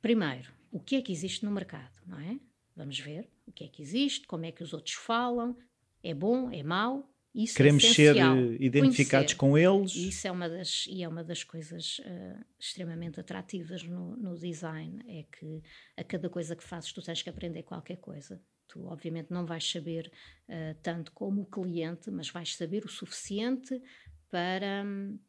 Primeiro, 0.02 0.52
o 0.72 0.80
que 0.80 0.96
é 0.96 1.02
que 1.02 1.12
existe 1.12 1.44
no 1.44 1.50
mercado, 1.50 2.00
não 2.06 2.18
é? 2.18 2.38
Vamos 2.74 2.98
ver 2.98 3.28
o 3.46 3.52
que 3.52 3.64
é 3.64 3.68
que 3.68 3.82
existe, 3.82 4.26
como 4.26 4.46
é 4.46 4.52
que 4.52 4.62
os 4.62 4.72
outros 4.72 4.94
falam, 4.94 5.56
é 6.02 6.14
bom, 6.14 6.50
é 6.50 6.62
mau, 6.62 7.08
isso 7.34 7.54
é 7.54 7.56
Queremos 7.56 7.84
é 7.84 7.92
ser 7.92 8.16
identificados 8.60 9.34
conhecer. 9.34 9.68
com 9.68 9.80
eles. 9.82 9.94
Isso 9.94 10.26
é 10.26 10.30
uma 10.30 10.48
das, 10.48 10.86
e 10.88 11.02
é 11.02 11.08
uma 11.08 11.22
das 11.22 11.44
coisas 11.44 12.00
uh, 12.00 12.44
extremamente 12.58 13.20
atrativas 13.20 13.84
no, 13.84 14.16
no, 14.16 14.36
design, 14.36 15.00
é 15.06 15.24
que 15.24 15.62
a 15.96 16.02
cada 16.02 16.28
coisa 16.28 16.56
que 16.56 16.64
fazes 16.64 16.92
tu 16.92 17.00
tens 17.00 17.22
que 17.22 17.30
aprender 17.30 17.62
qualquer 17.62 17.98
coisa. 17.98 18.42
Tu 18.66 18.84
obviamente 18.84 19.30
não 19.30 19.46
vais 19.46 19.68
saber 19.68 20.10
uh, 20.48 20.76
tanto 20.82 21.12
como 21.12 21.42
o 21.42 21.46
cliente, 21.46 22.10
mas 22.10 22.28
vais 22.30 22.56
saber 22.56 22.84
o 22.84 22.88
suficiente 22.88 23.80
para, 24.28 24.84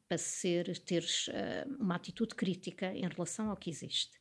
para 0.08 0.18
ser, 0.18 0.78
teres 0.80 1.28
uh, 1.28 1.76
uma 1.80 1.96
atitude 1.96 2.34
crítica 2.34 2.94
em 2.96 3.08
relação 3.08 3.50
ao 3.50 3.58
que 3.58 3.70
existe. 3.70 4.20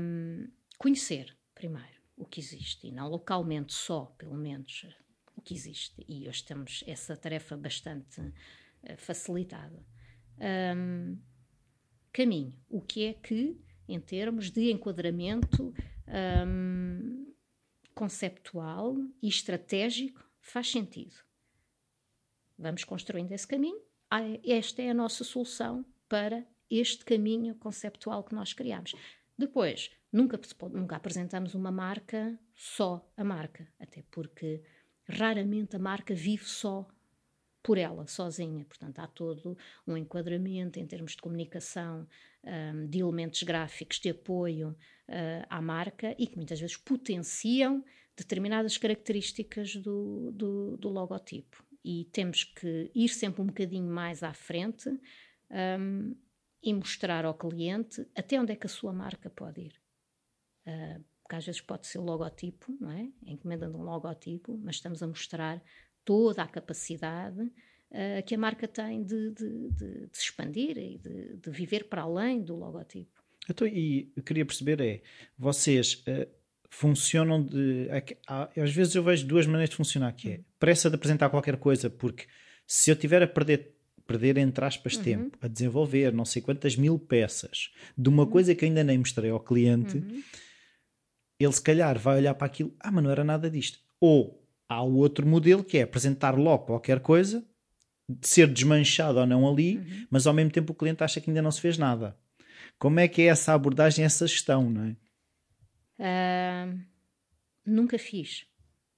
Um, 0.00 0.48
conhecer, 0.78 1.36
primeiro, 1.54 1.96
o 2.16 2.24
que 2.24 2.40
existe, 2.40 2.86
e 2.86 2.92
não 2.92 3.08
localmente 3.08 3.74
só, 3.74 4.06
pelo 4.18 4.36
menos 4.36 4.86
que 5.42 5.54
existe 5.54 6.04
e 6.08 6.28
hoje 6.28 6.44
temos 6.44 6.84
essa 6.86 7.16
tarefa 7.16 7.56
bastante 7.56 8.20
uh, 8.20 8.32
facilitada. 8.96 9.84
Um, 10.38 11.18
caminho, 12.12 12.54
o 12.68 12.80
que 12.80 13.04
é 13.04 13.14
que, 13.14 13.60
em 13.88 14.00
termos 14.00 14.50
de 14.50 14.70
enquadramento, 14.70 15.74
um, 16.46 17.34
conceptual 17.94 18.96
e 19.22 19.28
estratégico 19.28 20.22
faz 20.40 20.70
sentido. 20.70 21.14
Vamos 22.58 22.84
construindo 22.84 23.32
esse 23.32 23.46
caminho. 23.46 23.80
Ah, 24.10 24.22
esta 24.44 24.82
é 24.82 24.90
a 24.90 24.94
nossa 24.94 25.24
solução 25.24 25.84
para 26.08 26.46
este 26.70 27.04
caminho 27.04 27.54
conceptual 27.56 28.22
que 28.24 28.34
nós 28.34 28.52
criamos. 28.52 28.94
Depois, 29.38 29.90
nunca, 30.12 30.40
nunca 30.72 30.96
apresentamos 30.96 31.54
uma 31.54 31.70
marca 31.70 32.38
só 32.54 33.06
a 33.16 33.24
marca, 33.24 33.68
até 33.78 34.02
porque 34.10 34.62
raramente 35.08 35.76
a 35.76 35.78
marca 35.78 36.14
vive 36.14 36.44
só 36.44 36.86
por 37.62 37.78
ela, 37.78 38.06
sozinha. 38.06 38.64
Portanto, 38.64 39.00
há 39.00 39.08
todo 39.08 39.58
um 39.86 39.96
enquadramento 39.96 40.78
em 40.78 40.86
termos 40.86 41.12
de 41.12 41.22
comunicação, 41.22 42.06
um, 42.44 42.86
de 42.86 43.00
elementos 43.00 43.42
gráficos 43.42 43.98
de 43.98 44.10
apoio 44.10 44.70
uh, 45.08 45.46
à 45.50 45.60
marca 45.60 46.14
e 46.16 46.28
que 46.28 46.36
muitas 46.36 46.60
vezes 46.60 46.76
potenciam 46.76 47.84
determinadas 48.16 48.78
características 48.78 49.74
do, 49.76 50.30
do, 50.32 50.76
do 50.76 50.88
logotipo. 50.88 51.64
E 51.84 52.04
temos 52.12 52.44
que 52.44 52.90
ir 52.94 53.08
sempre 53.08 53.42
um 53.42 53.46
bocadinho 53.46 53.90
mais 53.90 54.22
à 54.22 54.32
frente 54.32 54.88
um, 55.78 56.14
e 56.62 56.72
mostrar 56.72 57.24
ao 57.24 57.34
cliente 57.34 58.06
até 58.14 58.40
onde 58.40 58.52
é 58.52 58.56
que 58.56 58.66
a 58.66 58.70
sua 58.70 58.92
marca 58.92 59.28
pode 59.28 59.60
ir. 59.62 59.80
Uh, 60.66 61.04
porque 61.26 61.34
às 61.34 61.44
vezes 61.44 61.60
pode 61.60 61.88
ser 61.88 61.98
o 61.98 62.04
logotipo, 62.04 62.72
não 62.80 62.92
é? 62.92 63.08
A 63.26 63.32
encomenda 63.32 63.66
de 63.66 63.74
um 63.74 63.82
logotipo, 63.82 64.56
mas 64.62 64.76
estamos 64.76 65.02
a 65.02 65.08
mostrar 65.08 65.60
toda 66.04 66.40
a 66.40 66.46
capacidade 66.46 67.40
uh, 67.40 68.22
que 68.24 68.36
a 68.36 68.38
marca 68.38 68.68
tem 68.68 69.02
de, 69.02 69.32
de, 69.32 69.70
de, 69.70 70.06
de 70.06 70.16
se 70.16 70.22
expandir 70.22 70.78
e 70.78 70.98
de, 70.98 71.36
de, 71.38 71.50
viver 71.50 71.88
para 71.88 72.02
além 72.02 72.44
do 72.44 72.54
logotipo. 72.54 73.24
Então, 73.50 73.66
e 73.66 74.12
eu 74.14 74.22
queria 74.22 74.46
perceber 74.46 74.80
é, 74.80 75.02
vocês 75.36 75.94
uh, 76.06 76.28
funcionam 76.70 77.44
de... 77.44 77.88
às 78.56 78.72
vezes 78.72 78.94
eu 78.94 79.02
vejo 79.02 79.26
duas 79.26 79.46
maneiras 79.46 79.70
de 79.70 79.76
funcionar, 79.76 80.12
que 80.12 80.30
é 80.30 80.40
pressa 80.60 80.88
de 80.88 80.94
apresentar 80.94 81.28
qualquer 81.28 81.56
coisa, 81.56 81.90
porque 81.90 82.26
se 82.64 82.88
eu 82.88 82.94
tiver 82.94 83.20
a 83.20 83.26
perder 83.26 83.74
perder 84.06 84.36
entre 84.36 84.64
aspas 84.64 84.94
uhum. 84.94 85.02
tempo 85.02 85.38
a 85.40 85.48
desenvolver 85.48 86.12
não 86.12 86.24
sei 86.24 86.40
quantas 86.40 86.76
mil 86.76 86.96
peças 86.96 87.72
de 87.98 88.08
uma 88.08 88.22
uhum. 88.22 88.30
coisa 88.30 88.54
que 88.54 88.64
ainda 88.64 88.84
nem 88.84 88.98
mostrei 88.98 89.30
ao 89.30 89.40
cliente, 89.40 89.96
uhum. 89.96 90.22
Ele 91.38 91.52
se 91.52 91.62
calhar 91.62 91.98
vai 91.98 92.18
olhar 92.18 92.34
para 92.34 92.46
aquilo, 92.46 92.74
ah, 92.80 92.90
mas 92.90 93.04
não 93.04 93.10
era 93.10 93.24
nada 93.24 93.50
disto. 93.50 93.78
Ou 94.00 94.42
há 94.68 94.82
o 94.82 94.96
outro 94.96 95.26
modelo 95.26 95.62
que 95.62 95.78
é 95.78 95.82
apresentar 95.82 96.36
logo 96.36 96.66
qualquer 96.66 97.00
coisa, 97.00 97.44
de 98.08 98.26
ser 98.26 98.46
desmanchado 98.46 99.18
ou 99.18 99.26
não 99.26 99.48
ali, 99.48 99.78
uhum. 99.78 100.06
mas 100.10 100.26
ao 100.26 100.34
mesmo 100.34 100.52
tempo 100.52 100.72
o 100.72 100.76
cliente 100.76 101.02
acha 101.02 101.20
que 101.20 101.28
ainda 101.30 101.42
não 101.42 101.50
se 101.50 101.60
fez 101.60 101.76
nada. 101.76 102.16
Como 102.78 103.00
é 103.00 103.08
que 103.08 103.22
é 103.22 103.26
essa 103.26 103.52
abordagem, 103.52 104.04
essa 104.04 104.26
gestão, 104.26 104.70
não 104.70 104.84
é? 104.84 104.96
Uh, 105.98 106.80
nunca 107.64 107.98
fiz 107.98 108.46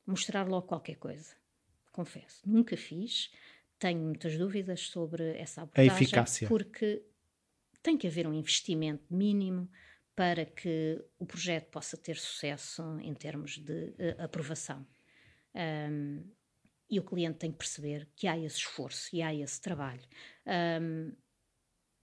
mostrar 0.07 0.49
logo 0.49 0.67
qualquer 0.67 0.97
coisa, 0.97 1.35
confesso. 1.93 2.41
Nunca 2.47 2.77
fiz. 2.77 3.31
Tenho 3.79 4.01
muitas 4.01 4.37
dúvidas 4.37 4.81
sobre 4.81 5.37
essa 5.37 5.63
abordagem. 5.63 5.91
A 5.91 5.95
eficácia. 5.95 6.49
Porque 6.49 7.03
tem 7.83 7.97
que 7.97 8.07
haver 8.07 8.27
um 8.27 8.33
investimento 8.33 9.05
mínimo 9.15 9.69
para 10.19 10.45
que 10.45 11.01
o 11.17 11.25
projeto 11.25 11.71
possa 11.71 11.97
ter 11.97 12.17
sucesso 12.17 12.83
em 13.01 13.15
termos 13.15 13.57
de 13.57 13.91
uh, 13.91 14.25
aprovação. 14.25 14.85
Um, 15.55 16.25
e 16.91 16.99
o 16.99 17.05
cliente 17.05 17.39
tem 17.39 17.53
que 17.53 17.59
perceber 17.59 18.09
que 18.17 18.27
há 18.27 18.37
esse 18.37 18.57
esforço 18.57 19.15
e 19.15 19.23
há 19.23 19.33
esse 19.33 19.61
trabalho. 19.61 20.03
Um, 20.83 21.13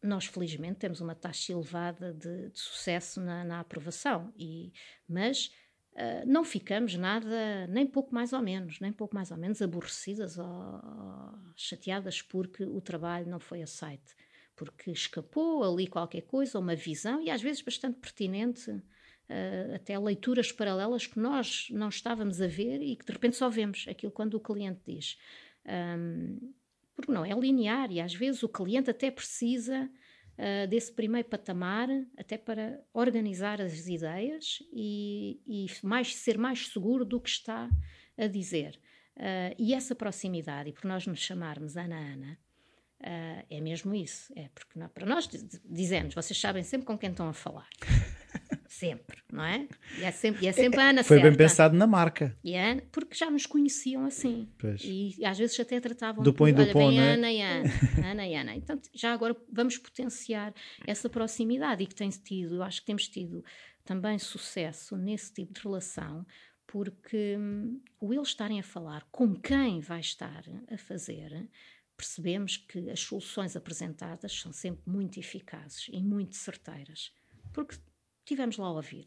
nós, 0.02 0.28
felizmente, 0.28 0.80
temos 0.80 1.02
uma 1.02 1.14
taxa 1.14 1.52
elevada 1.52 2.14
de, 2.14 2.52
de 2.52 2.58
sucesso 2.58 3.20
na, 3.20 3.44
na, 3.44 3.60
aprovação, 3.60 4.34
e, 4.38 4.72
mas 5.06 5.52
uh, 5.92 6.26
não 6.26 6.46
ficamos 6.46 6.96
nada, 6.96 7.68
nem 7.68 7.86
pouco 7.86 8.16
mais 8.16 8.32
ou 8.32 8.42
menos, 8.42 8.80
nem 8.80 8.94
pouco 8.94 9.14
mais 9.14 9.30
ou 9.30 9.36
menos 9.36 9.62
aborrecidas 9.62 10.38
ou, 10.38 10.46
ou 10.46 11.34
chateadas 11.54 12.22
porque 12.22 12.64
o 12.64 12.80
trabalho 12.80 13.28
não 13.28 13.42
foi 13.42 13.62
aceito, 13.62 14.16
porque 14.56 14.92
escapou 14.92 15.64
ali 15.64 15.88
qualquer 15.88 16.22
coisa, 16.22 16.60
uma 16.60 16.76
visão, 16.76 17.22
e 17.22 17.30
às 17.30 17.42
vezes 17.42 17.62
bastante 17.62 18.00
pertinente 18.00 18.72
uh, 18.72 19.76
até 19.76 19.98
leituras 19.98 20.52
paralelas 20.52 21.08
que 21.08 21.20
nós 21.20 21.68
não 21.72 21.90
estávamos 21.90 22.42
a 22.42 22.48
ver 22.48 22.82
e 22.82 22.96
que 22.96 23.06
de 23.06 23.12
repente 23.12 23.36
só 23.36 23.50
vemos 23.50 23.86
aquilo 23.88 24.12
quando 24.12 24.36
o 24.36 24.40
cliente 24.40 24.82
diz. 24.86 25.18
Um, 25.66 26.54
porque 26.96 27.12
não 27.12 27.26
é 27.26 27.34
linear 27.34 27.92
e 27.92 28.00
às 28.00 28.14
vezes 28.14 28.42
o 28.44 28.50
cliente 28.50 28.90
até 28.90 29.12
precisa 29.12 29.90
uh, 30.38 30.68
desse 30.68 30.94
primeiro 30.94 31.28
patamar 31.28 31.90
até 32.18 32.38
para 32.38 32.82
organizar 32.94 33.62
as 33.62 33.88
ideias 33.88 34.60
e, 34.72 35.42
e 35.46 35.66
mais, 35.84 36.16
ser 36.16 36.38
mais 36.38 36.68
seguro 36.68 37.04
do 37.04 37.20
que 37.20 37.30
está 37.30 37.70
a 38.18 38.28
dizer. 38.28 38.80
Uh, 39.18 39.56
e 39.58 39.74
essa 39.74 39.96
proximidade, 39.96 40.70
e 40.70 40.74
por 40.74 40.86
nós 40.86 41.08
nos 41.08 41.20
chamarmos 41.20 41.78
Ana 41.78 41.98
Ana, 41.98 42.38
uh, 43.02 43.46
é 43.50 43.62
mesmo 43.62 43.94
isso. 43.94 44.32
É 44.36 44.50
porque 44.54 44.78
não, 44.78 44.90
para 44.90 45.06
nós 45.06 45.30
dizemos, 45.66 46.14
vocês 46.14 46.40
sabem 46.40 46.64
sempre 46.64 46.86
com 46.86 46.98
quem 46.98 47.12
estão 47.12 47.28
a 47.30 47.34
falar. 47.34 47.68
Sempre, 48.68 49.20
não 49.32 49.44
é? 49.44 49.68
E 50.00 50.04
é 50.04 50.12
sempre, 50.12 50.44
e 50.44 50.48
é 50.50 50.52
sempre 50.52 50.82
a 50.82 50.90
Ana 50.90 51.02
Foi 51.02 51.18
certa. 51.18 51.30
bem 51.30 51.38
pensado 51.38 51.78
na 51.78 51.88
marca. 51.88 52.38
E 52.44 52.56
Ana, 52.56 52.82
porque 52.92 53.16
já 53.16 53.32
nos 53.32 53.46
conheciam 53.46 54.06
assim. 54.06 54.50
Pois. 54.58 54.82
E, 54.84 55.16
e 55.18 55.26
às 55.26 55.38
vezes 55.38 55.58
até 55.58 55.80
tratavam 55.80 56.22
do 56.22 56.34
põe 56.34 56.52
do 56.52 56.68
põe, 56.74 57.00
é? 57.00 57.14
Ana 57.14 57.32
e 57.32 57.42
Ana, 57.42 57.70
Ana 58.04 58.28
e 58.28 58.36
Ana. 58.36 58.56
Então 58.56 58.78
já 58.94 59.14
agora 59.14 59.34
vamos 59.50 59.78
potenciar 59.78 60.54
essa 60.86 61.08
proximidade 61.08 61.84
e 61.84 61.88
que 61.88 61.96
tem 61.96 62.10
tido, 62.10 62.56
eu 62.56 62.64
acho 62.64 62.82
que 62.82 62.88
temos 62.88 63.08
tido 63.08 63.46
também 63.86 64.20
sucesso 64.20 64.98
nesse 64.98 65.32
tipo 65.32 65.54
de 65.54 65.62
relação, 65.62 66.26
porque 66.68 67.38
hum, 67.40 67.80
o 68.00 68.14
eles 68.14 68.28
estarem 68.28 68.60
a 68.60 68.64
falar 68.64 69.08
com 69.10 69.34
quem 69.36 69.80
vai 69.80 70.02
estar 70.02 70.44
a 70.70 70.78
fazer, 70.78 71.48
percebemos 71.96 72.58
que 72.58 72.90
as 72.90 73.00
soluções 73.00 73.56
apresentadas 73.56 74.32
são 74.34 74.52
sempre 74.52 74.84
muito 74.86 75.20
eficazes 75.20 75.88
e 75.92 76.02
muito 76.02 76.36
certeiras. 76.36 77.12
Porque 77.54 77.78
tivemos 78.26 78.58
lá 78.58 78.68
a 78.68 78.72
ouvir. 78.72 79.06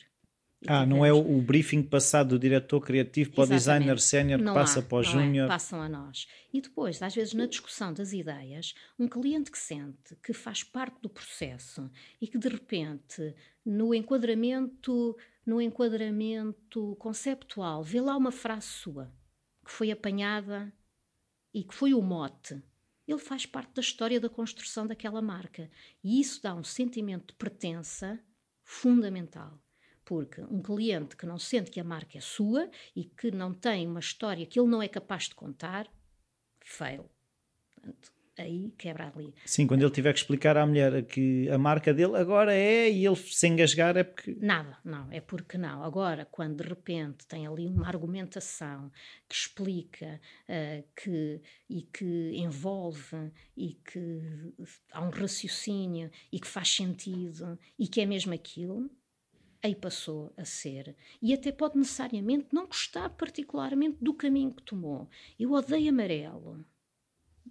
Ah, 0.66 0.84
não 0.84 1.06
é 1.06 1.12
o, 1.12 1.18
o, 1.18 1.40
briefing 1.40 1.82
passado 1.82 2.30
do 2.30 2.38
diretor 2.38 2.80
criativo 2.80 3.30
para 3.30 3.54
Exatamente. 3.54 3.92
o 3.92 3.94
designer 3.94 4.00
sénior 4.00 4.38
que 4.40 4.44
passa 4.46 4.80
há, 4.80 4.82
para 4.82 4.98
o 4.98 5.02
júnior. 5.04 5.44
É, 5.44 5.48
passam 5.48 5.80
a 5.80 5.88
nós. 5.88 6.26
E 6.52 6.60
depois, 6.60 7.00
às 7.00 7.14
vezes, 7.14 7.32
na 7.32 7.46
discussão 7.46 7.92
das 7.92 8.12
ideias, 8.12 8.74
um 8.98 9.06
cliente 9.06 9.52
que 9.52 9.58
sente 9.58 10.16
que 10.20 10.32
faz 10.32 10.64
parte 10.64 11.00
do 11.00 11.08
processo 11.08 11.88
e 12.20 12.26
que 12.26 12.36
de 12.36 12.48
repente, 12.48 13.34
no 13.64 13.94
enquadramento, 13.94 15.16
no 15.46 15.62
enquadramento 15.62 16.96
conceptual, 16.96 17.84
vê 17.84 18.00
lá 18.00 18.16
uma 18.16 18.32
frase 18.32 18.66
sua 18.66 19.12
que 19.64 19.70
foi 19.70 19.92
apanhada 19.92 20.72
e 21.54 21.62
que 21.62 21.74
foi 21.74 21.94
o 21.94 22.02
mote. 22.02 22.60
Ele 23.08 23.18
faz 23.18 23.46
parte 23.46 23.72
da 23.72 23.80
história 23.80 24.20
da 24.20 24.28
construção 24.28 24.86
daquela 24.86 25.22
marca. 25.22 25.70
E 26.04 26.20
isso 26.20 26.42
dá 26.42 26.54
um 26.54 26.62
sentimento 26.62 27.28
de 27.28 27.34
pertença 27.34 28.22
fundamental. 28.62 29.58
Porque 30.04 30.42
um 30.42 30.60
cliente 30.60 31.16
que 31.16 31.24
não 31.24 31.38
sente 31.38 31.70
que 31.70 31.80
a 31.80 31.84
marca 31.84 32.18
é 32.18 32.20
sua 32.20 32.70
e 32.94 33.04
que 33.04 33.30
não 33.30 33.54
tem 33.54 33.86
uma 33.86 34.00
história 34.00 34.44
que 34.44 34.60
ele 34.60 34.68
não 34.68 34.82
é 34.82 34.88
capaz 34.88 35.24
de 35.24 35.34
contar, 35.34 35.90
fail. 36.60 37.10
Portanto, 37.74 38.12
aí 38.38 38.72
quebra 38.78 39.12
ali. 39.14 39.34
Sim, 39.44 39.66
quando 39.66 39.82
ele 39.82 39.90
tiver 39.90 40.12
que 40.12 40.20
explicar 40.20 40.56
à 40.56 40.66
mulher 40.66 41.04
que 41.04 41.48
a 41.50 41.58
marca 41.58 41.92
dele 41.92 42.16
agora 42.16 42.54
é 42.54 42.90
e 42.90 43.04
ele 43.04 43.16
se 43.16 43.46
engasgar 43.46 43.96
é 43.96 44.04
porque. 44.04 44.36
Nada, 44.40 44.78
não, 44.84 45.10
é 45.10 45.20
porque 45.20 45.58
não. 45.58 45.82
Agora, 45.82 46.24
quando 46.24 46.62
de 46.62 46.68
repente 46.68 47.26
tem 47.26 47.46
ali 47.46 47.66
uma 47.66 47.86
argumentação 47.86 48.90
que 49.28 49.34
explica 49.34 50.20
uh, 50.48 50.84
que, 50.94 51.40
e 51.68 51.82
que 51.82 52.32
envolve 52.34 53.30
e 53.56 53.74
que 53.74 54.22
há 54.92 55.02
um 55.02 55.10
raciocínio 55.10 56.10
e 56.32 56.38
que 56.40 56.46
faz 56.46 56.68
sentido 56.74 57.58
e 57.78 57.86
que 57.86 58.00
é 58.00 58.06
mesmo 58.06 58.32
aquilo. 58.32 58.90
Aí 59.60 59.74
passou 59.74 60.32
a 60.36 60.44
ser. 60.44 60.94
E 61.20 61.34
até 61.34 61.50
pode 61.50 61.76
necessariamente 61.76 62.46
não 62.52 62.68
gostar 62.68 63.10
particularmente 63.10 63.98
do 64.00 64.14
caminho 64.14 64.54
que 64.54 64.62
tomou. 64.62 65.10
Eu 65.36 65.50
odeio 65.50 65.90
amarelo 65.90 66.64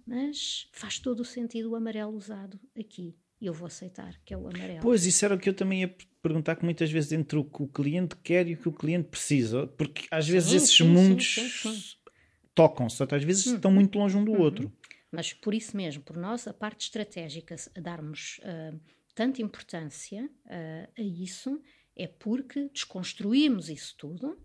mas 0.08 0.66
faz 0.72 0.98
todo 0.98 1.20
o 1.20 1.24
sentido 1.24 1.70
o 1.70 1.76
amarelo 1.76 2.16
usado 2.16 2.58
aqui. 2.76 3.14
E 3.40 3.46
eu 3.46 3.52
vou 3.52 3.66
aceitar 3.66 4.18
que 4.24 4.32
é 4.32 4.36
o 4.36 4.48
amarelo. 4.48 4.80
Pois, 4.80 5.04
isso 5.04 5.24
era 5.24 5.34
o 5.34 5.38
que 5.38 5.48
eu 5.48 5.54
também 5.54 5.82
ia 5.82 5.96
perguntar, 6.22 6.56
que 6.56 6.64
muitas 6.64 6.90
vezes 6.90 7.12
entre 7.12 7.38
o 7.38 7.44
que 7.44 7.62
o 7.62 7.68
cliente 7.68 8.16
quer 8.16 8.48
e 8.48 8.54
o 8.54 8.56
que 8.56 8.68
o 8.68 8.72
cliente 8.72 9.08
precisa, 9.08 9.66
porque 9.66 10.06
às 10.10 10.26
vezes 10.26 10.50
sim, 10.50 10.56
esses 10.56 10.76
sim, 10.76 10.84
mundos 10.84 12.00
tocam-se, 12.54 13.02
às 13.02 13.22
vezes 13.22 13.46
uhum. 13.46 13.56
estão 13.56 13.70
muito 13.70 13.98
longe 13.98 14.16
um 14.16 14.24
do 14.24 14.32
uhum. 14.32 14.40
outro. 14.40 14.72
Mas 15.12 15.32
por 15.32 15.54
isso 15.54 15.76
mesmo, 15.76 16.02
por 16.02 16.16
nós, 16.16 16.48
a 16.48 16.54
parte 16.54 16.86
estratégica, 16.86 17.54
a 17.76 17.80
darmos 17.80 18.40
uh, 18.40 18.80
tanta 19.14 19.42
importância 19.42 20.24
uh, 20.24 20.90
a 20.98 21.02
isso, 21.02 21.62
é 21.94 22.06
porque 22.06 22.68
desconstruímos 22.70 23.68
isso 23.68 23.94
tudo 23.96 24.38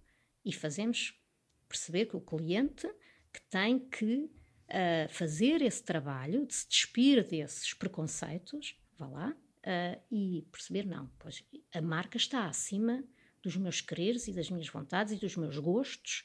e 0.45 0.53
fazemos 0.53 1.20
perceber 1.68 2.05
que 2.05 2.16
o 2.16 2.22
cliente 2.22 2.88
que 3.32 3.41
tem 3.49 3.80
que 3.80 4.30
uh, 4.74 5.09
fazer 5.09 5.61
esse 5.61 5.84
trabalho 5.84 6.45
de 6.45 6.55
se 6.55 6.67
despir 6.67 7.26
desses 7.28 7.74
preconceitos, 7.74 8.76
vá 8.97 9.07
lá, 9.07 9.30
uh, 9.30 10.01
e 10.11 10.47
perceber, 10.51 10.86
não, 10.86 11.09
pois 11.19 11.43
a 11.74 11.82
marca 11.82 12.17
está 12.17 12.47
acima 12.47 13.03
dos 13.41 13.55
meus 13.57 13.82
quereres 13.82 14.28
e 14.28 14.34
das 14.34 14.49
minhas 14.49 14.67
vontades 14.69 15.13
e 15.13 15.17
dos 15.17 15.36
meus 15.36 15.57
gostos. 15.57 16.24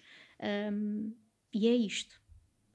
Um, 0.73 1.15
e 1.53 1.67
é 1.67 1.75
isto. 1.75 2.21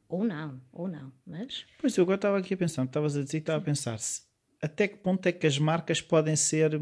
Ou 0.09 0.23
não, 0.23 0.61
ou 0.71 0.87
não, 0.87 1.11
mas... 1.25 1.65
Pois, 1.79 1.95
eu 1.97 2.03
agora 2.03 2.17
estava 2.17 2.37
aqui 2.37 2.53
a 2.53 2.57
pensar, 2.57 2.83
estavas 2.83 3.15
a 3.15 3.23
dizer 3.23 3.37
estava 3.37 3.59
a 3.59 3.65
pensar 3.65 3.97
se, 3.97 4.21
até 4.61 4.87
que 4.87 4.97
ponto 4.97 5.25
é 5.25 5.31
que 5.31 5.47
as 5.47 5.57
marcas 5.57 6.01
podem 6.01 6.35
ser 6.35 6.79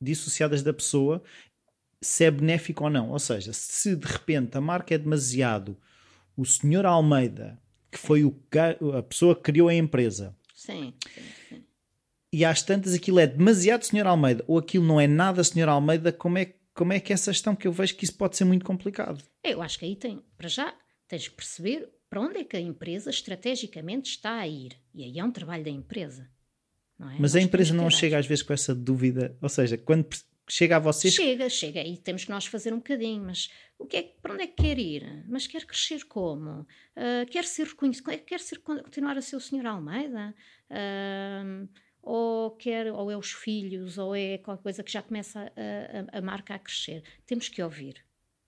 dissociadas 0.00 0.62
da 0.62 0.72
pessoa, 0.72 1.22
se 2.00 2.24
é 2.24 2.30
benéfico 2.30 2.84
ou 2.84 2.90
não. 2.90 3.10
Ou 3.10 3.18
seja, 3.18 3.52
se 3.52 3.94
de 3.94 4.06
repente 4.06 4.56
a 4.56 4.60
marca 4.60 4.94
é 4.94 4.98
demasiado 4.98 5.78
o 6.36 6.44
senhor 6.44 6.84
Almeida, 6.84 7.62
que 7.92 7.98
foi 7.98 8.24
o, 8.24 8.34
a 8.98 9.02
pessoa 9.02 9.36
que 9.36 9.42
criou 9.42 9.68
a 9.68 9.74
empresa, 9.74 10.34
sim, 10.54 10.94
sim, 11.14 11.22
sim. 11.48 11.64
e 12.32 12.44
às 12.44 12.62
tantas 12.62 12.94
aquilo 12.94 13.20
é 13.20 13.26
demasiado 13.26 13.84
senhor 13.84 14.06
Almeida, 14.06 14.42
ou 14.48 14.58
aquilo 14.58 14.84
não 14.84 14.98
é 14.98 15.06
nada 15.06 15.44
senhor 15.44 15.68
Almeida, 15.68 16.10
como 16.10 16.38
é, 16.38 16.54
como 16.74 16.92
é 16.92 16.98
que 16.98 17.12
é 17.12 17.14
essa 17.14 17.32
gestão 17.32 17.54
que 17.54 17.68
eu 17.68 17.72
vejo 17.72 17.94
que 17.94 18.04
isso 18.04 18.16
pode 18.16 18.36
ser 18.36 18.44
muito 18.44 18.64
complicado? 18.64 19.22
Eu 19.44 19.60
acho 19.60 19.78
que 19.78 19.84
aí 19.84 19.94
tem, 19.94 20.24
para 20.38 20.48
já, 20.48 20.74
tens 21.06 21.28
que 21.28 21.34
perceber 21.34 21.88
para 22.08 22.20
onde 22.20 22.38
é 22.38 22.44
que 22.44 22.56
a 22.56 22.60
empresa 22.60 23.08
estrategicamente 23.08 24.10
está 24.10 24.38
a 24.38 24.46
ir. 24.46 24.76
E 24.94 25.02
aí 25.02 25.18
é 25.18 25.24
um 25.24 25.30
trabalho 25.30 25.64
da 25.64 25.70
empresa. 25.70 26.28
É? 27.00 27.04
Mas 27.18 27.32
nós 27.32 27.36
a 27.36 27.40
empresa 27.40 27.72
não 27.72 27.88
chega 27.88 28.18
às 28.18 28.26
vezes 28.26 28.42
com 28.42 28.52
essa 28.52 28.74
dúvida, 28.74 29.34
ou 29.40 29.48
seja, 29.48 29.78
quando 29.78 30.06
chega 30.48 30.76
a 30.76 30.78
vocês. 30.78 31.14
Chega, 31.14 31.48
chega, 31.48 31.82
e 31.82 31.96
temos 31.96 32.24
que 32.24 32.30
nós 32.30 32.46
fazer 32.46 32.72
um 32.72 32.78
bocadinho, 32.78 33.24
mas 33.24 33.50
o 33.78 33.86
que 33.86 33.96
é, 33.96 34.02
para 34.02 34.34
onde 34.34 34.44
é 34.44 34.46
que 34.46 34.62
quer 34.62 34.78
ir? 34.78 35.24
Mas 35.28 35.46
quer 35.46 35.64
crescer 35.64 36.04
como? 36.04 36.60
Uh, 36.96 37.26
quer 37.30 37.44
ser 37.44 37.66
reconhecido? 37.66 38.10
Quer 38.24 38.40
ser, 38.40 38.58
continuar 38.58 39.16
a 39.16 39.22
ser 39.22 39.36
o 39.36 39.40
Sr. 39.40 39.66
Almeida? 39.66 40.34
Uh, 40.70 41.68
ou 42.02 42.50
quer, 42.52 42.92
ou 42.92 43.10
é 43.10 43.16
os 43.16 43.32
filhos, 43.32 43.96
ou 43.96 44.14
é 44.14 44.38
qualquer 44.38 44.62
coisa 44.62 44.82
que 44.82 44.90
já 44.90 45.02
começa 45.02 45.40
a, 45.40 46.16
a, 46.16 46.18
a 46.18 46.20
marca 46.20 46.54
a 46.54 46.58
crescer. 46.58 47.02
Temos 47.26 47.48
que 47.48 47.62
ouvir. 47.62 48.04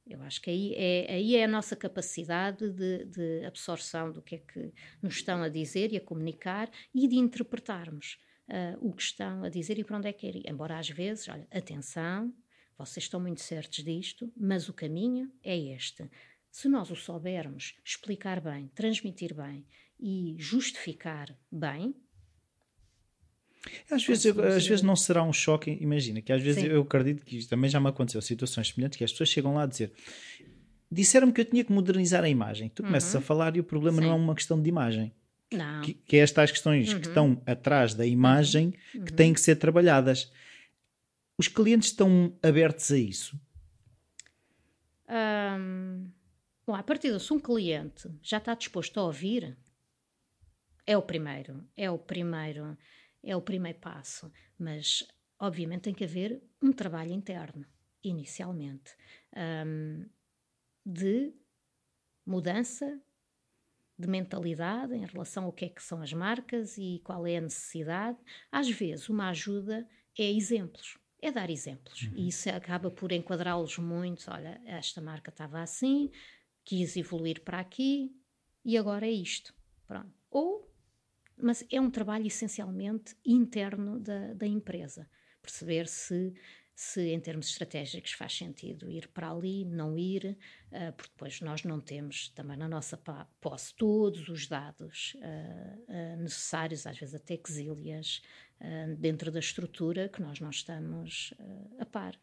Eu 0.06 0.20
acho 0.22 0.42
que 0.42 0.50
aí 0.50 0.74
é, 0.76 1.14
aí 1.14 1.36
é 1.36 1.44
a 1.44 1.48
nossa 1.48 1.74
capacidade 1.74 2.68
de, 2.70 3.06
de 3.06 3.44
absorção 3.46 4.12
do 4.12 4.20
que 4.20 4.34
é 4.34 4.38
que 4.38 4.72
nos 5.02 5.14
estão 5.14 5.42
a 5.42 5.48
dizer 5.48 5.92
e 5.92 5.96
a 5.96 6.00
comunicar 6.00 6.70
e 6.94 7.08
de 7.08 7.16
interpretarmos 7.16 8.18
uh, 8.48 8.78
o 8.86 8.92
que 8.92 9.02
estão 9.02 9.44
a 9.44 9.48
dizer 9.48 9.78
e 9.78 9.84
para 9.84 9.96
onde 9.96 10.08
é 10.08 10.12
que 10.12 10.26
ir. 10.26 10.42
Embora 10.48 10.78
às 10.78 10.88
vezes, 10.88 11.28
olha, 11.28 11.46
atenção, 11.50 12.32
vocês 12.78 13.04
estão 13.04 13.20
muito 13.20 13.40
certos 13.40 13.84
disto, 13.84 14.32
mas 14.36 14.68
o 14.68 14.72
caminho 14.72 15.30
é 15.42 15.56
este. 15.56 16.08
Se 16.50 16.68
nós 16.68 16.90
o 16.90 16.96
soubermos 16.96 17.74
explicar 17.84 18.40
bem, 18.40 18.70
transmitir 18.74 19.34
bem 19.34 19.66
e 19.98 20.36
justificar 20.38 21.36
bem, 21.50 21.94
às 23.90 24.04
vezes, 24.04 24.26
eu, 24.26 24.44
às 24.44 24.66
vezes 24.66 24.82
não 24.82 24.94
será 24.94 25.22
um 25.22 25.32
choque, 25.32 25.70
imagina, 25.80 26.20
que 26.20 26.30
às 26.30 26.42
vezes 26.42 26.62
Sim. 26.62 26.68
eu 26.68 26.82
acredito 26.82 27.24
que 27.24 27.38
isto 27.38 27.48
também 27.48 27.70
já 27.70 27.80
me 27.80 27.88
aconteceu, 27.88 28.20
situações 28.20 28.68
semelhantes, 28.68 28.98
que 28.98 29.04
as 29.04 29.10
pessoas 29.10 29.30
chegam 29.30 29.54
lá 29.54 29.62
a 29.62 29.66
dizer 29.66 29.90
disseram-me 30.94 31.32
que 31.32 31.40
eu 31.40 31.44
tinha 31.44 31.64
que 31.64 31.72
modernizar 31.72 32.22
a 32.24 32.28
imagem. 32.28 32.68
Tu 32.68 32.82
começas 32.82 33.12
uhum. 33.14 33.20
a 33.20 33.22
falar 33.22 33.56
e 33.56 33.60
o 33.60 33.64
problema 33.64 33.98
Sim. 33.98 34.04
não 34.04 34.12
é 34.12 34.14
uma 34.14 34.34
questão 34.34 34.60
de 34.60 34.68
imagem. 34.68 35.12
Não. 35.52 35.82
Que, 35.82 35.94
que 35.94 36.16
é 36.16 36.20
estas 36.20 36.50
questões 36.50 36.92
uhum. 36.92 37.00
que 37.00 37.06
estão 37.08 37.42
atrás 37.46 37.94
da 37.94 38.06
imagem 38.06 38.74
uhum. 38.94 39.04
que 39.04 39.12
têm 39.12 39.32
que 39.32 39.40
ser 39.40 39.56
trabalhadas. 39.56 40.32
Os 41.38 41.48
clientes 41.48 41.90
estão 41.90 42.36
abertos 42.42 42.90
a 42.90 42.98
isso? 42.98 43.40
Um, 45.08 46.10
bom, 46.66 46.74
a 46.74 46.82
partir 46.82 47.12
de 47.12 47.20
se 47.20 47.32
um 47.32 47.40
cliente 47.40 48.08
já 48.22 48.38
está 48.38 48.54
disposto 48.54 48.98
a 48.98 49.04
ouvir, 49.04 49.56
é 50.86 50.96
o 50.96 51.02
primeiro, 51.02 51.64
é 51.76 51.90
o 51.90 51.98
primeiro 51.98 52.76
é 53.24 53.34
o 53.34 53.42
primeiro 53.42 53.78
passo, 53.78 54.30
mas 54.58 55.06
obviamente 55.38 55.82
tem 55.82 55.94
que 55.94 56.04
haver 56.04 56.42
um 56.62 56.72
trabalho 56.72 57.12
interno, 57.12 57.64
inicialmente, 58.02 58.94
um, 59.66 60.06
de 60.84 61.32
mudança 62.26 63.00
de 63.98 64.08
mentalidade 64.08 64.94
em 64.94 65.04
relação 65.04 65.44
ao 65.44 65.52
que 65.52 65.66
é 65.66 65.68
que 65.68 65.82
são 65.82 66.02
as 66.02 66.12
marcas 66.12 66.76
e 66.76 67.00
qual 67.04 67.26
é 67.26 67.36
a 67.36 67.40
necessidade. 67.40 68.18
Às 68.50 68.68
vezes, 68.70 69.08
uma 69.08 69.28
ajuda 69.28 69.88
é 70.18 70.30
exemplos, 70.30 70.98
é 71.20 71.30
dar 71.30 71.50
exemplos. 71.50 72.02
Uhum. 72.02 72.12
E 72.16 72.28
isso 72.28 72.48
acaba 72.50 72.90
por 72.90 73.12
enquadrá-los 73.12 73.78
muito. 73.78 74.30
Olha, 74.30 74.60
esta 74.64 75.00
marca 75.00 75.30
estava 75.30 75.60
assim, 75.60 76.10
quis 76.64 76.96
evoluir 76.96 77.42
para 77.42 77.60
aqui 77.60 78.14
e 78.64 78.76
agora 78.76 79.06
é 79.06 79.12
isto. 79.12 79.54
Pronto. 79.86 80.12
Ou 80.30 80.74
mas 81.36 81.64
é 81.70 81.80
um 81.80 81.90
trabalho 81.90 82.26
essencialmente 82.26 83.16
interno 83.24 83.98
da, 83.98 84.34
da 84.34 84.46
empresa. 84.46 85.08
Perceber 85.42 85.88
se, 85.88 86.32
se, 86.74 87.00
em 87.10 87.20
termos 87.20 87.48
estratégicos, 87.48 88.12
faz 88.12 88.36
sentido 88.36 88.90
ir 88.90 89.06
para 89.08 89.30
ali, 89.30 89.64
não 89.64 89.96
ir, 89.96 90.36
uh, 90.72 90.92
porque 90.96 91.10
depois 91.12 91.40
nós 91.40 91.62
não 91.62 91.80
temos 91.80 92.28
também 92.30 92.56
na 92.56 92.68
nossa 92.68 92.98
posse 93.40 93.74
todos 93.74 94.28
os 94.28 94.48
dados 94.48 95.16
uh, 95.16 95.92
uh, 95.92 96.16
necessários, 96.22 96.86
às 96.86 96.98
vezes 96.98 97.14
até 97.14 97.38
exílias, 97.48 98.22
dentro 98.98 99.30
da 99.30 99.40
estrutura 99.40 100.08
que 100.08 100.22
nós 100.22 100.40
não 100.40 100.48
estamos 100.48 101.34
a 101.78 101.84
par. 101.84 102.18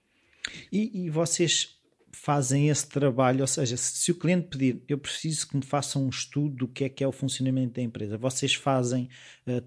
E, 0.72 1.04
e 1.04 1.10
vocês 1.10 1.80
fazem 2.12 2.70
esse 2.70 2.88
trabalho, 2.88 3.42
ou 3.42 3.48
seja, 3.48 3.78
se, 3.78 4.10
o 4.10 4.16
cliente 4.16 4.48
pedir, 4.48 4.82
eu 4.88 4.98
preciso 4.98 5.48
que 5.48 5.56
me 5.56 5.64
façam 5.64 6.06
um 6.06 6.10
estudo 6.10 6.56
do 6.56 6.68
que 6.68 6.86
é 6.86 6.90
que 6.90 7.04
é 7.04 7.08
o 7.08 7.12
funcionamento 7.12 7.74
da 7.74 7.82
empresa, 7.82 8.18
vocês 8.18 8.56
fazem, 8.56 9.08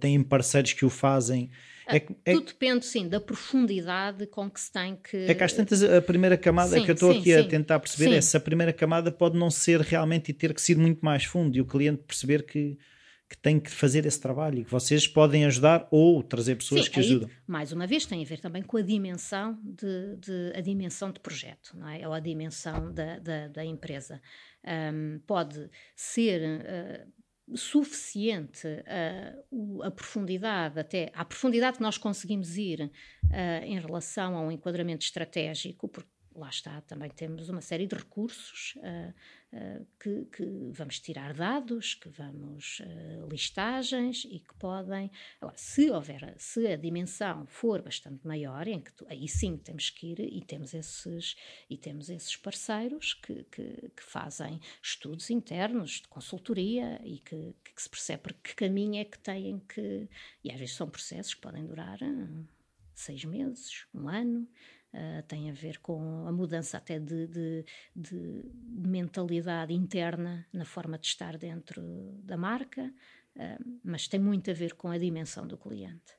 têm 0.00 0.20
parceiros 0.22 0.72
que 0.72 0.84
o 0.84 0.90
fazem. 0.90 1.50
É, 1.86 1.96
é, 1.96 2.32
Tudo 2.32 2.46
depende, 2.46 2.84
sim, 2.86 3.08
da 3.08 3.20
profundidade 3.20 4.26
com 4.26 4.50
que 4.50 4.60
se 4.60 4.72
tem 4.72 4.96
que. 4.96 5.16
É 5.16 5.34
que 5.34 5.44
às 5.44 5.52
tantas 5.52 5.82
a 5.82 6.00
primeira 6.00 6.36
camada 6.36 6.76
sim, 6.76 6.84
que 6.84 6.90
eu 6.90 6.94
estou 6.94 7.10
aqui 7.10 7.24
sim. 7.24 7.34
a 7.34 7.44
tentar 7.44 7.78
perceber 7.80 8.10
sim. 8.10 8.16
é 8.16 8.20
se 8.20 8.36
a 8.36 8.40
primeira 8.40 8.72
camada 8.72 9.12
pode 9.12 9.38
não 9.38 9.50
ser 9.50 9.80
realmente 9.80 10.30
e 10.30 10.32
ter 10.34 10.54
que 10.54 10.62
ser 10.62 10.76
muito 10.76 11.04
mais 11.04 11.24
fundo 11.24 11.56
e 11.56 11.60
o 11.60 11.66
cliente 11.66 12.02
perceber 12.06 12.44
que 12.44 12.78
que 13.28 13.38
tem 13.38 13.58
que 13.58 13.70
fazer 13.70 14.04
esse 14.06 14.20
trabalho 14.20 14.60
e 14.60 14.64
que 14.64 14.70
vocês 14.70 15.08
podem 15.08 15.44
ajudar 15.46 15.88
ou 15.90 16.22
trazer 16.22 16.56
pessoas 16.56 16.84
Sim, 16.84 16.90
que 16.90 17.00
aí, 17.00 17.06
ajudam. 17.06 17.30
Mais 17.46 17.72
uma 17.72 17.86
vez 17.86 18.06
tem 18.06 18.22
a 18.22 18.26
ver 18.26 18.38
também 18.38 18.62
com 18.62 18.76
a 18.76 18.82
dimensão 18.82 19.58
de, 19.62 20.16
de 20.16 20.52
a 20.54 20.60
dimensão 20.60 21.10
de 21.10 21.20
projeto, 21.20 21.76
não 21.76 21.88
é? 21.88 22.06
Ou 22.06 22.12
a 22.12 22.20
dimensão 22.20 22.92
da, 22.92 23.18
da, 23.18 23.48
da 23.48 23.64
empresa. 23.64 24.20
Um, 24.64 25.20
pode 25.26 25.68
ser 25.96 26.60
uh, 26.60 27.12
suficiente 27.54 28.66
uh, 28.66 29.82
a 29.82 29.90
profundidade, 29.90 30.78
até 30.80 31.10
a 31.14 31.24
profundidade 31.24 31.76
que 31.76 31.82
nós 31.82 31.98
conseguimos 31.98 32.56
ir 32.56 32.90
uh, 33.24 33.64
em 33.64 33.78
relação 33.78 34.36
a 34.36 34.40
um 34.40 34.50
enquadramento 34.50 35.04
estratégico, 35.04 35.88
porque 35.88 36.13
lá 36.34 36.48
está, 36.48 36.80
também 36.82 37.10
temos 37.10 37.48
uma 37.48 37.60
série 37.60 37.86
de 37.86 37.94
recursos 37.94 38.74
uh, 38.76 39.56
uh, 39.56 39.86
que, 40.00 40.24
que, 40.26 40.70
vamos 40.72 40.98
tirar 40.98 41.32
dados, 41.32 41.94
que 41.94 42.08
vamos 42.08 42.80
uh, 42.80 43.28
listagens 43.28 44.24
e 44.24 44.40
que 44.40 44.54
podem. 44.54 45.10
Agora, 45.40 45.56
se 45.56 45.90
houver, 45.90 46.34
se 46.38 46.66
a 46.66 46.76
dimensão 46.76 47.46
for 47.46 47.82
bastante 47.82 48.26
maior, 48.26 48.66
em 48.66 48.80
que 48.80 48.92
tu, 48.92 49.06
aí 49.08 49.28
sim 49.28 49.56
temos 49.56 49.90
que 49.90 50.08
ir 50.08 50.20
e 50.20 50.40
temos 50.42 50.74
esses, 50.74 51.36
e 51.70 51.76
temos 51.76 52.10
esses 52.10 52.36
parceiros 52.36 53.14
que, 53.14 53.44
que, 53.44 53.90
que 53.96 54.02
fazem 54.02 54.60
estudos 54.82 55.30
internos 55.30 56.00
de 56.00 56.08
consultoria 56.08 57.00
e 57.04 57.18
que, 57.18 57.54
que 57.64 57.82
se 57.82 57.88
percebe 57.88 58.34
que 58.42 58.54
caminho 58.54 59.00
é 59.00 59.04
que 59.04 59.18
têm 59.18 59.60
que. 59.60 60.08
E 60.42 60.50
às 60.50 60.58
vezes 60.58 60.74
são 60.74 60.88
processos 60.88 61.34
que 61.34 61.40
podem 61.40 61.64
durar 61.64 61.98
seis 62.94 63.24
meses, 63.24 63.86
um 63.94 64.08
ano. 64.08 64.48
Uh, 64.94 65.22
tem 65.26 65.50
a 65.50 65.52
ver 65.52 65.80
com 65.80 66.24
a 66.24 66.30
mudança 66.30 66.76
até 66.76 67.00
de, 67.00 67.26
de, 67.26 67.64
de, 67.96 68.44
mentalidade 68.68 69.74
interna 69.74 70.46
na 70.52 70.64
forma 70.64 70.96
de 70.96 71.08
estar 71.08 71.36
dentro 71.36 71.82
da 72.22 72.36
marca, 72.36 72.94
uh, 73.34 73.78
mas 73.82 74.06
tem 74.06 74.20
muito 74.20 74.52
a 74.52 74.54
ver 74.54 74.74
com 74.74 74.86
a 74.88 74.96
dimensão 74.96 75.48
do 75.48 75.58
cliente. 75.58 76.14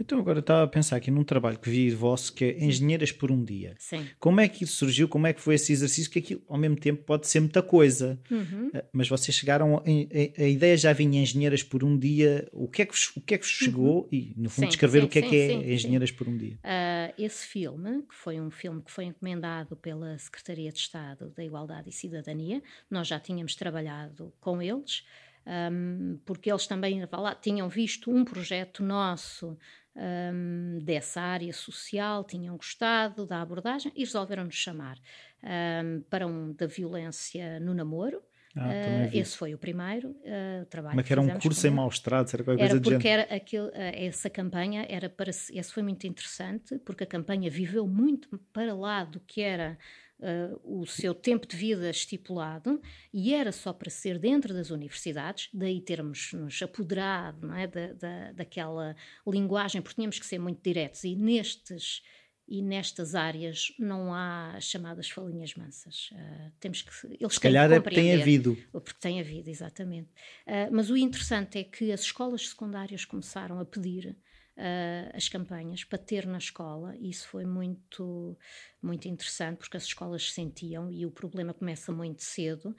Então 0.00 0.18
agora 0.18 0.38
estava 0.38 0.62
a 0.62 0.66
pensar 0.66 0.96
aqui 0.96 1.10
num 1.10 1.24
trabalho 1.24 1.58
que 1.58 1.68
vi 1.68 1.90
vosso 1.90 2.32
que 2.32 2.44
é 2.44 2.64
Engenheiras 2.64 3.10
por 3.10 3.30
um 3.32 3.44
Dia. 3.44 3.74
Sim. 3.78 4.06
Como 4.18 4.40
é 4.40 4.48
que 4.48 4.64
isso 4.64 4.76
surgiu? 4.76 5.08
Como 5.08 5.26
é 5.26 5.32
que 5.32 5.40
foi 5.40 5.56
esse 5.56 5.72
exercício? 5.72 6.10
Que 6.10 6.20
aquilo 6.20 6.42
ao 6.48 6.56
mesmo 6.56 6.76
tempo 6.76 7.02
pode 7.04 7.26
ser 7.26 7.40
muita 7.40 7.62
coisa. 7.62 8.18
Uhum. 8.30 8.70
Eh, 8.72 8.84
mas 8.92 9.08
vocês 9.08 9.36
chegaram, 9.36 9.76
a, 9.76 9.80
a, 9.80 10.44
a, 10.44 10.48
ideia 10.48 10.76
já 10.76 10.92
vinha 10.92 11.20
Engenheiras 11.20 11.62
por 11.62 11.82
um 11.82 11.98
Dia. 11.98 12.48
O 12.52 12.68
que 12.68 12.82
é 12.82 12.86
que 12.86 12.92
vos, 12.92 13.12
o 13.16 13.20
que 13.20 13.34
é 13.34 13.38
que 13.38 13.44
vos 13.44 13.60
uhum. 13.60 13.64
chegou? 13.64 14.02
Uhum. 14.02 14.08
E 14.12 14.34
no 14.36 14.50
fundo 14.50 14.64
sim, 14.64 14.68
descrever 14.68 15.00
sim, 15.00 15.06
o 15.06 15.08
que 15.08 15.18
é 15.18 15.22
que 15.22 15.36
é 15.36 15.74
Engenheiras 15.74 16.12
por 16.12 16.28
um 16.28 16.36
Dia. 16.36 16.54
Uh, 16.54 16.87
esse 17.18 17.46
filme, 17.46 18.02
que 18.02 18.14
foi 18.14 18.40
um 18.40 18.50
filme 18.50 18.82
que 18.82 18.90
foi 18.90 19.04
encomendado 19.04 19.76
pela 19.76 20.16
Secretaria 20.18 20.70
de 20.72 20.78
Estado 20.78 21.30
da 21.30 21.44
Igualdade 21.44 21.88
e 21.88 21.92
Cidadania, 21.92 22.62
nós 22.90 23.06
já 23.08 23.18
tínhamos 23.18 23.54
trabalhado 23.54 24.32
com 24.40 24.62
eles 24.62 25.04
um, 25.48 26.20
porque 26.26 26.50
eles 26.50 26.66
também 26.66 27.02
lá, 27.10 27.34
tinham 27.34 27.68
visto 27.70 28.10
um 28.10 28.22
projeto 28.22 28.82
nosso 28.82 29.56
um, 29.96 30.78
dessa 30.82 31.22
área 31.22 31.52
social, 31.54 32.22
tinham 32.22 32.54
gostado 32.56 33.26
da 33.26 33.40
abordagem 33.40 33.90
e 33.96 34.00
resolveram 34.00 34.44
nos 34.44 34.56
chamar 34.56 34.98
um, 35.42 36.02
para 36.02 36.26
um 36.26 36.52
da 36.52 36.66
violência 36.66 37.58
no 37.60 37.72
namoro. 37.72 38.22
Ah, 38.58 39.08
uh, 39.12 39.16
esse 39.16 39.36
foi 39.36 39.54
o 39.54 39.58
primeiro 39.58 40.10
uh, 40.10 40.66
trabalho. 40.66 40.96
Mas 40.96 41.06
que 41.06 41.12
era 41.12 41.20
um 41.20 41.38
curso 41.38 41.66
em 41.66 41.70
Malstrado, 41.70 42.30
era 42.32 42.44
qualquer 42.44 42.64
era 42.64 42.70
coisa 42.70 42.90
porque 42.90 43.08
era 43.08 43.22
aquele, 43.34 43.70
essa 43.74 44.28
campanha 44.28 44.86
era 44.88 45.08
para 45.08 45.30
esse 45.30 45.72
foi 45.72 45.82
muito 45.82 46.06
interessante 46.06 46.78
porque 46.78 47.04
a 47.04 47.06
campanha 47.06 47.50
viveu 47.50 47.86
muito 47.86 48.38
para 48.52 48.74
lá 48.74 49.04
do 49.04 49.20
que 49.20 49.40
era 49.40 49.78
uh, 50.18 50.80
o 50.80 50.86
seu 50.86 51.14
tempo 51.14 51.46
de 51.46 51.56
vida 51.56 51.88
estipulado 51.90 52.80
e 53.12 53.34
era 53.34 53.52
só 53.52 53.72
para 53.72 53.90
ser 53.90 54.18
dentro 54.18 54.52
das 54.52 54.70
universidades, 54.70 55.48
daí 55.52 55.80
termos 55.80 56.32
nos 56.32 56.60
apoderado 56.62 57.52
é, 57.54 57.66
da, 57.66 57.92
da, 57.92 58.32
daquela 58.32 58.96
linguagem, 59.26 59.80
porque 59.80 59.96
tínhamos 59.96 60.18
que 60.18 60.26
ser 60.26 60.38
muito 60.38 60.62
diretos. 60.62 61.04
E 61.04 61.14
nestes 61.14 62.02
e 62.48 62.62
nestas 62.62 63.14
áreas 63.14 63.72
não 63.78 64.14
há 64.14 64.58
chamadas 64.58 65.10
falinhas 65.10 65.54
mansas. 65.54 66.10
Uh, 66.12 66.50
temos 66.58 66.80
que 66.80 66.90
eles 67.20 67.34
Se 67.34 67.40
calhar 67.40 67.70
é 67.70 67.78
tem 67.80 68.14
havido. 68.14 68.56
Porque 68.72 68.94
tem 68.98 69.20
havido, 69.20 69.50
exatamente. 69.50 70.08
Uh, 70.46 70.72
mas 70.72 70.88
o 70.88 70.96
interessante 70.96 71.58
é 71.58 71.64
que 71.64 71.92
as 71.92 72.00
escolas 72.00 72.48
secundárias 72.48 73.04
começaram 73.04 73.60
a 73.60 73.66
pedir 73.66 74.16
uh, 74.56 75.10
as 75.14 75.28
campanhas 75.28 75.84
para 75.84 75.98
ter 75.98 76.26
na 76.26 76.38
escola, 76.38 76.96
e 76.96 77.10
isso 77.10 77.28
foi 77.28 77.44
muito, 77.44 78.36
muito 78.80 79.06
interessante, 79.06 79.58
porque 79.58 79.76
as 79.76 79.84
escolas 79.84 80.32
sentiam, 80.32 80.90
e 80.90 81.04
o 81.04 81.10
problema 81.10 81.52
começa 81.52 81.92
muito 81.92 82.22
cedo. 82.22 82.74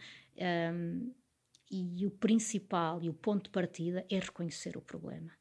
Um, 0.74 1.14
e 1.72 2.04
o 2.08 2.10
principal 2.10 3.00
e 3.04 3.10
o 3.10 3.14
ponto 3.14 3.44
de 3.44 3.50
partida 3.52 4.04
é 4.10 4.18
reconhecer 4.18 4.76
o 4.76 4.82
problema. 4.82 5.32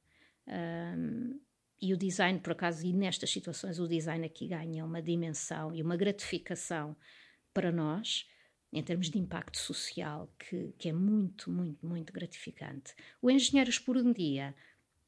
Um, 0.46 1.40
e 1.80 1.94
o 1.94 1.96
design, 1.96 2.40
por 2.40 2.52
acaso, 2.52 2.86
e 2.86 2.92
nestas 2.92 3.30
situações, 3.30 3.78
o 3.78 3.86
design 3.86 4.24
aqui 4.26 4.48
ganha 4.48 4.84
uma 4.84 5.00
dimensão 5.00 5.74
e 5.74 5.82
uma 5.82 5.96
gratificação 5.96 6.96
para 7.54 7.70
nós, 7.70 8.26
em 8.72 8.82
termos 8.82 9.08
de 9.10 9.18
impacto 9.18 9.58
social, 9.58 10.32
que, 10.38 10.74
que 10.78 10.88
é 10.88 10.92
muito, 10.92 11.50
muito, 11.50 11.86
muito 11.86 12.12
gratificante. 12.12 12.94
O 13.22 13.30
Engenheiros 13.30 13.78
por 13.78 13.96
um 13.96 14.12
Dia, 14.12 14.54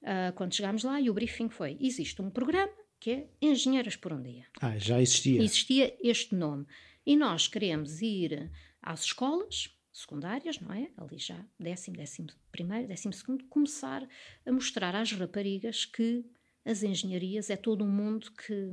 uh, 0.03 0.33
quando 0.35 0.55
chegámos 0.55 0.85
lá, 0.85 1.01
e 1.01 1.11
o 1.11 1.14
briefing 1.14 1.49
foi: 1.49 1.77
existe 1.81 2.23
um 2.23 2.31
programa 2.31 2.73
que 2.99 3.11
é 3.11 3.29
Engenheiras 3.41 3.97
por 3.97 4.12
um 4.12 4.23
Dia. 4.23 4.47
Ah, 4.61 4.79
já 4.79 5.01
existia. 5.01 5.43
Existia 5.43 5.97
este 6.01 6.35
nome. 6.35 6.66
E 7.05 7.16
nós 7.16 7.49
queremos 7.49 8.01
ir 8.01 8.51
às 8.83 9.05
escolas 9.05 9.75
secundárias, 9.93 10.61
não 10.61 10.73
é? 10.73 10.91
Ali 10.97 11.18
já 11.18 11.45
décimo, 11.59 11.97
décimo 11.97 12.29
primeiro, 12.53 12.87
décimo 12.89 13.12
segundo, 13.12 13.45
começar 13.47 14.07
a 14.47 14.53
mostrar 14.53 14.95
às 14.95 15.12
raparigas 15.12 15.85
que 15.85 16.25
as 16.65 16.83
engenharias 16.83 17.51
é 17.51 17.57
todo 17.57 17.85
um 17.85 17.91
mundo 17.91 18.31
que 18.33 18.71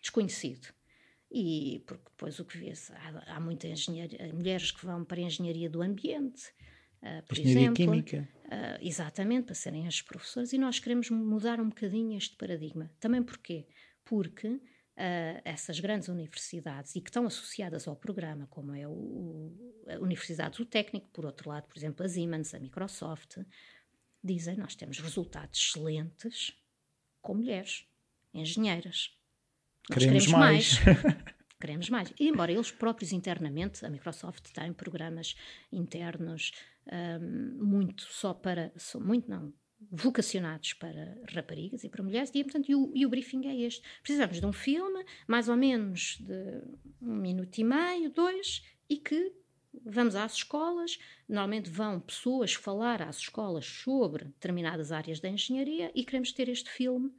desconhecido. 0.00 0.68
E 1.30 1.82
porque 1.86 2.04
depois 2.04 2.38
o 2.38 2.44
que 2.44 2.56
vê-se, 2.56 2.92
há, 2.92 3.36
há 3.36 3.40
muitas 3.40 3.86
mulheres 4.32 4.70
que 4.70 4.86
vão 4.86 5.04
para 5.04 5.20
a 5.20 5.24
engenharia 5.24 5.68
do 5.68 5.82
ambiente, 5.82 6.52
uh, 7.02 7.22
por 7.26 7.36
engenharia 7.36 7.62
exemplo. 7.62 7.74
química. 7.74 8.28
Uh, 8.44 8.78
exatamente, 8.80 9.46
para 9.46 9.54
serem 9.54 9.86
as 9.86 10.00
professoras, 10.00 10.52
e 10.52 10.58
nós 10.58 10.78
queremos 10.78 11.10
mudar 11.10 11.60
um 11.60 11.68
bocadinho 11.68 12.16
este 12.16 12.36
paradigma. 12.36 12.90
Também 13.00 13.22
porquê? 13.22 13.66
Porque 14.04 14.46
uh, 14.46 14.60
essas 15.44 15.80
grandes 15.80 16.08
universidades, 16.08 16.94
e 16.94 17.00
que 17.00 17.08
estão 17.08 17.26
associadas 17.26 17.88
ao 17.88 17.96
programa, 17.96 18.46
como 18.46 18.72
é 18.72 18.86
o, 18.86 18.92
o, 18.92 19.84
a 19.88 19.98
Universidade 19.98 20.58
do 20.58 20.64
Técnico, 20.64 21.08
por 21.12 21.26
outro 21.26 21.48
lado, 21.50 21.66
por 21.66 21.76
exemplo, 21.76 22.04
a 22.06 22.08
Siemens, 22.08 22.54
a 22.54 22.60
Microsoft, 22.60 23.38
dizem 24.24 24.56
nós 24.56 24.74
temos 24.74 24.98
resultados 24.98 25.58
excelentes 25.58 26.56
com 27.20 27.34
mulheres, 27.34 27.86
engenheiras. 28.32 29.16
Queremos, 29.86 30.26
queremos 30.26 30.26
mais. 30.28 30.84
mais. 30.84 31.04
queremos 31.60 31.90
mais. 31.90 32.14
E 32.18 32.28
embora 32.28 32.52
eles 32.52 32.70
próprios 32.70 33.12
internamente, 33.12 33.84
a 33.84 33.90
Microsoft 33.90 34.50
tem 34.52 34.72
programas 34.72 35.36
internos 35.72 36.52
um, 37.20 37.64
muito 37.64 38.02
só 38.02 38.34
para, 38.34 38.72
muito 39.00 39.30
não, 39.30 39.52
vocacionados 39.90 40.72
para 40.74 41.18
raparigas 41.28 41.84
e 41.84 41.88
para 41.88 42.02
mulheres, 42.02 42.30
e, 42.34 42.42
portanto, 42.42 42.68
e 42.68 42.74
o, 42.74 42.92
e 42.94 43.06
o, 43.06 43.08
briefing 43.08 43.46
é 43.46 43.56
este. 43.60 43.82
Precisamos 44.02 44.40
de 44.40 44.46
um 44.46 44.52
filme, 44.52 45.04
mais 45.26 45.48
ou 45.48 45.56
menos 45.56 46.18
de 46.20 46.62
um 47.00 47.16
minuto 47.16 47.56
e 47.58 47.64
meio, 47.64 48.10
dois, 48.10 48.62
e 48.88 48.96
que 48.96 49.32
Vamos 49.84 50.14
às 50.14 50.34
escolas, 50.34 50.98
normalmente 51.28 51.70
vão 51.70 52.00
pessoas 52.00 52.54
falar 52.54 53.02
às 53.02 53.18
escolas 53.18 53.64
sobre 53.64 54.24
determinadas 54.24 54.92
áreas 54.92 55.20
da 55.20 55.28
engenharia 55.28 55.90
e 55.94 56.04
queremos 56.04 56.32
ter 56.32 56.48
este 56.48 56.70
filme 56.70 57.12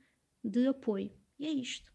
de 0.44 0.68
apoio. 0.68 1.12
E 1.40 1.46
é 1.48 1.52
isto. 1.52 1.94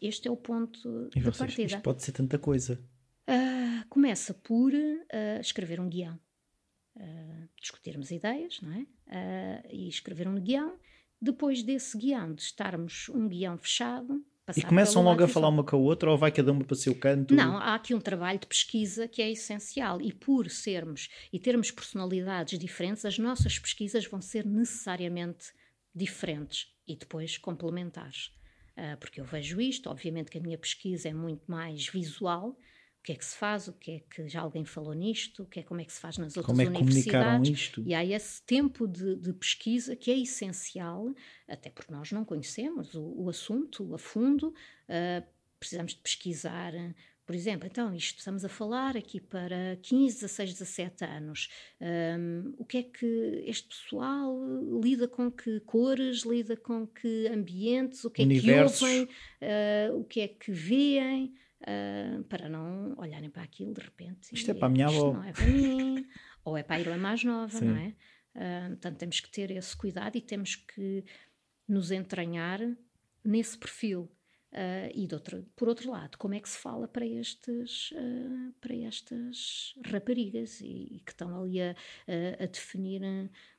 Este 0.00 0.28
é 0.28 0.30
o 0.30 0.36
ponto 0.36 1.08
e 1.14 1.20
de 1.20 1.20
vocês, 1.20 1.38
partida. 1.38 1.66
Isto 1.66 1.80
pode 1.82 2.02
ser 2.02 2.12
tanta 2.12 2.38
coisa. 2.38 2.82
Uh, 3.28 3.88
começa 3.88 4.34
por 4.34 4.72
uh, 4.72 5.40
escrever 5.40 5.80
um 5.80 5.88
guião. 5.88 6.18
Uh, 6.96 7.48
discutirmos 7.60 8.10
ideias, 8.10 8.60
não 8.60 8.72
é? 8.72 8.86
e 9.70 9.88
escrever 9.88 10.28
um 10.28 10.40
guião. 10.40 10.78
Depois 11.20 11.62
desse 11.62 11.96
guião, 11.96 12.34
de 12.34 12.42
estarmos 12.42 13.08
um 13.08 13.28
guião 13.28 13.56
fechado, 13.56 14.24
e 14.56 14.62
começam 14.62 15.02
logo 15.02 15.24
a 15.24 15.28
falar 15.28 15.48
uma 15.48 15.64
com 15.64 15.76
a 15.76 15.78
outra 15.78 16.10
ou 16.10 16.18
vai 16.18 16.30
cada 16.30 16.52
uma 16.52 16.64
para 16.64 16.74
o 16.74 16.76
seu 16.76 16.94
canto? 16.94 17.34
Não, 17.34 17.56
há 17.56 17.74
aqui 17.74 17.94
um 17.94 18.00
trabalho 18.00 18.38
de 18.38 18.46
pesquisa 18.46 19.08
que 19.08 19.22
é 19.22 19.30
essencial 19.30 20.02
e 20.02 20.12
por 20.12 20.50
sermos 20.50 21.08
e 21.32 21.38
termos 21.38 21.70
personalidades 21.70 22.58
diferentes, 22.58 23.04
as 23.04 23.18
nossas 23.18 23.58
pesquisas 23.58 24.06
vão 24.06 24.20
ser 24.20 24.44
necessariamente 24.44 25.46
diferentes 25.94 26.66
e 26.86 26.94
depois 26.94 27.38
complementares. 27.38 28.26
Uh, 28.76 28.98
porque 28.98 29.20
eu 29.20 29.24
vejo 29.24 29.60
isto, 29.60 29.88
obviamente 29.88 30.30
que 30.30 30.38
a 30.38 30.40
minha 30.40 30.58
pesquisa 30.58 31.08
é 31.08 31.14
muito 31.14 31.50
mais 31.50 31.88
visual, 31.88 32.58
que 33.04 33.12
é 33.12 33.16
que 33.16 33.24
se 33.24 33.36
faz, 33.36 33.68
o 33.68 33.74
que 33.74 33.90
é 33.90 34.00
que 34.00 34.26
já 34.26 34.40
alguém 34.40 34.64
falou 34.64 34.94
nisto, 34.94 35.42
o 35.42 35.46
que 35.46 35.60
é 35.60 35.62
como 35.62 35.78
é 35.78 35.84
que 35.84 35.92
se 35.92 36.00
faz 36.00 36.16
nas 36.16 36.38
outras 36.38 36.46
como 36.46 36.62
é 36.62 36.66
universidades. 36.66 37.50
Isto? 37.50 37.82
E 37.86 37.94
há 37.94 38.02
esse 38.02 38.40
tempo 38.42 38.88
de, 38.88 39.14
de, 39.16 39.30
pesquisa 39.34 39.94
que 39.94 40.10
é 40.10 40.18
essencial, 40.18 41.14
até 41.46 41.68
porque 41.68 41.92
nós 41.92 42.10
não 42.12 42.24
conhecemos 42.24 42.94
o, 42.94 43.02
o 43.02 43.28
assunto 43.28 43.94
a 43.94 43.98
fundo, 43.98 44.48
uh, 44.48 45.26
precisamos 45.60 45.92
de 45.92 46.00
pesquisar. 46.00 46.72
Por 47.26 47.34
exemplo, 47.34 47.68
então, 47.70 47.94
isto 47.94 48.20
estamos 48.20 48.42
a 48.42 48.48
falar 48.48 48.96
aqui 48.96 49.20
para 49.20 49.76
15, 49.82 50.20
16, 50.22 50.52
17 50.54 51.04
anos. 51.04 51.50
Um, 52.18 52.54
o 52.56 52.64
que 52.64 52.78
é 52.78 52.82
que 52.84 53.42
este 53.44 53.68
pessoal 53.68 54.34
lida 54.82 55.06
com 55.06 55.30
que 55.30 55.60
cores, 55.60 56.22
lida 56.22 56.56
com 56.56 56.86
que 56.86 57.28
ambientes, 57.28 58.02
o 58.06 58.10
que 58.10 58.22
Universos. 58.22 58.82
é 58.82 58.86
que 58.86 58.94
ouvem, 58.94 59.04
uh, 59.04 60.00
o 60.00 60.04
que 60.04 60.20
é 60.20 60.28
que 60.28 60.50
veem 60.50 61.34
uh, 61.64 62.24
para 62.24 62.48
não 62.48 62.94
olharem 62.98 63.30
para 63.30 63.42
aquilo 63.42 63.72
de 63.72 63.80
repente. 63.80 64.34
Isto 64.34 64.50
é 64.50 64.54
para 64.54 64.66
a 64.66 64.70
minha 64.70 64.86
avó. 64.86 65.12
Não 65.12 65.24
é 65.24 65.32
para 65.32 65.46
mim, 65.46 66.06
ou 66.44 66.56
é 66.56 66.62
para 66.62 66.76
a 66.76 66.80
irmã 66.80 66.96
mais 66.96 67.24
nova, 67.24 67.58
Sim. 67.58 67.64
não 67.66 67.76
é? 67.76 67.94
Uh, 68.34 68.68
portanto, 68.70 68.98
temos 68.98 69.20
que 69.20 69.30
ter 69.30 69.50
esse 69.50 69.76
cuidado 69.76 70.16
e 70.16 70.20
temos 70.20 70.56
que 70.56 71.04
nos 71.68 71.90
entranhar 71.90 72.60
nesse 73.24 73.56
perfil. 73.56 74.10
Uh, 74.52 74.86
e 74.94 75.08
outro, 75.12 75.44
por 75.56 75.68
outro 75.68 75.90
lado, 75.90 76.16
como 76.16 76.34
é 76.34 76.38
que 76.38 76.48
se 76.48 76.58
fala 76.58 76.86
para, 76.86 77.04
estes, 77.04 77.90
uh, 77.90 78.52
para 78.60 78.72
estas 78.72 79.74
raparigas 79.84 80.60
e, 80.60 80.94
e, 80.94 81.00
que 81.00 81.10
estão 81.10 81.42
ali 81.42 81.60
a, 81.60 81.70
a, 81.70 82.44
a 82.44 82.46
definir 82.46 83.02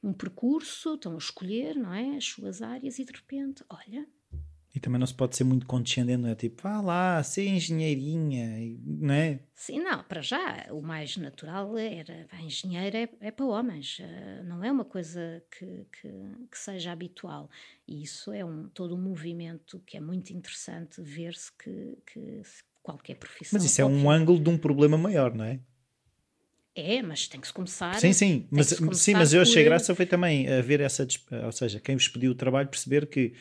um 0.02 0.14
percurso, 0.14 0.94
estão 0.94 1.16
a 1.16 1.18
escolher 1.18 1.76
não 1.76 1.94
é, 1.94 2.16
as 2.16 2.24
suas 2.24 2.62
áreas 2.62 2.98
e 2.98 3.04
de 3.04 3.12
repente, 3.12 3.62
olha, 3.70 4.08
e 4.76 4.80
também 4.80 5.00
não 5.00 5.08
se 5.08 5.14
pode 5.14 5.38
ser 5.38 5.46
muito 5.46 5.66
condescendente, 5.66 6.22
não 6.22 6.30
é? 6.30 6.36
Tipo, 6.36 6.64
vá 6.64 6.82
lá, 6.82 7.24
ser 7.24 7.48
engenheirinha, 7.48 8.76
não 8.86 9.14
é? 9.14 9.40
Sim, 9.54 9.80
não, 9.80 10.04
para 10.04 10.22
já, 10.22 10.68
o 10.70 10.82
mais 10.82 11.16
natural 11.16 11.78
era, 11.78 12.28
a 12.30 12.42
engenheira 12.42 12.98
é, 12.98 13.10
é 13.22 13.32
para 13.32 13.46
homens, 13.46 14.00
uh, 14.00 14.44
não 14.44 14.62
é 14.62 14.70
uma 14.70 14.84
coisa 14.84 15.42
que, 15.50 15.66
que, 15.66 16.10
que, 16.52 16.58
seja 16.58 16.92
habitual. 16.92 17.50
E 17.88 18.04
isso 18.04 18.34
é 18.34 18.44
um, 18.44 18.68
todo 18.68 18.96
um 18.96 19.02
movimento 19.02 19.82
que 19.86 19.96
é 19.96 20.02
muito 20.02 20.32
interessante 20.32 21.02
ver-se 21.02 21.54
que, 21.54 21.98
que 22.06 22.42
qualquer 22.84 23.16
profissão... 23.16 23.58
Mas 23.58 23.64
isso 23.64 23.80
é 23.80 23.86
um 23.86 24.12
ângulo 24.12 24.40
de 24.40 24.50
um 24.50 24.58
problema 24.58 24.98
maior, 24.98 25.34
não 25.34 25.46
é? 25.46 25.58
É, 26.76 27.02
mas 27.02 27.30
tem 27.30 27.40
que 27.40 27.48
se 27.48 27.54
começar. 27.54 27.96
Sim, 27.96 28.12
sim, 28.12 28.46
mas, 28.52 28.68
sim, 28.68 29.14
mas 29.14 29.34
eu 29.34 29.42
achei 29.42 29.64
por... 29.64 29.70
graça 29.70 29.96
foi 29.96 30.06
também 30.06 30.52
a 30.52 30.62
ver 30.62 30.82
essa, 30.82 31.08
ou 31.46 31.52
seja, 31.54 31.80
quem 31.80 31.96
vos 31.96 32.10
pediu 32.10 32.34
o 32.34 32.36
trabalho 32.36 32.68
perceber 32.68 33.06
que 33.08 33.34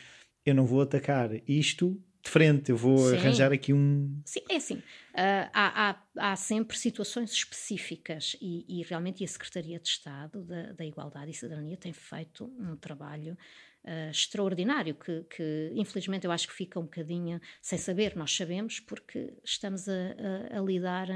eu 0.45 0.53
não 0.53 0.65
vou 0.65 0.81
atacar 0.81 1.29
isto 1.47 1.99
de 2.25 2.31
frente, 2.31 2.71
eu 2.71 2.77
vou 2.77 2.97
Sim. 2.97 3.17
arranjar 3.17 3.51
aqui 3.53 3.71
um. 3.71 4.19
Sim, 4.25 4.41
é 4.49 4.55
assim. 4.55 4.77
Uh, 4.77 5.49
há, 5.53 5.89
há, 5.89 6.31
há, 6.31 6.35
sempre 6.35 6.75
situações 6.75 7.31
específicas 7.31 8.35
e, 8.41 8.65
e, 8.67 8.83
realmente 8.83 9.23
a 9.23 9.27
Secretaria 9.27 9.79
de 9.79 9.87
Estado 9.87 10.43
da, 10.43 10.73
da, 10.73 10.85
Igualdade 10.85 11.31
e 11.31 11.33
Cidadania 11.33 11.77
tem 11.77 11.93
feito 11.93 12.51
um 12.59 12.75
trabalho 12.75 13.37
uh, 13.83 14.09
extraordinário 14.09 14.95
que, 14.95 15.23
que, 15.23 15.71
infelizmente, 15.75 16.25
eu 16.25 16.31
acho 16.31 16.47
que 16.47 16.53
fica 16.53 16.79
um 16.79 16.83
bocadinho 16.83 17.39
sem 17.61 17.77
saber. 17.77 18.15
Nós 18.15 18.35
sabemos 18.35 18.79
porque 18.79 19.31
estamos 19.43 19.87
a, 19.87 19.93
a, 20.51 20.59
a 20.59 20.61
lidar, 20.61 21.07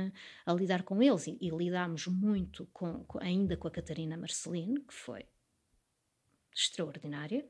a 0.46 0.54
lidar 0.54 0.84
com 0.84 1.02
eles 1.02 1.26
e, 1.28 1.38
e 1.42 1.50
lidamos 1.50 2.06
muito 2.06 2.68
com, 2.72 3.04
com, 3.06 3.20
ainda 3.20 3.58
com 3.58 3.68
a 3.68 3.72
Catarina 3.72 4.16
Marcelino, 4.16 4.82
que 4.82 4.94
foi 4.94 5.26
extraordinária. 6.56 7.46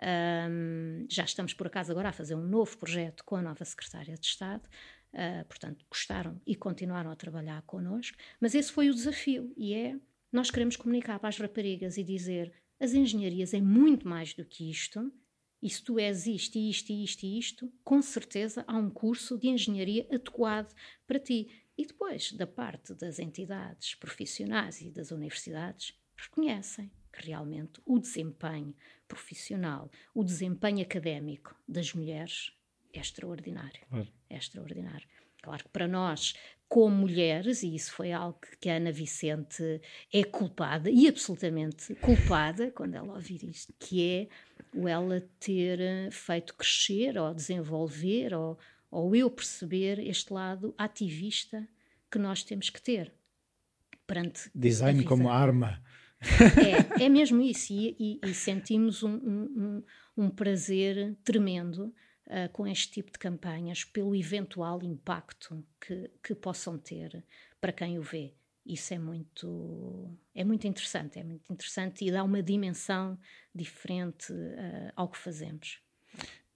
Um, 0.00 1.06
já 1.08 1.24
estamos, 1.24 1.54
por 1.54 1.66
acaso, 1.66 1.92
agora 1.92 2.08
a 2.08 2.12
fazer 2.12 2.34
um 2.34 2.46
novo 2.46 2.76
projeto 2.76 3.24
com 3.24 3.36
a 3.36 3.42
nova 3.42 3.64
Secretária 3.64 4.16
de 4.16 4.26
Estado. 4.26 4.68
Uh, 5.12 5.44
portanto, 5.46 5.84
gostaram 5.88 6.40
e 6.46 6.56
continuaram 6.56 7.10
a 7.10 7.16
trabalhar 7.16 7.62
connosco, 7.62 8.18
mas 8.40 8.54
esse 8.54 8.72
foi 8.72 8.90
o 8.90 8.94
desafio 8.94 9.52
e 9.56 9.72
é 9.72 9.96
nós 10.32 10.50
queremos 10.50 10.74
comunicar 10.74 11.20
para 11.20 11.28
as 11.28 11.38
raparigas 11.38 11.96
e 11.96 12.02
dizer 12.02 12.52
as 12.80 12.94
engenharias 12.94 13.54
é 13.54 13.60
muito 13.60 14.08
mais 14.08 14.34
do 14.34 14.44
que 14.44 14.68
isto 14.68 15.12
e 15.62 15.70
se 15.70 15.84
tu 15.84 16.00
és 16.00 16.26
isto 16.26 16.58
isto 16.58 16.90
isto 16.90 17.22
e 17.22 17.38
isto, 17.38 17.72
com 17.84 18.02
certeza 18.02 18.64
há 18.66 18.76
um 18.76 18.90
curso 18.90 19.38
de 19.38 19.46
engenharia 19.46 20.04
adequado 20.10 20.74
para 21.06 21.20
ti. 21.20 21.48
E 21.76 21.86
depois, 21.86 22.32
da 22.32 22.46
parte 22.46 22.94
das 22.94 23.18
entidades 23.18 23.94
profissionais 23.94 24.80
e 24.80 24.90
das 24.90 25.10
universidades, 25.10 25.94
reconhecem 26.16 26.90
que 27.14 27.26
realmente 27.26 27.80
o 27.86 27.98
desempenho 27.98 28.74
profissional, 29.06 29.90
o 30.12 30.24
desempenho 30.24 30.82
académico 30.82 31.54
das 31.68 31.94
mulheres 31.94 32.52
é 32.92 32.98
extraordinário. 32.98 33.80
É 34.28 34.36
extraordinário. 34.36 35.06
Claro 35.42 35.62
que 35.62 35.70
para 35.70 35.86
nós, 35.86 36.34
como 36.68 36.96
mulheres, 36.96 37.62
e 37.62 37.74
isso 37.74 37.92
foi 37.92 38.12
algo 38.12 38.38
que 38.60 38.70
a 38.70 38.76
Ana 38.76 38.90
Vicente 38.90 39.80
é 40.12 40.24
culpada, 40.24 40.90
e 40.90 41.06
absolutamente 41.06 41.94
culpada, 41.96 42.70
quando 42.70 42.94
ela 42.94 43.12
ouvir 43.12 43.44
isto, 43.44 43.72
que 43.78 44.02
é 44.02 44.28
o 44.74 44.88
ela 44.88 45.20
ter 45.38 45.80
eh, 45.80 46.10
feito 46.10 46.54
crescer 46.54 47.18
ou 47.18 47.32
desenvolver 47.34 48.34
ou, 48.34 48.58
ou 48.90 49.14
eu 49.14 49.30
perceber 49.30 49.98
este 49.98 50.32
lado 50.32 50.74
ativista 50.78 51.68
que 52.10 52.18
nós 52.18 52.42
temos 52.42 52.70
que 52.70 52.80
ter 52.80 53.12
perante 54.06 54.50
design 54.54 55.04
como 55.04 55.28
arma 55.28 55.83
é, 56.98 57.04
é 57.04 57.08
mesmo 57.08 57.40
isso 57.42 57.72
e, 57.72 57.96
e, 57.98 58.28
e 58.28 58.34
sentimos 58.34 59.02
um, 59.02 59.14
um, 59.14 59.82
um, 60.16 60.30
prazer 60.30 61.16
tremendo 61.24 61.94
uh, 62.26 62.48
com 62.52 62.66
este 62.66 62.90
tipo 62.90 63.12
de 63.12 63.18
campanhas 63.18 63.84
pelo 63.84 64.14
eventual 64.14 64.82
impacto 64.82 65.64
que, 65.80 66.10
que 66.22 66.34
possam 66.34 66.78
ter 66.78 67.24
para 67.60 67.72
quem 67.72 67.98
o 67.98 68.02
vê. 68.02 68.34
Isso 68.64 68.94
é 68.94 68.98
muito, 68.98 70.16
é 70.34 70.42
muito 70.42 70.66
interessante, 70.66 71.18
é 71.18 71.24
muito 71.24 71.52
interessante 71.52 72.04
e 72.06 72.10
dá 72.10 72.24
uma 72.24 72.42
dimensão 72.42 73.18
diferente 73.54 74.32
uh, 74.32 74.92
ao 74.96 75.08
que 75.08 75.18
fazemos. 75.18 75.83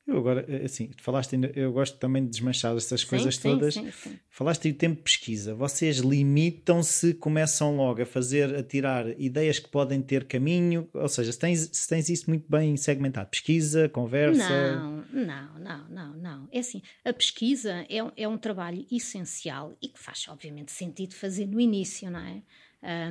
Eu 0.09 0.17
agora, 0.17 0.43
eh, 0.49 0.65
assim, 0.65 0.91
falaste, 0.97 1.39
eu 1.55 1.71
gosto 1.71 1.99
também 1.99 2.25
de 2.25 2.31
desmanchar 2.31 2.75
essas 2.75 3.05
coisas 3.05 3.37
sim, 3.37 3.43
todas. 3.43 3.75
Sim, 3.75 3.91
sim, 3.93 4.19
falaste 4.31 4.67
em 4.67 4.73
tempo 4.73 4.97
de 4.97 5.03
pesquisa. 5.03 5.55
Vocês 5.55 5.99
limitam-se, 5.99 7.13
começam 7.13 7.77
logo 7.77 8.01
a 8.01 8.07
fazer, 8.07 8.55
a 8.55 8.63
tirar 8.63 9.07
ideias 9.21 9.59
que 9.59 9.69
podem 9.69 10.01
ter 10.01 10.25
caminho, 10.25 10.89
ou 10.95 11.09
seja, 11.11 11.31
se 11.31 11.39
tens, 11.39 11.69
se 11.71 11.87
tens 11.87 12.09
isso 12.09 12.31
muito 12.31 12.51
bem 12.51 12.75
segmentado, 12.79 13.29
pesquisa, 13.29 13.87
conversa. 13.91 14.77
Não, 14.77 15.05
não, 15.13 15.59
não, 15.59 15.89
não, 15.91 16.17
não. 16.17 16.49
É 16.51 16.61
assim, 16.61 16.81
a 17.05 17.13
pesquisa 17.13 17.85
é, 17.87 17.99
é 18.17 18.27
um 18.27 18.39
trabalho 18.39 18.87
essencial 18.91 19.77
e 19.83 19.89
que 19.89 20.01
faz, 20.01 20.27
obviamente, 20.29 20.73
sentido 20.73 21.15
fazer 21.15 21.47
no 21.47 21.61
início, 21.61 22.11
não 22.11 22.21
é? 22.21 22.43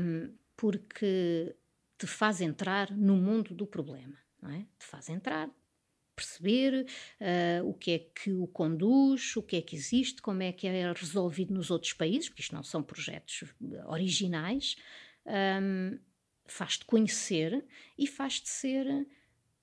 Um, 0.02 0.32
porque 0.56 1.56
te 1.96 2.08
faz 2.08 2.42
entrar 2.42 2.90
no 2.90 3.16
mundo 3.16 3.54
do 3.54 3.68
problema, 3.68 4.18
não 4.42 4.50
é? 4.50 4.66
Te 4.80 4.86
faz 4.88 5.10
entrar, 5.10 5.48
perceber 6.18 6.88
uh, 7.22 7.70
o 7.70 7.74
que 7.76 7.92
é 7.92 8.00
que 8.00 8.34
o 8.34 8.48
conduz, 8.48 9.38
o 9.38 9.44
que 9.44 9.58
é 9.58 9.62
que 9.62 9.76
existe, 9.76 10.20
como 10.20 10.42
é 10.42 10.52
que 10.52 10.66
é 10.66 10.92
resolvido 10.92 11.54
nos 11.54 11.70
outros 11.70 11.94
países, 11.94 12.28
porque 12.28 12.42
isto 12.42 12.56
não 12.56 12.64
são 12.64 12.82
projetos 12.82 13.44
originais, 13.86 14.76
um, 15.62 16.00
faz-te 16.48 16.86
conhecer 16.86 17.64
e 17.98 18.08
faz-te 18.08 18.50
ser 18.50 19.08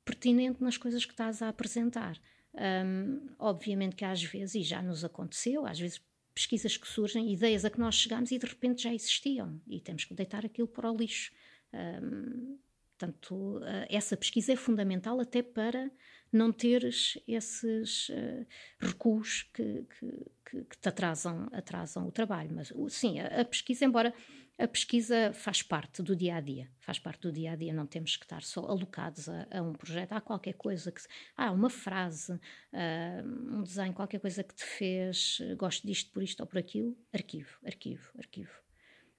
pertinente 0.04 0.62
nas 0.62 0.76
coisas 0.76 1.04
que 1.04 1.12
estás 1.12 1.42
a 1.42 1.48
apresentar. 1.48 2.20
Um, 2.54 3.26
obviamente 3.36 3.96
que 3.96 4.04
às 4.04 4.22
vezes, 4.22 4.54
e 4.54 4.62
já 4.62 4.80
nos 4.80 5.04
aconteceu, 5.04 5.66
às 5.66 5.80
vezes 5.80 6.00
pesquisas 6.32 6.76
que 6.76 6.86
surgem, 6.86 7.32
ideias 7.32 7.64
a 7.64 7.70
que 7.70 7.80
nós 7.80 7.96
chegamos 7.96 8.30
e 8.30 8.38
de 8.38 8.46
repente 8.46 8.82
já 8.82 8.94
existiam 8.94 9.60
e 9.66 9.80
temos 9.80 10.04
que 10.04 10.14
deitar 10.14 10.44
aquilo 10.44 10.68
para 10.68 10.90
o 10.90 10.96
lixo. 10.96 11.32
Um, 11.72 12.58
portanto, 12.96 13.60
essa 13.88 14.16
pesquisa 14.16 14.52
é 14.52 14.56
fundamental 14.56 15.18
até 15.20 15.42
para 15.42 15.90
não 16.34 16.52
teres 16.52 17.16
esses 17.28 18.08
uh, 18.08 18.46
recuos 18.78 19.44
que, 19.54 19.86
que, 19.98 20.26
que, 20.44 20.64
que, 20.64 20.78
te 20.78 20.88
atrasam, 20.88 21.48
atrasam 21.52 22.08
o 22.08 22.12
trabalho. 22.12 22.50
Mas 22.52 22.72
sim, 22.88 23.20
a, 23.20 23.40
a, 23.40 23.44
pesquisa, 23.44 23.84
embora 23.84 24.12
a 24.58 24.66
pesquisa 24.66 25.32
faz 25.32 25.62
parte 25.62 26.02
do 26.02 26.16
dia 26.16 26.36
a 26.36 26.40
dia, 26.40 26.68
faz 26.80 26.98
parte 26.98 27.22
do 27.22 27.32
dia 27.32 27.52
a 27.52 27.56
dia, 27.56 27.72
não 27.72 27.86
temos 27.86 28.16
que 28.16 28.24
estar 28.24 28.42
só 28.42 28.66
alocados 28.66 29.28
a, 29.28 29.46
a 29.50 29.62
um 29.62 29.72
projeto. 29.72 30.12
Há 30.12 30.20
qualquer 30.20 30.54
coisa 30.54 30.90
que. 30.90 31.00
Há 31.36 31.52
uma 31.52 31.70
frase, 31.70 32.32
uh, 32.32 33.56
um 33.56 33.62
desenho, 33.62 33.94
qualquer 33.94 34.18
coisa 34.18 34.42
que 34.42 34.54
te 34.54 34.64
fez, 34.64 35.38
gosto 35.56 35.86
disto 35.86 36.10
por 36.10 36.22
isto 36.22 36.40
ou 36.40 36.46
por 36.46 36.58
aquilo, 36.58 36.96
arquivo, 37.12 37.58
arquivo, 37.64 38.10
arquivo. 38.18 38.52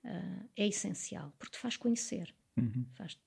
Uh, 0.03 0.49
é 0.55 0.67
essencial, 0.67 1.33
porque 1.39 1.55
te 1.55 1.59
faz 1.59 1.77
conhecer. 1.77 2.35
Uhum. 2.57 2.85
Faz-te 2.93 3.21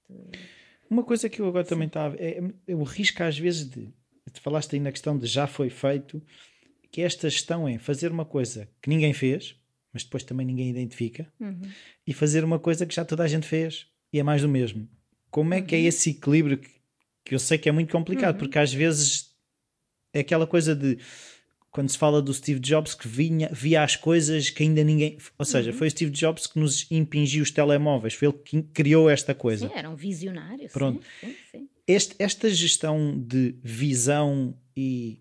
uma 0.91 1.03
coisa 1.03 1.29
que 1.29 1.41
eu 1.41 1.49
agora 1.49 1.65
Sim. 1.65 1.71
também 1.71 1.87
estava. 1.87 2.17
É, 2.17 2.43
é 2.67 2.75
o 2.75 2.83
risco 2.83 3.23
às 3.23 3.39
vezes 3.39 3.69
de. 3.69 3.89
Tu 4.33 4.41
falaste 4.43 4.75
aí 4.75 4.81
na 4.81 4.93
questão 4.93 5.17
de 5.17 5.27
já 5.27 5.47
foi 5.47 5.71
feito, 5.71 6.23
que 6.91 7.01
esta 7.01 7.29
gestão 7.31 7.67
é 7.67 7.79
fazer 7.79 8.11
uma 8.11 8.25
coisa 8.25 8.69
que 8.83 8.89
ninguém 8.89 9.13
fez, 9.13 9.57
mas 9.93 10.05
depois 10.05 10.23
também 10.23 10.47
ninguém 10.47 10.69
identifica, 10.69 11.27
uhum. 11.41 11.63
e 12.07 12.13
fazer 12.13 12.45
uma 12.45 12.59
coisa 12.59 12.85
que 12.85 12.95
já 12.95 13.05
toda 13.05 13.25
a 13.25 13.29
gente 13.29 13.47
fez 13.47 13.87
e 14.13 14.19
é 14.19 14.23
mais 14.23 14.43
do 14.43 14.49
mesmo. 14.49 14.89
Como 15.31 15.53
é 15.55 15.59
uhum. 15.59 15.65
que 15.65 15.75
é 15.75 15.79
uhum. 15.79 15.87
esse 15.87 16.11
equilíbrio 16.11 16.59
que, 16.59 16.71
que, 17.25 17.35
eu 17.35 17.39
sei 17.39 17.59
que 17.59 17.69
é 17.69 17.73
muito 17.73 17.91
complicado, 17.91 18.35
uhum. 18.35 18.39
porque 18.41 18.59
às 18.59 18.73
vezes 18.73 19.35
é 20.13 20.21
aquela 20.21 20.47
coisa 20.47 20.75
de 20.75 20.99
quando 21.71 21.91
se 21.91 21.99
fala 21.99 22.23
do 22.23 22.33
Steve 22.33 22.61
Jobs 22.61 22.95
que 22.95 23.07
vinha, 23.07 23.51
via 23.53 23.83
as 23.83 23.95
coisas 23.95 24.51
que 24.51 24.63
ainda 24.63 24.83
ninguém. 24.83 25.19
Ou 25.39 25.45
seja, 25.45 25.71
uhum. 25.71 25.77
foi 25.77 25.89
o 25.89 25.91
Steve 25.91 26.11
Jobs 26.11 26.47
que 26.47 26.59
nos 26.59 26.91
impingiu 26.91 27.43
os 27.43 27.51
telemóveis, 27.51 28.15
foi 28.15 28.29
ele 28.29 28.39
que 28.39 28.63
criou 28.63 29.09
esta 29.09 29.35
coisa. 29.35 29.69
Sim, 29.69 29.75
era 29.75 29.91
um 29.91 29.97
visionário. 29.97 30.69
Pronto. 30.71 31.05
Sim, 31.21 31.35
sim, 31.51 31.69
este, 31.87 32.15
esta 32.19 32.51
gestão 32.51 33.19
de 33.19 33.55
visão 33.63 34.55
e 34.77 35.21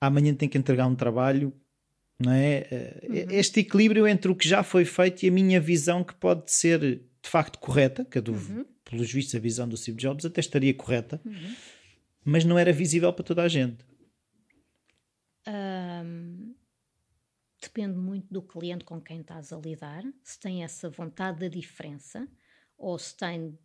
amanhã 0.00 0.34
tem 0.34 0.48
que 0.48 0.58
entregar 0.58 0.86
um 0.86 0.96
trabalho, 0.96 1.52
não 2.18 2.32
é? 2.32 2.66
Eh, 2.70 3.06
uhum. 3.08 3.26
Este 3.30 3.60
equilíbrio 3.60 4.06
entre 4.06 4.30
o 4.30 4.34
que 4.34 4.48
já 4.48 4.62
foi 4.62 4.84
feito 4.84 5.22
e 5.22 5.28
a 5.28 5.32
minha 5.32 5.60
visão, 5.60 6.02
que 6.02 6.14
pode 6.14 6.50
ser 6.50 6.80
de 6.80 7.28
facto 7.28 7.58
correta, 7.58 8.04
que 8.04 8.20
do, 8.20 8.32
uhum. 8.32 8.64
pelos 8.84 9.12
vistos 9.12 9.34
a 9.34 9.38
visão 9.38 9.68
do 9.68 9.76
Steve 9.76 9.96
Jobs 9.98 10.24
até 10.24 10.40
estaria 10.40 10.74
correta, 10.74 11.20
uhum. 11.24 11.54
mas 12.24 12.44
não 12.44 12.58
era 12.58 12.72
visível 12.72 13.12
para 13.12 13.24
toda 13.24 13.42
a 13.42 13.48
gente. 13.48 13.89
Depende 17.60 17.98
muito 17.98 18.32
do 18.32 18.42
cliente 18.42 18.84
com 18.84 19.00
quem 19.00 19.20
estás 19.20 19.52
a 19.52 19.58
lidar, 19.58 20.02
se 20.22 20.40
tem 20.40 20.64
essa 20.64 20.88
vontade 20.88 21.40
da 21.40 21.48
diferença 21.48 22.26
ou 22.76 22.98
se 22.98 23.14
tem 23.16 23.58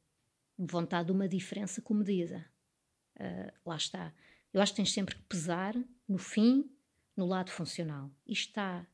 vontade 0.58 1.08
de 1.08 1.12
uma 1.14 1.28
diferença 1.28 1.82
com 1.82 1.94
medida. 1.94 2.46
Uh, 3.16 3.52
lá 3.66 3.78
está. 3.78 4.14
Eu 4.54 4.62
acho 4.62 4.74
que 4.74 4.78
tens 4.78 4.94
sempre 4.94 5.16
que 5.16 5.24
pesar 5.24 5.74
no 6.08 6.18
fim, 6.18 6.70
no 7.16 7.26
lado 7.26 7.50
funcional. 7.50 8.12
E 8.28 8.34
está 8.34 8.86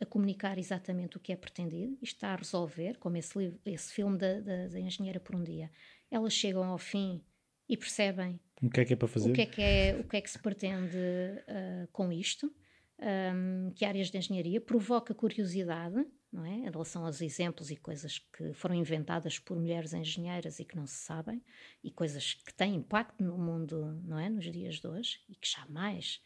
a 0.00 0.04
comunicar 0.04 0.58
exatamente 0.58 1.16
o 1.16 1.20
que 1.20 1.32
é 1.32 1.36
pretendido, 1.36 1.96
e 2.00 2.04
está 2.04 2.34
a 2.34 2.36
resolver, 2.36 2.98
como 2.98 3.16
esse, 3.16 3.38
livro, 3.38 3.60
esse 3.64 3.92
filme 3.92 4.18
da, 4.18 4.40
da, 4.40 4.68
da 4.68 4.80
engenheira 4.80 5.20
por 5.20 5.34
um 5.34 5.42
dia. 5.42 5.70
Elas 6.10 6.32
chegam 6.32 6.64
ao 6.64 6.78
fim 6.78 7.24
e 7.68 7.76
percebem 7.76 8.40
o 8.62 8.70
que 8.70 8.80
é 8.80 8.84
que 8.84 8.92
é 8.94 8.96
para 8.96 9.08
fazer? 9.08 9.30
O 9.30 9.32
que 9.34 9.42
é 9.42 9.46
que, 9.46 9.62
é, 9.62 9.96
o 10.00 10.04
que, 10.04 10.16
é 10.16 10.20
que 10.20 10.30
se 10.30 10.38
pretende 10.38 10.96
uh, 10.96 11.88
com 11.92 12.10
isto? 12.10 12.52
Um, 12.98 13.72
que 13.74 13.84
áreas 13.84 14.10
de 14.10 14.16
engenharia 14.16 14.60
provoca 14.60 15.12
curiosidade, 15.12 16.06
não 16.32 16.44
é? 16.44 16.54
Em 16.54 16.70
relação 16.70 17.04
aos 17.04 17.20
exemplos 17.20 17.70
e 17.70 17.76
coisas 17.76 18.18
que 18.18 18.54
foram 18.54 18.74
inventadas 18.74 19.38
por 19.38 19.58
mulheres 19.58 19.92
engenheiras 19.92 20.60
e 20.60 20.64
que 20.64 20.76
não 20.76 20.86
se 20.86 20.96
sabem, 20.96 21.42
e 21.82 21.90
coisas 21.90 22.34
que 22.34 22.54
têm 22.54 22.76
impacto 22.76 23.22
no 23.22 23.36
mundo, 23.36 24.00
não 24.04 24.18
é? 24.18 24.30
Nos 24.30 24.50
dias 24.50 24.80
de 24.80 24.86
hoje 24.86 25.20
e 25.28 25.34
que 25.34 25.48
jamais 25.48 26.22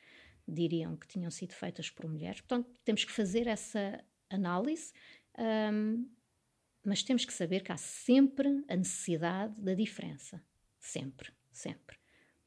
diriam 0.47 0.97
que 0.97 1.09
tinham 1.09 1.31
sido 1.31 1.55
feitas 1.55 1.91
por 1.91 2.07
mulheres. 2.07 2.41
Portanto, 2.41 2.71
temos 2.85 3.05
que 3.05 3.13
fazer 3.13 3.47
essa 3.47 4.03
análise, 4.31 4.93
um, 5.73 6.09
mas 6.85 7.03
temos 7.03 7.25
que 7.25 7.33
saber 7.33 7.63
que 7.63 7.73
há 7.73 7.77
sempre 7.77 8.65
a 8.69 8.77
necessidade 8.77 9.61
da 9.61 9.75
diferença. 9.75 10.41
Sempre, 10.79 11.33
sempre 11.51 11.99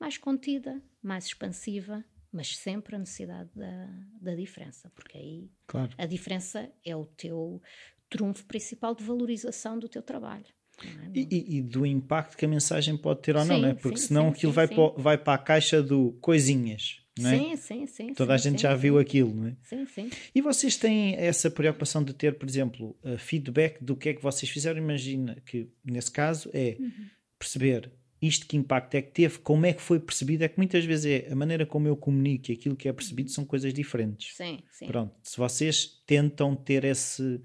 mais 0.01 0.17
contida, 0.17 0.81
mais 1.01 1.25
expansiva, 1.25 2.03
mas 2.33 2.57
sempre 2.57 2.95
a 2.95 2.99
necessidade 2.99 3.51
da, 3.55 3.87
da 4.19 4.33
diferença, 4.33 4.91
porque 4.95 5.15
aí 5.15 5.51
claro. 5.67 5.91
a 5.95 6.05
diferença 6.07 6.67
é 6.83 6.95
o 6.95 7.05
teu 7.05 7.61
trunfo 8.09 8.43
principal 8.45 8.95
de 8.95 9.03
valorização 9.03 9.77
do 9.77 9.87
teu 9.87 10.01
trabalho. 10.01 10.47
É? 10.83 11.11
E, 11.13 11.57
e, 11.57 11.61
do 11.61 11.85
impacto 11.85 12.35
que 12.35 12.45
a 12.45 12.47
mensagem 12.47 12.97
pode 12.97 13.21
ter 13.21 13.35
ou 13.35 13.43
sim, 13.43 13.49
não, 13.49 13.61
né? 13.61 13.73
porque 13.75 13.99
sim, 13.99 14.07
senão 14.07 14.23
sim, 14.23 14.29
aquilo 14.31 14.51
vai, 14.51 14.67
Para, 14.67 14.93
vai 14.97 15.17
para 15.17 15.33
a 15.33 15.37
caixa 15.37 15.83
do 15.83 16.13
coisinhas. 16.13 16.99
Não 17.19 17.29
é? 17.29 17.37
Sim, 17.37 17.55
sim, 17.57 17.85
sim. 17.85 18.13
Toda 18.15 18.33
a 18.33 18.37
gente 18.37 18.63
já 18.63 18.73
viu 18.73 18.97
aquilo, 18.97 19.35
não 19.35 19.47
é? 19.49 19.57
Sim, 19.61 19.85
sim. 19.85 20.09
E 20.33 20.41
vocês 20.41 20.77
têm 20.77 21.13
essa 21.15 21.51
preocupação 21.51 22.03
de 22.03 22.13
ter, 22.13 22.39
por 22.39 22.49
exemplo, 22.49 22.97
feedback 23.19 23.83
do 23.83 23.95
que 23.95 24.09
é 24.09 24.13
que 24.13 24.23
vocês 24.23 24.49
fizeram? 24.49 24.79
Imagina 24.79 25.39
que, 25.45 25.69
nesse 25.85 26.09
caso, 26.09 26.49
é 26.53 26.77
uhum. 26.79 27.05
perceber 27.37 27.91
isto 28.21 28.45
que 28.45 28.55
impacto 28.55 28.95
é 28.95 29.01
que 29.01 29.11
teve, 29.11 29.39
como 29.39 29.65
é 29.65 29.73
que 29.73 29.81
foi 29.81 29.99
percebido, 29.99 30.43
é 30.43 30.47
que 30.47 30.57
muitas 30.57 30.85
vezes 30.85 31.05
é 31.05 31.31
a 31.31 31.35
maneira 31.35 31.65
como 31.65 31.87
eu 31.87 31.97
comunico 31.97 32.51
e 32.51 32.53
aquilo 32.53 32.75
que 32.75 32.87
é 32.87 32.93
percebido 32.93 33.31
são 33.31 33.43
coisas 33.43 33.73
diferentes. 33.73 34.35
Sim, 34.35 34.61
sim. 34.71 34.85
Pronto, 34.85 35.15
se 35.23 35.37
vocês 35.37 36.03
tentam 36.05 36.55
ter 36.55 36.83
esse 36.83 37.41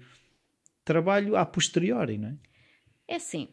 trabalho 0.85 1.35
a 1.35 1.45
posteriori, 1.45 2.17
não 2.17 2.29
é? 2.29 2.37
É 3.07 3.15
assim, 3.15 3.49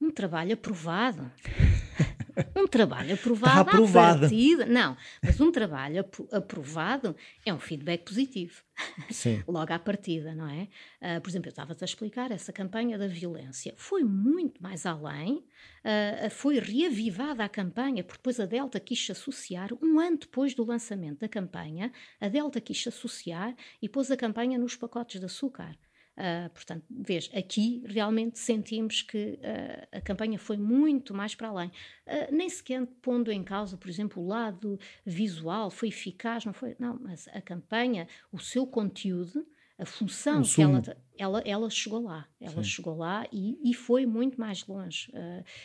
um 0.00 0.10
trabalho 0.10 0.54
aprovado. 0.54 1.30
um 2.56 2.66
trabalho 2.66 3.14
aprovado, 3.14 3.60
Está 3.60 3.60
aprovado. 3.60 4.20
partida. 4.20 4.66
Não, 4.66 4.96
mas 5.22 5.40
um 5.40 5.50
trabalho 5.50 6.04
aprovado 6.32 7.16
é 7.44 7.52
um 7.52 7.58
feedback 7.58 8.04
positivo. 8.04 8.62
Sim. 9.10 9.42
Logo 9.48 9.72
à 9.72 9.78
partida, 9.78 10.34
não 10.34 10.48
é? 10.48 10.68
Uh, 11.00 11.20
por 11.20 11.30
exemplo, 11.30 11.48
eu 11.48 11.50
estava-te 11.50 11.82
a 11.82 11.86
explicar 11.86 12.30
essa 12.30 12.52
campanha 12.52 12.98
da 12.98 13.06
violência. 13.06 13.74
Foi 13.76 14.04
muito 14.04 14.62
mais 14.62 14.84
além, 14.84 15.44
uh, 15.84 16.30
foi 16.30 16.58
reavivada 16.58 17.44
a 17.44 17.48
campanha, 17.48 18.04
porque 18.04 18.18
depois 18.18 18.38
a 18.38 18.46
Delta 18.46 18.78
quis 18.78 19.08
associar, 19.10 19.70
um 19.82 19.98
ano 19.98 20.18
depois 20.18 20.54
do 20.54 20.64
lançamento 20.64 21.20
da 21.20 21.28
campanha, 21.28 21.90
a 22.20 22.28
Delta 22.28 22.60
quis 22.60 22.86
associar 22.86 23.54
e 23.80 23.88
pôs 23.88 24.10
a 24.10 24.16
campanha 24.16 24.58
nos 24.58 24.76
pacotes 24.76 25.18
de 25.20 25.26
açúcar. 25.26 25.76
Uh, 26.16 26.48
portanto, 26.48 26.82
vês, 26.88 27.30
aqui 27.34 27.82
realmente 27.86 28.38
sentimos 28.38 29.02
que 29.02 29.38
uh, 29.38 29.98
a 29.98 30.00
campanha 30.00 30.38
foi 30.38 30.56
muito 30.56 31.12
mais 31.12 31.34
para 31.34 31.48
além. 31.48 31.68
Uh, 32.06 32.34
nem 32.34 32.48
sequer 32.48 32.86
pondo 33.02 33.30
em 33.30 33.44
causa, 33.44 33.76
por 33.76 33.90
exemplo, 33.90 34.22
o 34.22 34.26
lado 34.26 34.80
visual, 35.04 35.70
foi 35.70 35.88
eficaz, 35.88 36.46
não 36.46 36.54
foi? 36.54 36.74
Não, 36.78 36.98
mas 37.02 37.28
a 37.28 37.40
campanha, 37.42 38.08
o 38.32 38.38
seu 38.38 38.66
conteúdo, 38.66 39.46
a 39.78 39.84
função 39.84 40.40
que 40.40 40.62
ela, 40.62 40.82
ela, 41.18 41.42
ela 41.44 41.68
chegou 41.68 42.02
lá, 42.02 42.26
ela 42.40 42.62
Sim. 42.62 42.70
chegou 42.70 42.96
lá 42.96 43.26
e, 43.30 43.58
e 43.62 43.74
foi 43.74 44.06
muito 44.06 44.40
mais 44.40 44.66
longe. 44.66 45.12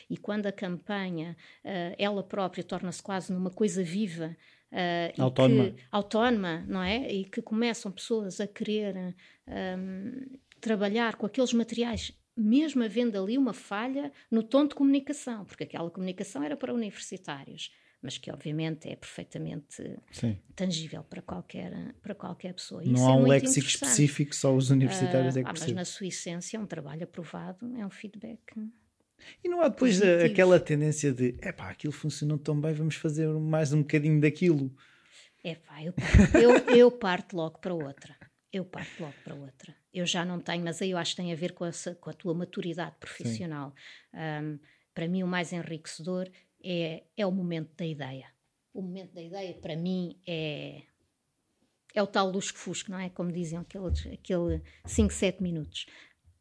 e 0.10 0.18
quando 0.18 0.48
a 0.48 0.52
campanha, 0.52 1.38
ela 1.98 2.22
própria 2.22 2.61
torna-se 2.61 3.02
quase 3.02 3.32
numa 3.32 3.49
coisa 3.49 3.82
viva, 3.82 4.36
Uh, 4.72 5.22
autónoma. 5.22 5.72
Que, 5.72 5.84
autónoma, 5.91 6.65
não 6.68 6.81
é? 6.81 7.11
E 7.11 7.26
que 7.26 7.41
começam 7.41 7.91
pessoas 7.91 8.39
a 8.39 8.48
querer 8.48 9.15
um, 9.48 10.38
trabalhar 10.61 11.15
com 11.15 11.26
aqueles 11.26 11.52
materiais, 11.52 12.18
mesmo 12.38 12.84
havendo 12.84 13.22
ali 13.22 13.38
uma 13.38 13.53
falha 13.53 14.11
no 14.30 14.41
tom 14.41 14.65
de 14.65 14.73
comunicação, 14.73 15.43
porque 15.43 15.65
aquela 15.65 15.89
comunicação 15.89 16.41
era 16.41 16.56
para 16.56 16.73
universitários, 16.73 17.73
mas 18.02 18.18
que 18.18 18.31
obviamente 18.31 18.88
é 18.88 18.95
perfeitamente 18.95 19.99
Sim. 20.10 20.39
tangível 20.56 21.03
para 21.03 21.22
qualquer, 21.22 21.93
para 22.02 22.15
qualquer 22.15 22.53
pessoa. 22.53 22.81
Não 22.85 23.10
há 23.10 23.11
é 23.11 23.15
um 23.15 23.27
léxico 23.27 23.68
específico, 23.68 24.34
só 24.34 24.56
os 24.56 24.69
universitários 24.69 25.35
uh, 25.35 25.39
é 25.39 25.43
que 25.43 25.49
ah, 25.49 25.53
Mas 25.53 25.72
na 25.73 25.85
sua 25.85 26.07
essência, 26.07 26.57
um 26.57 26.65
trabalho 26.65 27.03
aprovado 27.03 27.76
é 27.77 27.85
um 27.85 27.89
feedback 27.89 28.39
e 29.43 29.49
não 29.49 29.61
há 29.61 29.68
depois 29.68 29.99
Positivo. 29.99 30.26
aquela 30.26 30.60
tendência 30.60 31.11
de 31.11 31.35
é 31.41 31.52
pá, 31.52 31.69
aquilo 31.69 31.93
funcionou 31.93 32.38
tão 32.38 32.60
bem, 32.60 32.73
vamos 32.73 32.95
fazer 32.95 33.27
mais 33.27 33.73
um 33.73 33.81
bocadinho 33.81 34.19
daquilo. 34.19 34.73
É 35.43 35.56
pá, 35.56 35.84
eu, 35.84 35.93
eu, 36.39 36.76
eu 36.76 36.91
parto 36.91 37.35
logo 37.35 37.60
para 37.60 37.73
outra. 37.73 38.15
Eu 38.52 38.65
parto 38.65 39.02
logo 39.02 39.15
para 39.23 39.34
outra. 39.34 39.76
Eu 39.93 40.06
já 40.06 40.26
não 40.26 40.39
tenho, 40.39 40.64
mas 40.64 40.81
aí 40.81 40.91
eu 40.91 40.98
acho 40.98 41.11
que 41.11 41.22
tem 41.22 41.31
a 41.31 41.35
ver 41.35 41.53
com, 41.53 41.65
essa, 41.65 41.95
com 41.95 42.10
a 42.10 42.14
tua 42.14 42.34
maturidade 42.34 42.95
profissional. 42.99 43.73
Um, 44.14 44.60
para 44.93 45.07
mim, 45.07 45.23
o 45.23 45.27
mais 45.27 45.53
enriquecedor 45.53 46.30
é, 46.64 47.03
é 47.15 47.26
o 47.26 47.31
momento 47.31 47.76
da 47.76 47.85
ideia. 47.85 48.27
O 48.73 48.81
momento 48.81 49.14
da 49.14 49.22
ideia, 49.22 49.53
para 49.53 49.76
mim, 49.76 50.19
é, 50.27 50.84
é 51.93 52.02
o 52.02 52.07
tal 52.07 52.30
lusco-fusco, 52.30 52.91
não 52.91 52.99
é? 52.99 53.10
Como 53.10 53.31
diziam 53.31 53.61
aqueles, 53.61 54.06
aquele 54.07 54.61
5, 54.85 55.14
7 55.14 55.43
minutos. 55.43 55.85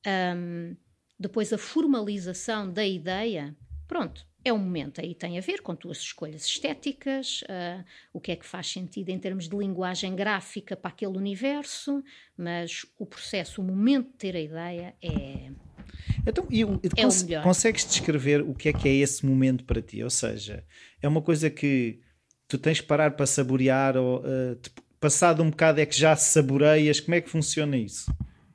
Um, 0.07 0.77
depois 1.21 1.53
a 1.53 1.59
formalização 1.59 2.73
da 2.73 2.85
ideia, 2.85 3.55
pronto, 3.87 4.27
é 4.43 4.51
um 4.51 4.59
momento. 4.59 5.03
Aí 5.03 5.15
tem 5.15 5.37
a 5.37 5.43
ver 5.43 5.61
com 5.61 5.77
tuas 5.77 5.99
escolhas 5.99 6.47
estéticas, 6.47 7.43
uh, 7.43 7.85
o 8.11 8.19
que 8.19 8.33
é 8.33 8.37
que 8.37 8.47
faz 8.47 8.69
sentido 8.69 9.11
em 9.11 9.19
termos 9.19 9.47
de 9.47 9.55
linguagem 9.55 10.17
gráfica 10.17 10.75
para 10.75 10.91
aquele 10.91 11.19
universo, 11.19 12.03
mas 12.37 12.87
o 12.99 13.05
processo, 13.05 13.61
o 13.61 13.65
momento 13.65 14.07
de 14.07 14.17
ter 14.17 14.35
a 14.35 14.41
ideia 14.41 14.95
é. 15.03 15.51
Então, 16.27 16.47
e, 16.51 16.63
é 16.63 17.03
cons 17.03 17.27
consegues 17.43 17.87
descrever 17.87 18.41
o 18.41 18.55
que 18.55 18.71
é 18.71 18.73
que 18.73 18.89
é 18.89 18.95
esse 18.95 19.25
momento 19.27 19.65
para 19.65 19.83
ti? 19.83 20.03
Ou 20.03 20.11
seja, 20.11 20.65
é 21.03 21.09
uma 21.09 21.21
coisa 21.21 21.51
que 21.51 22.01
tu 22.49 22.57
tens 22.57 22.81
que 22.81 22.87
parar 22.87 23.11
para 23.11 23.27
saborear, 23.27 23.95
ou 23.97 24.21
uh, 24.21 24.59
passado 24.99 25.43
um 25.43 25.51
bocado 25.51 25.81
é 25.81 25.87
que 25.87 25.97
já 25.97 26.17
saboreias, 26.17 26.99
como 26.99 27.15
é 27.15 27.21
que 27.21 27.29
funciona 27.29 27.77
isso? 27.77 28.11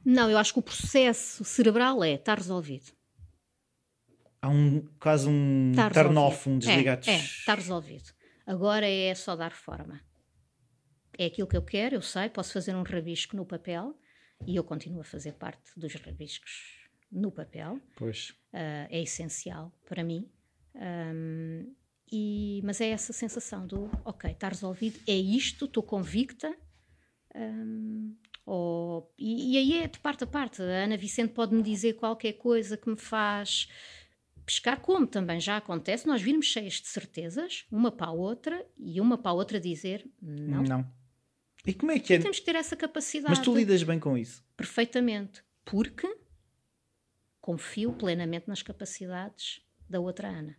Não, 0.06 0.30
eu 0.30 0.38
acho 0.38 0.53
que 0.53 0.60
o 0.60 0.61
processo 0.61 1.44
cerebral 1.44 2.03
é, 2.03 2.14
está 2.14 2.36
resolvido. 2.36 2.91
Há 4.41 4.49
um, 4.49 4.86
quase 4.99 5.27
um 5.27 5.72
tá 5.76 5.90
turn 5.90 6.15
off, 6.18 6.48
um 6.48 6.60
desligar. 6.60 6.99
É, 7.07 7.11
é, 7.11 7.18
está 7.18 7.56
resolvido. 7.56 8.11
Agora 8.45 8.88
é 8.88 9.15
só 9.15 9.36
dar 9.36 9.52
forma. 9.52 9.99
É 11.18 11.26
aquilo 11.26 11.48
que 11.48 11.57
eu 11.57 11.64
quero, 11.64 11.95
eu 11.95 12.02
sei, 12.02 12.30
posso 12.30 12.53
fazer 12.53 12.76
um 12.76 12.84
rabisco 12.84 13.36
no 13.36 13.45
papel 13.45 13.98
e 14.45 14.56
eu 14.56 14.64
continuo 14.64 15.02
a 15.02 15.03
fazer 15.03 15.34
parte 15.34 15.72
dos 15.76 15.95
rabiscos 15.95 16.88
no 17.11 17.32
papel. 17.32 17.80
Pois. 17.95 18.30
Uh, 18.53 18.86
é 18.90 19.02
essencial 19.02 19.73
para 19.86 20.03
mim. 20.03 20.30
Um, 20.76 21.73
e, 22.11 22.61
mas 22.64 22.82
é 22.82 22.90
essa 22.90 23.14
sensação 23.14 23.65
do, 23.65 23.90
ok, 24.03 24.30
está 24.30 24.49
resolvido, 24.49 24.99
é 25.07 25.15
isto, 25.15 25.65
estou 25.65 25.82
convicta, 25.82 26.56
um, 27.34 28.15
ou, 28.45 29.11
e, 29.17 29.53
e, 29.53 29.57
aí 29.57 29.84
é 29.84 29.88
de 29.88 29.99
parte 29.99 30.23
a 30.23 30.27
parte. 30.27 30.61
A 30.61 30.84
Ana 30.84 30.97
Vicente 30.97 31.34
pode-me 31.34 31.63
dizer 31.63 31.93
qualquer 31.93 32.34
coisa 32.34 32.77
que 32.77 32.89
me 32.89 32.97
faz 32.97 33.67
pescar, 34.45 34.80
como 34.80 35.07
também 35.07 35.39
já 35.39 35.57
acontece, 35.57 36.05
nós 36.05 36.22
virmos 36.22 36.45
cheias 36.45 36.73
de 36.73 36.88
certezas, 36.88 37.65
uma 37.72 37.91
para 37.91 38.07
a 38.07 38.11
outra, 38.11 38.65
e 38.77 39.01
uma 39.01 39.17
para 39.17 39.31
a 39.31 39.34
outra 39.34 39.59
dizer 39.59 40.07
não. 40.22 40.63
Não. 40.63 40.91
E 41.65 41.73
como 41.73 41.91
é 41.91 41.99
que 41.99 42.13
é? 42.13 42.19
temos 42.19 42.39
que 42.39 42.45
ter 42.45 42.55
essa 42.55 42.76
capacidade. 42.76 43.35
Mas 43.35 43.43
tu 43.43 43.55
lidas 43.55 43.81
bem 43.81 43.99
com 43.99 44.15
isso? 44.15 44.45
Perfeitamente. 44.55 45.43
Porque 45.63 46.07
confio 47.41 47.91
plenamente 47.93 48.47
nas 48.47 48.61
capacidades 48.61 49.61
da 49.89 49.99
outra 49.99 50.27
Ana. 50.27 50.55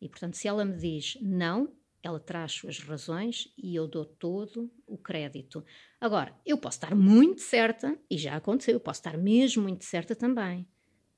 E 0.00 0.08
portanto, 0.08 0.34
se 0.34 0.46
ela 0.46 0.64
me 0.64 0.76
diz 0.76 1.16
não, 1.22 1.74
ela 2.06 2.20
traz 2.20 2.52
suas 2.52 2.78
razões 2.78 3.52
e 3.56 3.74
eu 3.74 3.88
dou 3.88 4.04
todo 4.04 4.70
o 4.86 4.98
crédito. 4.98 5.64
Agora, 6.00 6.34
eu 6.44 6.58
posso 6.58 6.76
estar 6.76 6.94
muito 6.94 7.40
certa, 7.40 7.98
e 8.10 8.18
já 8.18 8.36
aconteceu, 8.36 8.74
eu 8.74 8.80
posso 8.80 9.00
estar 9.00 9.16
mesmo 9.16 9.62
muito 9.62 9.84
certa 9.84 10.14
também. 10.14 10.68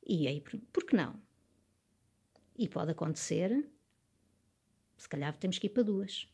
E 0.06 0.26
aí, 0.28 0.40
por 0.40 0.84
que 0.84 0.96
não? 0.96 1.20
E 2.56 2.68
pode 2.68 2.92
acontecer, 2.92 3.68
se 4.96 5.08
calhar 5.08 5.36
temos 5.36 5.58
que 5.58 5.66
ir 5.66 5.70
para 5.70 5.82
duas. 5.82 6.28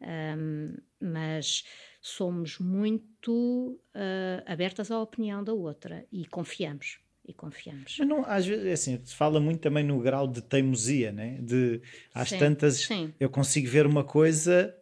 Um, 0.00 0.76
mas 1.00 1.64
somos 2.00 2.58
muito 2.60 3.80
uh, 3.94 4.42
abertas 4.46 4.92
à 4.92 5.00
opinião 5.00 5.42
da 5.42 5.52
outra 5.52 6.06
e 6.12 6.24
confiamos 6.24 7.00
e 7.28 7.34
confiamos. 7.34 7.96
Mas 7.98 8.08
não, 8.08 8.24
às 8.24 8.46
vezes, 8.46 8.64
é 8.64 8.72
assim, 8.72 8.98
se 9.04 9.14
fala 9.14 9.38
muito 9.38 9.60
também 9.60 9.84
no 9.84 10.00
grau 10.00 10.26
de 10.26 10.40
teimosia, 10.40 11.12
né? 11.12 11.38
De 11.42 11.80
às 12.14 12.30
sim, 12.30 12.38
tantas 12.38 12.76
sim. 12.78 13.12
eu 13.20 13.28
consigo 13.28 13.68
ver 13.68 13.86
uma 13.86 14.02
coisa 14.02 14.74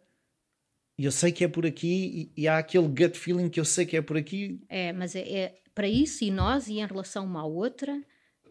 e 0.97 1.03
eu 1.05 1.11
sei 1.11 1.31
que 1.31 1.43
é 1.43 1.47
por 1.47 1.65
aqui 1.65 2.31
e, 2.35 2.41
e, 2.43 2.47
há 2.47 2.57
aquele 2.57 2.87
gut 2.87 3.17
feeling 3.17 3.49
que 3.49 3.59
eu 3.59 3.65
sei 3.65 3.85
que 3.85 3.97
é 3.97 4.01
por 4.01 4.17
aqui. 4.17 4.61
É, 4.69 4.93
mas 4.93 5.15
é, 5.15 5.29
é 5.29 5.61
para 5.75 5.87
isso 5.87 6.23
e 6.23 6.31
nós 6.31 6.69
e 6.69 6.79
em 6.79 6.85
relação 6.85 7.25
uma 7.25 7.41
à 7.41 7.45
outra, 7.45 8.01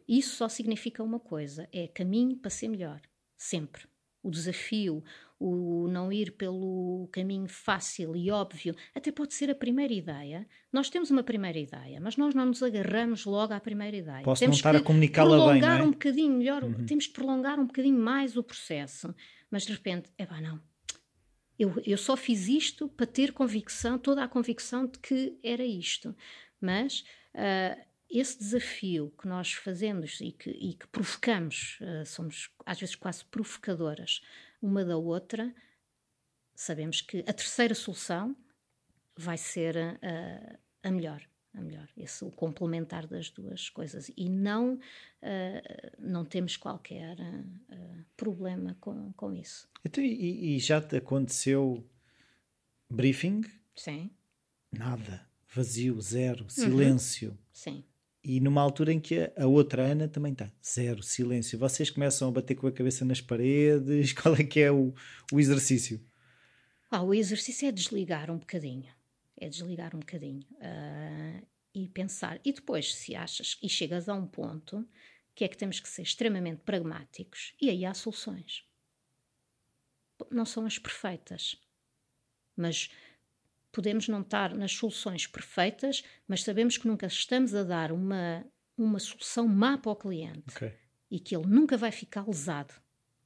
isso 0.07 0.37
só 0.37 0.49
significa 0.49 1.03
uma 1.03 1.19
coisa: 1.19 1.67
é 1.73 1.89
caminho 1.89 2.37
para 2.37 2.51
ser 2.51 2.69
melhor, 2.69 3.01
sempre. 3.37 3.83
O 4.27 4.31
desafio, 4.31 5.05
o 5.39 5.87
não 5.89 6.13
ir 6.13 6.33
pelo 6.33 7.09
caminho 7.13 7.47
fácil 7.47 8.17
e 8.17 8.29
óbvio, 8.31 8.75
até 8.93 9.13
pode 9.13 9.35
ser 9.35 9.51
a 9.51 9.55
primeira 9.55 9.93
ideia. 9.93 10.49
Nós 10.73 10.91
temos 10.91 11.11
uma 11.11 11.23
primeira 11.23 11.59
ideia, 11.59 12.01
mas 12.01 12.17
nós 12.17 12.35
não 12.35 12.47
nos 12.47 12.61
agarramos 12.63 13.25
logo 13.25 13.53
à 13.53 13.61
primeira 13.61 13.97
ideia. 13.97 14.25
Posso 14.25 14.41
temos 14.41 14.57
não 14.57 14.59
estar 14.59 14.75
a 14.75 14.81
comunicá-la 14.81 15.53
bem, 15.53 15.61
não 15.61 15.69
é? 15.69 15.83
um 15.83 15.91
bocadinho 15.91 16.37
melhor, 16.37 16.65
uhum. 16.65 16.87
temos 16.87 17.07
que 17.07 17.13
prolongar 17.13 17.61
um 17.61 17.67
bocadinho 17.67 17.99
mais 17.99 18.37
o 18.37 18.43
processo. 18.43 19.15
Mas 19.49 19.65
de 19.65 19.73
repente, 19.73 20.11
é 20.19 20.27
pá, 20.27 20.41
não. 20.41 20.61
Eu, 21.59 21.81
eu 21.87 21.97
só 21.97 22.17
fiz 22.17 22.49
isto 22.49 22.89
para 22.89 23.07
ter 23.07 23.33
convicção, 23.33 23.99
toda 23.99 24.25
a 24.25 24.29
convicção 24.29 24.87
de 24.87 24.99
que 24.99 25.39
era 25.43 25.65
isto. 25.65 26.15
Mas 26.61 27.05
uh, 27.35 27.86
esse 28.11 28.39
desafio 28.39 29.13
que 29.21 29.27
nós 29.27 29.53
fazemos 29.53 30.21
e 30.21 30.33
que, 30.33 30.51
e 30.51 30.75
que 30.75 30.87
provocamos, 30.89 31.79
uh, 31.81 32.07
somos 32.07 32.51
às 32.65 32.79
vezes 32.79 32.95
quase 32.95 33.25
provocadoras, 33.25 34.21
uma 34.63 34.85
da 34.85 34.97
outra, 34.97 35.55
sabemos 36.55 37.01
que 37.01 37.21
a 37.21 37.33
terceira 37.33 37.75
solução 37.75 38.37
vai 39.17 39.37
ser 39.37 39.77
a, 39.79 40.59
a 40.83 40.91
melhor 40.91 41.27
a 41.57 41.63
melhor, 41.63 41.89
esse 41.97 42.25
o 42.25 42.31
complementar 42.31 43.07
das 43.07 43.31
duas 43.31 43.71
coisas 43.71 44.11
e 44.17 44.29
não 44.29 44.75
uh, 44.75 44.81
não 45.99 46.25
temos 46.25 46.57
qualquer 46.57 47.17
uh, 47.19 48.05
problema 48.17 48.77
com, 48.79 49.13
com 49.15 49.33
isso. 49.33 49.69
Então, 49.85 50.05
e, 50.05 50.57
e, 50.57 50.59
já 50.59 50.81
te 50.81 50.97
aconteceu 50.97 51.85
briefing? 52.91 53.41
Sim. 53.75 54.11
Nada, 54.71 55.27
vazio, 55.49 55.99
zero, 56.01 56.49
silêncio. 56.51 57.31
Uhum. 57.31 57.37
Sim. 57.53 57.85
E 58.29 58.41
numa 58.41 58.61
altura 58.61 58.93
em 58.93 58.99
que 58.99 59.31
a, 59.37 59.47
outra 59.47 59.85
Ana 59.85 60.09
também 60.09 60.33
está 60.33 60.51
zero, 60.61 61.01
silêncio. 61.01 61.57
Vocês 61.57 61.91
começam 61.91 62.27
a 62.27 62.33
bater 62.33 62.57
com 62.57 62.67
a 62.67 62.73
cabeça 62.73 63.05
nas 63.05 63.21
paredes. 63.21 64.13
Qual 64.21 64.35
é 64.35 64.43
que 64.43 64.59
é 64.59 64.73
o, 64.73 64.93
o 65.33 65.39
exercício? 65.39 66.05
Ah, 66.91 67.05
o 67.05 67.15
exercício 67.15 67.69
é 67.69 67.71
desligar 67.71 68.29
um 68.29 68.39
bocadinho. 68.39 68.93
É 69.37 69.49
desligar 69.49 69.95
um 69.95 70.01
bocadinho 70.01 70.45
uh, 70.55 71.47
e 71.73 71.89
pensar. 71.89 72.41
E 72.45 72.53
depois, 72.53 72.97
se 72.97 73.15
achas 73.15 73.59
e 73.63 73.69
chegas 73.69 74.09
a 74.09 74.15
um 74.15 74.27
ponto 74.27 74.85
que 75.33 75.45
é 75.45 75.49
que 75.49 75.57
temos 75.57 75.79
que 75.79 75.89
ser 75.89 76.03
extremamente 76.03 76.63
pragmáticos, 76.63 77.55
e 77.63 77.71
aí 77.71 77.85
há 77.85 77.95
soluções. 77.95 78.65
Não 80.33 80.45
são 80.45 80.67
as 80.67 80.81
perfeitas, 80.81 81.63
mas 82.57 82.91
podemos 83.77 84.09
não 84.09 84.23
estar 84.23 84.55
nas 84.55 84.73
soluções 84.73 85.27
perfeitas, 85.27 86.03
mas 86.27 86.43
sabemos 86.43 86.79
que 86.79 86.89
nunca 86.89 87.07
estamos 87.07 87.55
a 87.55 87.63
dar 87.63 87.93
uma, 87.93 88.43
uma 88.75 88.99
solução 88.99 89.47
má 89.47 89.77
para 89.77 89.93
o 89.93 89.97
cliente 89.97 90.49
okay. 90.49 90.73
e 91.11 91.21
que 91.21 91.37
ele 91.37 91.47
nunca 91.47 91.77
vai 91.77 91.93
ficar 91.93 92.27
lesado. 92.27 92.73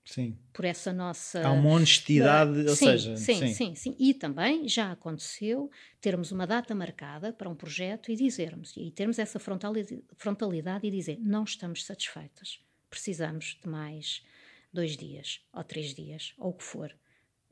Sim. 0.05 0.37
Por 0.53 0.65
essa 0.65 0.93
nossa. 0.93 1.47
Há 1.47 1.53
uma 1.53 1.71
honestidade, 1.71 2.67
ou 2.67 2.75
sim, 2.75 2.87
seja. 2.87 3.17
Sim, 3.17 3.35
sim, 3.39 3.55
sim, 3.55 3.75
sim. 3.77 3.97
E 3.97 4.13
também 4.13 4.67
já 4.67 4.91
aconteceu 4.91 5.71
termos 6.01 6.33
uma 6.33 6.49
data 6.49 6.75
marcada 6.75 7.33
para 7.33 7.49
um 7.49 7.55
projeto 7.55 8.11
e 8.11 8.17
dizermos, 8.17 8.77
e 8.77 8.91
termos 8.91 9.21
essa 9.21 9.39
frontalidade 9.39 10.85
e 10.85 10.91
dizer: 10.91 11.17
não 11.21 11.45
estamos 11.45 11.85
satisfeitas, 11.85 12.59
precisamos 12.89 13.57
de 13.63 13.69
mais 13.69 14.25
dois 14.73 14.97
dias, 14.97 15.47
ou 15.53 15.63
três 15.63 15.95
dias, 15.95 16.35
ou 16.39 16.51
o 16.51 16.55
que 16.55 16.65
for. 16.65 16.93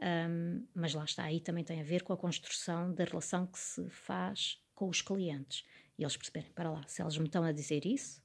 Um, 0.01 0.65
mas 0.75 0.95
lá 0.95 1.05
está, 1.05 1.25
aí 1.25 1.41
também 1.41 1.65
tem 1.65 1.81
a 1.81 1.85
ver 1.85 2.03
com 2.03 2.13
a 2.13 2.17
construção 2.17 2.93
da 2.95 3.05
relação 3.05 3.47
que 3.47 3.59
se 3.59 3.89
faz 3.91 4.63
com 4.75 4.89
os 4.89 5.03
clientes. 5.03 5.65
E 5.99 6.05
eles 6.05 6.17
perceberem, 6.17 6.53
para 6.53 6.71
lá, 6.71 6.87
se 6.87 7.03
eles 7.03 7.19
me 7.19 7.27
estão 7.27 7.43
a 7.43 7.51
dizer 7.51 7.85
isso, 7.85 8.23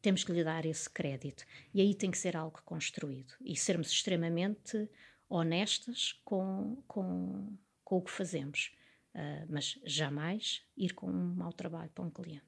temos 0.00 0.22
que 0.22 0.32
lhe 0.32 0.44
dar 0.44 0.64
esse 0.64 0.88
crédito. 0.88 1.44
E 1.74 1.80
aí 1.80 1.94
tem 1.94 2.10
que 2.10 2.18
ser 2.18 2.36
algo 2.36 2.62
construído 2.64 3.34
e 3.40 3.56
sermos 3.56 3.90
extremamente 3.90 4.88
honestas 5.28 6.20
com, 6.24 6.82
com, 6.86 7.56
com 7.82 7.96
o 7.96 8.02
que 8.02 8.10
fazemos. 8.10 8.72
Uh, 9.14 9.46
mas 9.48 9.80
jamais 9.84 10.62
ir 10.76 10.94
com 10.94 11.10
um 11.10 11.34
mau 11.34 11.52
trabalho 11.52 11.90
para 11.90 12.04
um 12.04 12.10
cliente. 12.10 12.44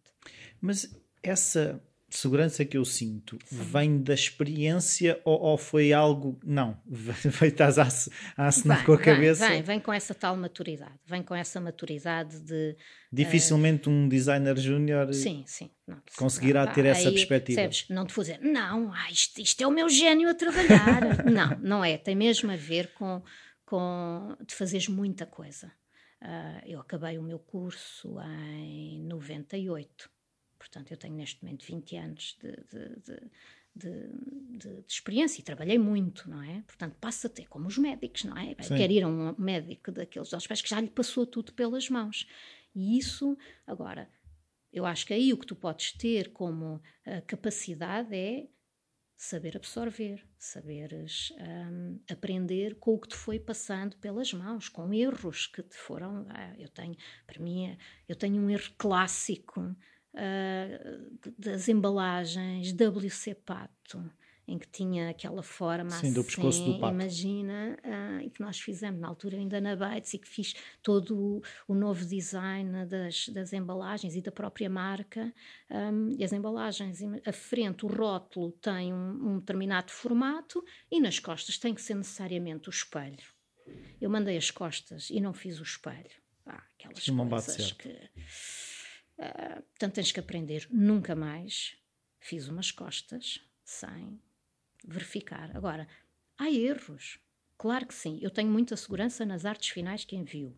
Mas 0.60 0.94
essa 1.20 1.82
segurança 2.16 2.64
que 2.64 2.76
eu 2.76 2.84
sinto 2.84 3.38
vem 3.50 4.02
da 4.02 4.14
experiência 4.14 5.20
ou, 5.24 5.40
ou, 5.40 5.58
foi 5.58 5.92
algo. 5.92 6.38
Não, 6.44 6.76
estás 7.42 7.78
a, 7.78 7.88
a 8.36 8.48
assinar 8.48 8.84
com 8.84 8.92
a 8.92 8.98
cabeça. 8.98 9.48
Vem, 9.48 9.62
vem 9.62 9.80
com 9.80 9.92
essa 9.92 10.14
tal 10.14 10.36
maturidade, 10.36 10.98
vem 11.06 11.22
com 11.22 11.34
essa 11.34 11.60
maturidade 11.60 12.40
de. 12.40 12.76
Dificilmente 13.12 13.88
uh, 13.88 13.92
um 13.92 14.08
designer 14.08 14.56
júnior 14.58 15.12
sim, 15.12 15.42
sim, 15.46 15.70
conseguirá 16.16 16.66
não, 16.66 16.72
ter 16.72 16.84
essa 16.84 17.08
aí, 17.08 17.14
perspectiva. 17.14 17.60
Percebes? 17.62 17.88
Não 17.88 18.06
te 18.06 18.14
vou 18.14 18.24
dizer, 18.24 18.40
não, 18.40 18.92
ah, 18.92 19.10
isto, 19.10 19.40
isto 19.40 19.62
é 19.62 19.66
o 19.66 19.70
meu 19.70 19.88
gênio 19.88 20.28
a 20.28 20.34
trabalhar. 20.34 21.24
não, 21.30 21.58
não 21.60 21.84
é. 21.84 21.98
Tem 21.98 22.14
mesmo 22.14 22.50
a 22.50 22.56
ver 22.56 22.92
com, 22.94 23.22
com 23.64 24.36
de 24.46 24.54
fazeres 24.54 24.88
muita 24.88 25.26
coisa. 25.26 25.72
Uh, 26.22 26.60
eu 26.66 26.80
acabei 26.80 27.18
o 27.18 27.22
meu 27.22 27.38
curso 27.38 28.20
em 28.20 29.02
98 29.04 30.10
Portanto, 30.60 30.90
eu 30.90 30.96
tenho 30.98 31.14
neste 31.14 31.42
momento 31.42 31.64
20 31.64 31.96
anos 31.96 32.38
de, 32.38 32.52
de, 32.52 33.30
de, 33.74 34.58
de, 34.58 34.84
experiência 34.86 35.40
e 35.40 35.42
trabalhei 35.42 35.78
muito, 35.78 36.28
não 36.28 36.42
é? 36.42 36.62
Portanto, 36.66 36.96
passa 37.00 37.28
até 37.28 37.46
como 37.46 37.66
os 37.66 37.78
médicos, 37.78 38.24
não 38.24 38.36
é? 38.36 38.54
Quer 38.54 38.90
ir 38.90 39.02
a 39.02 39.08
um 39.08 39.34
médico 39.38 39.90
daqueles 39.90 40.30
hospitais 40.34 40.60
que 40.60 40.68
já 40.68 40.78
lhe 40.78 40.90
passou 40.90 41.26
tudo 41.26 41.54
pelas 41.54 41.88
mãos. 41.88 42.28
E 42.74 42.98
isso, 42.98 43.38
agora, 43.66 44.06
eu 44.70 44.84
acho 44.84 45.06
que 45.06 45.14
aí 45.14 45.32
o 45.32 45.38
que 45.38 45.46
tu 45.46 45.56
podes 45.56 45.92
ter 45.92 46.30
como 46.30 46.74
uh, 46.76 47.22
capacidade 47.26 48.14
é 48.14 48.46
saber 49.16 49.56
absorver, 49.56 50.26
saberes 50.38 51.32
um, 51.38 52.00
aprender 52.10 52.76
com 52.76 52.94
o 52.94 52.98
que 52.98 53.08
te 53.08 53.16
foi 53.16 53.38
passando 53.38 53.96
pelas 53.96 54.32
mãos, 54.32 54.68
com 54.68 54.92
erros 54.92 55.46
que 55.46 55.62
te 55.62 55.76
foram. 55.76 56.26
Ah, 56.30 56.54
eu 56.58 56.68
tenho, 56.68 56.96
para 57.26 57.42
mim, 57.42 57.66
é, 57.66 57.78
eu 58.08 58.16
tenho 58.16 58.40
um 58.40 58.48
erro 58.48 58.72
clássico 58.78 59.76
uh, 60.14 61.32
das 61.38 61.68
embalagens 61.68 62.72
WC 62.72 63.34
Pato, 63.34 64.02
em 64.46 64.58
que 64.58 64.66
tinha 64.66 65.10
aquela 65.10 65.42
forma 65.44 65.90
Sim, 65.90 65.96
assim, 65.96 66.12
do 66.12 66.24
pescoço 66.24 66.64
do 66.64 66.78
pato. 66.80 66.92
imagina, 66.92 67.78
uh, 67.84 68.20
e 68.20 68.30
que 68.30 68.40
nós 68.40 68.58
fizemos 68.58 69.00
na 69.00 69.06
altura 69.06 69.36
ainda 69.36 69.60
na 69.60 69.76
Bates 69.76 70.12
e 70.14 70.18
que 70.18 70.28
fiz 70.28 70.54
todo 70.82 71.16
o, 71.16 71.42
o 71.68 71.74
novo 71.74 72.04
design 72.04 72.84
das, 72.86 73.28
das 73.28 73.52
embalagens 73.52 74.16
e 74.16 74.20
da 74.20 74.32
própria 74.32 74.68
marca. 74.68 75.32
Um, 75.70 76.16
e 76.18 76.24
as 76.24 76.32
embalagens, 76.32 76.98
a 77.24 77.32
frente, 77.32 77.86
o 77.86 77.88
rótulo 77.88 78.50
tem 78.52 78.92
um, 78.92 79.34
um 79.34 79.38
determinado 79.38 79.92
formato 79.92 80.64
e 80.90 81.00
nas 81.00 81.20
costas 81.20 81.56
tem 81.56 81.72
que 81.72 81.80
ser 81.80 81.94
necessariamente 81.94 82.68
o 82.68 82.70
espelho. 82.70 83.40
Eu 84.00 84.10
mandei 84.10 84.36
as 84.36 84.50
costas 84.50 85.10
e 85.10 85.20
não 85.20 85.32
fiz 85.32 85.60
o 85.60 85.62
espelho. 85.62 86.10
Ah, 86.44 86.62
aquelas 86.74 87.06
coisas 87.08 87.72
que 87.72 87.96
Uh, 89.20 89.62
portanto, 89.62 89.94
tens 89.94 90.10
que 90.10 90.20
aprender 90.20 90.66
nunca 90.70 91.14
mais. 91.14 91.76
Fiz 92.18 92.48
umas 92.48 92.70
costas 92.70 93.40
sem 93.62 94.18
verificar. 94.84 95.55
Agora, 95.55 95.86
há 96.38 96.51
erros. 96.51 97.18
Claro 97.59 97.86
que 97.86 97.94
sim. 97.94 98.18
Eu 98.22 98.30
tenho 98.30 98.51
muita 98.51 98.76
segurança 98.76 99.26
nas 99.26 99.44
artes 99.44 99.68
finais 99.68 100.05
que 100.06 100.16
envio. 100.16 100.56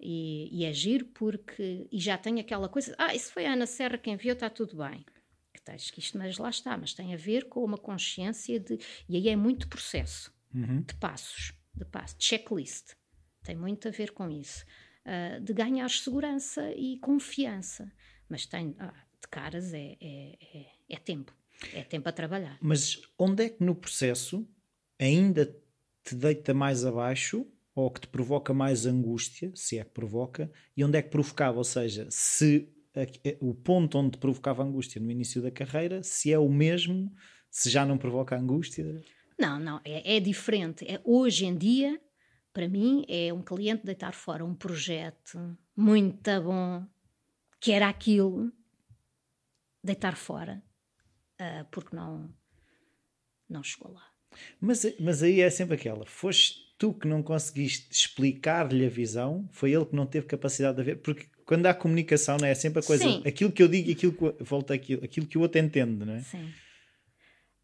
E, 0.00 0.48
e 0.52 0.64
é 0.64 0.72
giro 0.72 1.04
porque. 1.06 1.86
E 1.90 2.00
já 2.00 2.18
tenho 2.18 2.40
aquela 2.40 2.68
coisa. 2.68 2.94
Ah, 2.98 3.14
isso 3.14 3.32
foi 3.32 3.46
a 3.46 3.52
Ana 3.52 3.66
Serra 3.66 3.96
que 3.96 4.10
enviou, 4.10 4.34
está 4.34 4.50
tudo 4.50 4.76
bem. 4.76 5.06
Que 5.52 5.62
tens 5.62 5.90
que 5.92 6.00
isto, 6.00 6.18
mas 6.18 6.36
lá 6.36 6.50
está. 6.50 6.76
Mas 6.76 6.94
tem 6.94 7.14
a 7.14 7.16
ver 7.16 7.48
com 7.48 7.64
uma 7.64 7.78
consciência 7.78 8.58
de. 8.58 8.76
E 9.08 9.16
aí 9.16 9.28
é 9.28 9.36
muito 9.36 9.68
processo 9.68 10.34
uhum. 10.52 10.82
de 10.82 10.94
passos, 10.94 11.52
de 11.72 11.84
passos, 11.84 12.18
de 12.18 12.24
checklist. 12.24 12.94
Tem 13.44 13.54
muito 13.54 13.86
a 13.86 13.90
ver 13.92 14.10
com 14.10 14.28
isso 14.28 14.64
uh, 15.06 15.40
de 15.40 15.52
ganhar 15.52 15.88
segurança 15.90 16.72
e 16.72 16.98
confiança. 16.98 17.90
Mas 18.28 18.46
tem, 18.46 18.74
ah, 18.78 18.94
de 19.20 19.28
caras 19.28 19.72
é, 19.72 19.96
é, 20.00 20.38
é, 20.40 20.66
é 20.88 20.96
tempo. 20.96 21.34
É 21.72 21.82
tempo 21.82 22.08
a 22.08 22.12
trabalhar. 22.12 22.58
Mas 22.60 23.00
onde 23.18 23.44
é 23.44 23.48
que 23.48 23.62
no 23.64 23.74
processo 23.74 24.46
ainda 24.98 25.46
te 26.02 26.14
deita 26.14 26.52
mais 26.52 26.84
abaixo 26.84 27.46
ou 27.74 27.90
que 27.90 28.00
te 28.00 28.08
provoca 28.08 28.52
mais 28.52 28.86
angústia, 28.86 29.50
se 29.54 29.78
é 29.78 29.84
que 29.84 29.90
provoca, 29.90 30.50
e 30.76 30.84
onde 30.84 30.98
é 30.98 31.02
que 31.02 31.10
provocava? 31.10 31.58
Ou 31.58 31.64
seja, 31.64 32.06
se 32.10 32.68
o 33.40 33.54
ponto 33.54 33.98
onde 33.98 34.12
te 34.12 34.18
provocava 34.18 34.62
angústia 34.62 35.00
no 35.00 35.10
início 35.10 35.42
da 35.42 35.50
carreira, 35.50 36.02
se 36.02 36.32
é 36.32 36.38
o 36.38 36.48
mesmo, 36.48 37.12
se 37.50 37.68
já 37.68 37.84
não 37.84 37.98
provoca 37.98 38.36
angústia? 38.36 39.02
Não, 39.38 39.58
não, 39.58 39.80
é, 39.84 40.16
é 40.16 40.20
diferente. 40.20 40.84
É, 40.86 41.00
hoje 41.04 41.46
em 41.46 41.56
dia 41.56 42.00
para 42.54 42.68
mim 42.68 43.04
é 43.08 43.32
um 43.32 43.42
cliente 43.42 43.84
deitar 43.84 44.14
fora 44.14 44.44
um 44.44 44.54
projeto 44.54 45.58
muito 45.76 46.40
bom, 46.40 46.86
que 47.60 47.72
era 47.72 47.88
aquilo, 47.88 48.52
deitar 49.82 50.16
fora, 50.16 50.62
uh, 51.40 51.66
porque 51.72 51.94
não, 51.94 52.32
não 53.48 53.62
chegou 53.62 53.92
lá. 53.92 54.08
Mas, 54.60 54.86
mas 55.00 55.22
aí 55.22 55.40
é 55.40 55.50
sempre 55.50 55.74
aquela, 55.74 56.06
foste 56.06 56.64
tu 56.78 56.94
que 56.94 57.08
não 57.08 57.22
conseguiste 57.22 57.92
explicar-lhe 57.92 58.86
a 58.86 58.88
visão, 58.88 59.48
foi 59.50 59.72
ele 59.72 59.86
que 59.86 59.96
não 59.96 60.06
teve 60.06 60.26
capacidade 60.26 60.76
de 60.76 60.82
ver, 60.84 60.96
porque 61.02 61.26
quando 61.44 61.66
há 61.66 61.74
comunicação, 61.74 62.36
não 62.38 62.46
é, 62.46 62.52
é 62.52 62.54
sempre 62.54 62.80
a 62.80 62.82
coisa, 62.82 63.02
Sim. 63.02 63.22
aquilo 63.26 63.50
que 63.50 63.62
eu 63.62 63.68
digo 63.68 63.88
e 63.88 63.92
aquilo 63.92 64.12
que 64.12 64.44
volta 64.44 64.74
aquilo, 64.74 65.04
aquilo 65.04 65.26
que 65.26 65.36
o 65.36 65.40
outro 65.40 65.60
entende, 65.60 66.04
não 66.04 66.14
é? 66.14 66.20
Sim. 66.20 66.52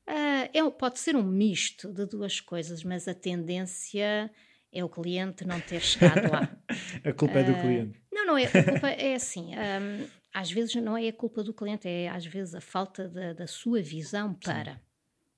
Uh, 0.08 0.50
é, 0.52 0.70
pode 0.76 0.98
ser 0.98 1.14
um 1.14 1.22
misto 1.22 1.92
de 1.92 2.06
duas 2.06 2.40
coisas, 2.40 2.82
mas 2.82 3.06
a 3.06 3.14
tendência 3.14 4.30
é 4.72 4.84
o 4.84 4.88
cliente 4.88 5.44
não 5.44 5.60
ter 5.60 5.80
chegado 5.80 6.30
lá. 6.30 6.48
a 7.04 7.12
culpa 7.12 7.34
uh, 7.34 7.38
é 7.38 7.44
do 7.44 7.52
ah, 7.52 7.60
cliente. 7.60 8.02
Não, 8.12 8.26
não 8.26 8.38
é. 8.38 8.44
A 8.44 8.64
culpa 8.64 8.88
é 8.88 9.14
assim. 9.14 9.52
Um, 9.54 10.06
às 10.32 10.50
vezes 10.50 10.74
não 10.76 10.96
é 10.96 11.08
a 11.08 11.12
culpa 11.12 11.42
do 11.42 11.52
cliente, 11.52 11.88
é 11.88 12.08
às 12.08 12.24
vezes 12.24 12.54
a 12.54 12.60
falta 12.60 13.08
da, 13.08 13.32
da 13.32 13.46
sua 13.46 13.82
visão 13.82 14.34
para. 14.34 14.80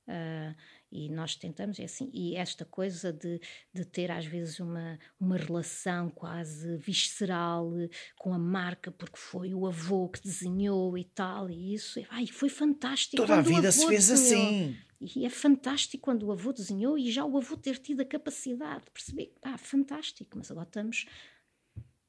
Uh, 0.06 0.54
e 0.90 1.09
nós 1.09 1.34
tentamos, 1.34 1.80
é 1.80 1.84
assim, 1.84 2.10
e 2.12 2.36
esta 2.36 2.66
coisa 2.66 3.10
de, 3.10 3.40
de 3.72 3.82
ter 3.82 4.10
às 4.10 4.26
vezes 4.26 4.60
uma, 4.60 4.98
uma 5.18 5.38
relação 5.38 6.10
quase 6.10 6.76
visceral 6.76 7.72
com 8.18 8.34
a 8.34 8.38
marca, 8.38 8.90
porque 8.92 9.16
foi 9.16 9.54
o 9.54 9.66
avô 9.66 10.10
que 10.10 10.20
desenhou 10.20 10.98
e 10.98 11.04
tal, 11.04 11.48
e 11.48 11.72
isso, 11.72 11.98
ai, 12.10 12.26
foi 12.26 12.50
fantástico. 12.50 13.16
Toda 13.16 13.36
a 13.36 13.40
vida 13.40 13.72
se 13.72 13.86
fez 13.86 14.09
desenhou. 14.09 14.44
assim. 14.44 14.76
E 15.16 15.24
é 15.24 15.31
fantástico 15.31 16.05
quando 16.05 16.24
o 16.24 16.33
avô 16.33 16.53
desenhou 16.53 16.97
e 16.97 17.11
já 17.11 17.24
o 17.24 17.37
avô 17.37 17.57
ter 17.57 17.79
tido 17.79 18.01
a 18.01 18.05
capacidade 18.05 18.85
de 18.85 18.91
perceber, 18.91 19.35
ah, 19.43 19.59
fantástico, 19.59 20.37
mas 20.37 20.51
agora 20.51 20.66
estamos 20.66 21.07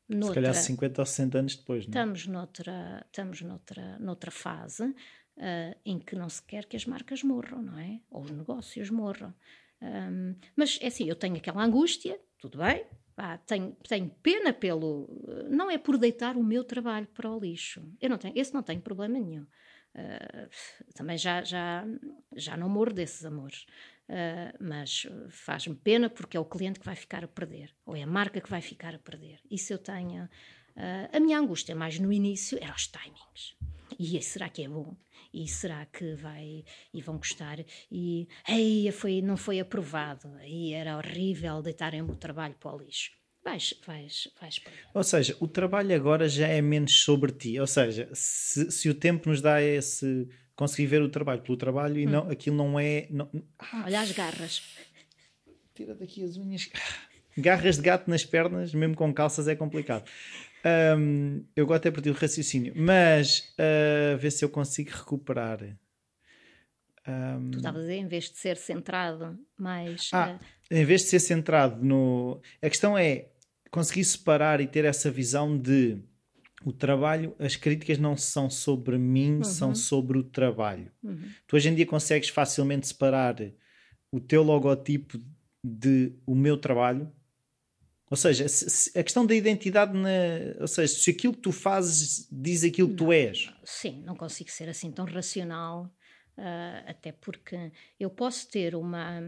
Noutra, 0.08 0.28
Se 0.28 0.34
calhar 0.34 0.54
50 0.54 1.02
ou 1.02 1.06
60 1.06 1.40
anos 1.40 1.56
depois, 1.56 1.88
não 1.88 1.90
é? 1.90 1.90
Estamos 1.90 2.28
noutra, 2.28 3.06
estamos 3.06 3.42
noutra, 3.42 4.00
noutra 4.00 4.32
fase 4.32 4.84
uh, 4.84 5.80
em 5.86 5.98
que 5.98 6.16
não 6.16 6.30
se 6.30 6.44
quer 6.44 6.66
que 6.66 6.76
as 6.76 6.86
marcas 6.86 7.24
morram, 7.24 7.62
não 7.62 7.80
é? 7.80 8.02
Ou 8.12 8.22
os 8.22 8.32
negócios 8.32 8.90
morram. 8.90 9.34
Um, 9.82 10.36
mas 10.56 10.78
é 10.82 10.88
assim, 10.88 11.08
eu 11.08 11.16
tenho 11.16 11.38
aquela 11.38 11.64
angústia, 11.64 12.20
tudo 12.38 12.58
bem, 12.58 12.86
tenho, 13.46 13.76
tenho 13.88 14.10
pena 14.22 14.54
pelo. 14.54 15.10
Não 15.50 15.70
é 15.70 15.78
por 15.78 15.98
deitar 15.98 16.36
o 16.38 16.44
meu 16.44 16.64
trabalho 16.64 17.08
para 17.08 17.32
o 17.32 17.40
lixo. 17.40 17.82
Eu 18.02 18.10
não 18.10 18.18
tenho, 18.18 18.34
esse 18.38 18.54
não 18.54 18.64
tenho 18.64 18.82
problema 18.82 19.20
nenhum. 19.20 19.46
Uh, 19.96 20.50
também 20.96 21.18
já, 21.18 21.44
já, 21.44 21.86
já 22.36 22.58
não 22.58 22.68
morro 22.70 22.94
desses 22.94 23.26
amores. 23.26 23.66
Uh, 24.10 24.58
mas 24.60 25.08
faz-me 25.30 25.76
pena 25.76 26.10
porque 26.10 26.36
é 26.36 26.40
o 26.40 26.46
cliente 26.46 26.80
que 26.80 26.86
vai 26.86 26.96
ficar 26.96 27.24
a 27.24 27.28
perder, 27.28 27.74
ou 27.86 27.96
é 27.96 28.04
a 28.04 28.08
marca 28.08 28.42
que 28.42 28.50
vai 28.50 28.62
ficar 28.62 28.94
a 28.94 29.00
perder. 29.00 29.40
Isso 29.50 29.72
eu 29.72 29.78
tenho. 29.78 30.24
Uh, 30.76 31.10
a 31.16 31.20
minha 31.20 31.40
angústia 31.40 31.76
mais 31.76 32.00
no 32.00 32.12
início 32.12 32.58
era 32.62 32.74
os 32.74 32.88
timings. 32.88 33.56
E 34.00 34.22
será 34.22 34.50
que 34.50 34.64
é 34.64 34.68
bom? 34.68 34.96
E 35.34 35.48
será 35.48 35.86
que 35.86 36.16
vai 36.16 36.64
e 36.94 37.02
vão 37.02 37.18
gostar? 37.18 37.60
E 37.92 38.28
ei, 38.48 38.92
foi, 38.92 39.22
não 39.22 39.38
foi 39.38 39.60
aprovado. 39.60 40.30
E 40.44 40.74
era 40.74 40.98
horrível 40.98 41.62
deitarem 41.62 42.02
o 42.02 42.16
trabalho 42.16 42.56
para 42.56 42.76
o 42.76 42.78
lixo. 42.78 43.12
Vais, 43.44 43.74
vais, 43.86 44.30
vais 44.40 44.62
Ou 44.94 45.04
seja, 45.04 45.36
o 45.40 45.48
trabalho 45.48 45.94
agora 45.94 46.30
já 46.30 46.48
é 46.48 46.62
menos 46.62 47.04
sobre 47.04 47.32
ti. 47.32 47.60
Ou 47.60 47.68
seja, 47.68 48.10
se, 48.14 48.72
se 48.72 48.90
o 48.90 48.94
tempo 48.94 49.30
nos 49.30 49.42
dá 49.42 49.62
esse 49.62 50.28
conseguir 50.56 50.88
ver 50.88 51.02
o 51.02 51.10
trabalho 51.10 51.42
pelo 51.42 51.58
trabalho 51.58 51.98
e 52.00 52.08
hum. 52.08 52.10
não, 52.10 52.30
aquilo 52.30 52.56
não 52.56 52.80
é. 52.80 53.08
Não... 53.10 53.30
Ah, 53.60 53.84
Olha 53.86 54.02
as 54.02 54.12
garras. 54.12 54.64
Tira 55.76 55.94
daqui 55.96 56.24
as 56.24 56.38
unhas. 56.38 56.70
Garras 57.38 57.78
de 57.78 57.82
gato 57.82 58.10
nas 58.10 58.24
pernas, 58.24 58.74
mesmo 58.74 58.96
com 58.96 59.12
calças, 59.14 59.48
é 59.48 59.56
complicado. 59.56 60.08
Um, 60.98 61.44
eu 61.56 61.66
agora 61.66 61.78
até 61.78 61.92
perdi 61.92 62.10
o 62.10 62.14
raciocínio, 62.14 62.74
mas 62.76 63.54
uh, 63.60 64.18
ver 64.18 64.32
se 64.32 64.46
eu 64.46 64.50
consigo 64.50 64.92
recuperar. 64.92 65.60
Um... 67.06 67.52
Tu 67.52 67.58
estavas 67.58 67.82
a 67.82 67.86
dizer, 67.86 67.98
em 67.98 68.08
vez 68.08 68.30
de 68.30 68.38
ser 68.38 68.56
centrado 68.56 69.38
mais. 69.58 70.10
Ah, 70.14 70.40
uh... 70.40 70.46
em 70.72 70.86
vez 70.86 71.02
de 71.02 71.08
ser 71.08 71.20
centrado 71.20 71.84
no. 71.84 72.40
A 72.62 72.70
questão 72.70 72.98
é 72.98 73.33
conseguir 73.74 74.06
separar 74.06 74.62
e 74.62 74.68
ter 74.68 74.86
essa 74.86 75.10
visão 75.10 75.58
de 75.58 75.98
o 76.64 76.72
trabalho, 76.72 77.36
as 77.40 77.56
críticas 77.56 77.98
não 77.98 78.16
são 78.16 78.48
sobre 78.48 78.98
mim, 78.98 79.38
uhum. 79.38 79.44
são 79.44 79.74
sobre 79.74 80.18
o 80.18 80.24
trabalho. 80.24 80.92
Uhum. 81.04 81.30
Tu 81.48 81.56
hoje 81.56 81.70
em 81.70 81.76
dia 81.76 81.86
consegues 81.86 82.30
facilmente 82.30 82.88
separar 82.88 83.36
o 84.12 84.20
teu 84.20 84.44
logotipo 84.44 85.20
de 85.66 86.14
o 86.26 86.36
meu 86.36 86.56
trabalho 86.56 87.12
ou 88.14 88.16
seja, 88.16 88.48
se, 88.48 88.70
se, 88.70 89.00
a 89.00 89.02
questão 89.02 89.26
da 89.26 89.34
identidade, 89.34 89.98
na, 89.98 90.08
ou 90.62 90.68
seja, 90.68 90.94
se 90.94 91.10
aquilo 91.10 91.34
que 91.34 91.40
tu 91.40 91.52
fazes 91.52 92.28
diz 92.32 92.64
aquilo 92.64 92.90
que 92.90 92.96
tu 92.96 93.12
és. 93.12 93.52
Sim, 93.64 94.04
não 94.04 94.16
consigo 94.16 94.52
ser 94.52 94.70
assim 94.70 94.92
tão 94.92 95.04
racional, 95.04 95.92
uh, 96.38 96.84
até 96.86 97.12
porque 97.12 97.72
eu 98.00 98.12
posso 98.12 98.48
ter 98.52 98.76
uma. 98.76 99.20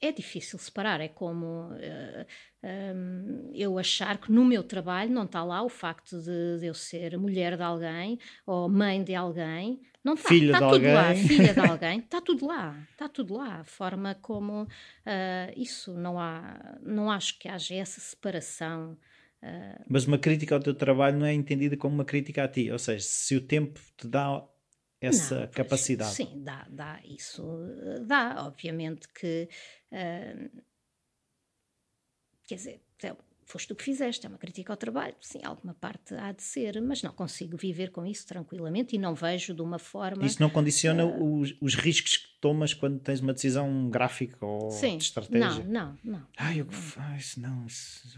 É 0.00 0.12
difícil 0.12 0.58
separar, 0.58 1.00
é 1.00 1.08
como 1.08 1.70
uh, 1.72 2.26
ah, 2.62 2.66
um, 2.94 3.50
eu 3.52 3.78
achar 3.78 4.18
que 4.18 4.30
no 4.30 4.44
meu 4.44 4.62
trabalho 4.62 5.10
não 5.10 5.24
está 5.24 5.42
lá 5.42 5.62
o 5.62 5.68
facto 5.68 6.20
de, 6.20 6.60
de, 6.60 6.66
eu 6.66 6.74
ser 6.74 7.18
mulher 7.18 7.56
de 7.56 7.62
alguém 7.62 8.18
ou 8.46 8.68
mãe 8.68 9.02
de 9.02 9.14
alguém, 9.14 9.80
não 10.04 10.14
está, 10.14 10.28
filha 10.28 10.52
está 10.52 10.58
de 10.58 10.72
tudo 10.72 10.74
alguém. 10.74 10.94
lá, 10.94 11.14
filha 11.14 11.54
de 11.54 11.60
alguém, 11.68 11.98
está 11.98 12.20
tudo 12.20 12.46
lá, 12.46 12.86
está 12.92 13.08
tudo 13.08 13.34
lá. 13.34 13.60
A 13.60 13.64
forma 13.64 14.14
como 14.22 14.62
uh, 14.62 14.68
isso 15.56 15.92
não 15.94 16.18
há, 16.18 16.78
não 16.82 17.10
acho 17.10 17.38
que 17.38 17.48
haja 17.48 17.74
essa 17.74 18.00
separação. 18.00 18.96
Uh, 19.42 19.84
Mas 19.88 20.04
uma 20.04 20.18
crítica 20.18 20.54
ao 20.54 20.60
teu 20.60 20.74
trabalho 20.74 21.18
não 21.18 21.26
é 21.26 21.32
entendida 21.32 21.76
como 21.76 21.94
uma 21.94 22.04
crítica 22.04 22.44
a 22.44 22.48
ti, 22.48 22.70
ou 22.70 22.78
seja, 22.78 23.04
se 23.04 23.36
o 23.36 23.40
tempo 23.40 23.80
te 23.96 24.06
dá 24.06 24.44
essa 25.00 25.40
não, 25.40 25.48
capacidade. 25.48 26.12
Sim, 26.12 26.42
dá, 26.42 26.66
dá, 26.68 27.00
isso 27.04 27.42
dá, 28.06 28.44
obviamente 28.46 29.08
que 29.08 29.48
uh, 29.92 30.62
quer 32.46 32.54
dizer, 32.54 32.80
foste 33.48 33.68
tu 33.68 33.74
que 33.74 33.82
fizeste, 33.82 34.26
é 34.26 34.28
uma 34.28 34.38
crítica 34.38 34.72
ao 34.72 34.76
trabalho, 34.76 35.14
sim, 35.20 35.40
alguma 35.42 35.72
parte 35.72 36.14
há 36.14 36.32
de 36.32 36.42
ser, 36.42 36.80
mas 36.82 37.02
não 37.02 37.12
consigo 37.12 37.56
viver 37.56 37.90
com 37.90 38.04
isso 38.04 38.26
tranquilamente 38.26 38.94
e 38.94 38.98
não 38.98 39.14
vejo 39.14 39.54
de 39.54 39.62
uma 39.62 39.78
forma. 39.78 40.24
Isso 40.24 40.40
não 40.40 40.50
condiciona 40.50 41.04
uh, 41.06 41.40
os, 41.40 41.56
os 41.60 41.74
riscos 41.74 42.18
que 42.18 42.28
tomas 42.40 42.74
quando 42.74 43.00
tens 43.00 43.20
uma 43.20 43.32
decisão 43.32 43.88
gráfica 43.88 44.44
ou 44.44 44.70
sim, 44.70 44.98
de 44.98 45.04
estratégia? 45.04 45.64
Não, 45.64 45.96
não, 46.04 46.18
não. 46.18 46.26
Ah, 46.36 46.54
eu 46.54 46.66
faço, 46.70 47.40
não, 47.40 47.66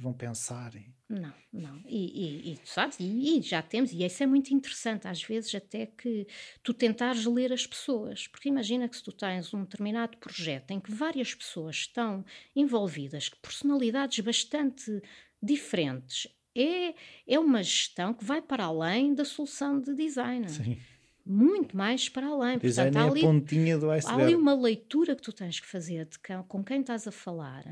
vão 0.00 0.12
pensar. 0.12 0.72
Não, 1.10 1.34
não. 1.52 1.82
E, 1.86 2.52
e, 2.52 2.52
e 2.52 2.58
sabes, 2.64 3.00
e, 3.00 3.38
e, 3.38 3.42
já 3.42 3.60
temos, 3.60 3.90
e 3.90 4.04
isso 4.04 4.22
é 4.22 4.26
muito 4.26 4.54
interessante, 4.54 5.08
às 5.08 5.20
vezes 5.20 5.52
até 5.56 5.86
que 5.86 6.24
tu 6.62 6.72
tentares 6.72 7.26
ler 7.26 7.52
as 7.52 7.66
pessoas, 7.66 8.28
porque 8.28 8.48
imagina 8.48 8.88
que 8.88 8.96
se 8.96 9.02
tu 9.02 9.10
tens 9.10 9.52
um 9.52 9.62
determinado 9.62 10.16
projeto 10.18 10.70
em 10.70 10.78
que 10.78 10.92
várias 10.92 11.34
pessoas 11.34 11.78
estão 11.78 12.24
envolvidas, 12.54 13.28
que 13.28 13.36
personalidades 13.40 14.20
bastante 14.20 15.02
diferentes. 15.42 16.28
É, 16.54 16.94
é 17.26 17.38
uma 17.40 17.60
gestão 17.60 18.14
que 18.14 18.24
vai 18.24 18.40
para 18.40 18.64
além 18.64 19.12
da 19.12 19.24
solução 19.24 19.80
de 19.80 19.92
design. 19.94 20.48
Sim. 20.48 20.78
Muito 21.26 21.76
mais 21.76 22.08
para 22.08 22.28
além. 22.28 22.58
Design 22.58 22.92
Portanto, 22.92 23.08
é 23.08 23.10
ali, 23.10 23.20
a 23.20 23.22
pontinha 23.24 23.78
do 23.78 23.90
iceberg. 23.90 24.22
Há 24.22 24.26
ali 24.26 24.36
uma 24.36 24.54
leitura 24.54 25.16
que 25.16 25.22
tu 25.22 25.32
tens 25.32 25.58
que 25.58 25.66
fazer 25.66 26.06
de 26.06 26.18
com 26.46 26.62
quem 26.62 26.80
estás 26.80 27.06
a 27.08 27.12
falar, 27.12 27.64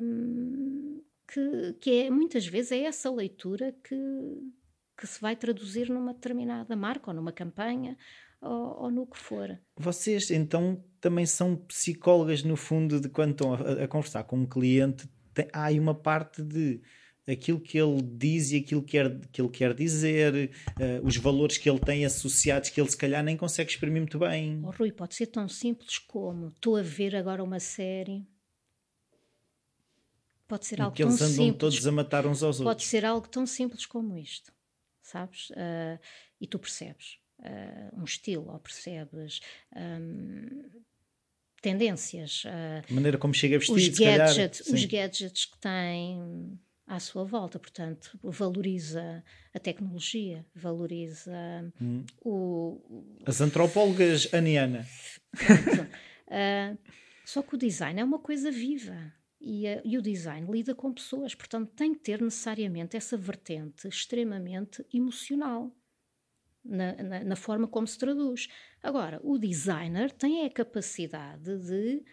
hum, 0.00 1.02
que, 1.32 1.72
que 1.80 1.90
é, 2.02 2.10
muitas 2.10 2.46
vezes 2.46 2.72
é 2.72 2.80
essa 2.84 3.10
leitura 3.10 3.74
que, 3.84 3.96
que 4.98 5.06
se 5.06 5.20
vai 5.20 5.36
traduzir 5.36 5.88
numa 5.88 6.12
determinada 6.12 6.74
marca 6.74 7.10
ou 7.10 7.14
numa 7.14 7.32
campanha 7.32 7.96
ou, 8.40 8.84
ou, 8.84 8.90
no 8.90 9.06
que 9.06 9.18
for. 9.18 9.58
Vocês 9.76 10.30
então 10.30 10.82
também 11.00 11.26
são 11.26 11.56
psicólogas 11.56 12.42
no 12.42 12.56
fundo 12.56 13.00
de 13.00 13.08
quando 13.08 13.32
estão 13.32 13.54
a, 13.54 13.84
a 13.84 13.88
conversar 13.88 14.24
com 14.24 14.38
um 14.38 14.46
cliente 14.46 15.08
tem, 15.32 15.48
há 15.52 15.66
aí 15.66 15.78
uma 15.78 15.94
parte 15.94 16.42
de 16.42 16.80
aquilo 17.28 17.60
que 17.60 17.78
ele 17.78 18.02
diz 18.02 18.50
e 18.50 18.56
aquilo 18.56 18.82
que, 18.82 18.92
quer, 18.92 19.20
que 19.30 19.40
ele 19.40 19.50
quer 19.50 19.74
dizer, 19.74 20.50
uh, 20.70 21.06
os 21.06 21.16
valores 21.16 21.58
que 21.58 21.70
ele 21.70 21.78
tem 21.78 22.04
associados 22.04 22.70
que 22.70 22.80
ele 22.80 22.90
se 22.90 22.96
calhar 22.96 23.22
nem 23.22 23.36
consegue 23.36 23.70
exprimir 23.70 24.00
muito 24.00 24.18
bem. 24.18 24.60
Oh, 24.64 24.70
Rui, 24.70 24.90
pode 24.90 25.14
ser 25.14 25.26
tão 25.26 25.48
simples 25.48 25.98
como 25.98 26.48
estou 26.48 26.76
a 26.76 26.82
ver 26.82 27.14
agora 27.14 27.44
uma 27.44 27.60
série. 27.60 28.26
Pode 30.50 30.66
ser 30.66 30.80
algo 30.80 30.96
que 30.96 31.04
tão 31.04 31.12
simples. 31.12 31.28
eles 31.30 31.38
andam 31.38 31.58
todos 31.58 31.86
a 31.86 31.92
matar 31.92 32.26
uns 32.26 32.42
aos 32.42 32.56
pode 32.56 32.66
outros. 32.66 32.84
Pode 32.84 32.90
ser 32.90 33.04
algo 33.04 33.28
tão 33.28 33.46
simples 33.46 33.86
como 33.86 34.18
isto, 34.18 34.52
sabes? 35.00 35.50
Uh, 35.50 35.96
e 36.40 36.46
tu 36.48 36.58
percebes 36.58 37.18
uh, 37.38 38.00
um 38.00 38.02
estilo 38.02 38.50
ou 38.50 38.58
percebes 38.58 39.40
um, 39.76 40.68
tendências. 41.62 42.42
Uh, 42.46 42.82
a 42.90 42.92
maneira 42.92 43.16
como 43.16 43.32
chega 43.32 43.60
vestido, 43.60 43.78
os 43.78 43.88
gadgets, 43.96 44.60
calhar, 44.62 44.74
os 44.74 44.84
gadgets 44.86 45.44
que 45.44 45.58
tem 45.58 46.58
à 46.84 46.98
sua 46.98 47.22
volta, 47.22 47.56
portanto, 47.56 48.18
valoriza 48.20 49.22
a 49.54 49.58
tecnologia, 49.60 50.44
valoriza 50.52 51.32
hum. 51.80 52.04
o, 52.24 53.14
As 53.24 53.40
antropólogas 53.40 54.34
Aniana. 54.34 54.84
uh, 56.26 56.76
só 57.24 57.40
que 57.40 57.54
o 57.54 57.58
design 57.58 58.00
é 58.00 58.04
uma 58.04 58.18
coisa 58.18 58.50
viva. 58.50 59.14
E, 59.40 59.64
e, 59.84 59.96
o 59.96 60.02
design 60.02 60.50
lida 60.50 60.74
com 60.74 60.92
pessoas, 60.92 61.34
portanto, 61.34 61.72
tem 61.74 61.94
que 61.94 62.00
ter 62.00 62.20
necessariamente 62.20 62.96
essa 62.96 63.16
vertente 63.16 63.88
extremamente 63.88 64.84
emocional 64.92 65.74
na, 66.62 66.94
na, 67.02 67.24
na, 67.24 67.36
forma 67.36 67.66
como 67.66 67.86
se 67.86 67.98
traduz. 67.98 68.48
Agora, 68.82 69.18
o 69.24 69.38
designer 69.38 70.12
tem 70.12 70.44
a 70.44 70.50
capacidade 70.50 71.56
de 71.58 72.04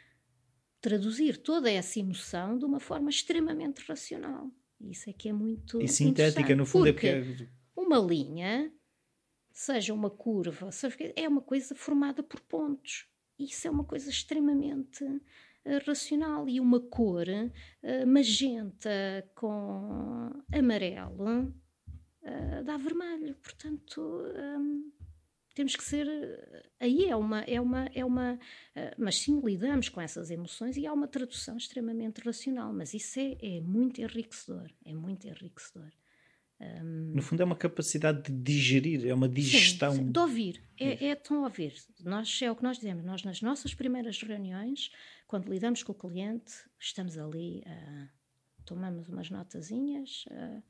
traduzir 0.80 1.38
toda 1.38 1.70
essa 1.70 1.99
emoção 1.99 2.58
de 2.58 2.64
uma 2.64 2.80
forma 2.80 3.10
extremamente 3.10 3.80
racional. 3.86 4.49
Isso 4.80 5.10
é 5.10 5.14
que 5.14 5.28
é 5.28 5.34
muito. 5.34 5.82
E 5.82 5.88
sintética, 5.88 6.56
no 6.56 6.66
fundo, 6.66 6.88
é 6.88 6.94
porque 6.94 7.08
é 7.08 7.22
porque 7.22 7.49
uma 7.76 7.98
linha, 7.98 8.72
seja 9.52 9.94
uma 9.94 10.10
curva, 10.10 10.72
seja, 10.72 10.95
é 11.16 11.28
uma 11.28 11.41
coisa 11.41 11.76
formada 11.76 12.24
por 12.24 12.40
pontos. 12.41 13.08
Isso 13.40 13.68
é 13.68 13.72
uma 13.72 13.84
coisa 13.84 14.10
extremamente 14.10 15.04
racional. 15.85 16.48
E 16.48 16.60
uma 16.60 16.80
cor 16.80 17.27
uh, 17.27 18.07
magenta 18.07 18.89
com 19.35 20.31
amarelo 20.52 21.53
uh, 22.23 22.64
dá 22.64 22.77
vermelho. 22.77 23.35
Portanto, 23.35 24.02
um, 24.60 24.91
temos 25.56 25.76
que 25.76 25.84
ser. 25.84 26.07
Aí 26.80 27.06
é 27.06 27.15
uma. 27.15 27.41
É 27.41 27.60
uma, 27.60 27.89
é 27.94 28.06
uma 28.06 28.39
mas 28.98 29.18
sim, 29.18 29.41
lidamos 29.44 29.89
com 29.89 29.99
essas 29.99 30.30
emoções 30.30 30.77
e 30.77 30.85
há 30.85 30.94
uma 30.94 31.07
tradução 31.07 31.57
extremamente 31.57 32.22
racional. 32.22 32.72
Mas 32.72 32.94
isso 32.94 33.19
é, 33.19 33.38
é 33.41 33.61
muito 33.61 33.99
enriquecedor. 33.99 34.69
É 34.85 34.94
muito 34.94 35.27
enriquecedor. 35.27 35.91
Um, 36.60 37.14
no 37.16 37.22
fundo, 37.22 37.42
é 37.42 37.46
uma 37.46 37.56
capacidade 37.56 38.24
de 38.24 38.32
digerir, 38.32 39.08
é 39.08 39.14
uma 39.14 39.30
digestão. 39.30 39.94
Sim, 39.94 40.12
de 40.12 40.20
ouvir. 40.20 40.62
É, 40.80 41.08
é 41.10 41.16
tão 41.16 41.44
ouvir. 41.44 41.74
Nós, 42.04 42.40
é 42.42 42.52
o 42.52 42.56
que 42.56 42.64
nós 42.64 42.78
dizemos. 42.78 43.06
Nós, 43.06 43.24
nas 43.24 43.42
nossas 43.42 43.74
primeiras 43.74 44.20
reuniões, 44.22 44.92
quando 45.28 45.52
lidamos 45.52 45.84
com 45.84 45.92
o 45.92 45.96
cliente, 45.96 46.54
estamos 46.80 47.18
ali, 47.18 47.64
uh, 47.68 48.10
tomamos 48.66 49.08
umas 49.08 49.30
notazinhas. 49.30 50.26
Uh, 50.32 50.64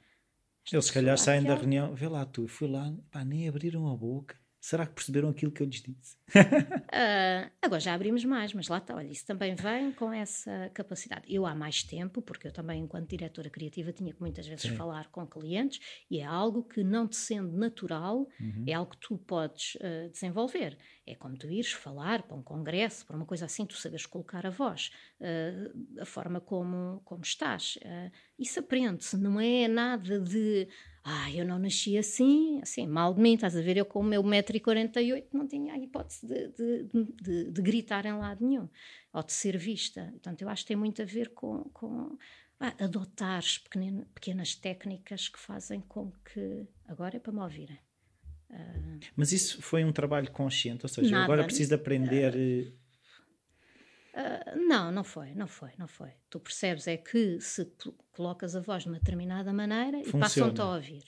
eles 0.71 0.85
se 0.85 0.93
calhar 0.93 1.17
saem 1.17 1.43
da 1.43 1.55
reunião, 1.55 1.95
vê 1.95 2.07
lá 2.09 2.25
tu, 2.25 2.47
fui 2.47 2.67
lá, 2.67 2.93
pá, 3.09 3.23
nem 3.23 3.47
abriram 3.47 3.87
a 3.87 3.95
boca. 3.95 4.37
Será 4.67 4.85
que 4.85 4.95
perceberam 4.95 5.29
aquilo 5.29 5.49
que 5.49 5.63
eu 5.63 5.65
lhes 5.65 5.81
disse? 5.81 6.17
uh, 6.35 7.49
agora 7.63 7.79
já 7.79 7.93
abrimos 7.93 8.25
mais, 8.25 8.53
mas 8.53 8.67
lá 8.67 8.79
está, 8.79 8.97
olha, 8.97 9.07
isso 9.07 9.25
também 9.25 9.55
vem 9.55 9.93
com 9.93 10.11
essa 10.11 10.69
capacidade. 10.73 11.23
Eu 11.33 11.45
há 11.45 11.55
mais 11.55 11.83
tempo, 11.83 12.21
porque 12.21 12.49
eu 12.49 12.51
também, 12.51 12.83
enquanto 12.83 13.07
diretora 13.07 13.49
criativa, 13.49 13.93
tinha 13.93 14.11
que 14.13 14.19
muitas 14.19 14.45
vezes 14.45 14.69
Sim. 14.69 14.75
falar 14.75 15.07
com 15.07 15.25
clientes 15.25 15.79
e 16.11 16.19
é 16.19 16.25
algo 16.25 16.65
que, 16.65 16.83
não 16.83 17.07
te 17.07 17.15
sendo 17.15 17.57
natural, 17.57 18.27
uhum. 18.41 18.65
é 18.67 18.73
algo 18.73 18.91
que 18.91 18.97
tu 18.97 19.17
podes 19.17 19.75
uh, 19.75 20.09
desenvolver. 20.11 20.77
É 21.05 21.15
como 21.15 21.37
tu 21.37 21.49
ires 21.49 21.71
falar 21.71 22.23
para 22.23 22.35
um 22.35 22.43
congresso, 22.43 23.05
para 23.05 23.15
uma 23.15 23.25
coisa 23.25 23.45
assim, 23.45 23.65
tu 23.65 23.77
sabes 23.77 24.05
colocar 24.05 24.45
a 24.45 24.49
voz, 24.49 24.91
uh, 25.21 26.01
a 26.01 26.05
forma 26.05 26.41
como, 26.41 27.01
como 27.05 27.21
estás. 27.21 27.79
isso 28.37 28.59
aprende-se, 28.59 29.15
não 29.15 29.39
é 29.39 29.65
nada 29.69 30.19
de 30.19 30.67
ah, 31.09 31.31
eu 31.31 31.45
não 31.45 31.57
nasci 31.57 31.97
assim, 31.97 32.59
assim, 32.61 32.85
mal 32.85 33.13
de 33.13 33.21
mim, 33.21 33.35
estás 33.35 33.55
a 33.55 33.61
ver? 33.61 33.77
Eu 33.77 33.85
com 33.85 34.01
o 34.01 34.03
meu 34.03 34.21
1,48m 34.21 35.23
não 35.31 35.47
tinha 35.47 35.73
a 35.73 35.79
hipótese 35.79 36.27
de, 36.27 36.49
de, 36.49 36.83
de, 37.23 37.51
de, 37.51 37.61
gritar 37.61 38.05
em 38.05 38.11
lado 38.11 38.45
nenhum, 38.45 38.67
ou 39.13 39.23
de 39.23 39.31
ser 39.31 39.57
vista. 39.57 40.09
Portanto, 40.11 40.41
eu 40.41 40.49
acho 40.49 40.63
que 40.63 40.67
tem 40.67 40.75
muito 40.75 41.01
a 41.01 41.05
ver 41.05 41.29
com, 41.29 41.63
com 41.71 42.17
ah, 42.59 42.73
adotar 42.77 43.41
pequenas 44.13 44.53
técnicas 44.55 45.29
que 45.29 45.39
fazem 45.39 45.79
com 45.79 46.11
que. 46.25 46.67
Agora 46.85 47.15
é 47.15 47.19
para 47.21 47.31
me 47.31 47.39
ouvirem. 47.39 47.79
Uh, 48.49 48.99
Mas 49.15 49.31
isso 49.31 49.61
foi 49.61 49.85
um 49.85 49.93
trabalho 49.93 50.29
consciente, 50.31 50.83
ou 50.83 50.89
seja, 50.89 51.09
nada, 51.09 51.23
agora 51.23 51.43
preciso 51.45 51.73
aprender. 51.73 52.35
Uh, 52.35 52.73
Uh, 54.17 54.67
não, 54.67 54.91
não 54.91 55.03
foi, 55.03 55.35
não 55.35 55.47
foi, 55.47 55.69
não 55.77 55.87
foi. 55.87 56.11
Tu 56.27 56.39
percebes 56.39 56.87
é 56.87 56.97
que 56.97 57.39
se 57.39 57.71
colocas 58.11 58.55
a 58.55 58.59
voz 58.61 58.81
de 58.81 58.89
uma 58.89 58.97
determinada 58.97 59.53
maneira 59.53 59.99
Funciona. 59.99 60.17
e 60.17 60.19
passam-te 60.19 60.61
a 60.61 60.65
ouvir. 60.65 61.03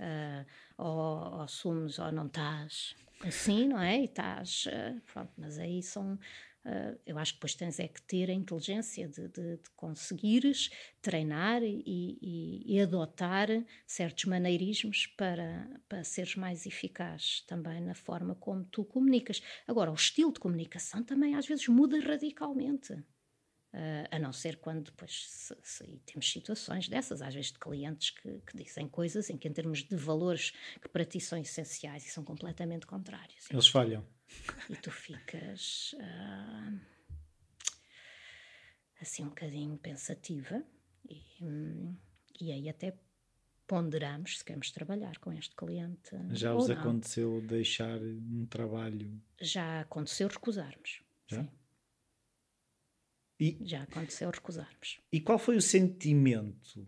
Uh, 0.00 0.44
ou, 0.76 1.34
ou 1.34 1.40
assumes 1.42 1.98
ou 2.00 2.10
não 2.10 2.26
estás 2.26 2.96
assim, 3.24 3.68
não 3.68 3.80
é? 3.80 4.00
E 4.00 4.04
estás. 4.04 4.66
Uh, 4.66 5.00
pronto, 5.12 5.32
mas 5.36 5.58
aí 5.58 5.82
são 5.82 6.18
Uh, 6.64 6.98
eu 7.06 7.16
acho 7.16 7.32
que 7.32 7.38
depois 7.38 7.54
tens 7.54 7.80
é 7.80 7.88
que 7.88 8.02
ter 8.02 8.28
a 8.28 8.34
inteligência 8.34 9.08
de, 9.08 9.28
de, 9.28 9.56
de 9.56 9.70
conseguires 9.74 10.68
treinar 11.00 11.62
e, 11.62 11.82
e, 11.86 12.76
e, 12.76 12.80
adotar 12.80 13.48
certos 13.86 14.26
maneirismos 14.26 15.06
para, 15.06 15.80
para 15.88 16.04
seres 16.04 16.36
mais 16.36 16.66
eficaz 16.66 17.42
também 17.46 17.80
na 17.80 17.94
forma 17.94 18.34
como 18.34 18.62
tu 18.64 18.84
comunicas. 18.84 19.42
Agora, 19.66 19.90
o 19.90 19.94
estilo 19.94 20.32
de 20.32 20.38
comunicação 20.38 21.02
também 21.02 21.34
às 21.34 21.46
vezes 21.46 21.66
muda 21.66 21.98
radicalmente. 21.98 22.92
Uh, 23.72 24.02
a 24.10 24.18
não 24.18 24.32
ser 24.32 24.56
quando 24.56 24.86
depois 24.86 25.28
se, 25.28 25.56
se, 25.62 26.02
temos 26.04 26.28
situações 26.28 26.88
dessas, 26.88 27.22
às 27.22 27.32
vezes 27.32 27.52
de 27.52 27.58
clientes 27.60 28.10
que, 28.10 28.40
que, 28.40 28.56
dizem 28.56 28.88
coisas 28.88 29.30
em 29.30 29.38
que, 29.38 29.46
em 29.46 29.52
termos 29.52 29.84
de 29.84 29.94
valores 29.94 30.50
que 30.82 30.88
para 30.88 31.04
ti 31.04 31.20
são 31.20 31.38
essenciais 31.38 32.04
e 32.04 32.10
são 32.10 32.24
completamente 32.24 32.84
contrários. 32.84 33.48
Eles 33.48 33.68
falham. 33.68 34.04
E 34.68 34.76
tu 34.76 34.90
ficas 34.90 35.94
uh, 35.94 36.80
assim 39.00 39.24
um 39.24 39.28
bocadinho 39.28 39.76
pensativa 39.78 40.64
e, 41.08 41.20
e 42.40 42.52
aí 42.52 42.68
até 42.68 42.96
ponderamos 43.66 44.38
se 44.38 44.44
queremos 44.44 44.70
trabalhar 44.72 45.18
com 45.18 45.32
este 45.32 45.54
cliente. 45.54 46.10
Já 46.30 46.52
vos 46.52 46.68
aconteceu 46.68 47.40
deixar 47.40 48.00
um 48.00 48.44
trabalho? 48.46 49.20
Já 49.40 49.80
aconteceu 49.80 50.26
recusarmos. 50.26 51.02
Já? 51.28 51.42
Sim. 51.42 51.48
E, 53.38 53.58
Já 53.62 53.82
aconteceu 53.84 54.30
recusarmos. 54.30 55.00
E 55.12 55.20
qual 55.20 55.38
foi 55.38 55.56
o 55.56 55.62
sentimento? 55.62 56.86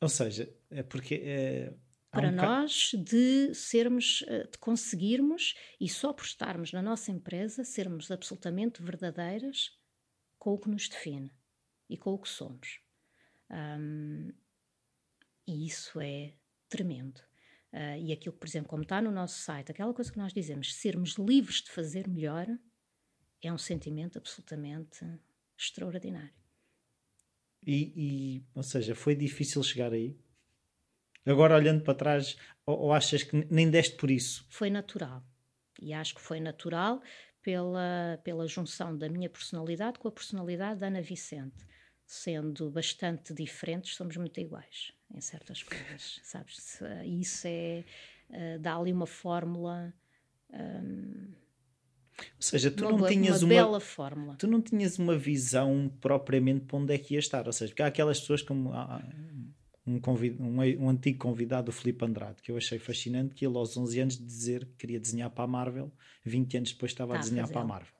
Ou 0.00 0.08
seja, 0.08 0.52
é 0.70 0.82
porque. 0.82 1.14
É, 1.24 1.74
para 2.10 2.28
um 2.28 2.32
nós 2.32 2.92
de 2.94 3.54
sermos, 3.54 4.24
eh, 4.26 4.44
de 4.44 4.58
conseguirmos 4.58 5.54
e 5.80 5.88
só 5.88 6.12
por 6.12 6.24
estarmos 6.24 6.72
na 6.72 6.82
nossa 6.82 7.10
empresa, 7.10 7.64
sermos 7.64 8.10
absolutamente 8.10 8.82
verdadeiras 8.82 9.78
com 10.38 10.54
o 10.54 10.58
que 10.58 10.70
nos 10.70 10.88
define 10.88 11.30
e 11.88 11.96
com 11.96 12.14
o 12.14 12.18
que 12.18 12.28
somos. 12.28 12.80
Um, 13.50 14.32
e 15.46 15.66
isso 15.66 16.00
é 16.00 16.34
tremendo. 16.68 17.18
Uh, 17.72 17.98
e 18.00 18.12
aquilo, 18.12 18.34
por 18.34 18.46
exemplo, 18.46 18.68
como 18.68 18.82
está 18.82 19.00
no 19.02 19.10
nosso 19.10 19.40
site, 19.40 19.70
aquela 19.70 19.92
coisa 19.92 20.10
que 20.10 20.18
nós 20.18 20.32
dizemos, 20.32 20.74
sermos 20.74 21.16
livres 21.16 21.62
de 21.62 21.70
fazer 21.70 22.08
melhor, 22.08 22.46
é 23.42 23.52
um 23.52 23.58
sentimento 23.58 24.18
absolutamente 24.18 25.04
extraordinário. 25.56 26.34
E, 27.66 27.92
e, 27.96 28.46
ou 28.54 28.62
seja, 28.62 28.94
foi 28.94 29.14
difícil 29.14 29.62
chegar 29.62 29.92
aí? 29.92 30.18
Agora 31.28 31.54
olhando 31.54 31.82
para 31.82 31.94
trás, 31.94 32.36
ou, 32.64 32.78
ou, 32.78 32.92
achas 32.92 33.22
que 33.22 33.46
nem 33.50 33.70
deste 33.70 33.96
por 33.96 34.10
isso? 34.10 34.46
Foi 34.48 34.70
natural. 34.70 35.22
E 35.80 35.92
acho 35.92 36.14
que 36.14 36.20
foi 36.20 36.40
natural 36.40 37.02
pela, 37.42 38.18
pela 38.24 38.46
junção 38.46 38.96
da 38.96 39.08
minha 39.08 39.28
personalidade 39.28 39.98
com 39.98 40.08
a 40.08 40.12
personalidade 40.12 40.80
da 40.80 40.86
Ana 40.86 41.02
Vicente. 41.02 41.66
Sendo 42.06 42.70
bastante 42.70 43.34
diferentes, 43.34 43.94
somos 43.94 44.16
muito 44.16 44.40
iguais 44.40 44.92
em 45.14 45.20
certas 45.20 45.62
coisas, 45.62 46.20
sabes? 46.24 46.80
Isso 47.04 47.46
é. 47.46 47.84
Uh, 48.30 48.58
dá 48.58 48.76
ali 48.76 48.92
uma 48.92 49.06
fórmula. 49.06 49.92
Um, 50.50 51.34
ou 52.18 52.42
seja, 52.42 52.70
tu 52.70 52.86
uma, 52.86 52.98
não 52.98 53.08
tinhas 53.08 53.42
uma, 53.42 53.54
bela 53.54 53.80
fórmula. 53.80 54.36
Tu 54.36 54.46
não 54.46 54.60
tinhas 54.60 54.98
uma 54.98 55.16
visão 55.16 55.92
propriamente 56.00 56.64
para 56.64 56.78
onde 56.78 56.94
é 56.94 56.98
que 56.98 57.14
ia 57.14 57.20
estar. 57.20 57.46
Ou 57.46 57.52
seja, 57.52 57.70
porque 57.70 57.82
há 57.82 57.86
aquelas 57.86 58.20
pessoas 58.20 58.42
como 58.42 58.72
ah, 58.72 59.02
um, 59.88 60.00
convid, 60.00 60.40
um, 60.40 60.60
um, 60.84 60.88
antigo 60.88 61.18
convidado, 61.18 61.66
do 61.66 61.72
Filipe 61.72 62.04
Andrade, 62.04 62.42
que 62.42 62.50
eu 62.50 62.56
achei 62.56 62.78
fascinante, 62.78 63.34
que 63.34 63.46
ele 63.46 63.56
aos 63.56 63.76
11 63.76 64.00
anos 64.00 64.18
de 64.18 64.24
dizer 64.24 64.64
que 64.66 64.76
queria 64.78 65.00
desenhar 65.00 65.30
para 65.30 65.44
a 65.44 65.46
Marvel, 65.46 65.92
20 66.24 66.56
anos 66.58 66.72
depois 66.72 66.92
estava 66.92 67.12
tá, 67.12 67.18
a 67.18 67.22
desenhar 67.22 67.48
para 67.48 67.60
a 67.60 67.64
Marvel. 67.64 67.94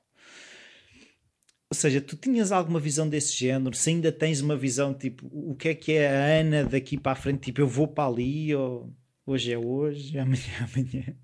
Ou 1.71 1.75
seja, 1.75 2.01
tu 2.01 2.15
tinhas 2.15 2.51
alguma 2.51 2.79
visão 2.79 3.07
desse 3.07 3.35
género? 3.35 3.75
Se 3.75 3.91
ainda 3.91 4.11
tens 4.11 4.41
uma 4.41 4.57
visão, 4.57 4.93
tipo, 4.93 5.27
o 5.31 5.55
que 5.55 5.69
é 5.69 5.75
que 5.75 5.91
é 5.93 6.07
a 6.07 6.39
Ana 6.39 6.63
daqui 6.63 6.97
para 6.97 7.11
a 7.11 7.15
frente? 7.15 7.41
Tipo, 7.45 7.61
eu 7.61 7.67
vou 7.67 7.87
para 7.87 8.09
ali, 8.11 8.55
ou 8.55 8.91
hoje 9.25 9.53
é 9.53 9.57
hoje, 9.57 10.17
amanhã 10.19 10.43
é 10.59 10.63
amanhã? 10.63 11.17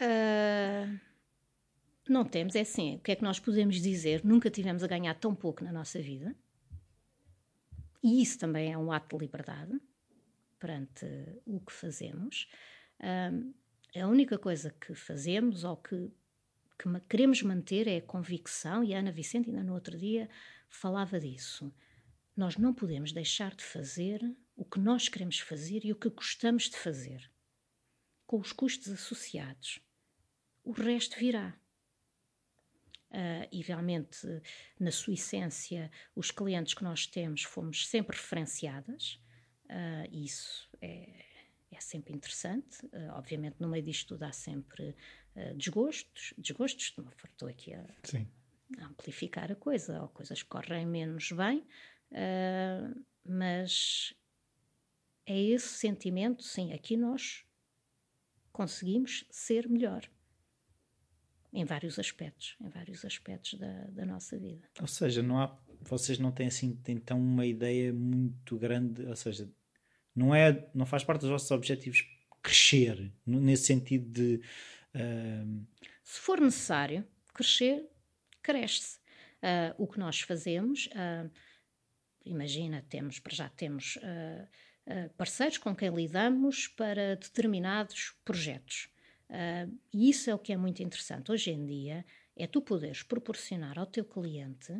Uh 0.00 1.12
não 2.08 2.24
temos, 2.24 2.54
é 2.54 2.60
assim, 2.60 2.96
o 2.96 2.98
que 3.00 3.12
é 3.12 3.16
que 3.16 3.22
nós 3.22 3.38
podemos 3.38 3.80
dizer? 3.80 4.24
Nunca 4.24 4.50
tivemos 4.50 4.82
a 4.82 4.86
ganhar 4.86 5.14
tão 5.14 5.34
pouco 5.34 5.64
na 5.64 5.72
nossa 5.72 6.00
vida. 6.00 6.34
E 8.02 8.20
isso 8.20 8.38
também 8.38 8.72
é 8.72 8.78
um 8.78 8.90
ato 8.90 9.16
de 9.16 9.24
liberdade 9.24 9.72
perante 10.62 11.04
o 11.44 11.58
que 11.58 11.72
fazemos. 11.72 12.48
Um, 13.00 13.52
a 14.00 14.06
única 14.06 14.38
coisa 14.38 14.70
que 14.70 14.94
fazemos 14.94 15.64
ou 15.64 15.76
que, 15.76 16.08
que 16.78 16.88
queremos 17.08 17.42
manter 17.42 17.88
é 17.88 17.96
a 17.96 18.02
convicção, 18.02 18.84
e 18.84 18.94
a 18.94 19.00
Ana 19.00 19.10
Vicente, 19.10 19.50
ainda 19.50 19.64
no 19.64 19.74
outro 19.74 19.98
dia, 19.98 20.30
falava 20.68 21.18
disso. 21.18 21.74
Nós 22.36 22.56
não 22.56 22.72
podemos 22.72 23.12
deixar 23.12 23.56
de 23.56 23.64
fazer 23.64 24.20
o 24.54 24.64
que 24.64 24.78
nós 24.78 25.08
queremos 25.08 25.40
fazer 25.40 25.84
e 25.84 25.92
o 25.92 25.96
que 25.96 26.08
gostamos 26.08 26.70
de 26.70 26.76
fazer, 26.76 27.28
com 28.24 28.38
os 28.38 28.52
custos 28.52 28.92
associados. 28.92 29.80
O 30.62 30.70
resto 30.70 31.18
virá. 31.18 31.58
Uh, 33.10 33.46
e 33.50 33.60
realmente, 33.60 34.26
na 34.78 34.92
sua 34.92 35.12
essência, 35.12 35.90
os 36.14 36.30
clientes 36.30 36.72
que 36.72 36.84
nós 36.84 37.06
temos 37.06 37.42
fomos 37.42 37.86
sempre 37.88 38.16
referenciadas, 38.16 39.21
uh, 39.72 40.08
isso 40.16 40.68
é, 40.80 41.24
é 41.70 41.80
sempre 41.80 42.14
interessante. 42.14 42.84
Uh, 42.86 43.12
obviamente, 43.14 43.56
no 43.58 43.68
meio 43.68 43.84
disto 43.84 44.08
tudo 44.08 44.24
há 44.24 44.32
sempre 44.32 44.94
desgostos, 45.56 46.34
desgostos, 46.36 46.94
estou 47.24 47.48
aqui 47.48 47.72
a, 47.72 47.80
a, 48.78 48.84
amplificar 48.84 49.50
a 49.50 49.54
coisa, 49.54 50.02
ou 50.02 50.08
coisas 50.08 50.42
que 50.42 50.48
correm 50.50 50.84
menos 50.84 51.32
bem, 51.32 51.66
mas 53.24 54.12
é 55.24 55.40
esse 55.40 55.68
sentimento, 55.68 56.42
sim, 56.42 56.74
aqui 56.74 56.98
nós 56.98 57.46
conseguimos 58.52 59.24
ser 59.30 59.68
melhor 59.68 60.06
em 61.52 61.64
vários 61.64 61.98
aspectos, 61.98 62.56
em 62.60 62.68
vários 62.68 63.04
aspectos 63.04 63.54
da, 63.54 63.84
da 63.88 64.06
nossa 64.06 64.38
vida. 64.38 64.66
Ou 64.80 64.86
seja, 64.86 65.22
não 65.22 65.38
há, 65.38 65.58
vocês 65.80 66.18
não 66.18 66.32
têm 66.32 66.46
assim 66.46 66.78
então 66.88 67.20
uma 67.20 67.44
ideia 67.44 67.92
muito 67.92 68.56
grande, 68.56 69.04
ou 69.04 69.16
seja, 69.16 69.50
não 70.14 70.34
é, 70.34 70.68
não 70.74 70.86
faz 70.86 71.04
parte 71.04 71.22
dos 71.22 71.30
vossos 71.30 71.50
objetivos 71.50 72.06
crescer 72.42 73.12
nesse 73.24 73.64
sentido 73.64 74.10
de 74.10 74.40
uh... 74.94 75.66
se 76.02 76.20
for 76.20 76.40
necessário 76.40 77.06
crescer, 77.32 77.88
cresce. 78.42 78.98
Uh, 79.42 79.74
o 79.82 79.86
que 79.88 79.98
nós 79.98 80.20
fazemos, 80.20 80.86
uh, 80.86 81.30
imagina, 82.24 82.84
temos 82.88 83.18
para 83.18 83.34
já 83.34 83.48
temos 83.48 83.98
parceiros 85.16 85.58
com 85.58 85.74
quem 85.74 85.90
lidamos 85.90 86.66
para 86.66 87.14
determinados 87.16 88.16
projetos. 88.24 88.88
E 89.92 90.10
isso 90.10 90.28
é 90.28 90.34
o 90.34 90.38
que 90.38 90.52
é 90.52 90.56
muito 90.56 90.82
interessante 90.82 91.30
hoje 91.30 91.50
em 91.50 91.64
dia, 91.64 92.04
é 92.36 92.48
tu 92.48 92.60
poderes 92.60 93.02
proporcionar 93.02 93.78
ao 93.78 93.86
teu 93.86 94.04
cliente 94.04 94.72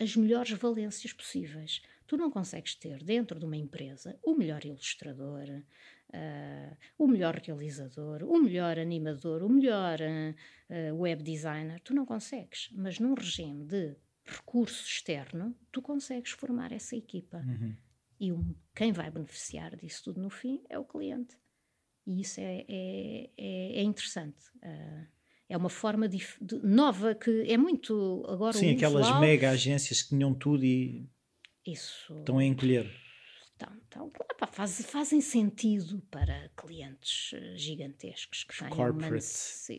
as 0.00 0.16
melhores 0.16 0.52
valências 0.52 1.12
possíveis. 1.12 1.82
Tu 2.12 2.18
não 2.18 2.30
consegues 2.30 2.74
ter 2.74 3.02
dentro 3.02 3.38
de 3.38 3.46
uma 3.46 3.56
empresa 3.56 4.18
o 4.22 4.34
melhor 4.34 4.62
ilustrador, 4.66 5.48
uh, 5.48 6.76
o 6.98 7.08
melhor 7.08 7.40
realizador, 7.42 8.22
o 8.22 8.38
melhor 8.38 8.78
animador, 8.78 9.42
o 9.42 9.48
melhor 9.48 9.98
uh, 9.98 10.94
web 10.94 11.22
designer. 11.22 11.80
Tu 11.80 11.94
não 11.94 12.04
consegues, 12.04 12.68
mas 12.74 12.98
num 12.98 13.14
regime 13.14 13.64
de 13.64 13.96
recurso 14.26 14.86
externo, 14.86 15.56
tu 15.72 15.80
consegues 15.80 16.32
formar 16.32 16.70
essa 16.70 16.94
equipa. 16.94 17.38
Uhum. 17.38 17.74
E 18.20 18.30
um, 18.30 18.54
quem 18.74 18.92
vai 18.92 19.10
beneficiar 19.10 19.74
disso 19.74 20.04
tudo 20.04 20.20
no 20.20 20.28
fim 20.28 20.62
é 20.68 20.78
o 20.78 20.84
cliente. 20.84 21.38
E 22.06 22.20
isso 22.20 22.40
é, 22.40 22.66
é, 22.68 23.30
é, 23.38 23.78
é 23.78 23.82
interessante. 23.82 24.50
Uh, 24.56 25.06
é 25.48 25.56
uma 25.56 25.70
forma 25.70 26.06
de, 26.06 26.22
nova 26.62 27.14
que 27.14 27.50
é 27.50 27.56
muito 27.56 28.22
agora 28.28 28.52
Sim, 28.52 28.74
aquelas 28.74 29.18
mega 29.18 29.48
agências 29.48 30.02
que 30.02 30.10
tinham 30.10 30.34
tudo 30.34 30.62
e 30.62 31.08
isso 31.66 32.18
estão 32.18 32.38
a 32.38 32.44
encolher. 32.44 32.90
Então, 33.56 33.72
então 33.86 34.06
opa, 34.06 34.46
faz, 34.46 34.84
fazem 34.86 35.20
sentido 35.20 36.02
para 36.10 36.50
clientes 36.56 37.32
eh, 37.34 37.56
gigantescos 37.56 38.44
que 38.44 38.58
têm, 38.58 38.90
uma, 38.90 39.10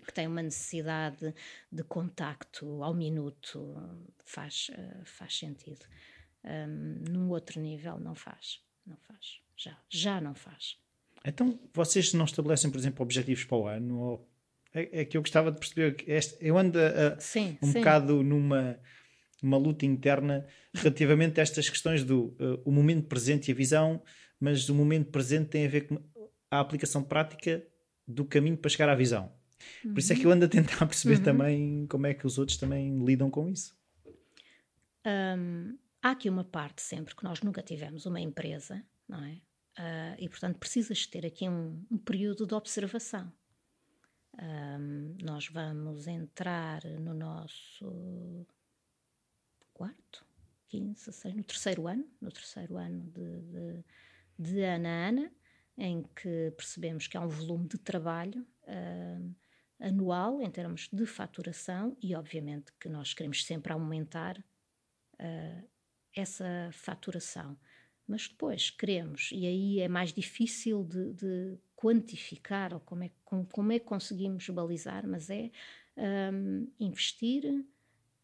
que 0.06 0.14
têm 0.14 0.28
uma 0.28 0.42
necessidade 0.42 1.34
de 1.72 1.84
contacto 1.84 2.82
ao 2.82 2.94
minuto. 2.94 3.76
Faz, 4.26 4.70
uh, 4.72 5.06
faz 5.06 5.38
sentido. 5.38 5.86
Um, 6.46 7.04
num 7.10 7.30
outro 7.30 7.60
nível, 7.60 8.00
não 8.00 8.16
faz. 8.16 8.62
Não 8.86 8.98
faz. 8.98 9.40
Já, 9.56 9.78
já 9.90 10.22
não 10.22 10.34
faz. 10.34 10.78
Então, 11.26 11.60
vocês 11.74 12.14
não 12.14 12.26
estabelecem, 12.26 12.70
por 12.70 12.78
exemplo, 12.78 13.04
objetivos 13.04 13.46
para 13.46 13.58
o 13.58 13.68
ano? 13.68 14.00
Ou... 14.00 14.30
É, 14.74 15.02
é 15.02 15.06
que 15.06 15.16
eu 15.16 15.22
gostava 15.22 15.52
de 15.52 15.60
perceber 15.60 15.96
que 15.96 16.12
este, 16.12 16.36
eu 16.42 16.58
ando 16.58 16.80
a, 16.80 17.20
sim, 17.20 17.58
um 17.62 17.68
sim. 17.68 17.74
bocado 17.80 18.24
numa 18.24 18.80
uma 19.44 19.58
luta 19.58 19.86
interna 19.86 20.46
relativamente 20.74 21.40
a 21.40 21.44
estas 21.44 21.70
questões 21.70 22.04
do 22.04 22.36
uh, 22.40 22.62
o 22.66 22.72
momento 22.72 23.08
presente 23.08 23.50
e 23.50 23.52
a 23.52 23.56
visão, 23.56 24.02
mas 24.40 24.70
o 24.70 24.74
momento 24.74 25.12
presente 25.12 25.50
tem 25.50 25.66
a 25.66 25.70
ver 25.70 25.88
com 25.88 26.02
a 26.50 26.60
aplicação 26.60 27.04
prática 27.04 27.66
do 28.08 28.26
caminho 28.26 28.58
para 28.58 28.70
chegar 28.70 28.90
à 28.90 28.96
visão. 28.96 29.32
Uhum. 29.84 29.94
Por 29.94 30.00
isso 30.00 30.14
é 30.14 30.16
que 30.16 30.26
eu 30.26 30.32
ando 30.32 30.46
a 30.46 30.48
tentar 30.50 30.86
perceber 30.86 31.18
uhum. 31.18 31.24
também 31.24 31.88
como 31.88 32.08
é 32.08 32.14
que 32.14 32.26
os 32.26 32.38
outros 32.38 32.58
também 32.58 33.04
lidam 33.04 33.30
com 33.30 33.50
isso. 33.50 33.76
Um, 35.06 35.78
há 36.02 36.12
aqui 36.12 36.30
uma 36.30 36.44
parte 36.44 36.82
sempre 36.82 37.16
que 37.16 37.24
nós 37.24 37.42
nunca 37.42 37.62
tivemos 37.62 38.06
uma 38.06 38.20
empresa, 38.20 38.84
não 39.08 39.24
é? 39.24 39.42
Uh, 39.78 40.16
e 40.20 40.30
portanto 40.30 40.60
precisas 40.60 41.08
ter 41.08 41.26
aqui 41.26 41.50
um, 41.50 41.84
um 41.90 41.98
período 41.98 42.46
de 42.46 42.54
observação. 42.54 43.32
Um, 44.40 45.16
nós 45.22 45.48
vamos 45.48 46.08
entrar 46.08 46.84
no 47.00 47.14
nosso 47.14 48.46
quarto, 49.74 50.26
quinze, 50.68 51.12
seis, 51.12 51.36
no 51.36 51.44
terceiro 51.44 51.88
ano, 51.88 52.08
no 52.22 52.32
terceiro 52.32 52.78
ano 52.78 53.02
de, 53.12 53.42
de, 53.42 53.84
de 54.38 54.64
Ana 54.64 55.10
Ana, 55.10 55.32
em 55.78 56.04
que 56.04 56.52
percebemos 56.56 57.08
que 57.08 57.18
há 57.18 57.22
um 57.22 57.28
volume 57.28 57.68
de 57.68 57.78
trabalho 57.78 58.46
uh, 58.64 59.36
anual 59.80 60.42
em 60.42 60.50
termos 60.50 60.88
de 60.92 61.06
faturação 61.06 61.98
e, 62.02 62.16
obviamente, 62.16 62.72
que 62.80 62.88
nós 62.88 63.14
queremos 63.14 63.44
sempre 63.44 63.74
aumentar 63.74 64.38
uh, 64.40 65.70
essa 66.16 66.70
faturação. 66.72 67.58
Mas 68.08 68.28
depois 68.28 68.70
queremos, 68.70 69.30
e 69.32 69.46
aí 69.46 69.80
é 69.80 69.88
mais 69.88 70.12
difícil 70.12 70.84
de, 70.84 71.14
de 71.14 71.58
quantificar 71.76 72.74
ou 72.74 72.80
como 72.80 73.04
é, 73.04 73.12
como, 73.24 73.46
como 73.48 73.72
é 73.72 73.80
que 73.80 73.86
conseguimos 73.86 74.48
balizar, 74.50 75.08
mas 75.08 75.30
é 75.30 75.52
um, 75.98 76.68
investir 76.80 77.44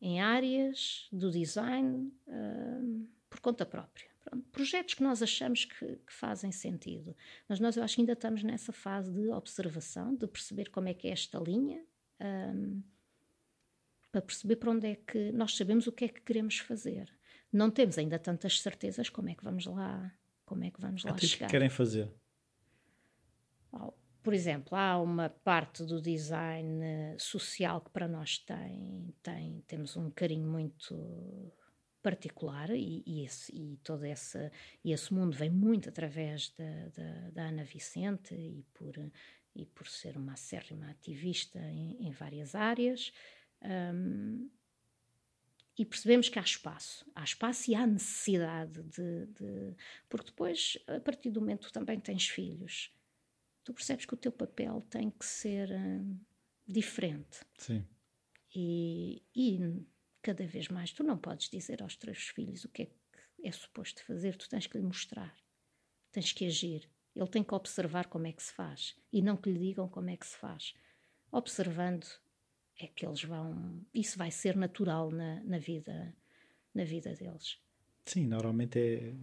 em 0.02 0.22
áreas 0.22 1.08
do 1.12 1.30
design 1.30 2.12
um, 2.28 3.08
por 3.30 3.40
conta 3.40 3.66
própria. 3.66 4.10
Pronto, 4.24 4.46
projetos 4.52 4.94
que 4.94 5.04
nós 5.04 5.22
achamos 5.22 5.66
que, 5.66 5.96
que, 5.98 6.14
fazem 6.14 6.52
sentido. 6.52 7.16
Mas 7.48 7.60
nós, 7.60 7.76
eu 7.76 7.84
acho 7.84 7.96
que 7.96 8.02
ainda 8.02 8.14
estamos 8.14 8.44
nessa 8.44 8.72
fase 8.72 9.12
de 9.12 9.30
observação, 9.30 10.16
de 10.16 10.28
perceber 10.28 10.70
como 10.70 10.88
é 10.88 10.94
que 10.94 11.08
é 11.08 11.12
esta 11.12 11.40
linha, 11.40 11.84
um, 12.22 12.82
para 14.12 14.22
perceber 14.22 14.56
para 14.56 14.72
onde 14.72 14.88
é 14.88 14.96
que 14.96 15.32
nós 15.32 15.56
sabemos 15.56 15.88
o 15.88 15.92
que 15.92 16.06
é 16.06 16.08
que 16.08 16.22
queremos 16.22 16.60
fazer. 16.60 17.14
Não 17.52 17.70
temos 17.70 17.98
ainda 17.98 18.18
tantas 18.18 18.62
certezas 18.62 19.10
como 19.10 19.30
é 19.30 19.36
que 19.36 19.44
vamos 19.44 19.66
lá, 19.66 20.14
como 20.46 20.64
é 20.64 20.72
que 20.72 20.82
vamos 20.82 21.04
lá 21.04 21.12
Até 21.12 21.26
chegar. 21.26 21.48
que 21.48 21.52
querem 21.52 21.70
fazer? 21.70 22.12
Por 24.30 24.36
exemplo, 24.36 24.78
há 24.78 25.02
uma 25.02 25.28
parte 25.28 25.84
do 25.84 26.00
design 26.00 26.86
social 27.18 27.82
que 27.82 27.90
para 27.90 28.08
nós 28.08 28.38
tem, 28.38 29.12
tem 29.24 29.64
temos 29.66 29.98
um 29.98 30.12
carinho 30.12 30.48
muito 30.48 31.52
particular 32.04 32.70
e, 32.70 33.02
e, 33.08 33.26
esse, 33.26 33.52
e 33.52 33.78
todo 33.78 34.06
esse, 34.06 34.52
esse 34.86 35.12
mundo 35.12 35.36
vem 35.36 35.50
muito 35.50 35.90
através 35.90 36.54
da, 36.56 36.90
da, 36.96 37.30
da, 37.32 37.42
Ana 37.48 37.64
Vicente 37.64 38.36
e 38.36 38.64
por, 38.72 38.94
e 39.56 39.66
por 39.66 39.88
ser 39.88 40.16
uma 40.16 40.34
acérrima 40.34 40.92
ativista 40.92 41.58
em, 41.58 41.98
em 42.00 42.12
várias 42.12 42.54
áreas. 42.54 43.12
Um, 43.64 44.48
e 45.76 45.84
percebemos 45.84 46.30
que 46.30 46.38
há 46.38 46.44
espaço, 46.44 47.04
há 47.16 47.24
espaço 47.24 47.72
e 47.72 47.74
há 47.74 47.88
necessidade 47.88 48.84
de, 48.84 49.26
de, 49.26 49.76
Porque 50.08 50.28
depois, 50.28 50.78
a 50.86 51.00
partir 51.00 51.32
do 51.32 51.40
momento 51.40 51.66
que 51.66 51.74
também 51.74 52.00
tens 52.00 52.30
filhos, 52.30 52.92
tu 53.70 53.74
percebes 53.74 54.06
que 54.06 54.14
o 54.16 54.18
teu 54.18 54.32
papel 54.32 54.82
tem 54.90 55.12
que 55.12 55.24
ser 55.24 55.72
hum, 55.72 56.20
diferente. 56.68 57.42
Sim. 57.56 57.86
E, 58.56 59.22
e 59.36 59.60
cada 60.24 60.48
vez 60.48 60.70
mais 60.70 60.92
tu 60.92 61.04
não 61.04 61.20
podes 61.20 61.50
dizer 61.50 61.84
aos 61.84 61.96
teus 61.96 62.30
filhos 62.30 62.66
o 62.66 62.70
que 62.70 62.82
é 62.82 62.86
que 62.88 63.48
é 63.48 63.52
suposto 63.52 64.04
fazer, 64.06 64.36
tu 64.36 64.50
tens 64.50 64.66
que 64.66 64.76
lhe 64.76 64.84
mostrar, 64.84 65.36
tens 66.12 66.34
que 66.34 66.46
agir. 66.46 66.90
Ele 67.16 67.28
tem 67.28 67.44
que 67.44 67.54
observar 67.54 68.08
como 68.08 68.26
é 68.26 68.32
que 68.34 68.42
se 68.42 68.52
faz 68.54 68.96
e 69.14 69.22
não 69.22 69.38
que 69.38 69.52
lhe 69.52 69.60
digam 69.60 69.88
como 69.88 70.10
é 70.10 70.18
que 70.18 70.26
se 70.26 70.36
faz. 70.36 70.74
Observando 71.32 72.08
é 72.80 72.88
que 72.88 73.06
eles 73.06 73.24
vão. 73.24 73.86
Isso 73.94 74.18
vai 74.18 74.32
ser 74.32 74.56
natural 74.56 75.12
na, 75.12 75.44
na 75.44 75.60
vida 75.60 76.16
na 76.74 76.84
vida 76.86 77.14
deles. 77.14 77.60
Sim, 78.04 78.26
normalmente 78.26 78.80
é, 78.80 79.14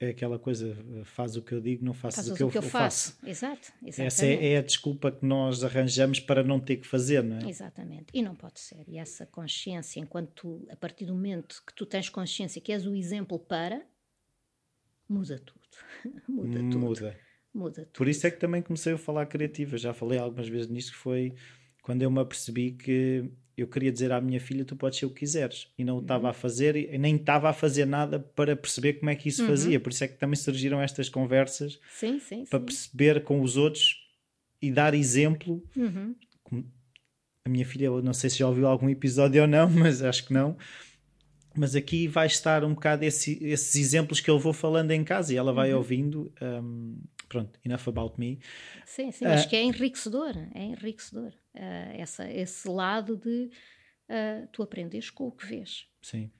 é 0.00 0.10
aquela 0.10 0.38
coisa, 0.38 0.76
faz 1.04 1.36
o 1.36 1.42
que 1.42 1.52
eu 1.52 1.60
digo, 1.60 1.84
não 1.84 1.92
faças 1.92 2.28
o 2.28 2.34
que, 2.34 2.44
o 2.44 2.50
que 2.50 2.58
eu, 2.58 2.62
eu 2.62 2.68
faço. 2.68 3.12
faço. 3.12 3.28
Exato, 3.28 3.72
exatamente. 3.82 4.00
Essa 4.02 4.26
é, 4.26 4.52
é, 4.52 4.58
a 4.58 4.62
desculpa 4.62 5.10
que 5.10 5.26
nós 5.26 5.64
arranjamos 5.64 6.20
para 6.20 6.42
não 6.44 6.60
ter 6.60 6.76
que 6.76 6.86
fazer, 6.86 7.22
não 7.22 7.38
é? 7.38 7.48
Exatamente, 7.48 8.06
e 8.14 8.22
não 8.22 8.34
pode 8.34 8.60
ser. 8.60 8.84
E 8.86 8.98
essa 8.98 9.26
consciência, 9.26 9.98
enquanto 10.00 10.30
tu, 10.30 10.66
a 10.70 10.76
partir 10.76 11.06
do 11.06 11.14
momento 11.14 11.62
que 11.66 11.74
tu 11.74 11.84
tens 11.84 12.08
consciência 12.08 12.60
que 12.60 12.72
és 12.72 12.86
o 12.86 12.94
exemplo 12.94 13.38
para, 13.38 13.84
muda 15.08 15.38
tudo. 15.38 15.60
muda 16.28 16.58
tudo. 16.58 16.78
Muda. 16.78 17.20
Muda 17.52 17.84
tudo. 17.86 17.96
Por 17.96 18.08
isso 18.08 18.26
é 18.26 18.30
que 18.30 18.38
também 18.38 18.62
comecei 18.62 18.92
a 18.92 18.98
falar 18.98 19.26
criativa. 19.26 19.76
Já 19.76 19.92
falei 19.92 20.18
algumas 20.18 20.48
vezes 20.48 20.68
nisto, 20.68 20.92
que 20.92 20.98
foi 20.98 21.34
quando 21.82 22.02
eu 22.02 22.10
me 22.10 22.20
apercebi 22.20 22.72
que 22.72 23.30
eu 23.60 23.66
queria 23.66 23.90
dizer 23.90 24.12
à 24.12 24.20
minha 24.20 24.40
filha: 24.40 24.64
tu 24.64 24.76
podes 24.76 24.98
ser 24.98 25.06
o 25.06 25.10
que 25.10 25.20
quiseres, 25.20 25.66
e 25.76 25.84
não 25.84 25.98
o 25.98 26.00
estava 26.00 26.24
uhum. 26.24 26.30
a 26.30 26.32
fazer, 26.32 26.76
e 26.76 26.96
nem 26.96 27.16
estava 27.16 27.50
a 27.50 27.52
fazer 27.52 27.84
nada 27.84 28.20
para 28.20 28.54
perceber 28.56 28.94
como 28.94 29.10
é 29.10 29.16
que 29.16 29.28
isso 29.28 29.42
uhum. 29.42 29.48
fazia. 29.48 29.80
Por 29.80 29.90
isso 29.90 30.04
é 30.04 30.08
que 30.08 30.16
também 30.16 30.36
surgiram 30.36 30.80
estas 30.80 31.08
conversas 31.08 31.80
sim, 31.92 32.20
sim, 32.20 32.44
para 32.44 32.60
sim. 32.60 32.64
perceber 32.64 33.24
com 33.24 33.42
os 33.42 33.56
outros 33.56 34.06
e 34.62 34.70
dar 34.70 34.94
exemplo. 34.94 35.62
Uhum. 35.76 36.14
A 37.44 37.48
minha 37.48 37.64
filha, 37.64 37.90
não 38.02 38.12
sei 38.12 38.30
se 38.30 38.38
já 38.38 38.46
ouviu 38.46 38.66
algum 38.66 38.88
episódio 38.88 39.42
ou 39.42 39.48
não, 39.48 39.68
mas 39.70 40.02
acho 40.02 40.26
que 40.26 40.32
não. 40.32 40.56
Mas 41.56 41.74
aqui 41.74 42.06
vai 42.06 42.28
estar 42.28 42.62
um 42.62 42.74
bocado 42.74 43.04
esse, 43.04 43.42
esses 43.42 43.74
exemplos 43.74 44.20
que 44.20 44.30
eu 44.30 44.38
vou 44.38 44.52
falando 44.52 44.92
em 44.92 45.02
casa 45.02 45.32
e 45.32 45.36
ela 45.36 45.52
vai 45.52 45.72
uhum. 45.72 45.78
ouvindo. 45.78 46.32
Um, 46.40 46.96
pronto, 47.28 47.58
enough 47.64 47.88
about 47.88 48.18
me. 48.18 48.40
Sim, 48.84 49.10
sim, 49.10 49.26
uh, 49.26 49.30
acho 49.30 49.48
que 49.48 49.56
é 49.56 49.62
enriquecedor, 49.62 50.32
é 50.54 50.62
enriquecedor 50.62 51.32
uh, 51.54 51.92
essa, 51.94 52.30
esse 52.30 52.68
lado 52.68 53.16
de 53.16 53.50
uh, 54.08 54.48
tu 54.52 54.62
aprendes 54.62 55.10
com 55.10 55.28
o 55.28 55.32
que 55.32 55.46
vês. 55.46 55.88
Sim. 56.02 56.30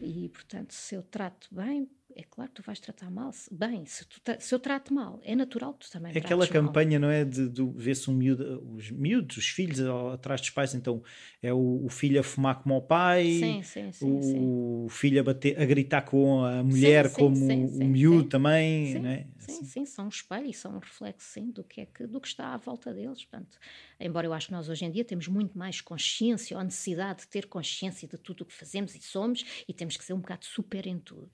E, 0.00 0.28
portanto, 0.28 0.72
se 0.72 0.94
eu 0.94 1.02
trato 1.02 1.48
bem, 1.50 1.88
é 2.16 2.22
claro 2.22 2.50
que 2.50 2.62
tu 2.62 2.66
vais 2.66 2.80
tratar 2.80 3.10
mal. 3.10 3.30
Bem, 3.52 3.84
se, 3.84 4.06
tu, 4.06 4.20
se 4.38 4.54
eu 4.54 4.58
trato 4.58 4.92
mal, 4.92 5.20
é 5.22 5.36
natural 5.36 5.74
que 5.74 5.80
tu 5.80 5.90
também 5.90 6.12
É 6.14 6.18
aquela 6.18 6.46
campanha, 6.48 6.98
mal. 6.98 7.10
não 7.10 7.14
é? 7.14 7.24
De, 7.24 7.46
de 7.46 7.62
ver-se 7.76 8.10
um 8.10 8.14
miúdo, 8.14 8.66
os 8.74 8.90
miúdos, 8.90 9.36
os 9.36 9.48
filhos 9.48 9.80
atrás 10.14 10.40
dos 10.40 10.48
pais, 10.48 10.74
então 10.74 11.02
é 11.42 11.52
o, 11.52 11.84
o, 11.84 11.88
filho 11.90 12.18
a 12.18 12.22
fumar 12.22 12.62
como 12.62 12.74
o 12.76 12.80
pai, 12.80 13.24
sim, 13.24 13.62
sim, 13.62 13.92
sim, 13.92 14.38
o, 14.40 14.86
filho 14.88 15.20
a, 15.20 15.24
bater, 15.24 15.60
a 15.60 15.64
gritar 15.66 16.02
com 16.02 16.42
a 16.42 16.62
mulher 16.62 17.12
como 17.12 17.36
o 17.36 17.84
miúdo 17.84 18.28
também, 18.30 18.92
sim, 18.92 18.98
não 18.98 19.10
é? 19.10 19.26
Sim, 19.38 19.52
assim. 19.52 19.64
sim, 19.64 19.84
são 19.84 20.06
um 20.06 20.08
espelho 20.08 20.46
e 20.46 20.54
são 20.54 20.74
um 20.74 20.78
reflexo, 20.78 21.28
sim, 21.32 21.50
do 21.50 21.62
que, 21.62 21.82
é 21.82 21.86
que, 21.86 22.06
do 22.06 22.20
que 22.20 22.28
está 22.28 22.54
à 22.54 22.56
volta 22.56 22.92
deles. 22.94 23.24
Portanto, 23.24 23.58
embora 24.00 24.26
eu 24.26 24.32
acho 24.32 24.46
que 24.46 24.52
nós 24.52 24.68
hoje 24.68 24.84
em 24.86 24.90
dia 24.90 25.04
temos 25.04 25.28
muito 25.28 25.56
mais 25.56 25.82
consciência 25.82 26.56
ou 26.56 26.64
necessidade 26.64 27.20
de 27.20 27.28
ter 27.28 27.46
consciência 27.46 28.08
de 28.08 28.16
tudo 28.16 28.40
o 28.40 28.44
que 28.46 28.54
fazemos 28.54 28.94
e 28.94 29.00
somos 29.00 29.44
e 29.68 29.74
temos 29.74 29.96
que 29.96 30.04
ser 30.04 30.14
um 30.14 30.20
bocado 30.20 30.46
super 30.46 30.86
em 30.86 30.98
tudo. 30.98 31.30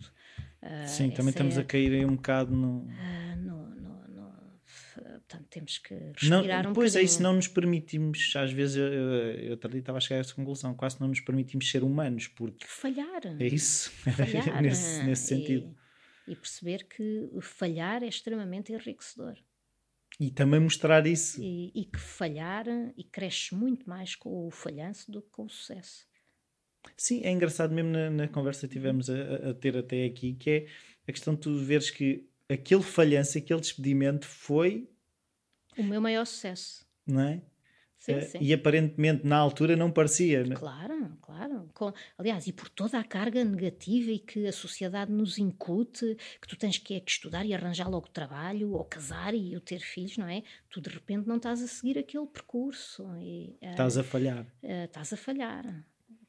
Uh, 0.62 0.86
Sim, 0.86 1.10
também 1.10 1.30
estamos 1.30 1.58
é, 1.58 1.60
a 1.60 1.64
cair 1.64 1.92
aí 1.92 2.04
um 2.04 2.16
bocado 2.16 2.54
no... 2.54 2.82
Uh, 2.82 3.36
no, 3.36 3.68
no, 3.70 4.08
no 4.08 4.32
portanto, 5.32 5.46
temos 5.50 5.78
que 5.78 5.94
respirar 5.94 6.64
não, 6.64 6.70
um 6.70 6.74
Pois 6.74 6.94
é, 6.94 7.02
isso 7.02 7.22
não 7.22 7.34
nos 7.34 7.48
permitimos, 7.48 8.32
às 8.36 8.52
vezes 8.52 8.76
eu, 8.76 8.86
eu, 8.86 9.12
eu 9.34 9.54
estava 9.54 9.98
a 9.98 10.00
chegar 10.00 10.18
a 10.18 10.20
essa 10.20 10.34
conclusão, 10.34 10.74
quase 10.74 11.00
não 11.00 11.08
nos 11.08 11.20
permitimos 11.20 11.70
ser 11.70 11.82
humanos, 11.82 12.28
porque... 12.28 12.66
Falhar. 12.66 13.22
É 13.38 13.46
isso, 13.46 13.90
falhar, 14.14 14.62
nesse, 14.62 15.02
nesse 15.02 15.26
sentido. 15.26 15.74
E, 16.26 16.32
e, 16.32 16.36
perceber 16.36 16.84
que 16.84 17.28
falhar 17.40 18.02
é 18.02 18.08
extremamente 18.08 18.72
enriquecedor. 18.72 19.36
E 20.20 20.30
também 20.30 20.60
mostrar 20.60 21.06
isso. 21.06 21.42
E, 21.42 21.72
e 21.74 21.84
que 21.84 21.98
falhar 21.98 22.66
e 22.96 23.04
cresce 23.04 23.54
muito 23.54 23.88
mais 23.88 24.14
com 24.14 24.46
o 24.46 24.50
falhanço 24.50 25.10
do 25.10 25.22
que 25.22 25.30
com 25.30 25.44
o 25.44 25.48
sucesso. 25.48 26.06
Sim, 26.96 27.22
é 27.24 27.30
engraçado 27.30 27.74
mesmo 27.74 27.90
na, 27.90 28.10
na 28.10 28.28
conversa 28.28 28.66
que 28.66 28.74
tivemos 28.74 29.08
a, 29.10 29.50
a, 29.50 29.54
ter 29.54 29.76
até 29.76 30.04
aqui, 30.04 30.34
que 30.34 30.50
é 30.50 30.66
a 31.08 31.12
questão 31.12 31.34
de 31.34 31.40
tu 31.40 31.56
veres 31.56 31.90
que 31.90 32.26
aquele 32.48 32.82
falhanço, 32.82 33.38
aquele 33.38 33.60
despedimento 33.60 34.26
foi 34.26 34.88
o 35.76 35.82
meu 35.82 36.00
maior 36.00 36.24
sucesso. 36.26 36.86
Não 37.06 37.20
é? 37.20 37.42
Sim, 37.98 38.16
uh, 38.16 38.22
sim. 38.22 38.38
E 38.40 38.52
aparentemente 38.52 39.24
na 39.24 39.36
altura 39.36 39.76
não 39.76 39.90
parecia. 39.90 40.44
Não? 40.44 40.52
É? 40.52 40.56
Claro, 40.56 41.16
claro. 41.20 41.70
Com, 41.72 41.92
aliás, 42.18 42.46
e 42.48 42.52
por 42.52 42.68
toda 42.68 42.98
a 42.98 43.04
carga 43.04 43.44
negativa 43.44 44.10
e 44.10 44.18
que 44.18 44.46
a 44.46 44.52
sociedade 44.52 45.12
nos 45.12 45.38
incute, 45.38 46.16
que 46.40 46.48
tu 46.48 46.56
tens 46.56 46.78
que, 46.78 46.94
é, 46.94 47.00
que 47.00 47.10
estudar 47.10 47.46
e 47.46 47.54
arranjar 47.54 47.88
logo 47.88 48.08
trabalho, 48.08 48.72
ou 48.72 48.84
casar 48.84 49.34
e 49.34 49.54
ou 49.54 49.60
ter 49.60 49.78
filhos, 49.78 50.16
não 50.16 50.26
é? 50.26 50.42
Tu 50.68 50.80
de 50.80 50.90
repente 50.90 51.28
não 51.28 51.36
estás 51.36 51.62
a 51.62 51.68
seguir 51.68 51.96
aquele 51.96 52.26
percurso. 52.26 53.06
E, 53.20 53.56
uh, 53.62 53.70
estás 53.70 53.96
a 53.96 54.02
falhar. 54.02 54.46
Uh, 54.62 54.84
estás 54.84 55.12
a 55.12 55.16
falhar. 55.16 55.84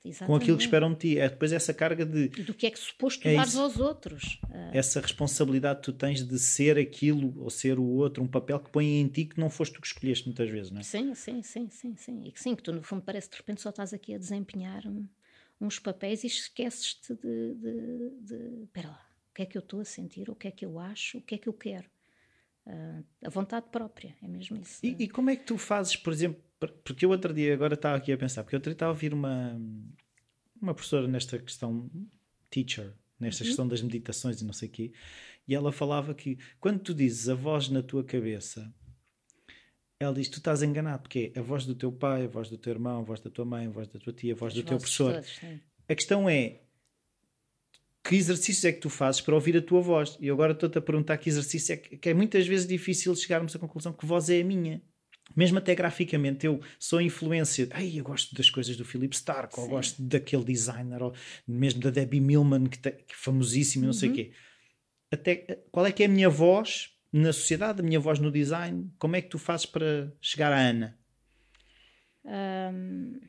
Exatamente. 0.05 0.27
com 0.27 0.35
aquilo 0.35 0.57
que 0.57 0.63
esperam 0.63 0.93
de 0.93 0.99
ti. 0.99 1.17
É 1.17 1.29
depois 1.29 1.53
essa 1.53 1.73
carga 1.73 2.05
de. 2.05 2.25
E 2.37 2.43
do 2.43 2.53
que 2.53 2.65
é 2.65 2.71
que 2.71 2.77
suposto 2.77 3.25
é 3.27 3.35
dares 3.35 3.55
aos 3.55 3.79
outros. 3.79 4.39
Ah. 4.51 4.71
Essa 4.73 4.99
responsabilidade 4.99 5.79
que 5.79 5.85
tu 5.85 5.93
tens 5.93 6.25
de 6.25 6.37
ser 6.37 6.77
aquilo 6.77 7.33
ou 7.41 7.49
ser 7.49 7.79
o 7.79 7.85
outro, 7.85 8.21
um 8.21 8.27
papel 8.27 8.59
que 8.59 8.69
põe 8.69 8.85
em 8.99 9.07
ti 9.07 9.25
que 9.25 9.39
não 9.39 9.49
foste 9.49 9.73
tu 9.73 9.81
que 9.81 9.87
escolheste 9.87 10.25
muitas 10.25 10.49
vezes, 10.49 10.71
não 10.71 10.81
é? 10.81 10.83
Sim, 10.83 11.13
sim, 11.15 11.41
sim, 11.41 11.69
sim, 11.69 11.95
sim. 11.95 12.27
E 12.27 12.31
que 12.31 12.39
sim, 12.39 12.55
que 12.55 12.61
tu 12.61 12.73
no 12.73 12.83
fundo 12.83 13.01
parece 13.01 13.29
que 13.29 13.35
de 13.35 13.41
repente 13.41 13.61
só 13.61 13.69
estás 13.69 13.93
aqui 13.93 14.13
a 14.13 14.17
desempenhar 14.17 14.83
uns 15.61 15.79
papéis 15.79 16.23
e 16.23 16.27
esqueces-te 16.27 17.13
de, 17.15 17.53
de, 17.55 18.09
de. 18.21 18.63
Espera 18.63 18.89
lá, 18.89 19.07
o 19.31 19.33
que 19.33 19.41
é 19.41 19.45
que 19.45 19.57
eu 19.57 19.61
estou 19.61 19.79
a 19.79 19.85
sentir, 19.85 20.29
o 20.29 20.35
que 20.35 20.49
é 20.49 20.51
que 20.51 20.65
eu 20.65 20.79
acho, 20.79 21.19
o 21.19 21.21
que 21.21 21.35
é 21.35 21.37
que 21.37 21.47
eu 21.47 21.53
quero. 21.53 21.89
Uh, 22.65 23.03
a 23.25 23.29
vontade 23.29 23.65
própria, 23.71 24.15
é 24.21 24.27
mesmo 24.27 24.57
isso. 24.57 24.79
E, 24.81 24.95
e 25.03 25.07
como 25.09 25.29
é 25.29 25.35
que 25.35 25.43
tu 25.43 25.57
fazes, 25.57 25.97
por 25.97 26.13
exemplo, 26.13 26.41
porque 26.71 27.05
eu 27.05 27.09
outro 27.09 27.33
dia, 27.33 27.53
agora 27.53 27.73
estava 27.73 27.97
aqui 27.97 28.11
a 28.11 28.17
pensar, 28.17 28.43
porque 28.43 28.55
eu 28.55 28.57
outro 28.57 28.71
dia 28.71 28.75
estava 28.75 28.91
a 28.91 28.93
ouvir 28.93 29.13
uma, 29.13 29.59
uma 30.61 30.73
professora 30.73 31.07
nesta 31.07 31.37
questão, 31.39 31.89
teacher, 32.49 32.93
nesta 33.19 33.43
uhum. 33.43 33.47
questão 33.47 33.67
das 33.67 33.81
meditações 33.81 34.41
e 34.41 34.45
não 34.45 34.53
sei 34.53 34.69
o 34.69 34.71
quê, 34.71 34.93
e 35.47 35.53
ela 35.53 35.71
falava 35.71 36.13
que 36.13 36.37
quando 36.59 36.79
tu 36.79 36.93
dizes 36.93 37.27
a 37.27 37.35
voz 37.35 37.69
na 37.69 37.81
tua 37.83 38.03
cabeça, 38.03 38.73
ela 39.99 40.13
diz: 40.13 40.29
Tu 40.29 40.37
estás 40.37 40.63
enganado, 40.63 41.03
porque 41.03 41.31
é 41.35 41.39
a 41.39 41.43
voz 41.43 41.65
do 41.65 41.75
teu 41.75 41.91
pai, 41.91 42.25
a 42.25 42.27
voz 42.27 42.49
do 42.49 42.57
teu 42.57 42.71
irmão, 42.71 43.01
a 43.01 43.03
voz 43.03 43.19
da 43.19 43.29
tua 43.29 43.45
mãe, 43.45 43.67
a 43.67 43.69
voz 43.69 43.87
da 43.87 43.99
tua 43.99 44.13
tia, 44.13 44.33
a 44.33 44.35
voz 44.35 44.53
As 44.53 44.59
do 44.59 44.65
teu 44.65 44.77
professor. 44.77 45.13
Todos, 45.13 45.39
a 45.87 45.95
questão 45.95 46.29
é 46.29 46.61
que 48.03 48.15
exercícios 48.15 48.65
é 48.65 48.71
que 48.73 48.81
tu 48.81 48.89
fazes 48.89 49.21
para 49.21 49.33
ouvir 49.33 49.55
a 49.55 49.61
tua 49.61 49.81
voz? 49.81 50.17
E 50.19 50.29
agora 50.29 50.51
estou-te 50.51 50.77
a 50.77 50.81
perguntar 50.81 51.17
que 51.17 51.29
exercício 51.29 51.73
é 51.73 51.77
que, 51.77 51.97
que 51.97 52.09
é 52.09 52.13
muitas 52.13 52.45
vezes 52.45 52.67
difícil 52.67 53.15
chegarmos 53.15 53.55
à 53.55 53.59
conclusão 53.59 53.93
que 53.93 54.05
voz 54.05 54.29
é 54.29 54.41
a 54.41 54.43
minha 54.43 54.81
mesmo 55.35 55.57
até 55.57 55.73
graficamente, 55.73 56.45
eu 56.45 56.61
sou 56.77 57.01
influência. 57.01 57.67
Ai, 57.71 57.99
eu 57.99 58.03
gosto 58.03 58.35
das 58.35 58.49
coisas 58.49 58.75
do 58.75 58.85
Philip 58.85 59.15
Stark, 59.15 59.55
Sim. 59.55 59.61
ou 59.61 59.67
gosto 59.69 60.01
daquele 60.01 60.43
designer, 60.43 61.01
ou 61.01 61.13
mesmo 61.47 61.81
da 61.81 61.89
Debbie 61.89 62.19
Millman, 62.19 62.65
que, 62.65 62.87
é 62.87 63.03
famosíssimo, 63.13 63.83
uhum. 63.83 63.87
não 63.87 63.93
sei 63.93 64.09
o 64.09 64.11
uhum. 64.11 64.15
quê. 64.17 64.33
Até, 65.11 65.35
qual 65.71 65.85
é 65.85 65.91
que 65.91 66.03
é 66.03 66.05
a 66.05 66.09
minha 66.09 66.29
voz 66.29 66.91
na 67.11 67.31
sociedade, 67.31 67.81
a 67.81 67.83
minha 67.83 67.99
voz 67.99 68.19
no 68.19 68.31
design? 68.31 68.91
Como 68.97 69.15
é 69.15 69.21
que 69.21 69.29
tu 69.29 69.37
fazes 69.37 69.65
para 69.65 70.11
chegar 70.19 70.51
à 70.51 70.57
Ana? 70.57 70.97
Hum, 72.25 73.19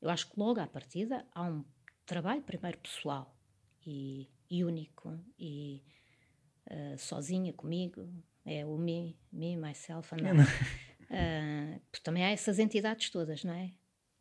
eu 0.00 0.10
acho 0.10 0.30
que 0.30 0.38
logo 0.38 0.60
à 0.60 0.66
partida 0.66 1.26
há 1.32 1.42
um 1.42 1.64
trabalho 2.04 2.42
primeiro 2.42 2.78
pessoal 2.78 3.36
e, 3.86 4.28
e 4.50 4.64
único 4.64 5.18
e 5.38 5.82
uh, 6.70 6.98
sozinha 6.98 7.52
comigo 7.52 8.08
é 8.48 8.64
o 8.64 8.76
me, 8.78 9.16
me 9.30 9.56
myself 9.56 10.14
and 10.14 10.18
I. 10.18 10.98
Uh, 11.10 11.80
também 12.02 12.24
há 12.24 12.30
essas 12.30 12.58
entidades 12.58 13.10
todas, 13.10 13.44
não 13.44 13.52
é? 13.52 13.72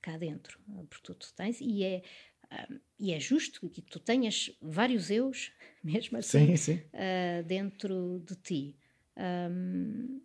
Cá 0.02 0.18
dentro, 0.18 0.60
porque 0.90 1.14
tu, 1.14 1.34
tens, 1.34 1.60
e 1.60 1.84
é, 1.84 2.02
uh, 2.45 2.80
e 2.99 3.14
é 3.14 3.20
justo 3.20 3.70
que 3.70 3.82
tu 3.82 3.99
tenhas 3.99 4.52
vários 4.62 5.10
eus, 5.10 5.52
mesmo 5.84 6.18
assim, 6.18 6.56
sim, 6.56 6.76
sim. 6.76 6.82
Uh, 6.94 7.44
dentro 7.45 8.24
de 8.26 8.36
ti. 8.36 8.76
Um, 9.18 10.22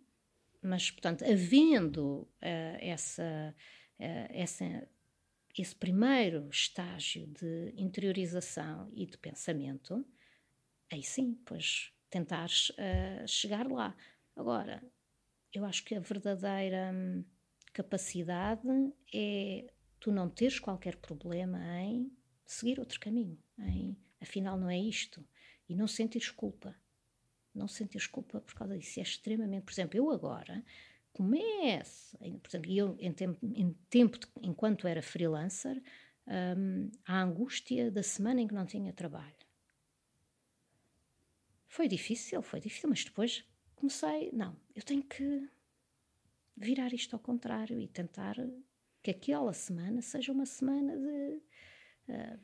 mas, 0.61 0.89
portanto, 0.89 1.25
havendo 1.25 2.25
essa, 2.79 3.53
essa, 3.99 4.87
esse 5.57 5.75
primeiro 5.75 6.47
estágio 6.49 7.27
de 7.27 7.73
interiorização 7.75 8.89
e 8.93 9.05
de 9.05 9.17
pensamento, 9.17 10.05
aí 10.89 11.03
sim, 11.03 11.37
pois 11.43 11.92
tentares 12.13 12.69
uh, 12.69 13.27
chegar 13.27 13.67
lá. 13.67 13.95
Agora, 14.35 14.83
eu 15.51 15.65
acho 15.65 15.83
que 15.83 15.95
a 15.95 15.99
verdadeira 15.99 16.91
hum, 16.93 17.25
capacidade 17.73 18.67
é 19.11 19.65
tu 19.99 20.11
não 20.11 20.29
teres 20.29 20.59
qualquer 20.59 20.97
problema 20.97 21.59
em 21.81 22.11
seguir 22.45 22.79
outro 22.79 22.99
caminho, 22.99 23.39
em 23.57 23.97
afinal 24.21 24.57
não 24.57 24.69
é 24.69 24.77
isto, 24.77 25.25
e 25.67 25.75
não 25.75 25.87
sentires 25.87 26.29
culpa. 26.29 26.75
Não 27.53 27.67
sentires 27.67 28.07
culpa 28.07 28.41
por 28.41 28.53
causa 28.53 28.77
disso. 28.77 28.99
É 28.99 29.03
extremamente. 29.03 29.63
Por 29.63 29.71
exemplo, 29.71 29.97
eu 29.97 30.09
agora 30.11 30.63
começo, 31.11 32.17
por 32.17 32.49
exemplo, 32.49 32.71
eu 32.71 32.95
em 32.99 33.11
tempo, 33.11 33.37
em 33.43 33.73
tempo 33.89 34.17
de, 34.17 34.27
enquanto 34.41 34.87
era 34.87 35.01
freelancer, 35.01 35.81
um, 36.27 36.89
a 37.05 37.21
angústia 37.21 37.91
da 37.91 38.01
semana 38.01 38.41
em 38.41 38.47
que 38.47 38.53
não 38.53 38.65
tinha 38.65 38.91
trabalho. 38.91 39.42
Foi 41.73 41.87
difícil, 41.87 42.39
foi 42.43 42.59
difícil, 42.59 42.87
mas 42.87 43.03
depois 43.03 43.43
comecei, 43.75 44.29
não, 44.31 44.55
eu 44.75 44.83
tenho 44.83 45.01
que 45.01 45.49
virar 46.55 46.93
isto 46.93 47.15
ao 47.15 47.19
contrário 47.19 47.81
e 47.81 47.87
tentar 47.87 48.35
que 49.01 49.09
aquela 49.09 49.51
semana 49.53 49.99
seja 49.99 50.31
uma 50.31 50.45
semana 50.45 50.95
de 50.95 51.41
uh, 52.09 52.39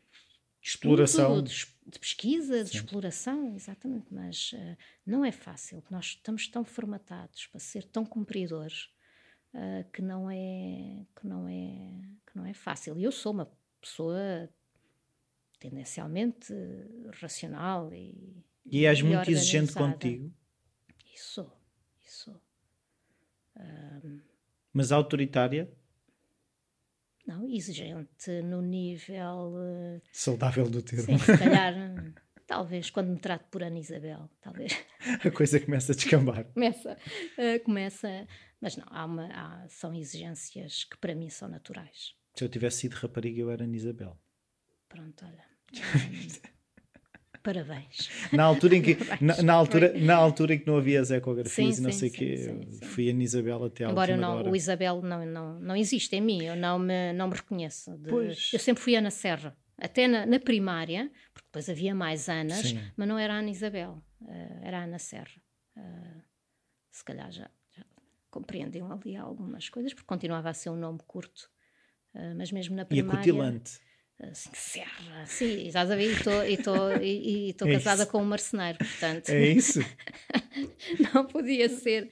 exploração, 0.60 1.44
de, 1.44 1.68
de, 1.86 2.00
pesquisa, 2.00 2.64
de 2.64 2.72
Sim. 2.72 2.78
exploração, 2.78 3.56
exatamente. 3.56 4.12
Mas 4.12 4.52
uh, 4.54 4.76
não 5.06 5.24
é 5.24 5.32
fácil. 5.32 5.84
Nós 5.92 6.06
estamos 6.06 6.48
tão 6.48 6.66
formatados 6.66 7.46
para 7.46 7.60
ser 7.60 7.84
tão 7.84 8.04
cumpridores 8.04 8.90
uh, 9.54 9.88
que 9.94 10.02
não 10.02 10.32
é 10.32 11.06
que 11.16 11.28
não 11.28 11.48
é 11.48 12.02
que 12.26 12.36
não 12.36 12.48
é 12.48 12.54
fácil. 12.56 12.98
E 12.98 13.04
eu 13.04 13.12
sou 13.12 13.32
uma 13.32 13.56
pessoa 13.80 14.50
tendencialmente 15.60 16.52
racional 17.22 17.94
e 17.94 18.49
e 18.72 18.86
és 18.86 19.02
muito 19.02 19.30
exigente 19.30 19.74
contigo? 19.74 20.34
Isso, 21.14 21.52
isso. 22.06 22.40
Um, 23.56 24.20
Mas 24.74 24.92
autoritária? 24.92 25.72
Não, 27.26 27.48
exigente 27.48 28.42
no 28.44 28.62
nível. 28.62 29.54
Uh, 29.54 30.02
Saudável 30.12 30.70
do 30.70 30.82
termo. 30.82 31.06
Sim, 31.06 31.18
se 31.18 31.38
calhar. 31.38 31.74
talvez 32.50 32.90
quando 32.90 33.10
me 33.10 33.20
trato 33.20 33.46
por 33.52 33.62
Ana 33.62 33.78
Isabel, 33.78 34.28
talvez. 34.42 34.74
A 35.24 35.30
coisa 35.30 35.60
começa 35.60 35.92
a 35.92 35.96
descambar. 35.96 36.46
começa, 36.46 36.98
uh, 37.38 37.64
começa. 37.64 38.28
Mas 38.60 38.76
não, 38.76 38.86
há 38.90 39.06
uma, 39.06 39.28
há, 39.32 39.70
são 39.70 39.94
exigências 39.94 40.84
que 40.84 40.98
para 40.98 41.14
mim 41.14 41.30
são 41.30 41.48
naturais. 41.48 42.16
Se 42.36 42.44
eu 42.44 42.50
tivesse 42.50 42.80
sido 42.80 42.94
rapariga, 42.96 43.42
eu 43.42 43.52
era 43.52 43.64
Ana 43.64 43.76
Isabel. 43.76 44.20
Pronto, 44.90 45.24
olha. 45.26 45.46
Parabéns. 47.42 48.10
Na 48.34 48.44
altura 48.44 48.76
em 48.76 48.82
que, 48.82 48.98
na, 49.22 49.42
na, 49.42 49.54
altura, 49.54 49.94
na 49.98 50.16
altura 50.16 50.54
em 50.56 50.60
que 50.60 50.68
não 50.68 50.78
havia 50.78 51.02
as 51.02 51.10
ecografias 51.10 51.76
sim, 51.76 51.82
e 51.82 51.84
não 51.84 51.92
sim, 51.92 52.00
sei 52.00 52.10
o 52.10 52.12
quê, 52.12 52.38
sim, 52.38 52.86
fui 52.88 53.10
a 53.10 53.14
Isabel 53.14 53.64
até 53.64 53.86
à 53.86 53.92
Embora 53.92 54.18
não, 54.18 54.50
o 54.50 54.56
Isabel 54.56 55.02
não, 55.02 55.26
não, 55.26 55.60
não 55.60 55.76
existe 55.76 56.16
em 56.16 56.22
mim, 56.22 56.44
eu 56.44 56.56
não 56.56 56.78
me, 56.78 57.14
não 57.14 57.30
me 57.30 57.36
reconheço. 57.36 57.98
De, 57.98 58.12
eu 58.12 58.60
sempre 58.60 58.84
fui 58.84 58.96
Ana 58.96 59.10
Serra, 59.10 59.56
até 59.78 60.08
na, 60.08 60.26
na, 60.26 60.40
primária, 60.40 61.10
porque 61.34 61.48
depois 61.48 61.70
havia 61.70 61.96
mais 61.96 62.28
Anas, 62.28 62.76
mas 62.96 63.08
não 63.08 63.18
era 63.18 63.36
Ana 63.36 63.50
Isabel, 63.50 64.04
uh, 64.22 64.60
era 64.62 64.84
Ana 64.84 65.00
Serra. 65.00 65.42
Uh, 65.78 66.22
se 66.92 67.06
calhar 67.06 67.32
já, 67.32 67.50
já 67.72 67.86
compreendiam 68.30 68.92
ali 68.92 69.16
algumas 69.16 69.70
coisas, 69.70 69.94
porque 69.94 70.08
continuava 70.08 70.50
a 70.50 70.54
ser 70.54 70.70
um 70.70 70.76
nome 70.76 71.00
curto, 71.08 71.50
uh, 72.14 72.36
mas 72.36 72.52
mesmo 72.52 72.76
na 72.76 72.84
primária... 72.84 73.16
E 73.16 73.20
acutilante 73.20 73.80
assim, 74.22 74.50
serra, 74.54 75.26
sim, 75.26 75.68
estás 75.68 75.90
a 75.90 75.96
ver? 75.96 76.12
E 76.12 77.50
estou 77.50 77.68
é 77.68 77.74
casada 77.74 78.04
isso. 78.04 78.12
com 78.12 78.22
um 78.22 78.26
marceneiro, 78.26 78.78
portanto. 78.78 79.30
É 79.30 79.48
isso? 79.48 79.80
não 81.14 81.26
podia 81.26 81.70
ser. 81.70 82.10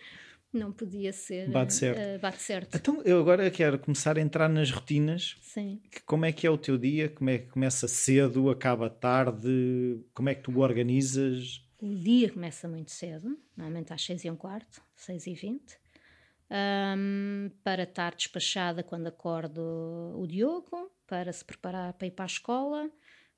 Não 0.53 0.71
podia 0.71 1.11
ser. 1.11 1.49
Bate 1.49 1.73
certo. 1.73 1.99
Uh, 1.99 2.19
bate 2.19 2.41
certo. 2.41 2.77
Então, 2.77 3.01
eu 3.03 3.19
agora 3.19 3.51
quero 3.51 3.77
começar 3.77 4.17
a 4.17 4.21
entrar 4.21 4.47
nas 4.47 4.71
rotinas. 4.71 5.35
Sim. 5.41 5.81
Como 6.05 6.25
é 6.25 6.31
que 6.31 6.47
é 6.47 6.49
o 6.49 6.57
teu 6.57 6.77
dia? 6.77 7.09
Como 7.09 7.29
é 7.29 7.37
que 7.39 7.47
começa 7.47 7.87
cedo, 7.87 8.49
acaba 8.49 8.89
tarde? 8.89 9.99
Como 10.13 10.29
é 10.29 10.35
que 10.35 10.43
tu 10.43 10.51
o 10.51 10.59
organizas? 10.59 11.61
O 11.79 11.93
dia 11.93 12.31
começa 12.31 12.67
muito 12.67 12.89
cedo, 12.89 13.37
normalmente 13.55 13.93
às 13.93 14.01
6 14.03 14.25
e 14.25 14.31
um 14.31 14.35
quarto, 14.35 14.81
6 14.95 15.27
e 15.27 15.33
20 15.35 15.77
um, 16.49 17.49
para 17.63 17.83
estar 17.83 18.15
despachada 18.15 18.83
quando 18.83 19.07
acordo 19.07 19.61
o 20.15 20.25
Diogo, 20.27 20.91
para 21.05 21.31
se 21.31 21.43
preparar 21.43 21.93
para 21.93 22.07
ir 22.07 22.11
para 22.11 22.25
a 22.25 22.27
escola, 22.27 22.91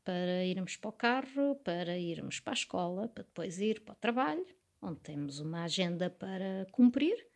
para 0.03 0.43
irmos 0.45 0.75
para 0.75 0.89
o 0.89 0.93
carro, 0.93 1.55
para 1.63 1.97
irmos 1.97 2.39
para 2.39 2.53
a 2.53 2.55
escola, 2.55 3.07
para 3.07 3.23
depois 3.23 3.59
ir 3.59 3.81
para 3.81 3.93
o 3.93 3.97
trabalho. 3.97 4.45
onde 4.81 4.99
temos 5.01 5.39
uma 5.39 5.63
agenda 5.65 6.09
para 6.09 6.65
cumprir. 6.71 7.27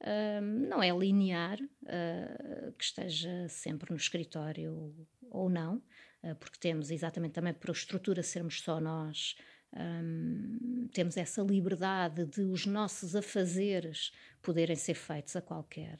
Uh, 0.00 0.40
não 0.40 0.80
é 0.82 0.90
linear, 0.90 1.60
uh, 1.60 2.72
que 2.72 2.84
esteja 2.84 3.48
sempre 3.48 3.90
no 3.90 3.96
escritório 3.96 4.94
ou 5.28 5.48
não, 5.48 5.76
uh, 6.22 6.34
porque 6.38 6.58
temos 6.58 6.90
exatamente 6.90 7.32
também 7.32 7.52
para 7.52 7.70
a 7.70 7.72
estrutura 7.72 8.22
sermos 8.22 8.60
só 8.60 8.80
nós, 8.80 9.36
um, 9.76 10.88
temos 10.92 11.16
essa 11.16 11.42
liberdade 11.42 12.24
de 12.26 12.42
os 12.42 12.66
nossos 12.66 13.14
afazeres 13.14 14.12
poderem 14.42 14.76
ser 14.76 14.94
feitos 14.94 15.36
a 15.36 15.42
qualquer 15.42 15.98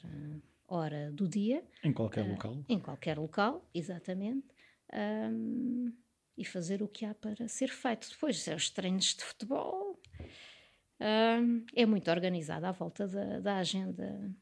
hora 0.67 1.11
do 1.11 1.27
dia. 1.27 1.63
Em 1.83 1.93
qualquer 1.93 2.27
local. 2.27 2.63
Em 2.67 2.79
qualquer 2.79 3.17
local, 3.17 3.69
exatamente. 3.73 4.47
Um, 4.93 5.93
e 6.37 6.45
fazer 6.45 6.81
o 6.81 6.87
que 6.87 7.05
há 7.05 7.13
para 7.13 7.47
ser 7.47 7.67
feito. 7.67 8.09
Depois, 8.09 8.47
os 8.47 8.69
treinos 8.69 9.13
de 9.13 9.23
futebol 9.23 9.99
uh, 10.21 11.65
é 11.75 11.85
muito 11.85 12.09
organizado 12.09 12.65
à 12.65 12.71
volta 12.71 13.07
da, 13.07 13.39
da 13.39 13.57
agenda 13.57 14.33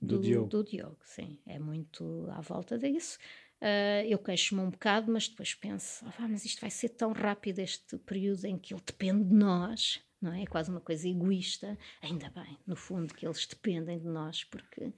do, 0.00 0.16
do, 0.16 0.22
Diogo. 0.22 0.48
do, 0.48 0.64
Diogo. 0.64 0.98
Sim, 1.04 1.38
é 1.46 1.58
muito 1.58 2.26
à 2.30 2.40
volta 2.40 2.78
disso. 2.78 3.18
Uh, 3.62 4.04
eu 4.08 4.18
queixo-me 4.18 4.60
um 4.60 4.70
bocado, 4.70 5.12
mas 5.12 5.28
depois 5.28 5.54
penso: 5.54 6.04
oh, 6.04 6.28
mas 6.28 6.44
isto 6.44 6.60
vai 6.60 6.70
ser 6.70 6.88
tão 6.88 7.12
rápido 7.12 7.60
este 7.60 7.96
período 7.98 8.44
em 8.44 8.58
que 8.58 8.74
ele 8.74 8.82
depende 8.84 9.22
de 9.22 9.34
nós, 9.34 10.02
não 10.20 10.32
é? 10.32 10.42
É 10.42 10.46
quase 10.46 10.68
uma 10.68 10.80
coisa 10.80 11.08
egoísta. 11.08 11.78
Ainda 12.02 12.28
bem, 12.30 12.58
no 12.66 12.74
fundo, 12.74 13.14
que 13.14 13.24
eles 13.24 13.46
dependem 13.46 14.00
de 14.00 14.08
nós, 14.08 14.42
porque 14.42 14.92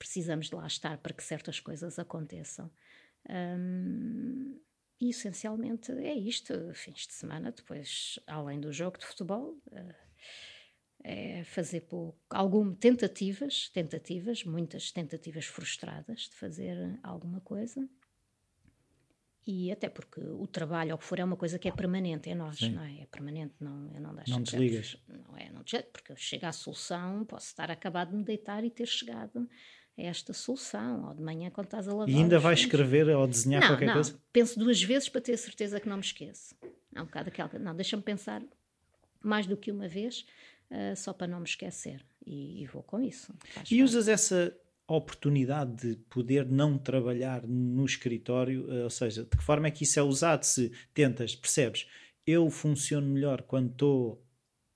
precisamos 0.00 0.48
de 0.48 0.56
lá 0.56 0.66
estar 0.66 0.98
para 0.98 1.12
que 1.12 1.22
certas 1.22 1.60
coisas 1.60 1.96
aconteçam. 1.96 2.68
Um, 3.30 4.60
e 5.00 5.10
essencialmente 5.10 5.92
é 5.92 6.12
isto, 6.12 6.54
fins 6.74 7.06
de 7.06 7.12
semana, 7.12 7.52
depois, 7.52 8.18
além 8.26 8.60
do 8.60 8.72
jogo 8.72 8.98
de 8.98 9.06
futebol, 9.06 9.56
eh, 9.70 9.94
é 11.04 11.42
fazer 11.44 11.82
pouco, 11.82 12.18
algumas 12.30 12.78
tentativas, 12.78 13.68
tentativas, 13.70 14.44
muitas 14.44 14.92
tentativas 14.92 15.46
frustradas 15.46 16.22
de 16.22 16.36
fazer 16.36 16.98
alguma 17.02 17.40
coisa. 17.40 17.88
E 19.44 19.72
até 19.72 19.88
porque 19.88 20.20
o 20.20 20.46
trabalho, 20.46 20.90
ou 20.90 20.94
o 20.94 20.98
que 20.98 21.04
for, 21.04 21.18
é 21.18 21.24
uma 21.24 21.36
coisa 21.36 21.58
que 21.58 21.66
é 21.66 21.72
permanente 21.72 22.30
em 22.30 22.34
nós, 22.34 22.58
Sim. 22.58 22.70
não 22.70 22.82
é? 22.82 23.00
É 23.00 23.06
permanente, 23.06 23.54
não, 23.58 23.90
eu 23.92 24.00
não 24.00 24.14
deixo 24.14 24.30
Não 24.30 24.40
desligas. 24.40 24.96
Não 25.08 25.36
é, 25.36 25.50
não 25.50 25.62
desligo, 25.64 25.88
porque 25.92 26.12
eu 26.12 26.16
chego 26.16 26.46
à 26.46 26.52
solução, 26.52 27.24
posso 27.24 27.46
estar 27.46 27.68
acabado 27.68 28.10
de 28.10 28.16
me 28.16 28.22
deitar 28.22 28.62
e 28.64 28.70
ter 28.70 28.86
chegado 28.86 29.48
a 29.98 30.02
esta 30.02 30.32
solução, 30.32 31.08
ou 31.08 31.14
de 31.14 31.22
manhã 31.22 31.50
quando 31.50 31.66
estás 31.66 31.88
a 31.88 31.92
lavar. 31.92 32.08
E 32.08 32.14
ainda 32.16 32.38
vais 32.38 32.60
escrever 32.60 33.08
ou 33.08 33.26
desenhar 33.26 33.62
não, 33.62 33.68
qualquer 33.68 33.86
não. 33.86 33.94
coisa? 33.94 34.16
Penso 34.32 34.58
duas 34.60 34.80
vezes 34.80 35.08
para 35.08 35.20
ter 35.20 35.36
certeza 35.36 35.80
que 35.80 35.88
não 35.88 35.96
me 35.96 36.04
esqueço. 36.04 36.54
Há 36.94 37.02
um 37.02 37.06
bocado 37.06 37.28
aquela. 37.28 37.50
Não, 37.58 37.74
deixa-me 37.74 38.02
pensar 38.02 38.42
mais 39.20 39.46
do 39.46 39.56
que 39.56 39.70
uma 39.70 39.88
vez, 39.88 40.26
uh, 40.72 40.96
só 40.96 41.12
para 41.12 41.28
não 41.28 41.38
me 41.38 41.46
esquecer. 41.46 42.04
E, 42.26 42.62
e 42.62 42.66
vou 42.66 42.82
com 42.82 43.00
isso. 43.00 43.32
E 43.70 43.82
usas 43.82 44.08
essa 44.08 44.56
oportunidade 44.88 45.74
de 45.76 45.96
poder 46.10 46.46
não 46.46 46.76
trabalhar 46.76 47.46
no 47.46 47.84
escritório, 47.84 48.66
uh, 48.68 48.84
ou 48.84 48.90
seja, 48.90 49.22
de 49.24 49.36
que 49.36 49.44
forma 49.44 49.68
é 49.68 49.70
que 49.70 49.84
isso 49.84 49.98
é 49.98 50.02
usado? 50.02 50.44
Se 50.44 50.72
tentas, 50.92 51.36
percebes? 51.36 51.86
Eu 52.26 52.50
funciono 52.50 53.06
melhor 53.06 53.42
quando 53.42 53.70
estou 53.70 54.24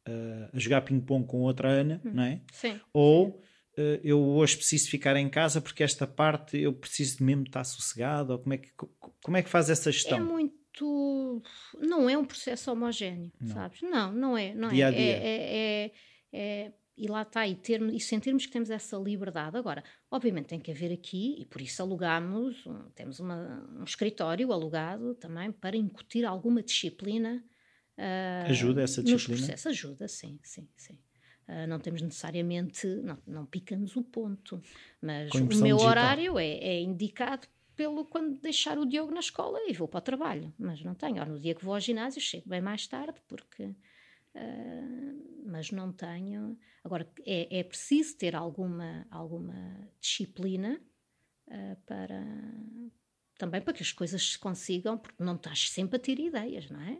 uh, 0.08 0.50
a 0.52 0.58
jogar 0.58 0.82
ping-pong 0.82 1.26
com 1.26 1.40
outra 1.40 1.68
Ana, 1.68 2.00
hum. 2.04 2.10
não 2.12 2.22
é? 2.22 2.40
Sim. 2.52 2.80
Ou 2.92 3.42
eh, 3.76 4.00
eu 4.02 4.20
hoje 4.20 4.56
preciso 4.56 4.88
ficar 4.88 5.16
em 5.16 5.28
casa 5.28 5.60
porque 5.60 5.82
esta 5.82 6.06
parte 6.06 6.58
eu 6.58 6.72
preciso 6.72 7.22
mesmo 7.22 7.44
estar 7.44 7.62
sossegado? 7.64 8.32
Ou 8.32 8.38
como 8.38 8.54
é 8.54 8.58
que, 8.58 8.70
como 9.22 9.36
é 9.36 9.42
que 9.42 9.50
faz 9.50 9.68
essa 9.68 9.92
gestão? 9.92 10.18
É 10.18 10.20
muito. 10.20 10.54
Não 11.78 12.08
é 12.08 12.16
um 12.16 12.24
processo 12.24 12.70
homogéneo, 12.70 13.32
não. 13.40 13.54
sabes? 13.54 13.82
Não, 13.82 14.12
não 14.12 14.36
é. 14.36 14.54
Não 14.54 14.68
dia 14.68 14.84
é. 14.84 14.88
A 14.88 14.90
dia. 14.90 15.00
É, 15.00 15.84
é, 15.84 15.92
é, 16.32 16.72
e 16.96 17.08
lá 17.08 17.22
está, 17.22 17.46
e, 17.46 17.54
ter, 17.54 17.82
e 17.82 18.00
sentirmos 18.00 18.46
que 18.46 18.52
temos 18.52 18.70
essa 18.70 18.96
liberdade. 18.96 19.56
Agora, 19.56 19.84
obviamente 20.10 20.46
tem 20.46 20.58
que 20.58 20.70
haver 20.70 20.92
aqui, 20.92 21.36
e 21.38 21.44
por 21.44 21.60
isso 21.60 21.82
alugamos, 21.82 22.64
temos 22.94 23.20
uma, 23.20 23.68
um 23.78 23.84
escritório 23.84 24.50
alugado 24.50 25.14
também 25.14 25.52
para 25.52 25.76
incutir 25.76 26.24
alguma 26.24 26.62
disciplina. 26.62 27.44
Uh, 27.98 28.50
ajuda 28.50 28.82
essa 28.82 29.02
disciplina? 29.02 29.38
Nos 29.38 29.46
processos, 29.46 29.66
ajuda, 29.66 30.08
sim, 30.08 30.38
sim, 30.42 30.68
sim. 30.74 30.98
Uh, 31.46 31.66
não 31.68 31.78
temos 31.78 32.00
necessariamente, 32.00 32.86
não, 32.86 33.18
não 33.26 33.46
picamos 33.46 33.94
o 33.94 34.02
ponto, 34.02 34.60
mas 35.00 35.30
o 35.32 35.44
meu 35.44 35.76
digital. 35.76 35.80
horário 35.80 36.38
é, 36.38 36.48
é, 36.48 36.80
indicado 36.80 37.46
pelo 37.76 38.06
quando 38.06 38.40
deixar 38.40 38.78
o 38.78 38.86
Diogo 38.86 39.12
na 39.12 39.20
escola 39.20 39.58
e 39.68 39.72
vou 39.74 39.86
para 39.86 39.98
o 39.98 40.02
trabalho, 40.02 40.52
mas 40.58 40.82
não 40.82 40.94
tenho. 40.94 41.20
Ou 41.20 41.26
no 41.26 41.38
dia 41.38 41.54
que 41.54 41.64
vou 41.64 41.74
ao 41.74 41.80
ginásio 41.80 42.20
chego 42.20 42.48
bem 42.48 42.60
mais 42.60 42.86
tarde, 42.86 43.20
porque. 43.28 43.64
Uh, 44.34 45.42
mas 45.46 45.70
não 45.70 45.92
tenho. 45.92 46.58
Agora, 46.82 47.08
é, 47.24 47.60
é 47.60 47.62
preciso 47.62 48.16
ter 48.16 48.34
alguma, 48.34 49.06
alguma 49.10 49.88
disciplina 50.00 50.80
uh, 51.48 51.76
para. 51.86 52.24
Também 53.38 53.60
para 53.60 53.74
que 53.74 53.82
as 53.82 53.92
coisas 53.92 54.32
se 54.32 54.38
consigam, 54.38 54.96
porque 54.96 55.22
não 55.22 55.36
estás 55.36 55.68
sempre 55.70 55.96
a 55.96 56.00
ter 56.00 56.18
ideias, 56.18 56.70
não 56.70 56.80
é? 56.80 56.98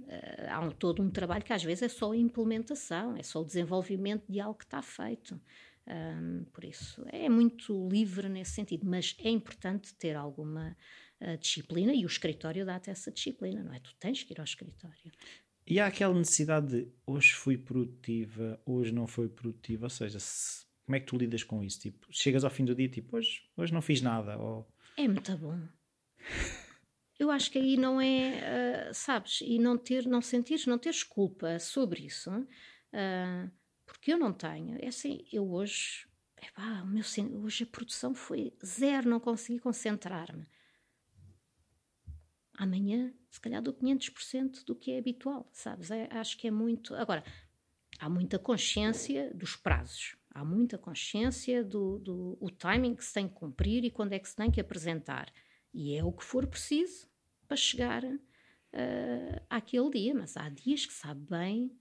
Uh, 0.00 0.50
há 0.50 0.60
um, 0.60 0.70
todo 0.72 1.00
um 1.00 1.10
trabalho 1.10 1.44
que 1.44 1.52
às 1.52 1.62
vezes 1.62 1.82
é 1.82 1.88
só 1.88 2.12
a 2.12 2.16
implementação, 2.16 3.16
é 3.16 3.22
só 3.22 3.40
o 3.40 3.44
desenvolvimento 3.44 4.24
de 4.28 4.40
algo 4.40 4.58
que 4.58 4.64
está 4.64 4.82
feito. 4.82 5.40
Um, 5.86 6.44
por 6.52 6.64
isso, 6.64 7.04
é 7.08 7.28
muito 7.28 7.88
livre 7.88 8.28
nesse 8.28 8.52
sentido, 8.52 8.86
mas 8.86 9.16
é 9.18 9.28
importante 9.28 9.94
ter 9.94 10.14
alguma 10.14 10.76
uh, 11.20 11.36
disciplina 11.38 11.92
e 11.92 12.04
o 12.04 12.06
escritório 12.06 12.64
dá-te 12.64 12.90
essa 12.90 13.10
disciplina, 13.10 13.62
não 13.62 13.74
é? 13.74 13.80
Tu 13.80 13.94
tens 13.98 14.22
que 14.22 14.32
ir 14.32 14.38
ao 14.38 14.44
escritório. 14.44 15.12
E 15.66 15.80
há 15.80 15.86
aquela 15.86 16.14
necessidade 16.14 16.68
de 16.68 16.92
hoje 17.06 17.32
fui 17.32 17.56
produtiva, 17.56 18.60
hoje 18.64 18.92
não 18.92 19.06
foi 19.06 19.28
produtiva, 19.28 19.86
ou 19.86 19.90
seja, 19.90 20.18
se, 20.18 20.64
como 20.84 20.96
é 20.96 21.00
que 21.00 21.06
tu 21.06 21.16
lidas 21.16 21.42
com 21.42 21.62
isso? 21.62 21.80
Tipo, 21.80 22.06
chegas 22.10 22.44
ao 22.44 22.50
fim 22.50 22.64
do 22.64 22.74
dia, 22.74 22.88
tipo, 22.88 23.16
hoje, 23.16 23.42
hoje 23.56 23.72
não 23.72 23.82
fiz 23.82 24.00
nada. 24.00 24.38
Ou... 24.38 24.68
É 24.96 25.06
muito 25.06 25.36
bom. 25.36 25.58
eu 27.18 27.30
acho 27.30 27.50
que 27.50 27.58
aí 27.58 27.76
não 27.76 28.00
é, 28.00 28.88
uh, 28.90 28.94
sabes, 28.94 29.40
e 29.40 29.58
não 29.58 29.78
ter, 29.78 30.06
não 30.06 30.20
sentires, 30.20 30.66
não 30.66 30.78
teres 30.78 31.02
culpa 31.02 31.58
sobre 31.58 32.06
isso, 32.06 32.30
uh, 32.30 33.50
porque 33.86 34.12
eu 34.12 34.18
não 34.18 34.32
tenho. 34.32 34.78
É 34.80 34.88
assim, 34.88 35.24
eu 35.32 35.50
hoje, 35.50 36.06
epá, 36.40 36.84
meu, 36.84 37.04
hoje 37.42 37.64
a 37.64 37.66
produção 37.66 38.14
foi 38.14 38.52
zero, 38.64 39.08
não 39.08 39.20
consegui 39.20 39.58
concentrar-me. 39.58 40.46
Amanhã, 42.54 43.12
se 43.30 43.40
calhar, 43.40 43.62
dou 43.62 43.74
500% 43.74 44.64
do 44.64 44.74
que 44.76 44.92
é 44.92 44.98
habitual, 44.98 45.48
sabes? 45.52 45.90
É, 45.90 46.08
acho 46.12 46.36
que 46.36 46.46
é 46.46 46.50
muito. 46.50 46.94
Agora, 46.94 47.24
há 47.98 48.08
muita 48.08 48.38
consciência 48.38 49.32
dos 49.34 49.56
prazos, 49.56 50.16
há 50.30 50.44
muita 50.44 50.76
consciência 50.76 51.64
do, 51.64 51.98
do 51.98 52.38
o 52.40 52.50
timing 52.50 52.94
que 52.94 53.04
se 53.04 53.14
tem 53.14 53.28
que 53.28 53.34
cumprir 53.34 53.84
e 53.84 53.90
quando 53.90 54.12
é 54.12 54.18
que 54.18 54.28
se 54.28 54.36
tem 54.36 54.50
que 54.50 54.60
apresentar. 54.60 55.32
E 55.72 55.96
é 55.96 56.04
o 56.04 56.12
que 56.12 56.22
for 56.22 56.46
preciso 56.46 57.08
para 57.48 57.56
chegar 57.56 58.04
uh, 58.04 59.42
àquele 59.48 59.90
dia. 59.90 60.14
Mas 60.14 60.36
há 60.36 60.48
dias 60.48 60.84
que 60.84 60.92
sabe 60.92 61.24
bem, 61.28 61.74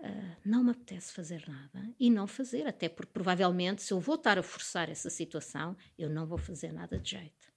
uh, 0.00 0.36
não 0.44 0.64
me 0.64 0.70
apetece 0.70 1.12
fazer 1.12 1.44
nada 1.48 1.94
e 1.98 2.10
não 2.10 2.26
fazer, 2.26 2.66
até 2.66 2.88
porque 2.88 3.12
provavelmente 3.12 3.82
se 3.82 3.92
eu 3.92 4.00
vou 4.00 4.16
estar 4.16 4.38
a 4.38 4.42
forçar 4.42 4.88
essa 4.88 5.10
situação, 5.10 5.76
eu 5.98 6.08
não 6.10 6.26
vou 6.26 6.38
fazer 6.38 6.72
nada 6.72 6.98
de 6.98 7.10
jeito. 7.10 7.52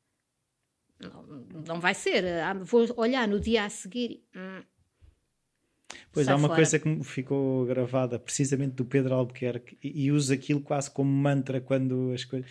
Não, 1.00 1.24
não 1.68 1.80
vai 1.80 1.94
ser. 1.94 2.24
Uh, 2.24 2.64
vou 2.64 2.88
olhar 2.98 3.28
no 3.28 3.40
dia 3.40 3.66
a 3.66 3.70
seguir. 3.70 4.24
Hum, 4.36 4.64
Pois 6.12 6.28
há 6.28 6.36
uma 6.36 6.48
fora. 6.48 6.56
coisa 6.56 6.80
que 6.80 7.04
ficou 7.04 7.66
gravada 7.66 8.20
precisamente 8.20 8.76
do 8.76 8.86
Pedro 8.86 9.14
Albuquerque 9.14 9.78
e, 9.84 10.06
e 10.06 10.12
usa 10.12 10.34
aquilo 10.34 10.62
quase 10.62 10.90
como 10.92 11.12
mantra 11.12 11.62
quando 11.62 12.12
as 12.12 12.26
coisas. 12.26 12.50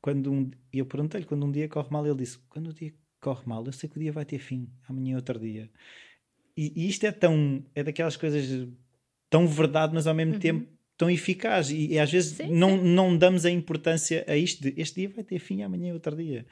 Quando 0.00 0.30
um, 0.30 0.50
eu 0.72 0.84
perguntei-lhe 0.84 1.26
quando 1.26 1.46
um 1.46 1.50
dia 1.50 1.68
corre 1.68 1.88
mal, 1.90 2.06
ele 2.06 2.16
disse: 2.16 2.38
Quando 2.48 2.68
o 2.68 2.74
dia 2.74 2.92
corre 3.20 3.42
mal, 3.46 3.64
eu 3.64 3.72
sei 3.72 3.88
que 3.88 3.96
o 3.96 4.00
dia 4.00 4.12
vai 4.12 4.24
ter 4.24 4.38
fim, 4.38 4.70
amanhã 4.86 5.14
é 5.14 5.16
outro 5.16 5.38
dia. 5.38 5.70
E, 6.56 6.72
e 6.74 6.88
isto 6.88 7.04
é 7.04 7.12
tão, 7.12 7.64
é 7.74 7.82
daquelas 7.82 8.16
coisas 8.16 8.68
tão 9.28 9.46
verdade, 9.46 9.92
mas 9.94 10.06
ao 10.06 10.14
mesmo 10.14 10.34
uhum. 10.34 10.40
tempo 10.40 10.68
tão 10.96 11.10
eficaz. 11.10 11.70
E, 11.70 11.92
e 11.92 11.98
às 11.98 12.10
vezes 12.10 12.36
sim, 12.36 12.48
não, 12.48 12.78
sim. 12.78 12.84
não 12.84 13.16
damos 13.16 13.44
a 13.44 13.50
importância 13.50 14.24
a 14.28 14.36
isto 14.36 14.62
de 14.62 14.80
este 14.80 15.00
dia 15.00 15.08
vai 15.08 15.24
ter 15.24 15.38
fim, 15.38 15.62
amanhã 15.62 15.90
é 15.90 15.92
outro 15.92 16.16
dia. 16.16 16.46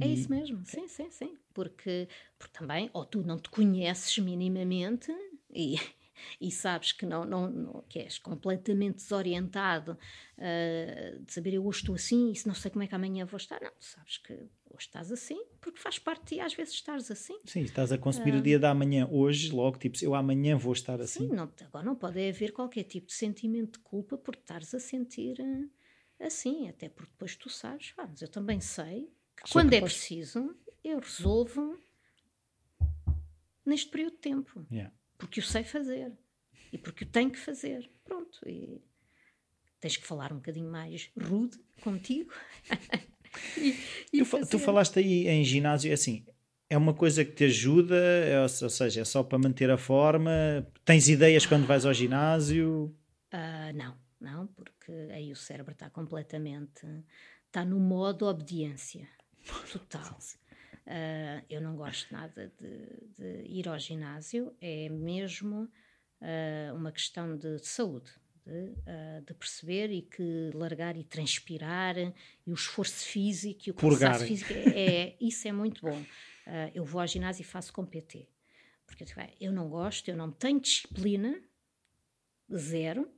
É 0.00 0.06
e... 0.06 0.14
isso 0.14 0.30
mesmo, 0.30 0.60
sim, 0.64 0.88
sim, 0.88 1.10
sim. 1.10 1.36
Porque, 1.54 2.08
porque 2.38 2.58
também, 2.58 2.88
ou 2.92 3.04
tu 3.04 3.22
não 3.22 3.38
te 3.38 3.50
conheces 3.50 4.16
minimamente 4.18 5.12
e, 5.54 5.76
e 6.40 6.50
sabes 6.50 6.92
que 6.92 7.06
não, 7.06 7.24
não, 7.24 7.50
não, 7.50 7.84
que 7.88 7.98
és 7.98 8.18
completamente 8.18 8.96
desorientado 8.96 9.98
uh, 10.38 11.24
de 11.24 11.32
saber 11.32 11.54
eu 11.54 11.66
hoje 11.66 11.80
estou 11.80 11.94
assim 11.94 12.30
e 12.30 12.36
se 12.36 12.46
não 12.46 12.54
sei 12.54 12.70
como 12.70 12.82
é 12.82 12.86
que 12.86 12.94
amanhã 12.94 13.24
vou 13.24 13.36
estar, 13.36 13.60
não, 13.60 13.70
tu 13.70 13.84
sabes 13.84 14.18
que 14.18 14.32
hoje 14.32 14.86
estás 14.86 15.12
assim 15.12 15.44
porque 15.60 15.80
faz 15.80 15.98
parte 15.98 16.20
de 16.22 16.26
ti 16.26 16.40
às 16.40 16.54
vezes 16.54 16.74
estás 16.74 17.10
assim. 17.10 17.38
Sim, 17.44 17.62
estás 17.62 17.92
a 17.92 17.98
consumir 17.98 18.34
uh, 18.34 18.38
o 18.38 18.42
dia 18.42 18.58
da 18.58 18.70
amanhã 18.70 19.08
hoje, 19.10 19.50
logo, 19.52 19.78
tipo, 19.78 19.96
eu 20.02 20.14
amanhã 20.14 20.56
vou 20.56 20.72
estar 20.72 21.00
assim. 21.00 21.28
Sim, 21.28 21.34
não, 21.34 21.50
agora 21.60 21.84
não 21.84 21.96
pode 21.96 22.28
haver 22.28 22.52
qualquer 22.52 22.84
tipo 22.84 23.06
de 23.06 23.14
sentimento 23.14 23.78
de 23.78 23.84
culpa 23.84 24.16
por 24.16 24.34
estares 24.34 24.74
a 24.74 24.80
sentir 24.80 25.36
uh, 25.40 25.70
assim, 26.24 26.68
até 26.68 26.88
porque 26.88 27.12
depois 27.12 27.36
tu 27.36 27.48
sabes, 27.48 27.92
ah, 27.98 28.06
mas 28.08 28.22
eu 28.22 28.28
também 28.28 28.60
sei 28.60 29.12
que 29.36 29.48
Só 29.48 29.54
quando 29.54 29.70
que 29.70 29.76
é 29.76 29.80
preciso 29.80 30.56
eu 30.84 30.98
resolvo 30.98 31.78
neste 33.64 33.90
período 33.90 34.14
de 34.14 34.18
tempo. 34.18 34.66
Yeah 34.70 34.92
porque 35.22 35.38
o 35.38 35.42
sei 35.42 35.62
fazer 35.62 36.12
e 36.72 36.76
porque 36.76 37.04
o 37.04 37.06
tenho 37.06 37.30
que 37.30 37.38
fazer. 37.38 37.88
Pronto. 38.04 38.40
E 38.44 38.82
tens 39.78 39.96
que 39.96 40.04
falar 40.04 40.32
um 40.32 40.36
bocadinho 40.36 40.68
mais 40.68 41.12
rude 41.16 41.60
contigo. 41.80 42.32
e, 43.56 43.78
e 44.12 44.24
tu, 44.24 44.46
tu, 44.48 44.58
falaste 44.58 44.98
aí 44.98 45.28
em 45.28 45.44
ginásio, 45.44 45.92
é 45.92 45.94
assim, 45.94 46.26
é 46.68 46.76
uma 46.76 46.92
coisa 46.92 47.24
que 47.24 47.30
te 47.30 47.44
ajuda, 47.44 47.96
é, 47.96 48.42
ou 48.42 48.48
seja, 48.48 49.02
é 49.02 49.04
só 49.04 49.22
para 49.22 49.38
manter 49.38 49.70
a 49.70 49.78
forma? 49.78 50.32
Tens 50.84 51.08
ideias 51.08 51.46
quando 51.46 51.66
vais 51.66 51.86
ao 51.86 51.94
ginásio? 51.94 52.92
Uh, 53.32 53.76
não, 53.76 53.96
não, 54.20 54.48
porque 54.48 54.90
aí 55.12 55.30
o 55.30 55.36
cérebro 55.36 55.72
está 55.72 55.88
completamente. 55.88 56.84
está 57.46 57.64
no 57.64 57.78
modo 57.78 58.26
obediência 58.26 59.08
total. 59.72 60.18
Uh, 60.86 61.44
eu 61.48 61.60
não 61.60 61.76
gosto 61.76 62.12
nada 62.12 62.52
de, 62.60 62.86
de, 63.16 63.42
ir 63.48 63.68
ao 63.68 63.78
ginásio, 63.78 64.52
é 64.60 64.88
mesmo 64.88 65.70
uh, 66.20 66.74
uma 66.74 66.90
questão 66.90 67.36
de, 67.36 67.58
de 67.58 67.66
saúde 67.66 68.10
de, 68.44 68.50
uh, 68.50 69.24
de, 69.24 69.32
perceber 69.32 69.92
e 69.92 70.02
que 70.02 70.50
largar 70.52 70.96
e 70.96 71.04
transpirar 71.04 71.96
e 71.96 72.12
o 72.50 72.54
esforço 72.54 73.06
físico 73.06 73.60
e 73.68 73.70
o 73.70 73.74
cansaço 73.74 74.26
físico 74.26 74.52
é, 74.52 75.10
é, 75.10 75.16
isso 75.20 75.46
é 75.46 75.52
muito 75.52 75.80
bom. 75.82 76.04
Eu 76.74 76.84
vou 76.84 77.00
ao 77.00 77.06
ginásio 77.06 77.42
e 77.42 77.44
faço 77.44 77.72
com 77.72 77.86
PT. 77.86 78.28
Porque 78.84 79.04
eu 79.40 79.52
não 79.52 79.68
gosto, 79.68 80.08
eu 80.08 80.16
não 80.16 80.32
tenho 80.32 80.60
disciplina, 80.60 81.40
zero, 82.52 83.08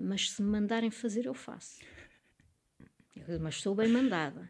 mas 0.00 0.30
se 0.30 0.40
me 0.40 0.48
mandarem 0.48 0.88
fazer, 0.88 1.26
eu 1.26 1.34
faço. 1.34 1.80
Mas 3.40 3.56
sou 3.56 3.74
bem 3.74 3.88
mandada. 3.88 4.48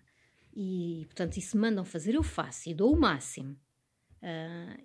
E, 0.61 1.05
portanto, 1.05 1.37
me 1.37 1.61
mandam 1.61 1.85
fazer, 1.85 2.17
eu 2.17 2.23
faço 2.25 2.69
e 2.69 2.75
dou 2.75 2.93
o 2.93 3.01
máximo. 3.01 3.57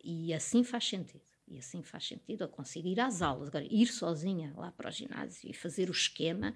e 0.03 0.31
assim 0.31 0.63
faz 0.63 0.87
sentido. 0.87 1.23
E 1.47 1.57
assim 1.57 1.81
faz 1.81 2.07
sentido, 2.07 2.43
eu 2.43 2.47
consigo 2.47 2.87
ir 2.87 2.99
às 2.99 3.23
aulas. 3.23 3.47
Agora, 3.47 3.65
ir 3.67 3.87
sozinha 3.87 4.53
lá 4.55 4.71
para 4.71 4.89
o 4.89 4.91
ginásio 4.91 5.49
e 5.49 5.53
fazer 5.53 5.89
o 5.89 5.91
esquema. 5.91 6.53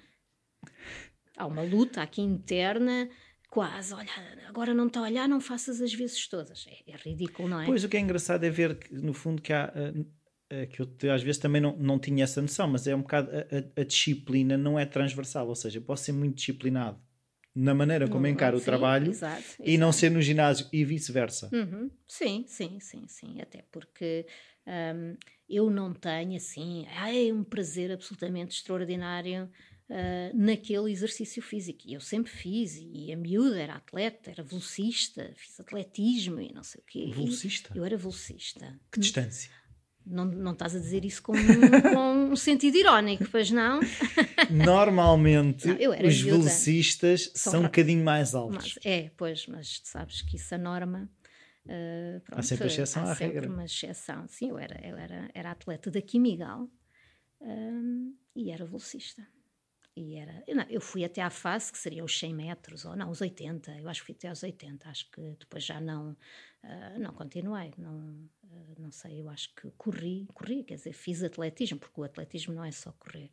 Há 1.35 1.47
uma 1.47 1.63
luta 1.63 2.03
aqui 2.03 2.21
interna, 2.21 3.09
quase, 3.49 3.91
olha, 3.91 4.09
agora 4.47 4.71
não 4.75 4.85
está 4.85 4.99
a 4.99 5.03
olhar, 5.03 5.27
não 5.27 5.41
faças 5.41 5.81
as 5.81 5.91
vezes 5.91 6.27
todas. 6.27 6.67
É, 6.67 6.91
é, 6.91 6.95
ridículo, 6.95 7.49
não 7.49 7.61
é? 7.61 7.65
Pois, 7.65 7.83
o 7.83 7.89
que 7.89 7.97
é 7.97 7.99
engraçado 7.99 8.43
é 8.43 8.51
ver 8.51 8.77
que, 8.77 8.93
no 8.93 9.13
fundo, 9.13 9.41
que 9.41 9.51
há. 9.51 9.73
Uh, 9.75 10.01
uh, 10.01 10.67
que 10.67 11.07
eu 11.07 11.13
às 11.13 11.23
vezes 11.23 11.39
também 11.39 11.59
não, 11.59 11.75
não 11.75 11.97
tinha 11.97 12.23
essa 12.23 12.39
noção, 12.39 12.67
mas 12.67 12.85
é 12.85 12.95
um 12.95 13.01
bocado. 13.01 13.31
A, 13.31 13.39
a, 13.39 13.81
a 13.81 13.83
disciplina 13.83 14.55
não 14.57 14.77
é 14.77 14.85
transversal, 14.85 15.47
ou 15.47 15.55
seja, 15.55 15.79
eu 15.79 15.83
posso 15.83 16.03
ser 16.03 16.11
muito 16.11 16.35
disciplinado 16.35 17.06
na 17.57 17.73
maneira 17.73 18.07
como 18.07 18.27
encaro 18.27 18.57
sim, 18.57 18.61
o 18.61 18.65
trabalho 18.65 19.09
exato, 19.09 19.41
exato. 19.41 19.63
e 19.65 19.77
não 19.77 19.91
ser 19.91 20.11
no 20.11 20.21
ginásio 20.21 20.67
e 20.71 20.85
vice-versa. 20.85 21.49
Uhum. 21.51 21.89
Sim, 22.07 22.45
sim, 22.47 22.79
sim, 22.79 23.05
sim. 23.07 23.41
Até 23.41 23.63
porque 23.71 24.27
um, 24.67 25.17
eu 25.49 25.69
não 25.69 25.91
tenho 25.91 26.35
assim, 26.35 26.85
é 26.85 27.33
um 27.33 27.43
prazer 27.43 27.91
absolutamente 27.91 28.55
extraordinário 28.55 29.49
uh, 29.89 30.37
naquele 30.37 30.91
exercício 30.91 31.41
físico. 31.41 31.79
E 31.85 31.93
eu 31.93 31.99
sempre 31.99 32.31
fiz, 32.31 32.77
e 32.79 33.11
a 33.11 33.17
miúda 33.17 33.59
era 33.59 33.75
atleta, 33.75 34.29
era 34.29 34.43
velocista, 34.43 35.33
fiz 35.35 35.59
atletismo 35.59 36.39
e 36.39 36.53
não 36.53 36.63
sei 36.63 36.79
o 36.79 36.83
quê. 36.85 37.11
Velocista? 37.11 37.71
Eu 37.73 37.83
era 37.83 37.97
velocista. 37.97 38.79
Que 38.91 38.99
distância? 38.99 39.49
Não, 40.09 40.25
não 40.25 40.53
estás 40.53 40.75
a 40.75 40.79
dizer 40.79 41.03
isso 41.03 41.21
com, 41.21 41.33
com 41.93 42.31
um 42.31 42.35
sentido 42.35 42.77
irónico, 42.77 43.25
pois 43.31 43.51
não? 43.51 43.79
Normalmente, 44.49 45.67
não, 45.67 45.75
os 46.07 46.23
miúda. 46.23 46.37
velocistas 46.37 47.31
são, 47.35 47.51
são 47.51 47.59
um 47.61 47.63
bocadinho 47.63 48.03
mais 48.03 48.33
altos. 48.33 48.75
Mas, 48.75 48.85
é, 48.85 49.11
pois, 49.17 49.45
mas 49.47 49.81
sabes 49.83 50.21
que 50.21 50.35
isso 50.37 50.55
a 50.55 50.57
norma 50.57 51.09
Uh, 51.67 52.21
pronto, 52.21 52.39
há 52.39 52.43
sempre 52.43 52.67
exceção 52.67 53.03
há 53.03 53.11
à 53.11 53.15
sempre 53.15 53.33
regra. 53.33 53.51
uma 53.51 53.65
exceção. 53.65 54.25
Sim, 54.29 54.51
eu 54.51 54.57
era, 54.57 54.87
eu 54.87 54.97
era, 54.97 55.29
era 55.33 55.51
atleta 55.51 55.91
da 55.91 56.01
Quimigal 56.01 56.69
um, 57.41 58.15
e 58.33 58.51
era 58.51 58.65
velocista. 58.65 59.27
E 59.97 60.15
era, 60.15 60.43
eu, 60.47 60.55
não, 60.55 60.63
eu 60.69 60.79
fui 60.79 61.03
até 61.03 61.23
à 61.23 61.29
fase 61.31 61.71
que 61.71 61.77
seria 61.79 62.03
os 62.03 62.19
100 62.19 62.31
metros, 62.31 62.85
ou 62.85 62.95
não, 62.95 63.09
os 63.09 63.19
80, 63.19 63.79
eu 63.79 63.89
acho 63.89 64.01
que 64.01 64.05
fui 64.05 64.15
até 64.15 64.27
aos 64.27 64.43
80, 64.43 64.87
acho 64.87 65.09
que 65.09 65.21
depois 65.39 65.63
já 65.63 65.81
não, 65.81 66.11
uh, 66.11 66.99
não 66.99 67.11
continuei, 67.15 67.73
não, 67.79 68.29
uh, 68.43 68.75
não 68.77 68.91
sei, 68.91 69.19
eu 69.19 69.27
acho 69.27 69.55
que 69.55 69.71
corri, 69.71 70.27
corri, 70.35 70.63
quer 70.63 70.75
dizer, 70.75 70.93
fiz 70.93 71.23
atletismo, 71.23 71.79
porque 71.79 71.99
o 71.99 72.03
atletismo 72.03 72.53
não 72.53 72.63
é 72.63 72.71
só 72.71 72.91
correr, 72.91 73.31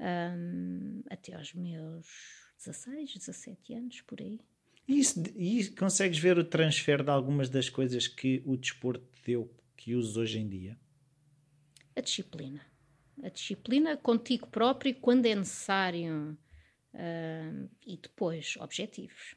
um, 0.00 1.04
até 1.08 1.34
aos 1.34 1.54
meus 1.54 2.08
16, 2.58 3.18
17 3.18 3.74
anos, 3.74 4.00
por 4.00 4.20
aí. 4.20 4.40
E, 4.88 4.98
isso, 4.98 5.22
e 5.36 5.70
consegues 5.70 6.18
ver 6.18 6.36
o 6.36 6.42
transfer 6.42 7.04
de 7.04 7.10
algumas 7.10 7.48
das 7.48 7.68
coisas 7.68 8.08
que 8.08 8.42
o 8.44 8.56
desporto 8.56 9.06
deu 9.24 9.48
que 9.76 9.94
usas 9.94 10.16
hoje 10.16 10.40
em 10.40 10.48
dia? 10.48 10.76
A 11.94 12.00
disciplina. 12.00 12.71
A 13.22 13.28
disciplina 13.28 13.96
contigo 13.96 14.48
próprio 14.48 14.94
quando 14.96 15.26
é 15.26 15.34
necessário 15.34 16.36
uh, 16.94 17.70
e 17.86 17.96
depois 17.96 18.56
objetivos. 18.58 19.36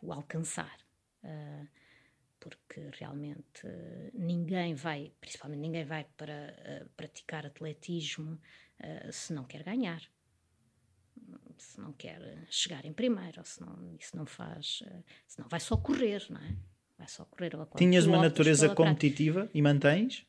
O 0.00 0.12
alcançar. 0.12 0.78
Uh, 1.22 1.68
porque 2.40 2.88
realmente 2.92 3.66
uh, 3.66 4.10
ninguém 4.14 4.74
vai, 4.74 5.12
principalmente 5.20 5.60
ninguém 5.60 5.84
vai 5.84 6.06
para 6.16 6.86
praticar 6.96 7.44
atletismo 7.44 8.40
se 9.10 9.32
não 9.32 9.42
quer 9.42 9.64
ganhar 9.64 10.00
se 11.58 11.80
não 11.80 11.92
quer 11.92 12.46
chegar 12.48 12.84
em 12.84 12.92
primeiro, 12.92 13.38
ou 13.38 13.44
se 13.44 13.60
não, 13.60 13.96
isso 13.98 14.16
não 14.16 14.24
faz, 14.24 14.82
se 15.26 15.38
não 15.38 15.48
vai 15.48 15.58
só 15.58 15.76
correr, 15.76 16.24
não 16.30 16.40
é? 16.40 16.56
Vai 16.96 17.08
só 17.08 17.24
correr. 17.24 17.50
Tinhas 17.76 18.06
uma 18.06 18.22
natureza 18.22 18.72
competitiva 18.74 19.40
prática. 19.40 19.58
e 19.58 19.62
mantens? 19.62 20.26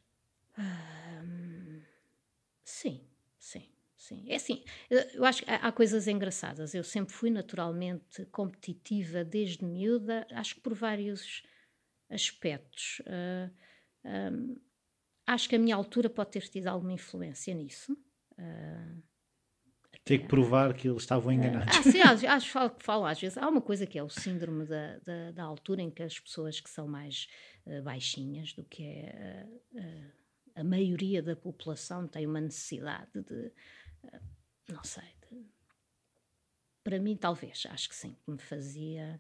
Sim, 2.70 3.02
sim, 3.38 3.68
sim. 3.98 4.26
É 4.28 4.36
assim, 4.36 4.64
eu 4.90 5.26
acho 5.26 5.44
que 5.44 5.50
há 5.50 5.72
coisas 5.72 6.08
engraçadas. 6.08 6.74
Eu 6.74 6.84
sempre 6.84 7.14
fui 7.14 7.30
naturalmente 7.30 8.26
competitiva 8.28 9.24
desde 9.24 9.66
miúda, 9.66 10.28
acho 10.32 10.56
que 10.56 10.62
por 10.62 10.74
vários 10.74 11.44
aspectos. 12.10 13.00
Uh, 13.02 13.52
ah, 14.04 14.30
um, 14.32 14.56
acho 15.28 15.50
que 15.50 15.56
a 15.56 15.60
minha 15.60 15.76
altura 15.76 16.10
pode 16.10 16.32
ter 16.32 16.48
tido 16.48 16.68
alguma 16.68 16.94
influência 16.94 17.54
nisso. 17.54 17.94
Uh, 18.34 19.02
ter 20.06 20.20
que 20.20 20.28
provar 20.28 20.74
que 20.74 20.88
eles 20.88 21.04
estavam 21.04 21.32
enganados. 21.32 21.78
Ah, 21.78 21.84
sim, 21.84 22.02
acho, 22.02 22.28
acho 22.28 22.50
falo, 22.50 22.76
falo 22.80 23.06
às 23.06 23.20
vezes. 23.20 23.38
Há 23.38 23.48
uma 23.48 23.62
coisa 23.62 23.86
que 23.86 23.98
é 23.98 24.04
o 24.04 24.10
síndrome 24.10 24.66
da, 24.66 24.98
da, 25.00 25.32
da 25.32 25.44
altura 25.44 25.84
em 25.84 25.92
que 25.92 26.02
as 26.02 26.18
pessoas 26.18 26.60
que 26.60 26.70
são 26.70 26.88
mais 26.88 27.28
uh, 27.68 27.84
baixinhas 27.84 28.54
do 28.54 28.64
que 28.64 28.84
é 28.84 29.46
uh, 29.46 29.80
uh, 29.80 30.19
a 30.60 30.64
maioria 30.64 31.22
da 31.22 31.36
população 31.36 32.08
tem 32.08 32.26
uma 32.26 32.42
necessidade 32.42 33.22
de, 33.22 33.52
não 34.68 34.84
sei, 34.84 35.08
de, 35.30 35.46
para 36.84 37.00
mim 37.00 37.16
talvez, 37.16 37.66
acho 37.70 37.90
que 37.90 37.96
sim, 37.96 38.16
que 38.24 38.32
me 38.32 38.40
fazia 38.40 39.20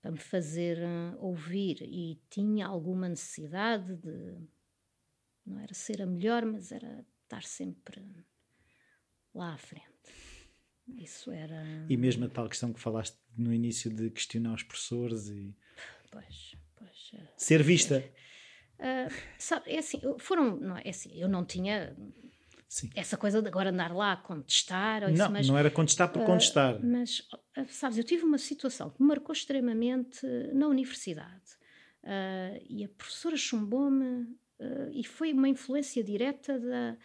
para 0.00 0.12
me 0.12 0.18
fazer 0.18 0.78
ouvir 1.18 1.82
e 1.82 2.20
tinha 2.30 2.66
alguma 2.66 3.08
necessidade 3.08 3.96
de 3.96 4.38
não 5.44 5.58
era 5.58 5.74
ser 5.74 6.02
a 6.02 6.06
melhor, 6.06 6.44
mas 6.44 6.70
era 6.70 7.04
estar 7.22 7.42
sempre 7.42 8.02
lá 9.34 9.54
à 9.54 9.58
frente. 9.58 9.86
Isso 10.96 11.30
era. 11.30 11.64
E 11.88 11.96
mesmo 11.96 12.24
a 12.24 12.28
tal 12.28 12.48
questão 12.48 12.72
que 12.72 12.80
falaste 12.80 13.18
no 13.36 13.52
início 13.52 13.90
de 13.90 14.10
questionar 14.10 14.54
os 14.54 14.62
professores 14.62 15.28
e. 15.28 15.54
Pois, 16.10 16.54
pois. 16.76 17.10
Uh, 17.12 17.28
Ser 17.36 17.62
vista. 17.62 18.02
Uh, 18.78 19.12
sabe, 19.38 19.70
é 19.70 19.78
assim, 19.78 20.00
foram. 20.18 20.56
Não, 20.56 20.76
é 20.76 20.88
assim, 20.88 21.10
eu 21.14 21.28
não 21.28 21.44
tinha. 21.44 21.96
Sim. 22.68 22.90
Essa 22.94 23.16
coisa 23.16 23.40
de 23.40 23.48
agora 23.48 23.70
andar 23.70 23.94
lá 23.94 24.12
a 24.12 24.16
contestar. 24.16 25.02
Ou 25.02 25.08
não, 25.08 25.24
isso, 25.24 25.32
mas, 25.32 25.48
não 25.48 25.58
era 25.58 25.70
contestar 25.70 26.12
por 26.12 26.22
uh, 26.22 26.26
contestar. 26.26 26.78
Mas, 26.84 27.22
sabes, 27.68 27.96
eu 27.98 28.04
tive 28.04 28.24
uma 28.24 28.38
situação 28.38 28.90
que 28.90 29.00
me 29.00 29.08
marcou 29.08 29.32
extremamente 29.32 30.26
na 30.52 30.68
universidade. 30.68 31.56
e 32.68 32.84
a 32.84 32.88
professora 32.88 33.36
chumbou-me 33.36 34.26
e 34.92 35.02
foi 35.04 35.32
uma 35.32 35.48
influência 35.48 36.04
direta 36.04 36.58
da 36.58 36.96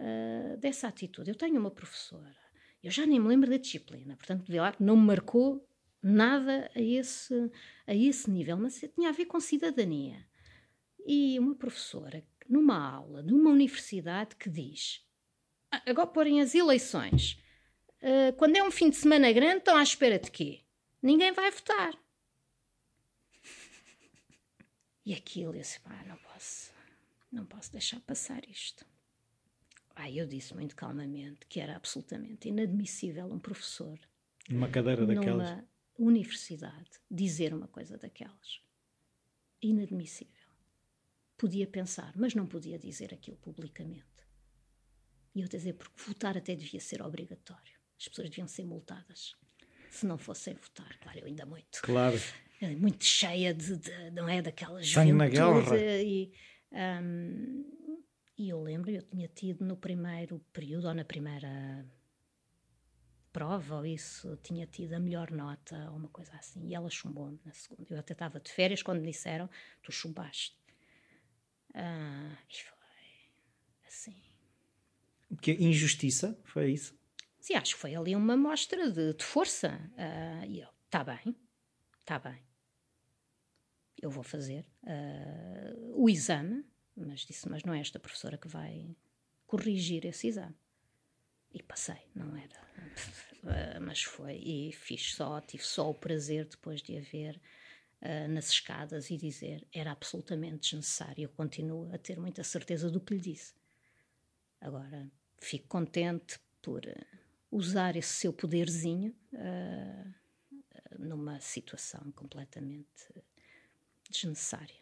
uh, 0.00 0.56
dessa 0.56 0.88
atitude. 0.88 1.30
Eu 1.30 1.36
tenho 1.36 1.58
uma 1.58 1.70
professora, 1.70 2.36
eu 2.82 2.90
já 2.90 3.06
nem 3.06 3.20
me 3.20 3.28
lembro 3.28 3.50
da 3.50 3.56
disciplina, 3.56 4.16
portanto, 4.16 4.48
lá, 4.48 4.74
não 4.80 4.96
me 4.96 5.06
marcou 5.06 5.66
nada 6.02 6.70
a 6.74 6.80
esse, 6.80 7.50
a 7.86 7.94
esse 7.94 8.30
nível, 8.30 8.56
mas 8.56 8.82
tinha 8.94 9.10
a 9.10 9.12
ver 9.12 9.26
com 9.26 9.38
cidadania. 9.38 10.26
E 11.06 11.38
uma 11.38 11.54
professora, 11.54 12.24
numa 12.48 12.76
aula, 12.76 13.22
numa 13.22 13.50
universidade, 13.50 14.36
que 14.36 14.48
diz: 14.48 15.04
ah, 15.70 15.82
agora 15.86 16.06
porem 16.06 16.40
as 16.40 16.54
eleições. 16.54 17.42
Uh, 18.02 18.32
quando 18.36 18.56
é 18.56 18.62
um 18.62 18.70
fim 18.70 18.88
de 18.88 18.96
semana 18.96 19.30
grande, 19.32 19.58
estão 19.58 19.76
à 19.76 19.82
espera 19.82 20.18
de 20.18 20.30
quê? 20.30 20.62
Ninguém 21.02 21.32
vai 21.32 21.50
votar. 21.50 21.92
E 25.04 25.14
aquilo, 25.14 25.54
eu 25.54 25.60
disse, 25.60 25.80
pá, 25.80 26.04
não 26.06 26.16
posso, 26.18 26.72
não 27.32 27.46
posso 27.46 27.72
deixar 27.72 27.98
passar 28.00 28.46
isto. 28.48 28.84
Ah, 29.96 30.10
eu 30.10 30.26
disse 30.26 30.54
muito 30.54 30.76
calmamente 30.76 31.46
que 31.46 31.58
era 31.58 31.74
absolutamente 31.74 32.48
inadmissível 32.48 33.26
um 33.26 33.38
professor 33.38 33.98
numa 34.48 34.68
cadeira 34.68 35.02
numa 35.02 35.14
daquelas 35.14 35.64
universidade 36.00 36.90
dizer 37.10 37.52
uma 37.52 37.68
coisa 37.68 37.98
daquelas. 37.98 38.62
Inadmissível. 39.60 40.39
Podia 41.40 41.66
pensar, 41.66 42.12
mas 42.16 42.34
não 42.34 42.46
podia 42.46 42.78
dizer 42.78 43.14
aquilo 43.14 43.38
publicamente. 43.38 44.04
E 45.34 45.40
eu 45.40 45.48
dizer, 45.48 45.72
porque 45.72 46.02
votar 46.02 46.36
até 46.36 46.54
devia 46.54 46.80
ser 46.80 47.00
obrigatório. 47.00 47.80
As 47.98 48.08
pessoas 48.08 48.28
deviam 48.28 48.46
ser 48.46 48.66
multadas 48.66 49.34
se 49.88 50.04
não 50.04 50.18
fossem 50.18 50.54
votar. 50.54 50.98
Claro, 50.98 51.18
eu 51.18 51.26
ainda 51.26 51.46
muito. 51.46 51.80
Claro. 51.82 52.20
Eh, 52.60 52.76
muito 52.76 53.04
cheia 53.04 53.54
de, 53.54 53.78
de 53.78 54.10
não 54.10 54.28
é 54.28 54.42
daquela 54.42 54.84
Sangue 54.84 55.12
na 55.14 55.28
guerra. 55.28 55.76
E, 55.78 56.30
um, 57.02 57.64
e 58.36 58.50
eu 58.50 58.60
lembro, 58.60 58.90
eu 58.90 59.02
tinha 59.02 59.26
tido 59.28 59.64
no 59.64 59.78
primeiro 59.78 60.40
período 60.52 60.88
ou 60.88 60.94
na 60.94 61.06
primeira 61.06 61.86
prova 63.32 63.76
ou 63.76 63.86
isso, 63.86 64.36
tinha 64.42 64.66
tido 64.66 64.92
a 64.92 65.00
melhor 65.00 65.30
nota 65.30 65.88
ou 65.90 65.96
uma 65.96 66.08
coisa 66.08 66.32
assim. 66.34 66.66
E 66.66 66.74
ela 66.74 66.90
chumbou-me 66.90 67.40
na 67.46 67.54
segunda. 67.54 67.94
Eu 67.94 67.98
até 67.98 68.12
estava 68.12 68.38
de 68.38 68.52
férias 68.52 68.82
quando 68.82 69.00
me 69.00 69.10
disseram: 69.10 69.48
Tu 69.82 69.90
chumbaste. 69.90 70.59
Ah, 71.74 72.36
e 72.48 72.62
foi 72.62 72.78
assim. 73.86 74.22
Que 75.40 75.52
injustiça? 75.52 76.38
Foi 76.44 76.72
isso? 76.72 76.98
Sim, 77.40 77.54
acho 77.54 77.74
que 77.74 77.80
foi 77.80 77.94
ali 77.94 78.14
uma 78.14 78.36
mostra 78.36 78.90
de, 78.90 79.14
de 79.14 79.24
força. 79.24 79.80
Uh, 79.94 80.44
e 80.46 80.60
eu, 80.60 80.68
está 80.84 81.02
bem, 81.02 81.34
está 82.00 82.18
bem. 82.18 82.42
Eu 84.00 84.10
vou 84.10 84.22
fazer 84.22 84.66
uh, 84.82 86.02
o 86.02 86.08
exame, 86.08 86.64
mas 86.96 87.20
disse, 87.20 87.48
mas 87.48 87.64
não 87.64 87.72
é 87.72 87.80
esta 87.80 87.98
professora 87.98 88.36
que 88.36 88.48
vai 88.48 88.96
corrigir 89.46 90.04
esse 90.04 90.28
exame. 90.28 90.54
E 91.52 91.62
passei, 91.62 92.08
não 92.14 92.36
era. 92.36 92.60
Uh, 93.42 93.80
mas 93.82 94.02
foi, 94.02 94.36
e 94.36 94.72
fiz 94.72 95.14
só, 95.14 95.40
tive 95.40 95.64
só 95.64 95.90
o 95.90 95.94
prazer 95.94 96.46
depois 96.46 96.82
de 96.82 96.96
a 96.96 97.00
ver 97.00 97.40
uh, 98.02 98.28
nas 98.28 98.50
escadas 98.50 99.10
e 99.10 99.16
dizer 99.16 99.66
era 99.72 99.92
absolutamente 99.92 100.70
desnecessário. 100.70 101.24
Eu 101.24 101.28
continuo 101.30 101.92
a 101.92 101.98
ter 101.98 102.18
muita 102.18 102.42
certeza 102.44 102.90
do 102.90 103.00
que 103.00 103.14
lhe 103.14 103.20
disse. 103.20 103.54
Agora, 104.60 105.10
fico 105.38 105.66
contente 105.68 106.38
por 106.60 106.84
uh, 106.84 107.18
usar 107.50 107.96
esse 107.96 108.12
seu 108.12 108.32
poderzinho 108.32 109.14
numa 110.98 111.40
situação 111.40 112.12
completamente 112.12 113.06
desnecessária. 114.10 114.80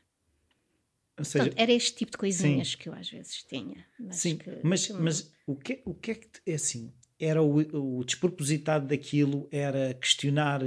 Seja, 1.25 1.45
Portanto, 1.45 1.61
era 1.61 1.73
este 1.73 1.95
tipo 1.95 2.13
de 2.13 2.19
coisinhas 2.19 2.69
sim. 2.69 2.77
que 2.79 2.89
eu 2.89 2.95
às 2.95 3.11
vezes 3.11 3.43
tinha. 3.43 3.85
Mas 3.99 4.17
sim, 4.17 4.37
que, 4.37 4.61
mas, 4.63 4.87
que... 4.87 4.93
mas 4.93 5.33
o, 5.47 5.57
que, 5.57 5.83
o 5.85 5.95
que 5.95 6.11
é 6.13 6.15
que 6.15 6.29
é 6.47 6.55
assim? 6.55 6.93
Era 7.19 7.43
o, 7.43 7.99
o 7.99 8.05
despropositado 8.05 8.87
daquilo 8.87 9.49
era 9.51 9.93
questionar 9.95 10.63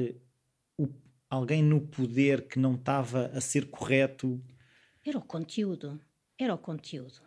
o, 0.77 0.93
alguém 1.31 1.63
no 1.63 1.79
poder 1.79 2.45
que 2.45 2.59
não 2.59 2.75
estava 2.75 3.27
a 3.27 3.39
ser 3.39 3.69
correto. 3.69 4.43
Era 5.03 5.17
o 5.17 5.21
conteúdo. 5.21 5.99
Era 6.37 6.53
o 6.53 6.57
conteúdo. 6.57 7.21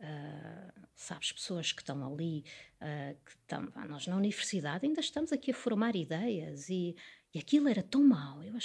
Uh, 0.00 0.72
sabes, 0.94 1.32
pessoas 1.32 1.70
que 1.70 1.82
estão 1.82 2.10
ali, 2.10 2.44
uh, 2.80 3.14
que 3.22 3.32
estão, 3.32 3.68
nós 3.86 4.06
na 4.06 4.16
universidade 4.16 4.86
ainda 4.86 5.00
estamos 5.00 5.30
aqui 5.30 5.50
a 5.50 5.54
formar 5.54 5.94
ideias 5.94 6.70
e, 6.70 6.96
e 7.34 7.38
aquilo 7.38 7.68
era 7.68 7.82
tão 7.82 8.02
mau. 8.02 8.42
Eu 8.42 8.56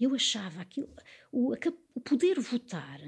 eu 0.00 0.14
achava 0.14 0.62
aquilo, 0.62 0.88
o, 1.30 1.52
o 1.94 2.00
poder 2.00 2.40
votar, 2.40 3.00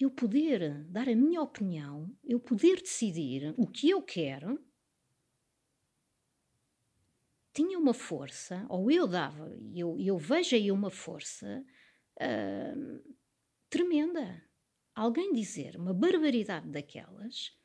eu 0.00 0.10
poder 0.10 0.84
dar 0.84 1.08
a 1.08 1.14
minha 1.14 1.42
opinião, 1.42 2.10
eu 2.24 2.40
poder 2.40 2.80
decidir 2.80 3.54
o 3.56 3.66
que 3.66 3.90
eu 3.90 4.02
quero, 4.02 4.60
tinha 7.52 7.78
uma 7.78 7.94
força, 7.94 8.64
ou 8.68 8.90
eu 8.90 9.06
dava, 9.06 9.50
eu, 9.74 9.98
eu 9.98 10.18
vejo 10.18 10.54
aí 10.54 10.70
uma 10.70 10.90
força 10.90 11.64
uh, 12.20 13.14
tremenda. 13.68 14.42
Alguém 14.94 15.32
dizer 15.32 15.76
uma 15.76 15.94
barbaridade 15.94 16.68
daquelas 16.68 17.56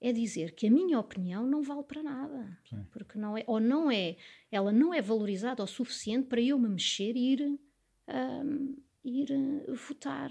é 0.00 0.12
dizer 0.12 0.54
que 0.54 0.66
a 0.66 0.70
minha 0.70 0.98
opinião 0.98 1.46
não 1.46 1.62
vale 1.62 1.82
para 1.82 2.02
nada, 2.02 2.58
Sim. 2.68 2.84
porque 2.92 3.18
não 3.18 3.36
é 3.36 3.44
ou 3.46 3.60
não 3.60 3.90
é, 3.90 4.16
ela 4.50 4.72
não 4.72 4.94
é 4.94 5.02
valorizada 5.02 5.62
o 5.62 5.66
suficiente 5.66 6.28
para 6.28 6.40
eu 6.40 6.58
me 6.58 6.68
mexer 6.68 7.16
e 7.16 7.32
ir, 7.32 7.60
um, 8.08 8.76
ir 9.04 9.28
uh, 9.30 9.74
votar. 9.74 10.30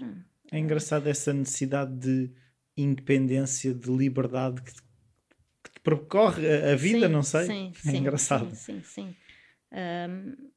É 0.50 0.58
engraçado 0.58 1.06
essa 1.06 1.32
necessidade 1.32 1.94
de 1.98 2.32
independência, 2.76 3.74
de 3.74 3.90
liberdade 3.90 4.62
que 4.62 4.72
percorre 5.96 6.46
a, 6.46 6.72
a 6.72 6.76
vida, 6.76 7.06
sim, 7.06 7.12
não 7.12 7.22
sei. 7.22 7.46
Sim, 7.46 7.72
é 7.74 7.90
sim, 7.90 7.96
engraçado. 7.96 8.54
Sim, 8.54 8.82
sim, 8.82 8.82
sim. 8.82 9.16
Um, 9.72 10.50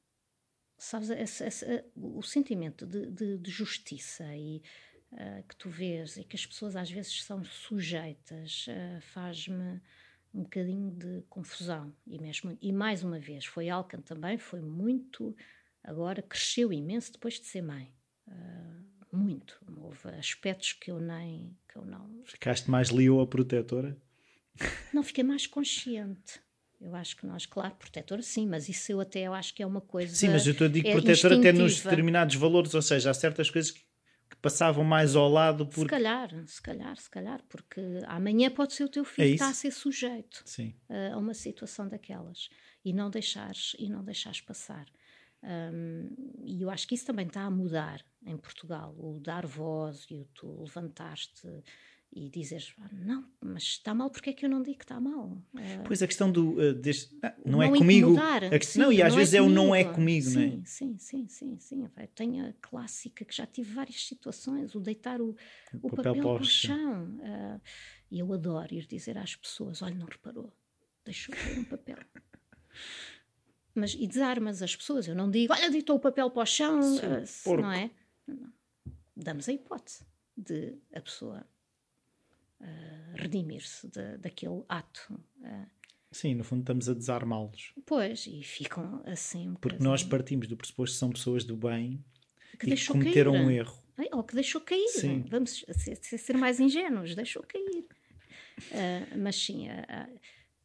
sabes, 0.82 1.10
esse, 1.12 1.44
esse, 1.46 1.84
o 1.96 2.24
sentimento 2.24 2.88
de, 2.88 3.06
de, 3.06 3.38
de 3.38 3.52
justiça 3.52 4.26
e 4.36 4.62
uh, 5.12 5.44
que 5.48 5.56
tu 5.56 5.70
vês 5.70 6.18
e 6.18 6.24
que 6.24 6.36
as 6.36 6.46
pessoas 6.46 6.76
às 6.76 6.90
vezes 6.90 7.24
são 7.24 7.44
sujeitas 7.44 8.66
uh, 8.68 9.02
faz-me 9.02 9.80
um 10.34 10.44
bocadinho 10.44 10.92
de 10.92 11.22
confusão 11.30 11.94
e 12.08 12.18
mesmo 12.20 12.58
e 12.60 12.72
mais 12.72 13.04
uma 13.04 13.20
vez 13.20 13.46
foi 13.46 13.70
Alcan 13.70 14.02
também 14.02 14.38
foi 14.40 14.62
muito 14.62 15.36
agora 15.84 16.22
cresceu 16.22 16.74
imenso 16.74 17.12
depois 17.12 17.40
de 17.40 17.46
ser 17.46 17.62
mãe 17.62 17.94
uh, 18.28 19.16
muito 19.16 19.60
houve 19.78 20.10
aspectos 20.18 20.74
que 20.74 20.90
eu 20.90 21.00
nem 21.00 21.56
que 21.68 21.78
eu 21.78 21.86
não 21.86 22.24
ficaste 22.26 22.72
mais 22.72 22.90
leoa 22.90 23.28
protetora 23.28 23.96
não 24.94 25.04
fiquei 25.04 25.24
mais 25.24 25.48
consciente 25.48 26.40
eu 26.80 26.96
acho 26.96 27.16
que 27.16 27.28
nós, 27.28 27.46
claro, 27.46 27.76
protetora 27.76 28.24
sim, 28.24 28.48
mas 28.48 28.68
isso 28.68 28.92
eu 28.92 29.00
até 29.00 29.20
eu 29.22 29.36
acho 29.36 29.54
que 29.54 29.62
é 29.62 29.68
uma 29.68 29.82
coisa. 29.82 30.16
Sim, 30.16 30.30
mas 30.30 30.48
eu 30.48 30.54
estou 30.54 30.66
a 30.66 30.68
dizer 30.68 30.88
é 30.88 30.92
protetora 30.94 31.38
até 31.38 31.52
nos 31.52 31.80
determinados 31.80 32.34
valores, 32.34 32.74
ou 32.74 32.82
seja, 32.82 33.12
há 33.12 33.14
certas 33.14 33.52
coisas 33.52 33.70
que 33.70 33.82
que 34.32 34.38
passavam 34.38 34.84
mais 34.84 35.16
ao 35.16 35.30
lado. 35.30 35.66
Porque... 35.66 35.82
Se 35.82 35.88
calhar, 35.88 36.30
se 36.48 36.62
calhar, 36.62 36.98
se 36.98 37.10
calhar, 37.10 37.44
porque 37.50 37.82
amanhã 38.08 38.50
pode 38.50 38.74
ser 38.74 38.86
o 38.86 38.90
teu 38.90 39.04
filho 39.04 39.26
é 39.26 39.28
que 39.28 39.34
está 39.34 39.50
a 39.50 39.54
ser 39.54 39.72
sujeito 39.72 40.42
Sim. 40.46 40.74
a 41.14 41.18
uma 41.18 41.34
situação 41.34 41.88
daquelas 41.88 42.50
e 42.84 42.94
não 42.94 43.10
deixares, 43.10 43.76
e 43.78 43.90
não 43.90 44.04
deixares 44.04 44.40
passar. 44.40 44.86
Um, 45.44 46.08
e 46.46 46.62
eu 46.62 46.70
acho 46.70 46.88
que 46.88 46.96
isso 46.96 47.06
também 47.06 47.28
está 47.28 47.42
a 47.42 47.52
mudar 47.52 48.06
em 48.26 48.38
Portugal, 48.38 48.96
o 48.98 49.20
dar 49.20 49.46
voz 49.46 50.06
e 50.10 50.16
o 50.16 50.26
tu 50.34 50.62
levantar-te 50.62 51.48
e 52.14 52.30
dizeres 52.30 52.74
ah, 52.80 52.90
não, 52.92 53.26
mas 53.40 53.64
está 53.64 53.94
mal, 53.94 54.10
porque 54.10 54.32
é 54.32 54.34
que 54.34 54.46
eu 54.46 54.50
não 54.50 54.62
digo 54.62 54.80
que 54.80 54.84
está 54.84 55.00
mal? 55.00 55.28
Uh, 55.54 55.84
pois 55.86 56.04
a 56.04 56.08
questão 56.08 56.30
do 56.30 56.60
uh, 56.60 56.74
deste, 56.74 57.18
ah, 57.24 57.34
não, 57.46 57.54
não, 57.54 57.64
é 57.64 57.70
comigo. 57.70 58.16
A, 58.20 58.62
sim, 58.62 58.80
não, 58.80 58.92
e 58.92 59.02
às 59.02 59.14
não 59.14 59.18
é 59.18 59.20
vezes 59.20 59.34
é, 59.34 59.38
é 59.38 59.42
o 59.42 59.50
não 59.50 59.74
é 59.74 59.84
comigo, 59.86 60.30
sim, 60.30 60.36
não 60.36 60.62
é? 60.62 60.66
Sim, 60.66 60.98
sim, 60.98 61.28
sim, 61.30 61.60
sim. 61.60 61.88
Tenho 62.14 62.50
a 62.50 62.54
clássica 62.62 63.24
que 63.24 63.34
já 63.34 63.46
tive 63.46 63.74
várias 63.74 64.06
situações, 64.06 64.76
o 64.76 64.82
deitar 64.82 65.22
o, 65.22 65.30
o, 65.30 65.88
o 65.88 65.90
papel, 65.90 66.16
papel 66.16 66.22
para 66.22 66.42
o 66.42 66.44
chão. 66.44 67.04
Uh, 67.20 67.62
e 68.12 68.20
eu 68.20 68.34
adoro 68.34 68.74
ir 68.74 68.86
dizer 68.86 69.18
às 69.18 69.36
pessoas: 69.36 69.82
olha, 69.82 69.96
não 69.96 70.06
reparou, 70.06 70.52
deixou 71.06 71.34
cair 71.34 71.60
um 71.60 71.64
papel. 71.64 71.98
mas 73.74 73.94
e 73.94 74.06
desarmas 74.06 74.62
as 74.62 74.76
pessoas, 74.76 75.08
eu 75.08 75.16
não 75.16 75.32
digo, 75.32 75.54
olha, 75.54 75.72
deitou 75.72 75.96
o 75.96 76.00
papel 76.00 76.30
para 76.30 76.44
o 76.44 76.46
chão, 76.46 76.82
sim, 77.26 77.56
não 77.56 77.72
é? 77.72 77.90
Não. 78.28 78.52
Damos 79.16 79.48
a 79.48 79.54
hipótese 79.54 80.06
de 80.36 80.78
a 80.94 81.00
pessoa 81.00 81.46
uh, 82.62 83.16
redimir-se 83.16 83.90
daquele 84.20 84.64
ato. 84.70 85.14
Uh, 85.40 85.68
Sim, 86.12 86.36
no 86.36 86.44
fundo 86.44 86.62
estamos 86.62 86.90
a 86.90 86.94
desarmá-los. 86.94 87.74
Pois, 87.86 88.28
e 88.28 88.44
ficam 88.44 89.02
assim. 89.06 89.50
Um 89.50 89.56
Porque 89.56 89.82
nós 89.82 90.04
partimos 90.04 90.48
do 90.48 90.58
pressuposto 90.58 90.96
que 90.96 91.00
são 91.00 91.10
pessoas 91.10 91.44
do 91.46 91.56
bem 91.56 92.04
que 92.60 92.70
e 92.70 92.76
que 92.76 92.88
cometeram 92.88 93.32
cair. 93.32 93.46
um 93.46 93.50
erro. 93.50 93.82
Ou 94.12 94.24
que 94.24 94.36
deixou 94.36 94.60
cair. 94.60 94.90
Sim. 94.90 95.24
Vamos 95.30 95.64
ser, 95.70 96.36
mais 96.36 96.60
ingênuos, 96.60 97.16
deixou 97.16 97.44
cair. 97.44 97.86
Uh, 98.72 99.18
mas 99.18 99.38
sim, 99.38 99.68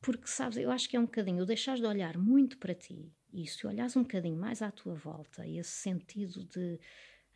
porque 0.01 0.27
sabes, 0.27 0.59
eu 0.59 0.71
acho 0.71 0.89
que 0.89 0.97
é 0.97 1.01
um 1.01 1.05
bocadinho 1.05 1.43
o 1.43 1.47
deixares 1.47 1.81
de 1.81 1.87
olhar 1.87 2.19
muito 2.19 2.59
para 2.59 2.75
ti 2.75 3.13
e 3.33 3.47
se 3.47 3.67
olhares 3.67 3.97
um 3.97 4.03
bocadinho 4.03 4.37
mais 4.39 4.63
à 4.63 4.71
tua 4.71 4.95
volta, 4.95 5.47
esse 5.47 5.71
sentido 5.71 6.45
de 6.45 6.79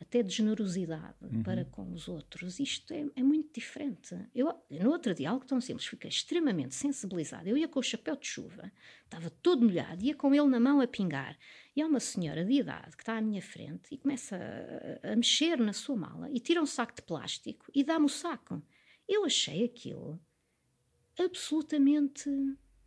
até 0.01 0.23
de 0.23 0.33
generosidade 0.33 1.15
uhum. 1.21 1.43
para 1.43 1.63
com 1.65 1.93
os 1.93 2.07
outros. 2.07 2.59
Isto 2.59 2.93
é, 2.93 3.05
é, 3.15 3.23
muito 3.23 3.53
diferente. 3.53 4.17
Eu, 4.33 4.53
no 4.69 4.89
outro 4.89 5.13
dia, 5.13 5.29
algo 5.29 5.45
tão 5.45 5.61
simples, 5.61 5.85
fiquei 5.85 6.09
extremamente 6.09 6.73
sensibilizada. 6.73 7.47
Eu 7.47 7.57
ia 7.57 7.67
com 7.67 7.79
o 7.79 7.83
chapéu 7.83 8.15
de 8.15 8.27
chuva, 8.27 8.71
estava 9.03 9.29
todo 9.29 9.63
molhado, 9.63 10.03
ia 10.03 10.15
com 10.15 10.33
ele 10.33 10.47
na 10.47 10.59
mão 10.59 10.81
a 10.81 10.87
pingar. 10.87 11.37
E 11.75 11.81
há 11.81 11.85
uma 11.85 11.99
senhora 11.99 12.43
de 12.43 12.53
idade 12.53 12.97
que 12.97 13.03
está 13.03 13.17
à 13.17 13.21
minha 13.21 13.41
frente 13.41 13.93
e 13.93 13.97
começa 13.97 14.37
a, 15.03 15.11
a 15.11 15.15
mexer 15.15 15.57
na 15.57 15.73
sua 15.73 15.95
mala 15.95 16.29
e 16.31 16.39
tira 16.39 16.61
um 16.61 16.65
saco 16.65 16.95
de 16.95 17.03
plástico 17.03 17.65
e 17.73 17.83
dá-me 17.83 18.05
o 18.05 18.09
saco. 18.09 18.61
Eu 19.07 19.23
achei 19.25 19.63
aquilo 19.63 20.19
absolutamente 21.17 22.29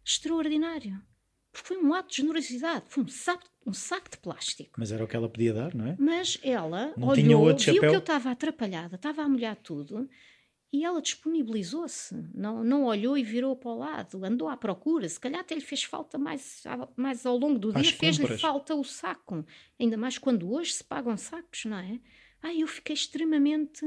extraordinário. 0.05 1.01
Porque 1.55 1.69
foi 1.69 1.77
um 1.77 1.95
ato 1.95 2.11
de 2.11 2.17
generosidade, 2.17 2.87
foi 2.89 3.05
um 3.05 3.09
saco, 3.09 3.45
um 3.65 3.73
saco 3.73 4.11
de 4.11 4.19
plástico. 4.19 4.73
Mas 4.77 4.91
era 4.91 5.05
o 5.05 5.07
que 5.07 5.15
ela 5.15 5.29
podia 5.29 5.55
dar, 5.55 5.73
não 5.73 5.87
é? 5.87 5.97
Mas 6.01 6.37
ela 6.43 6.93
não 6.97 7.07
olhou, 7.07 7.47
viu 7.47 7.59
chapéu. 7.59 7.91
que 7.91 7.97
eu 7.97 8.01
estava 8.01 8.33
atrapalhada, 8.33 8.97
estava 8.97 9.23
a 9.23 9.29
molhar 9.29 9.55
tudo 9.55 10.11
e 10.73 10.85
ela 10.85 11.01
disponibilizou-se, 11.01 12.13
não, 12.35 12.65
não 12.65 12.87
olhou 12.87 13.17
e 13.17 13.23
virou 13.23 13.55
para 13.55 13.71
o 13.71 13.79
lado, 13.79 14.25
andou 14.25 14.49
à 14.49 14.57
procura. 14.57 15.09
Se 15.09 15.21
calhar 15.21 15.43
até 15.43 15.55
lhe 15.55 15.61
fez 15.61 15.85
falta 15.85 16.19
mais, 16.19 16.65
mais 16.97 17.25
ao 17.25 17.39
longo 17.39 17.57
do 17.57 17.73
dia, 17.73 17.93
fez-lhe 17.93 18.37
falta 18.37 18.75
o 18.75 18.83
saco. 18.83 19.47
Ainda 19.79 19.97
mais 19.97 20.19
quando 20.19 20.53
hoje 20.53 20.73
se 20.73 20.83
pagam 20.83 21.17
sacos, 21.17 21.67
não 21.67 21.79
é? 21.79 22.01
Ah, 22.43 22.53
eu 22.53 22.67
fiquei 22.67 22.95
extremamente 22.95 23.87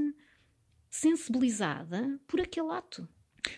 sensibilizada 0.89 2.17
por 2.25 2.39
aquele 2.39 2.71
ato. 2.71 3.05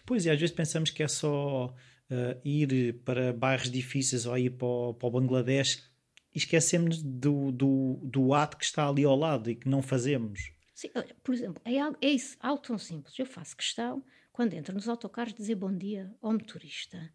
Pois, 0.03 0.26
e 0.26 0.31
às 0.31 0.40
vezes 0.40 0.56
pensamos 0.56 0.90
que 0.90 1.03
é 1.03 1.07
só 1.07 1.72
uh, 2.10 2.40
ir 2.44 3.02
para 3.06 3.34
bairros 3.34 3.69
difíceis 3.69 4.26
ou 4.26 4.38
ir 4.38 4.52
para 4.52 4.68
o, 4.68 4.94
para 4.94 5.07
o 5.07 5.11
Bangladesh 5.11 5.90
esquecemos 6.34 7.02
do, 7.02 7.52
do, 7.52 7.99
do 8.03 8.34
ato 8.34 8.57
que 8.57 8.64
está 8.64 8.88
ali 8.88 9.03
ao 9.03 9.15
lado 9.15 9.49
e 9.49 9.56
que 9.56 9.68
não 9.68 9.81
fazemos. 9.81 10.52
Sim, 10.73 10.90
por 11.23 11.34
exemplo, 11.34 11.61
é, 11.65 11.80
algo, 11.80 11.98
é 12.02 12.10
isso, 12.10 12.38
algo 12.40 12.61
tão 12.61 12.77
simples. 12.77 13.18
Eu 13.18 13.26
faço 13.26 13.57
questão, 13.57 14.03
quando 14.31 14.53
entro 14.53 14.73
nos 14.73 14.88
autocarros, 14.88 15.34
dizer 15.34 15.56
bom 15.56 15.76
dia 15.76 16.15
ao 16.22 16.31
motorista. 16.31 17.11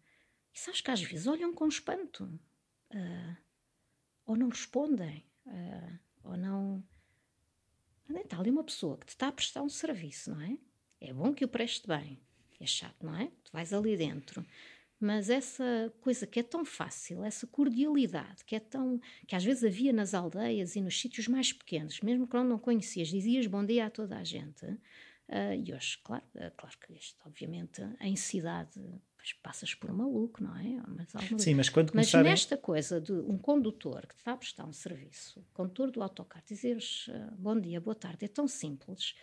E 0.53 0.59
sabes 0.59 0.81
que 0.81 0.91
às 0.91 1.01
vezes 1.01 1.27
olham 1.27 1.53
com 1.53 1.67
espanto. 1.67 2.25
Uh, 2.93 3.37
ou 4.25 4.35
não 4.35 4.49
respondem. 4.49 5.25
Uh, 5.45 5.99
ou 6.23 6.37
não. 6.37 6.83
Está 8.09 8.39
ali 8.39 8.51
uma 8.51 8.63
pessoa 8.63 8.97
que 8.97 9.05
te 9.05 9.09
está 9.09 9.27
a 9.27 9.31
prestar 9.31 9.63
um 9.63 9.69
serviço, 9.69 10.31
não 10.31 10.41
é? 10.41 10.57
É 11.01 11.13
bom 11.13 11.33
que 11.33 11.43
o 11.43 11.47
preste 11.47 11.87
bem. 11.87 12.19
É 12.59 12.65
chato, 12.65 13.03
não 13.03 13.15
é? 13.15 13.31
Tu 13.43 13.51
vais 13.51 13.73
ali 13.73 13.97
dentro. 13.97 14.45
Mas 15.05 15.29
essa 15.29 15.93
coisa 16.01 16.25
que 16.25 16.39
é 16.39 16.43
tão 16.43 16.65
fácil, 16.65 17.23
essa 17.23 17.45
cordialidade 17.45 18.43
que 18.43 18.55
é 18.55 18.59
tão. 18.59 18.99
que 19.27 19.35
às 19.35 19.43
vezes 19.43 19.63
havia 19.63 19.93
nas 19.93 20.15
aldeias 20.15 20.75
e 20.75 20.81
nos 20.81 20.99
sítios 20.99 21.27
mais 21.27 21.53
pequenos, 21.53 22.01
mesmo 22.01 22.25
quando 22.25 22.49
não 22.49 22.57
conhecias, 22.57 23.09
dizias 23.09 23.45
bom 23.45 23.63
dia 23.63 23.85
a 23.85 23.89
toda 23.91 24.17
a 24.17 24.23
gente. 24.23 24.65
Uh, 24.65 25.53
e 25.63 25.71
hoje, 25.71 25.99
claro, 26.03 26.23
uh, 26.33 26.51
claro 26.57 26.75
que 26.79 26.93
isto, 26.93 27.21
obviamente, 27.23 27.83
em 28.01 28.15
cidade 28.15 28.81
passas 29.41 29.73
por 29.73 29.89
um 29.89 29.95
maluco, 29.95 30.43
não 30.43 30.55
é? 30.55 30.81
Mas 30.87 31.41
Sim, 31.41 31.55
mas 31.55 31.69
quando 31.69 31.91
Mas 31.93 32.11
nesta 32.13 32.57
coisa 32.57 33.01
de 33.01 33.11
um 33.11 33.37
condutor 33.37 34.07
que 34.07 34.15
te 34.15 34.19
está 34.19 34.33
a 34.33 34.37
prestar 34.37 34.65
um 34.65 34.73
serviço, 34.73 35.43
condutor 35.53 35.91
do 35.91 36.01
autocarro, 36.01 36.43
dizeres 36.47 37.07
uh, 37.07 37.35
bom 37.37 37.59
dia, 37.59 37.79
boa 37.79 37.95
tarde, 37.95 38.25
é 38.25 38.27
tão 38.27 38.47
simples 38.47 39.15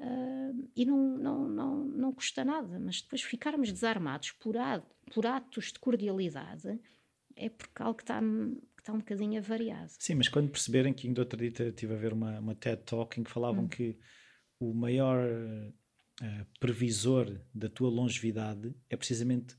uh, 0.00 0.70
e 0.74 0.84
não, 0.84 1.18
não, 1.18 1.48
não, 1.48 1.84
não 1.84 2.12
custa 2.12 2.44
nada, 2.44 2.78
mas 2.78 3.02
depois 3.02 3.22
ficarmos 3.22 3.70
desarmados 3.70 4.32
por, 4.32 4.56
ad, 4.56 4.84
por 5.12 5.26
atos 5.26 5.72
de 5.72 5.78
cordialidade 5.78 6.78
é 7.36 7.48
porque 7.48 7.82
algo 7.82 7.96
que 7.96 8.02
está, 8.02 8.20
que 8.20 8.82
está 8.82 8.92
um 8.92 8.98
bocadinho 8.98 9.38
avariado. 9.38 9.92
Sim, 9.98 10.16
mas 10.16 10.28
quando 10.28 10.50
perceberem 10.50 10.92
que 10.92 11.06
ainda 11.06 11.22
outro 11.22 11.38
dia 11.38 11.68
estive 11.68 11.94
a 11.94 11.96
ver 11.96 12.12
uma, 12.12 12.38
uma 12.38 12.54
TED 12.54 12.82
Talk 12.82 13.18
em 13.20 13.24
que 13.24 13.30
falavam 13.30 13.64
hum. 13.64 13.68
que 13.68 13.98
o 14.58 14.74
maior 14.74 15.24
uh, 15.26 16.46
previsor 16.58 17.40
da 17.54 17.68
tua 17.68 17.88
longevidade 17.88 18.74
é 18.88 18.96
precisamente 18.96 19.56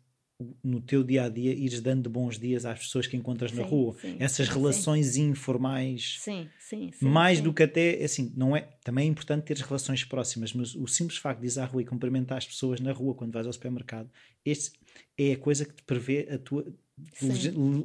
no 0.64 0.82
teu 0.82 1.04
dia 1.04 1.26
a 1.26 1.30
dia 1.30 1.54
ires 1.54 1.82
dando 1.82 2.10
bons 2.10 2.38
dias 2.38 2.66
às 2.66 2.80
pessoas 2.80 3.08
que 3.08 3.18
encontras 3.18 3.52
sim, 3.52 3.58
na 3.58 3.64
rua. 3.64 3.96
Sim, 4.00 4.18
Essas 4.20 4.48
sim, 4.48 4.54
relações 4.54 5.18
informais. 5.18 6.18
Sim, 6.20 6.50
sim, 6.60 6.92
Mais 7.02 7.42
do 7.42 7.54
que 7.54 7.64
até, 7.64 8.04
assim, 8.04 8.32
não 8.36 8.56
é. 8.56 8.70
Também 8.84 9.08
é 9.08 9.10
importante 9.10 9.44
ter 9.44 9.58
relações 9.58 10.04
próximas, 10.04 10.54
mas 10.54 10.76
o 10.76 10.88
simples 10.88 11.18
facto 11.18 11.42
de 11.42 11.48
ir 11.48 11.60
à 11.60 11.66
rua 11.66 11.82
e 11.82 11.86
cumprimentar 11.86 12.38
as 12.38 12.48
pessoas 12.48 12.80
na 12.80 12.92
rua 12.92 13.14
quando 13.14 13.34
vais 13.34 13.46
ao 13.46 13.54
supermercado, 13.54 14.10
este 14.46 14.72
é 15.18 15.34
a 15.34 15.38
coisa 15.38 15.66
que 15.66 15.74
te 15.74 15.84
prevê 15.84 16.28
a 16.32 16.38
tua 16.38 16.66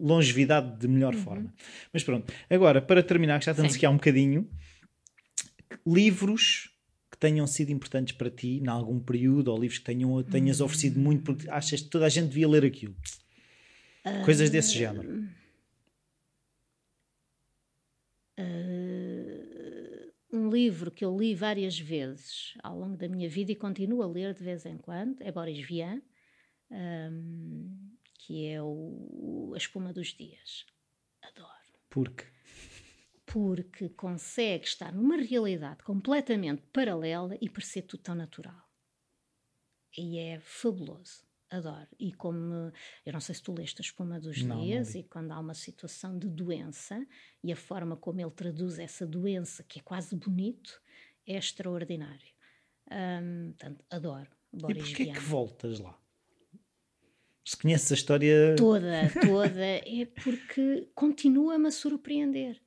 longevidade 0.03 0.79
de 0.79 0.89
melhor 0.89 1.15
uhum. 1.15 1.23
forma. 1.23 1.55
Mas 1.93 2.05
pronto, 2.05 2.33
agora, 2.51 2.83
para 2.83 3.03
terminar, 3.03 3.39
que 3.39 3.47
já 3.47 3.53
estamos 3.53 3.75
aqui 3.75 3.87
há 3.87 3.91
um 3.91 3.97
bocadinho, 3.97 4.49
livros 5.87 6.76
que 7.11 7.19
tenham 7.19 7.47
sido 7.47 7.71
importantes 7.71 8.17
para 8.17 8.31
ti 8.31 8.59
em 8.59 8.69
algum 8.69 8.99
período 8.99 9.49
ou 9.49 9.59
livros 9.59 9.79
que 9.79 9.85
tenham, 9.85 10.23
tenhas 10.23 10.61
oferecido 10.61 10.99
muito 10.99 11.23
porque 11.23 11.49
achas 11.49 11.81
que 11.81 11.89
toda 11.89 12.07
a 12.07 12.09
gente 12.09 12.29
devia 12.29 12.49
ler 12.49 12.65
aquilo? 12.65 12.95
Uh, 14.05 14.25
Coisas 14.25 14.51
desse 14.51 14.75
género. 14.75 15.29
Uh, 18.39 20.13
um 20.33 20.51
livro 20.51 20.91
que 20.91 21.05
eu 21.05 21.17
li 21.17 21.35
várias 21.35 21.79
vezes 21.79 22.55
ao 22.63 22.79
longo 22.79 22.97
da 22.97 23.09
minha 23.09 23.29
vida 23.29 23.53
e 23.53 23.57
continuo 23.57 24.03
a 24.03 24.07
ler 24.07 24.35
de 24.35 24.45
vez 24.45 24.67
em 24.67 24.77
quando 24.77 25.21
é 25.23 25.33
Boris 25.33 25.67
Vian, 25.67 26.03
um, 26.71 27.97
que 28.15 28.47
é 28.47 28.63
o, 28.63 29.53
A 29.55 29.57
Espuma 29.57 29.93
dos 29.93 30.09
Dias. 30.09 30.67
Adoro. 31.23 31.51
Porque? 31.89 32.36
Porque 33.27 33.89
consegue 33.91 34.65
estar 34.65 34.93
numa 34.93 35.17
realidade 35.17 35.83
completamente 35.83 36.63
paralela 36.73 37.37
e 37.41 37.51
parecer 37.51 37.83
tudo 37.83 38.03
tão 38.03 38.15
natural. 38.15 38.63
E 39.99 40.19
é 40.19 40.39
fabuloso. 40.41 41.27
Adoro. 41.51 41.87
E 41.99 42.13
como 42.13 42.73
eu 43.05 43.13
não 43.13 43.21
sei 43.21 43.35
se 43.35 43.43
tu 43.43 43.53
leste 43.53 43.81
a 43.81 43.83
espuma 43.83 44.19
dos 44.19 44.43
não, 44.43 44.61
dias, 44.61 44.95
não 44.95 45.01
e 45.01 45.05
quando 45.05 45.31
há 45.33 45.39
uma 45.39 45.55
situação 45.55 46.19
de 46.19 46.29
doença 46.29 47.07
e 47.43 47.53
a 47.53 47.57
forma 47.57 47.97
como 47.97 48.21
ele 48.21 48.31
traduz 48.31 48.79
essa 48.79 49.07
doença, 49.07 49.63
que 49.63 49.79
é 49.79 49.83
quase 49.83 50.17
bonito, 50.17 50.81
é 51.27 51.37
extraordinário. 51.37 52.35
Hum, 52.91 53.53
portanto, 53.57 53.85
adoro. 53.91 54.31
Boris 54.53 54.77
e 54.77 54.87
porquê 54.89 55.03
é 55.11 55.13
que 55.13 55.21
voltas 55.21 55.81
lá? 55.81 55.99
Se 57.45 57.57
conheces 57.57 57.93
a 57.93 57.95
história 57.95 58.57
toda, 58.57 59.03
toda, 59.23 59.65
é 59.65 60.05
porque 60.23 60.91
continua-me 60.95 61.69
a 61.69 61.71
surpreender 61.71 62.61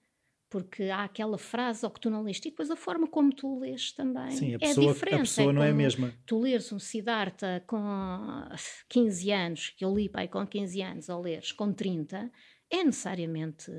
porque 0.49 0.83
há 0.85 1.03
aquela 1.03 1.37
frase 1.37 1.85
ao 1.85 1.91
que 1.91 1.99
tu 1.99 2.09
não 2.09 2.23
leste 2.23 2.47
e 2.47 2.51
depois 2.51 2.71
a 2.71 2.75
forma 2.75 3.07
como 3.07 3.31
tu 3.31 3.59
lês 3.59 3.91
também 3.91 4.31
Sim, 4.31 4.53
a 4.53 4.55
é 4.55 4.57
pessoa, 4.57 4.93
diferente. 4.93 5.15
A 5.15 5.19
pessoa 5.19 5.49
é 5.51 5.53
não 5.53 5.63
é 5.63 5.69
a 5.69 5.73
mesma. 5.73 6.13
Tu 6.25 6.39
leres 6.39 6.71
um 6.71 6.79
Siddhartha 6.79 7.63
com 7.67 8.49
15 8.89 9.31
anos, 9.31 9.69
que 9.69 9.85
eu 9.85 9.95
li 9.95 10.09
pai 10.09 10.27
com 10.27 10.45
15 10.45 10.81
anos, 10.81 11.09
ou 11.09 11.21
leres 11.21 11.51
com 11.51 11.71
30, 11.71 12.31
é 12.69 12.83
necessariamente 12.83 13.71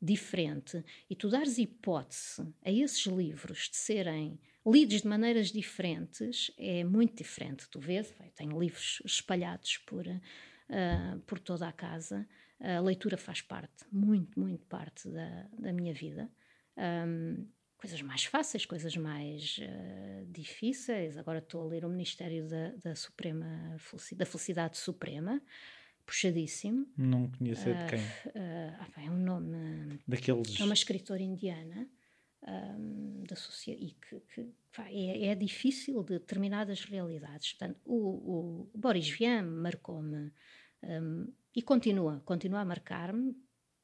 diferente. 0.00 0.84
E 1.08 1.16
tu 1.16 1.28
dares 1.28 1.58
hipótese 1.58 2.46
a 2.64 2.70
esses 2.70 3.06
livros 3.06 3.68
de 3.70 3.76
serem 3.76 4.38
lidos 4.66 5.00
de 5.00 5.08
maneiras 5.08 5.50
diferentes 5.50 6.52
é 6.58 6.84
muito 6.84 7.16
diferente. 7.16 7.68
Tu 7.70 7.80
vês, 7.80 8.14
tem 8.34 8.48
livros 8.48 9.02
espalhados 9.06 9.78
por, 9.78 10.06
uh, 10.06 11.20
por 11.26 11.38
toda 11.38 11.66
a 11.66 11.72
casa 11.72 12.28
a 12.60 12.80
leitura 12.80 13.16
faz 13.16 13.40
parte, 13.40 13.84
muito, 13.90 14.38
muito 14.38 14.64
parte 14.66 15.08
da, 15.08 15.48
da 15.58 15.72
minha 15.72 15.94
vida. 15.94 16.30
Um, 16.76 17.46
coisas 17.80 18.02
mais 18.02 18.24
fáceis, 18.24 18.66
coisas 18.66 18.94
mais 18.96 19.58
uh, 19.58 20.26
difíceis. 20.26 21.16
Agora 21.16 21.38
estou 21.38 21.62
a 21.62 21.66
ler 21.66 21.84
o 21.84 21.88
Ministério 21.88 22.46
da, 22.46 22.72
da 22.84 22.94
Suprema 22.94 23.76
da 24.14 24.26
Felicidade 24.26 24.76
Suprema, 24.76 25.40
puxadíssimo. 26.04 26.86
Não 26.96 27.30
conheço 27.30 27.70
uh, 27.70 27.74
de 27.74 27.86
quem. 27.86 27.98
Uh, 27.98 28.76
ah, 28.78 29.02
é 29.02 29.10
um 29.10 29.18
nome. 29.18 29.98
Daqueles. 30.06 30.60
É 30.60 30.64
uma 30.64 30.74
escritora 30.74 31.22
indiana. 31.22 31.88
Um, 32.42 33.22
da 33.28 33.36
e 33.68 33.94
que, 34.00 34.18
que 34.34 34.48
é, 34.88 35.26
é, 35.26 35.34
difícil 35.34 36.02
de 36.02 36.18
determinadas 36.18 36.84
realidades. 36.84 37.52
Portanto, 37.52 37.78
o, 37.84 37.96
o 37.96 38.70
Boris 38.74 39.10
Vian 39.10 39.42
marcou-me 39.42 40.32
um, 40.82 41.30
e 41.54 41.62
continua, 41.62 42.22
continua 42.24 42.60
a 42.60 42.64
marcar-me, 42.64 43.34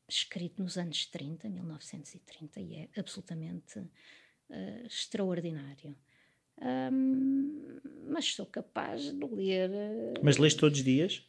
escrito 0.08 0.62
nos 0.62 0.76
anos 0.78 1.06
30, 1.06 1.48
1930, 1.48 2.60
e 2.60 2.74
é 2.76 2.88
absolutamente 2.96 3.78
uh, 3.78 4.86
extraordinário. 4.86 5.96
Um, 6.58 7.80
mas 8.08 8.34
sou 8.34 8.46
capaz 8.46 9.12
de 9.12 9.26
ler. 9.26 9.70
Uh, 9.70 10.20
mas 10.22 10.36
lês 10.36 10.54
todos 10.54 10.78
os 10.78 10.84
dias? 10.84 11.26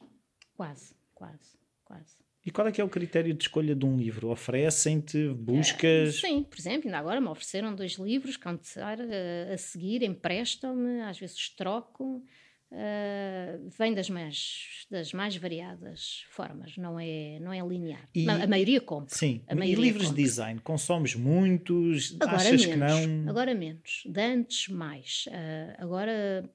Quase, 0.55 0.95
quase, 1.13 1.57
quase. 1.83 2.27
E 2.45 2.51
qual 2.51 2.65
é 2.67 2.71
que 2.71 2.79
é 2.79 2.83
o 2.83 2.87
critério 2.87 3.33
de 3.33 3.43
escolha 3.43 3.75
de 3.75 3.85
um 3.85 3.97
livro? 3.97 4.29
Oferecem-te, 4.29 5.29
buscas? 5.33 6.17
Uh, 6.17 6.21
sim, 6.21 6.43
por 6.43 6.57
exemplo, 6.57 6.87
ainda 6.87 6.97
agora 6.97 7.19
me 7.19 7.27
ofereceram 7.27 7.75
dois 7.75 7.93
livros 7.93 8.39
a, 8.77 9.53
a 9.53 9.57
seguir, 9.57 10.01
emprestam-me, 10.03 11.01
às 11.01 11.19
vezes 11.19 11.49
troco. 11.49 12.23
Uh, 12.69 13.69
vem 13.79 13.93
das 13.93 14.09
mais, 14.09 14.85
das 14.91 15.13
mais 15.13 15.37
variadas 15.37 16.25
formas, 16.29 16.75
não 16.75 16.99
é, 16.99 17.39
não 17.39 17.53
é 17.53 17.61
linear. 17.65 18.09
E, 18.13 18.29
a 18.29 18.45
maioria 18.45 18.81
compra. 18.81 19.15
Sim, 19.15 19.41
a 19.47 19.55
maioria 19.55 19.85
e 19.85 19.87
livros 19.87 20.07
compra. 20.07 20.17
de 20.17 20.23
design, 20.23 20.59
consomes 20.59 21.15
muitos? 21.15 22.17
Agora 22.19 22.35
achas 22.35 22.65
menos, 22.65 22.99
que 22.99 23.07
não? 23.07 23.29
Agora 23.29 23.55
menos, 23.55 24.03
de 24.05 24.21
antes 24.21 24.67
mais. 24.67 25.25
Uh, 25.27 25.81
agora 25.81 26.49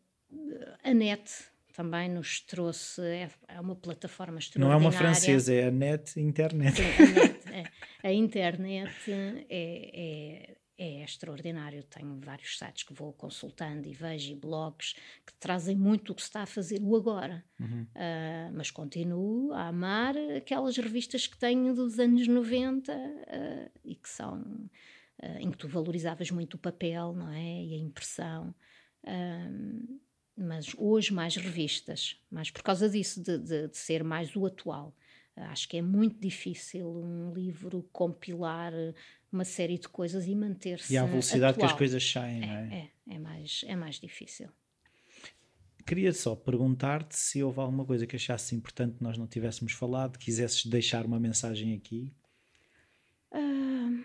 a 0.84 0.93
net 0.93 1.22
também 1.72 2.10
nos 2.10 2.40
trouxe, 2.40 3.01
é, 3.01 3.30
é, 3.48 3.60
uma 3.60 3.74
plataforma 3.74 4.39
extraordinária. 4.39 4.78
Não 4.78 4.86
é 4.86 4.90
uma 4.90 4.93
francesa, 4.93 5.55
é 5.55 5.68
a 5.68 5.70
net 5.70 6.20
internet. 6.20 6.76
Sim, 6.76 6.82
a, 6.82 7.06
net, 7.06 7.48
é. 7.48 8.09
a 8.09 8.12
internet 8.12 8.93
é, 9.48 10.56
é 10.78 11.04
extraordinário. 11.04 11.82
Tenho 11.84 12.18
vários 12.20 12.58
sites 12.58 12.82
que 12.82 12.92
vou 12.92 13.12
consultando 13.12 13.86
e 13.86 13.92
vejo 13.92 14.32
e 14.32 14.34
blogs 14.34 14.94
que 15.26 15.32
trazem 15.34 15.76
muito 15.76 16.12
o 16.12 16.14
que 16.14 16.22
se 16.22 16.28
está 16.28 16.42
a 16.42 16.46
fazer 16.46 16.80
o 16.82 16.96
agora. 16.96 17.44
Uhum. 17.60 17.82
Uh, 17.82 18.52
mas 18.54 18.70
continuo 18.70 19.52
a 19.52 19.68
amar 19.68 20.16
aquelas 20.36 20.76
revistas 20.76 21.26
que 21.26 21.36
tenho 21.36 21.74
dos 21.74 21.98
anos 21.98 22.26
90 22.26 22.92
uh, 22.92 22.96
ah, 22.96 23.70
e 23.84 23.94
que 23.94 24.08
são 24.08 24.40
uh, 24.40 25.38
em 25.38 25.50
que 25.50 25.58
tu 25.58 25.68
valorizavas 25.68 26.30
muito 26.30 26.54
o 26.54 26.58
papel, 26.58 27.12
não 27.12 27.30
é? 27.30 27.62
E 27.62 27.74
a 27.74 27.78
impressão. 27.78 28.54
mas 30.36 30.74
hoje 30.78 31.12
mais 31.12 31.36
revistas, 31.36 32.20
mais 32.30 32.50
por 32.50 32.62
causa 32.62 32.88
disso, 32.88 33.22
de, 33.22 33.38
de, 33.38 33.68
de 33.68 33.76
ser 33.76 34.02
mais 34.02 34.34
o 34.34 34.46
atual. 34.46 34.94
Acho 35.34 35.66
que 35.68 35.78
é 35.78 35.82
muito 35.82 36.20
difícil 36.20 36.86
um 36.86 37.32
livro 37.32 37.88
compilar 37.90 38.72
uma 39.32 39.44
série 39.44 39.78
de 39.78 39.88
coisas 39.88 40.26
e 40.26 40.34
manter-se. 40.34 40.92
E 40.92 40.98
à 40.98 41.04
velocidade 41.04 41.52
atual. 41.52 41.68
que 41.68 41.72
as 41.72 41.78
coisas 41.78 42.10
saem, 42.10 42.42
é, 42.42 42.46
não 42.46 42.54
é? 42.54 42.90
É, 43.09 43.14
é, 43.14 43.18
mais, 43.18 43.64
é 43.66 43.74
mais 43.74 43.98
difícil. 43.98 44.48
Queria 45.86 46.12
só 46.12 46.36
perguntar-te 46.36 47.16
se 47.16 47.42
houve 47.42 47.59
alguma 47.59 47.84
coisa 47.84 48.06
que 48.06 48.14
achasses 48.14 48.52
importante 48.52 48.98
que 48.98 49.02
nós 49.02 49.18
não 49.18 49.26
tivéssemos 49.26 49.72
falado, 49.72 50.18
quisesses 50.18 50.66
deixar 50.66 51.04
uma 51.04 51.18
mensagem 51.18 51.74
aqui. 51.74 52.12
Uh, 53.32 54.04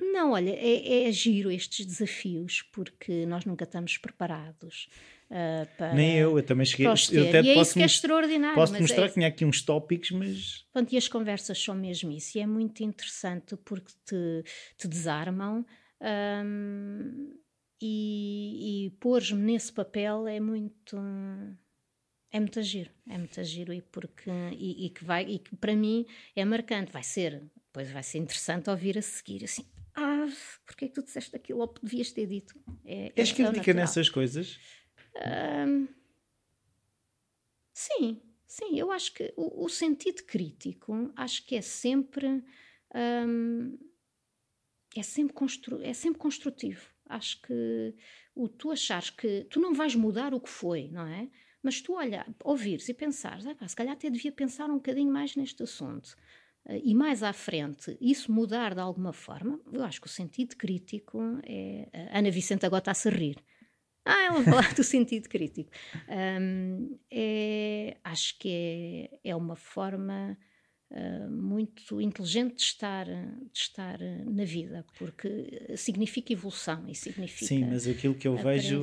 não, 0.00 0.32
olha, 0.32 0.50
é, 0.50 1.04
é 1.04 1.12
giro 1.12 1.50
estes 1.50 1.86
desafios 1.86 2.62
porque 2.72 3.26
nós 3.26 3.44
nunca 3.44 3.64
estamos 3.64 3.96
preparados. 3.96 4.88
Uh, 5.30 5.64
para, 5.76 5.94
Nem 5.94 6.16
eu, 6.16 6.36
eu 6.36 6.42
também 6.42 6.66
cheguei. 6.66 6.86
Eu 6.86 6.92
até 6.92 7.40
e 7.40 7.50
é 7.50 7.60
isso 7.60 7.74
que 7.74 7.82
é 7.82 7.86
extraordinário. 7.86 8.56
Posso 8.56 8.74
mostrar 8.80 9.04
é, 9.04 9.08
que 9.08 9.14
tinha 9.14 9.28
aqui 9.28 9.44
uns 9.44 9.62
tópicos, 9.62 10.10
mas. 10.10 10.66
Pronto, 10.72 10.92
e 10.92 10.96
as 10.96 11.06
conversas 11.06 11.62
são 11.62 11.74
mesmo 11.74 12.10
isso, 12.10 12.36
e 12.36 12.40
é 12.40 12.46
muito 12.46 12.82
interessante 12.82 13.56
porque 13.56 13.92
te, 14.04 14.44
te 14.76 14.88
desarmam. 14.88 15.64
Um, 16.02 17.38
e, 17.80 18.86
e 18.86 18.90
pôr-me 18.98 19.52
nesse 19.52 19.72
papel 19.72 20.26
é 20.26 20.38
muito 20.38 20.96
é 22.30 22.38
muito 22.38 22.62
giro, 22.62 22.90
é 23.08 23.18
muito 23.18 23.42
giro 23.42 23.72
e 23.72 23.80
porque 23.80 24.30
e, 24.52 24.86
e, 24.86 24.90
que 24.90 25.04
vai 25.04 25.24
e 25.24 25.38
que 25.38 25.56
para 25.56 25.74
mim 25.74 26.06
é 26.36 26.44
marcante, 26.44 26.92
vai 26.92 27.02
ser, 27.02 27.42
depois 27.66 27.90
vai 27.90 28.02
ser 28.02 28.18
interessante 28.18 28.68
ouvir 28.68 28.98
a 28.98 29.02
seguir 29.02 29.44
assim, 29.44 29.66
ah, 29.94 30.26
porque 30.66 30.84
é 30.84 30.88
que 30.88 30.94
tu 30.94 31.02
disseste 31.02 31.34
aquilo 31.34 31.60
ou 31.60 31.74
devias 31.82 32.12
ter 32.12 32.26
dito? 32.26 32.54
É, 32.84 33.12
És 33.16 33.30
é 33.30 33.34
crítica 33.34 33.74
nessas 33.74 34.08
coisas? 34.08 34.58
Sim, 37.72 38.20
sim, 38.46 38.78
eu 38.78 38.90
acho 38.90 39.14
que 39.14 39.32
o, 39.36 39.64
o, 39.64 39.68
sentido 39.68 40.22
crítico 40.24 41.12
acho 41.16 41.46
que 41.46 41.56
é 41.56 41.62
sempre 41.62 42.44
é 44.96 45.02
sempre, 45.02 45.32
constru, 45.32 45.80
é 45.82 45.92
sempre 45.92 46.18
construtivo 46.18 46.90
acho 47.10 47.42
que 47.42 47.94
o 48.34 48.48
tu 48.48 48.70
achares 48.70 49.10
que 49.10 49.44
tu 49.50 49.60
não 49.60 49.74
vais 49.74 49.94
mudar 49.94 50.32
o 50.32 50.40
que 50.40 50.48
foi, 50.48 50.88
não 50.88 51.06
é? 51.06 51.28
Mas 51.62 51.80
tu 51.82 51.94
olhar, 51.94 52.26
ouvires 52.42 52.88
e 52.88 52.94
pensares, 52.94 53.46
ah, 53.46 53.54
pá, 53.54 53.68
se 53.68 53.76
calhar 53.76 53.92
até 53.92 54.08
devia 54.08 54.32
pensar 54.32 54.70
um 54.70 54.76
bocadinho 54.76 55.12
mais 55.12 55.36
neste 55.36 55.62
assunto. 55.62 56.16
Uh, 56.64 56.80
e 56.82 56.94
mais 56.94 57.22
à 57.22 57.32
frente, 57.32 57.96
isso 58.00 58.32
mudar 58.32 58.74
de 58.74 58.80
alguma 58.80 59.12
forma, 59.12 59.60
eu 59.70 59.82
acho 59.82 60.00
que 60.00 60.06
o 60.06 60.10
sentido 60.10 60.56
crítico 60.56 61.20
é. 61.42 61.88
A 62.12 62.18
Ana 62.18 62.30
Vicente 62.30 62.64
agora 62.64 62.80
está-se 62.80 63.08
a 63.08 63.10
rir. 63.10 63.36
Ah, 64.10 64.24
ela 64.24 64.42
falar 64.44 64.74
do 64.74 64.82
sentido 64.82 65.28
crítico. 65.28 65.70
Um, 66.08 66.98
é, 67.10 67.96
acho 68.02 68.38
que 68.38 69.08
é, 69.22 69.30
é 69.30 69.36
uma 69.36 69.54
forma 69.54 70.36
uh, 70.90 71.30
muito 71.30 72.00
inteligente 72.00 72.56
de 72.56 72.62
estar, 72.62 73.06
de 73.06 73.58
estar 73.58 73.98
na 74.26 74.44
vida, 74.44 74.84
porque 74.98 75.74
significa 75.76 76.32
evolução 76.32 76.88
e 76.88 76.94
significa. 76.94 77.46
Sim, 77.46 77.66
mas 77.66 77.86
aquilo 77.86 78.14
que 78.14 78.26
eu 78.26 78.36
vejo 78.36 78.82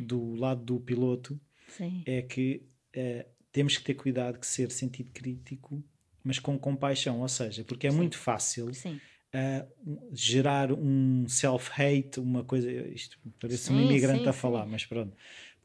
do 0.00 0.34
lado 0.34 0.64
do 0.64 0.80
piloto 0.80 1.38
Sim. 1.68 2.02
é 2.06 2.22
que 2.22 2.66
uh, 2.96 3.28
temos 3.52 3.76
que 3.76 3.84
ter 3.84 3.94
cuidado 3.94 4.38
que 4.38 4.46
ser 4.46 4.70
sentido 4.70 5.10
crítico, 5.12 5.84
mas 6.22 6.38
com 6.38 6.58
compaixão, 6.58 7.20
ou 7.20 7.28
seja, 7.28 7.64
porque 7.64 7.86
é 7.86 7.90
Sim. 7.90 7.96
muito 7.96 8.16
fácil. 8.16 8.72
Sim. 8.72 8.98
Uh, 9.34 10.08
gerar 10.12 10.72
um 10.72 11.26
self-hate, 11.26 12.20
uma 12.20 12.44
coisa. 12.44 12.70
Isto 12.70 13.18
parece 13.40 13.64
sim, 13.64 13.74
um 13.74 13.80
imigrante 13.80 14.22
sim, 14.22 14.28
a 14.28 14.32
falar, 14.32 14.64
sim. 14.64 14.70
mas 14.70 14.86
pronto. 14.86 15.16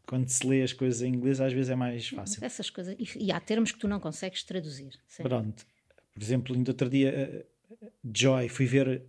Quando 0.08 0.28
se 0.28 0.46
lê 0.48 0.64
as 0.64 0.74
coisas 0.74 1.04
em 1.04 1.14
inglês, 1.14 1.40
às 1.40 1.54
vezes 1.54 1.70
é 1.70 1.76
mais 1.76 2.08
fácil. 2.08 2.44
Essas 2.44 2.72
coisas. 2.72 2.96
E, 2.98 3.26
e 3.26 3.32
há 3.32 3.40
termos 3.40 3.72
que 3.72 3.78
tu 3.78 3.88
não 3.88 4.00
consegues 4.00 4.44
traduzir. 4.44 5.00
Pronto. 5.22 5.66
Por 6.14 6.24
exemplo, 6.24 6.56
ainda 6.56 6.72
outro 6.72 6.90
dia, 6.90 7.46
uh, 7.72 7.88
joy, 8.12 8.50
fui 8.50 8.66
ver 8.66 9.04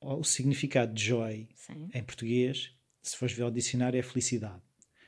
o 0.00 0.22
significado 0.22 0.94
de 0.94 1.04
joy 1.04 1.48
em 1.92 2.02
português. 2.04 2.72
Se 3.02 3.16
fores 3.16 3.34
ver 3.34 3.42
ao 3.42 3.50
dicionário, 3.50 3.98
é 3.98 4.02
felicidade. 4.02 4.62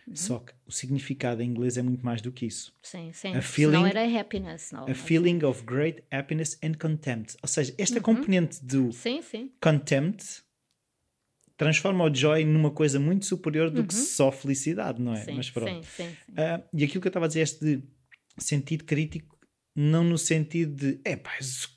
Uhum. 0.09 0.17
Só 0.17 0.39
que 0.39 0.53
o 0.67 0.73
significado 0.73 1.43
em 1.43 1.51
inglês 1.51 1.77
é 1.77 1.83
muito 1.83 2.05
mais 2.05 2.23
do 2.23 2.33
que 2.33 2.47
isso. 2.47 2.75
Sim, 2.83 3.13
sim. 3.13 3.35
A 3.35 3.43
feeling, 3.43 3.73
não 3.73 3.87
era 3.87 4.21
happiness. 4.21 4.73
Não, 4.73 4.85
a 4.85 4.95
feeling 4.95 5.45
of 5.45 5.63
great 5.65 6.03
happiness 6.11 6.59
and 6.63 6.75
contempt. 6.75 7.37
Ou 7.43 7.49
seja, 7.49 7.75
esta 7.77 7.97
uhum. 7.97 8.03
componente 8.03 8.65
do 8.65 8.91
sim, 8.93 9.21
sim. 9.21 9.53
contempt 9.61 10.43
transforma 11.59 12.05
o 12.05 12.15
joy 12.15 12.45
numa 12.45 12.71
coisa 12.71 12.99
muito 12.99 13.27
superior 13.27 13.69
do 13.69 13.81
uhum. 13.81 13.87
que 13.87 13.95
só 13.95 14.31
felicidade, 14.31 15.03
não 15.03 15.13
é? 15.13 15.25
Sim, 15.25 15.33
Mas 15.33 15.51
pronto. 15.51 15.85
Sim, 15.85 16.05
sim, 16.05 16.17
sim. 16.27 16.33
Uh, 16.33 16.65
e 16.73 16.85
aquilo 16.85 17.01
que 17.01 17.09
eu 17.09 17.11
estava 17.11 17.27
a 17.27 17.29
dizer, 17.29 17.41
este 17.41 17.77
de 17.77 17.83
sentido 18.39 18.85
crítico, 18.85 19.37
não 19.75 20.05
no 20.05 20.17
sentido 20.17 20.75
de, 20.75 21.01
é 21.05 21.17
pá, 21.17 21.33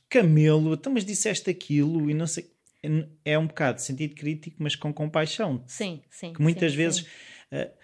camelo, 0.08 0.74
então 0.74 0.94
mas 0.94 1.04
disseste 1.04 1.50
aquilo 1.50 2.10
e 2.10 2.14
não 2.14 2.28
sei. 2.28 2.50
É 3.24 3.38
um 3.38 3.46
bocado 3.46 3.78
de 3.78 3.84
sentido 3.84 4.16
crítico, 4.16 4.58
mas 4.60 4.76
com 4.76 4.92
compaixão. 4.92 5.64
Sim, 5.68 6.02
sim. 6.10 6.34
Que 6.34 6.42
muitas 6.42 6.72
sim, 6.72 6.78
vezes. 6.78 7.00
Sim. 7.00 7.06
Uh, 7.52 7.81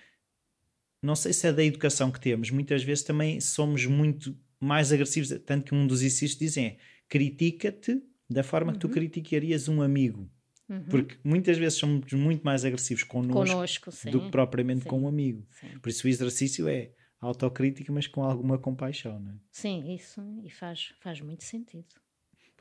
não 1.01 1.15
sei 1.15 1.33
se 1.33 1.47
é 1.47 1.53
da 1.53 1.63
educação 1.63 2.11
que 2.11 2.19
temos, 2.19 2.51
muitas 2.51 2.83
vezes 2.83 3.03
também 3.03 3.39
somos 3.39 3.85
muito 3.85 4.35
mais 4.59 4.91
agressivos, 4.91 5.29
tanto 5.45 5.65
que 5.65 5.75
um 5.75 5.85
dos 5.85 6.01
exercícios 6.01 6.39
dizem 6.39 6.65
é 6.65 6.77
critica-te 7.07 8.01
da 8.29 8.43
forma 8.43 8.71
uhum. 8.71 8.73
que 8.73 8.79
tu 8.79 8.87
uhum. 8.87 8.93
criticarias 8.93 9.67
um 9.67 9.81
amigo. 9.81 10.29
Uhum. 10.67 10.83
Porque 10.89 11.17
muitas 11.23 11.57
vezes 11.57 11.77
somos 11.77 12.11
muito 12.11 12.43
mais 12.43 12.65
agressivos 12.65 13.03
connosco, 13.03 13.55
connosco 13.55 13.91
do 14.11 14.21
que 14.21 14.31
propriamente 14.31 14.83
sim. 14.83 14.89
com 14.89 15.01
um 15.01 15.07
amigo. 15.07 15.47
Sim. 15.51 15.79
Por 15.79 15.89
isso 15.89 16.05
o 16.05 16.09
exercício 16.09 16.67
é 16.67 16.91
autocrítica, 17.21 17.91
mas 17.91 18.05
com 18.05 18.23
alguma 18.23 18.57
compaixão. 18.57 19.19
Não 19.19 19.31
é? 19.31 19.35
Sim, 19.51 19.93
isso, 19.93 20.21
e 20.43 20.49
faz, 20.49 20.93
faz 20.99 21.21
muito 21.21 21.43
sentido. 21.43 21.87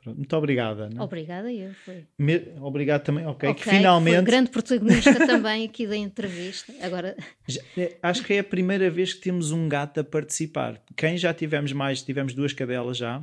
Pronto, 0.07 0.17
muito 0.17 0.35
obrigada. 0.37 0.85
Ana. 0.85 1.03
Obrigada, 1.03 1.51
eu. 1.51 1.73
Foi. 1.83 2.05
Me, 2.17 2.53
obrigado 2.61 3.03
também. 3.03 3.25
Ok, 3.25 3.49
okay 3.49 3.63
que 3.63 3.69
finalmente. 3.69 4.15
Foi 4.15 4.23
grande 4.23 4.49
protagonista 4.49 5.13
também 5.27 5.65
aqui 5.65 5.85
da 5.85 5.97
entrevista. 5.97 6.73
Agora. 6.81 7.17
Já, 7.45 7.61
é, 7.75 7.97
acho 8.01 8.23
que 8.23 8.33
é 8.33 8.39
a 8.39 8.43
primeira 8.43 8.89
vez 8.89 9.13
que 9.13 9.19
temos 9.19 9.51
um 9.51 9.67
gato 9.67 9.99
a 9.99 10.03
participar. 10.05 10.81
Quem 10.95 11.17
já 11.17 11.33
tivemos 11.33 11.73
mais, 11.73 12.01
tivemos 12.01 12.33
duas 12.33 12.53
cadelas 12.53 12.95
já. 12.95 13.21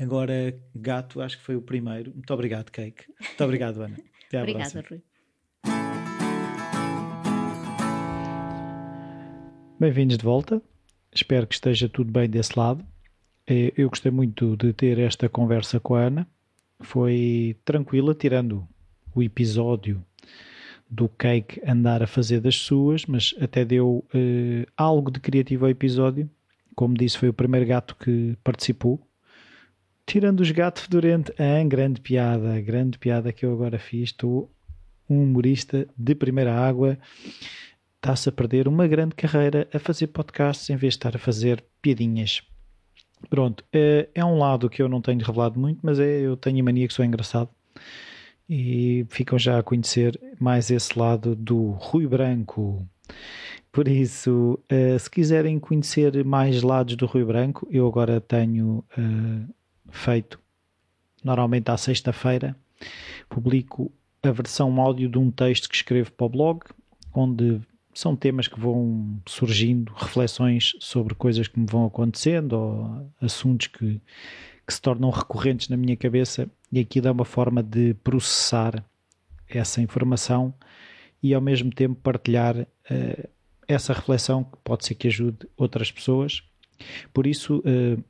Agora, 0.00 0.58
gato, 0.74 1.20
acho 1.20 1.36
que 1.36 1.44
foi 1.44 1.54
o 1.54 1.60
primeiro. 1.60 2.12
Muito 2.12 2.32
obrigado, 2.32 2.70
Cake. 2.70 3.04
Muito 3.20 3.44
obrigado, 3.44 3.82
Ana. 3.82 3.96
Até 4.26 4.38
à 4.38 4.40
Obrigada, 4.40 4.70
próxima. 4.70 4.84
Rui. 4.88 5.02
Bem-vindos 9.78 10.16
de 10.16 10.24
volta. 10.24 10.62
Espero 11.14 11.46
que 11.46 11.54
esteja 11.54 11.90
tudo 11.90 12.10
bem 12.10 12.28
desse 12.28 12.58
lado. 12.58 12.82
Eh, 13.46 13.72
eu 13.76 13.88
gostei 13.88 14.10
muito 14.10 14.56
de 14.56 14.72
ter 14.72 14.98
esta 14.98 15.28
conversa 15.28 15.78
com 15.78 15.94
a 15.94 16.02
Ana. 16.02 16.28
Foi 16.80 17.56
tranquila, 17.64 18.14
tirando 18.14 18.66
o 19.14 19.22
episódio 19.22 20.04
do 20.90 21.08
Cake 21.08 21.60
andar 21.66 22.02
a 22.02 22.06
fazer 22.06 22.40
das 22.40 22.56
suas, 22.56 23.06
mas 23.06 23.34
até 23.40 23.64
deu 23.64 24.04
uh, 24.14 24.66
algo 24.76 25.10
de 25.10 25.20
criativo 25.20 25.64
ao 25.64 25.70
episódio. 25.70 26.28
Como 26.74 26.94
disse, 26.96 27.18
foi 27.18 27.28
o 27.28 27.34
primeiro 27.34 27.66
gato 27.66 27.96
que 27.96 28.36
participou. 28.44 29.00
Tirando 30.04 30.40
os 30.40 30.50
gatos 30.50 30.84
fedorentes, 30.84 31.32
ah, 31.38 31.64
grande 31.66 32.00
piada, 32.00 32.60
grande 32.60 32.98
piada 32.98 33.32
que 33.32 33.44
eu 33.44 33.52
agora 33.52 33.78
fiz. 33.78 34.10
Estou 34.10 34.50
um 35.08 35.22
humorista 35.22 35.88
de 35.96 36.14
primeira 36.14 36.54
água. 36.54 36.98
Está-se 37.96 38.28
a 38.28 38.32
perder 38.32 38.68
uma 38.68 38.86
grande 38.86 39.14
carreira 39.14 39.66
a 39.72 39.78
fazer 39.78 40.08
podcasts 40.08 40.68
em 40.70 40.76
vez 40.76 40.92
de 40.94 40.98
estar 40.98 41.16
a 41.16 41.18
fazer 41.18 41.64
piadinhas. 41.80 42.42
Pronto, 43.28 43.64
é, 43.72 44.08
é 44.14 44.24
um 44.24 44.38
lado 44.38 44.70
que 44.70 44.80
eu 44.80 44.88
não 44.88 45.00
tenho 45.00 45.18
revelado 45.18 45.58
muito, 45.58 45.80
mas 45.82 45.98
é, 45.98 46.20
eu 46.20 46.36
tenho 46.36 46.60
a 46.60 46.64
mania 46.64 46.86
que 46.86 46.94
sou 46.94 47.04
engraçado 47.04 47.50
e 48.48 49.04
ficam 49.08 49.38
já 49.38 49.58
a 49.58 49.62
conhecer 49.62 50.18
mais 50.38 50.70
esse 50.70 50.96
lado 50.98 51.34
do 51.34 51.70
Rui 51.72 52.06
Branco. 52.06 52.86
Por 53.72 53.88
isso, 53.88 54.58
uh, 54.72 54.98
se 54.98 55.10
quiserem 55.10 55.58
conhecer 55.58 56.24
mais 56.24 56.62
lados 56.62 56.96
do 56.96 57.06
Rui 57.06 57.24
Branco, 57.24 57.66
eu 57.70 57.86
agora 57.86 58.20
tenho 58.20 58.84
uh, 58.96 59.54
feito, 59.90 60.40
normalmente 61.22 61.70
à 61.70 61.76
sexta-feira, 61.76 62.56
publico 63.28 63.92
a 64.22 64.30
versão 64.30 64.80
áudio 64.80 65.08
de 65.08 65.18
um 65.18 65.30
texto 65.30 65.68
que 65.68 65.74
escrevo 65.74 66.12
para 66.12 66.26
o 66.26 66.30
blog, 66.30 66.60
onde 67.12 67.60
são 67.98 68.14
temas 68.14 68.46
que 68.46 68.60
vão 68.60 69.18
surgindo, 69.26 69.90
reflexões 69.94 70.72
sobre 70.78 71.14
coisas 71.14 71.48
que 71.48 71.58
me 71.58 71.66
vão 71.66 71.86
acontecendo 71.86 72.52
ou 72.52 73.12
assuntos 73.20 73.68
que, 73.68 74.00
que 74.66 74.74
se 74.74 74.82
tornam 74.82 75.08
recorrentes 75.08 75.70
na 75.70 75.78
minha 75.78 75.96
cabeça 75.96 76.46
e 76.70 76.78
aqui 76.78 77.00
dá 77.00 77.10
uma 77.10 77.24
forma 77.24 77.62
de 77.62 77.94
processar 78.04 78.84
essa 79.48 79.80
informação 79.80 80.52
e 81.22 81.32
ao 81.32 81.40
mesmo 81.40 81.70
tempo 81.70 81.94
partilhar 81.94 82.58
uh, 82.58 83.28
essa 83.66 83.94
reflexão 83.94 84.44
que 84.44 84.58
pode 84.62 84.84
ser 84.84 84.94
que 84.94 85.08
ajude 85.08 85.48
outras 85.56 85.90
pessoas. 85.90 86.42
Por 87.14 87.26
isso, 87.26 87.58
uh, 87.60 88.04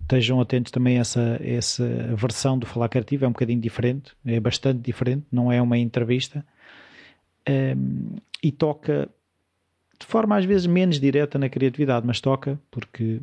estejam 0.00 0.40
atentos 0.40 0.72
também 0.72 0.96
a 0.96 1.00
essa, 1.02 1.38
essa 1.42 1.86
versão 2.16 2.58
do 2.58 2.66
Falar 2.66 2.88
Criativo, 2.88 3.26
é 3.26 3.28
um 3.28 3.32
bocadinho 3.32 3.60
diferente, 3.60 4.12
é 4.24 4.40
bastante 4.40 4.80
diferente, 4.80 5.26
não 5.30 5.52
é 5.52 5.60
uma 5.60 5.76
entrevista. 5.76 6.42
Um, 7.48 8.16
e 8.42 8.52
toca 8.52 9.08
de 9.98 10.06
forma 10.06 10.36
às 10.36 10.44
vezes 10.44 10.66
menos 10.66 10.98
direta 10.98 11.38
na 11.38 11.48
criatividade, 11.48 12.06
mas 12.06 12.20
toca 12.20 12.58
porque 12.70 13.20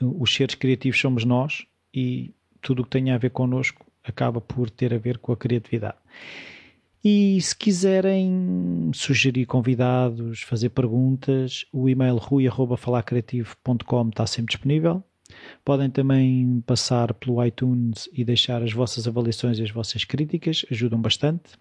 os 0.00 0.32
seres 0.32 0.54
criativos 0.54 1.00
somos 1.00 1.24
nós 1.24 1.66
e 1.92 2.32
tudo 2.60 2.82
o 2.82 2.84
que 2.84 2.90
tem 2.90 3.10
a 3.10 3.18
ver 3.18 3.30
connosco 3.30 3.84
acaba 4.04 4.40
por 4.40 4.70
ter 4.70 4.94
a 4.94 4.98
ver 4.98 5.18
com 5.18 5.32
a 5.32 5.36
criatividade. 5.36 5.98
E 7.02 7.40
se 7.40 7.56
quiserem 7.56 8.90
sugerir 8.92 9.46
convidados, 9.46 10.42
fazer 10.42 10.68
perguntas, 10.68 11.64
o 11.72 11.88
e-mail 11.88 12.16
rui.falacreativo.com 12.16 14.08
está 14.10 14.26
sempre 14.26 14.52
disponível. 14.52 15.02
Podem 15.64 15.88
também 15.88 16.62
passar 16.66 17.14
pelo 17.14 17.42
iTunes 17.44 18.08
e 18.12 18.22
deixar 18.22 18.62
as 18.62 18.72
vossas 18.72 19.08
avaliações 19.08 19.58
e 19.58 19.62
as 19.62 19.70
vossas 19.70 20.04
críticas, 20.04 20.66
ajudam 20.70 21.00
bastante. 21.00 21.52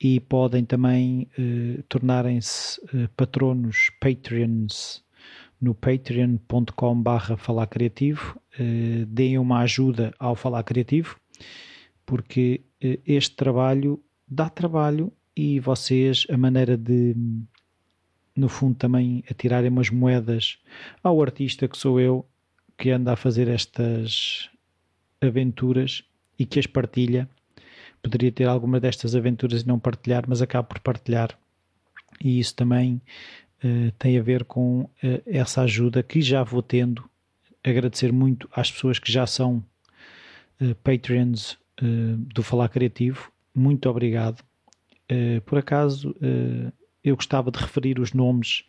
E 0.00 0.20
podem 0.20 0.64
também 0.64 1.28
eh, 1.36 1.82
tornarem-se 1.88 2.80
eh, 2.94 3.08
patronos 3.16 3.90
Patreons 4.00 5.04
no 5.60 5.74
patreon.com 5.74 7.02
barra 7.02 7.36
falar 7.36 7.66
criativo. 7.66 8.40
Eh, 8.58 9.04
deem 9.08 9.38
uma 9.38 9.60
ajuda 9.60 10.14
ao 10.18 10.36
falar 10.36 10.62
criativo, 10.62 11.16
porque 12.06 12.62
este 12.80 13.34
trabalho 13.34 14.00
dá 14.26 14.48
trabalho 14.48 15.12
e 15.36 15.60
vocês, 15.60 16.26
a 16.30 16.36
maneira 16.36 16.76
de, 16.76 17.14
no 18.36 18.48
fundo, 18.48 18.76
também 18.76 19.22
atirarem 19.30 19.70
umas 19.70 19.90
moedas 19.90 20.58
ao 21.02 21.20
artista 21.20 21.66
que 21.66 21.76
sou 21.76 22.00
eu, 22.00 22.24
que 22.76 22.90
anda 22.90 23.12
a 23.12 23.16
fazer 23.16 23.48
estas 23.48 24.48
aventuras 25.20 26.04
e 26.38 26.46
que 26.46 26.58
as 26.58 26.66
partilha. 26.66 27.28
Poderia 28.08 28.32
ter 28.32 28.48
alguma 28.48 28.80
destas 28.80 29.14
aventuras 29.14 29.60
e 29.60 29.68
não 29.68 29.78
partilhar, 29.78 30.24
mas 30.26 30.40
acabo 30.40 30.68
por 30.68 30.80
partilhar. 30.80 31.38
E 32.24 32.40
isso 32.40 32.54
também 32.54 33.02
uh, 33.62 33.92
tem 33.98 34.18
a 34.18 34.22
ver 34.22 34.44
com 34.44 34.80
uh, 34.80 34.90
essa 35.26 35.60
ajuda 35.60 36.02
que 36.02 36.22
já 36.22 36.42
vou 36.42 36.62
tendo. 36.62 37.04
Agradecer 37.62 38.10
muito 38.10 38.48
às 38.50 38.72
pessoas 38.72 38.98
que 38.98 39.12
já 39.12 39.26
são 39.26 39.62
uh, 40.60 40.74
Patreons 40.76 41.58
do 42.34 42.42
Falar 42.42 42.68
Criativo 42.70 43.30
muito 43.58 43.88
obrigado. 43.88 44.42
Por 45.44 45.58
acaso, 45.58 46.14
eu 47.02 47.16
gostava 47.16 47.50
de 47.50 47.58
referir 47.58 47.98
os 47.98 48.12
nomes 48.12 48.64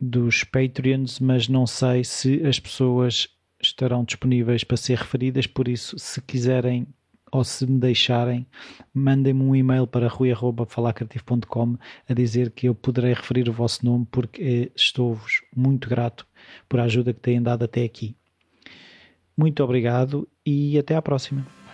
dos 0.00 0.44
Patreons, 0.44 1.20
mas 1.20 1.48
não 1.48 1.66
sei 1.66 2.04
se 2.04 2.46
as 2.46 2.58
pessoas 2.58 3.28
estarão 3.60 4.04
disponíveis 4.04 4.62
para 4.62 4.76
ser 4.76 4.98
referidas, 4.98 5.46
por 5.46 5.68
isso, 5.68 5.98
se 5.98 6.20
quiserem 6.20 6.86
ou 7.32 7.44
se 7.44 7.66
me 7.66 7.78
deixarem, 7.78 8.46
mandem-me 8.94 9.42
um 9.42 9.54
e-mail 9.54 9.86
para 9.86 10.08
rui.falacreativo.com 10.08 11.76
a 12.08 12.14
dizer 12.14 12.50
que 12.50 12.68
eu 12.68 12.74
poderei 12.74 13.12
referir 13.12 13.48
o 13.48 13.52
vosso 13.52 13.84
nome 13.84 14.06
porque 14.10 14.42
eh, 14.42 14.72
estou-vos 14.74 15.42
muito 15.54 15.88
grato 15.88 16.26
por 16.68 16.80
a 16.80 16.84
ajuda 16.84 17.12
que 17.12 17.20
têm 17.20 17.42
dado 17.42 17.64
até 17.64 17.84
aqui. 17.84 18.16
Muito 19.36 19.62
obrigado 19.62 20.28
e 20.44 20.78
até 20.78 20.94
à 20.94 21.02
próxima. 21.02 21.65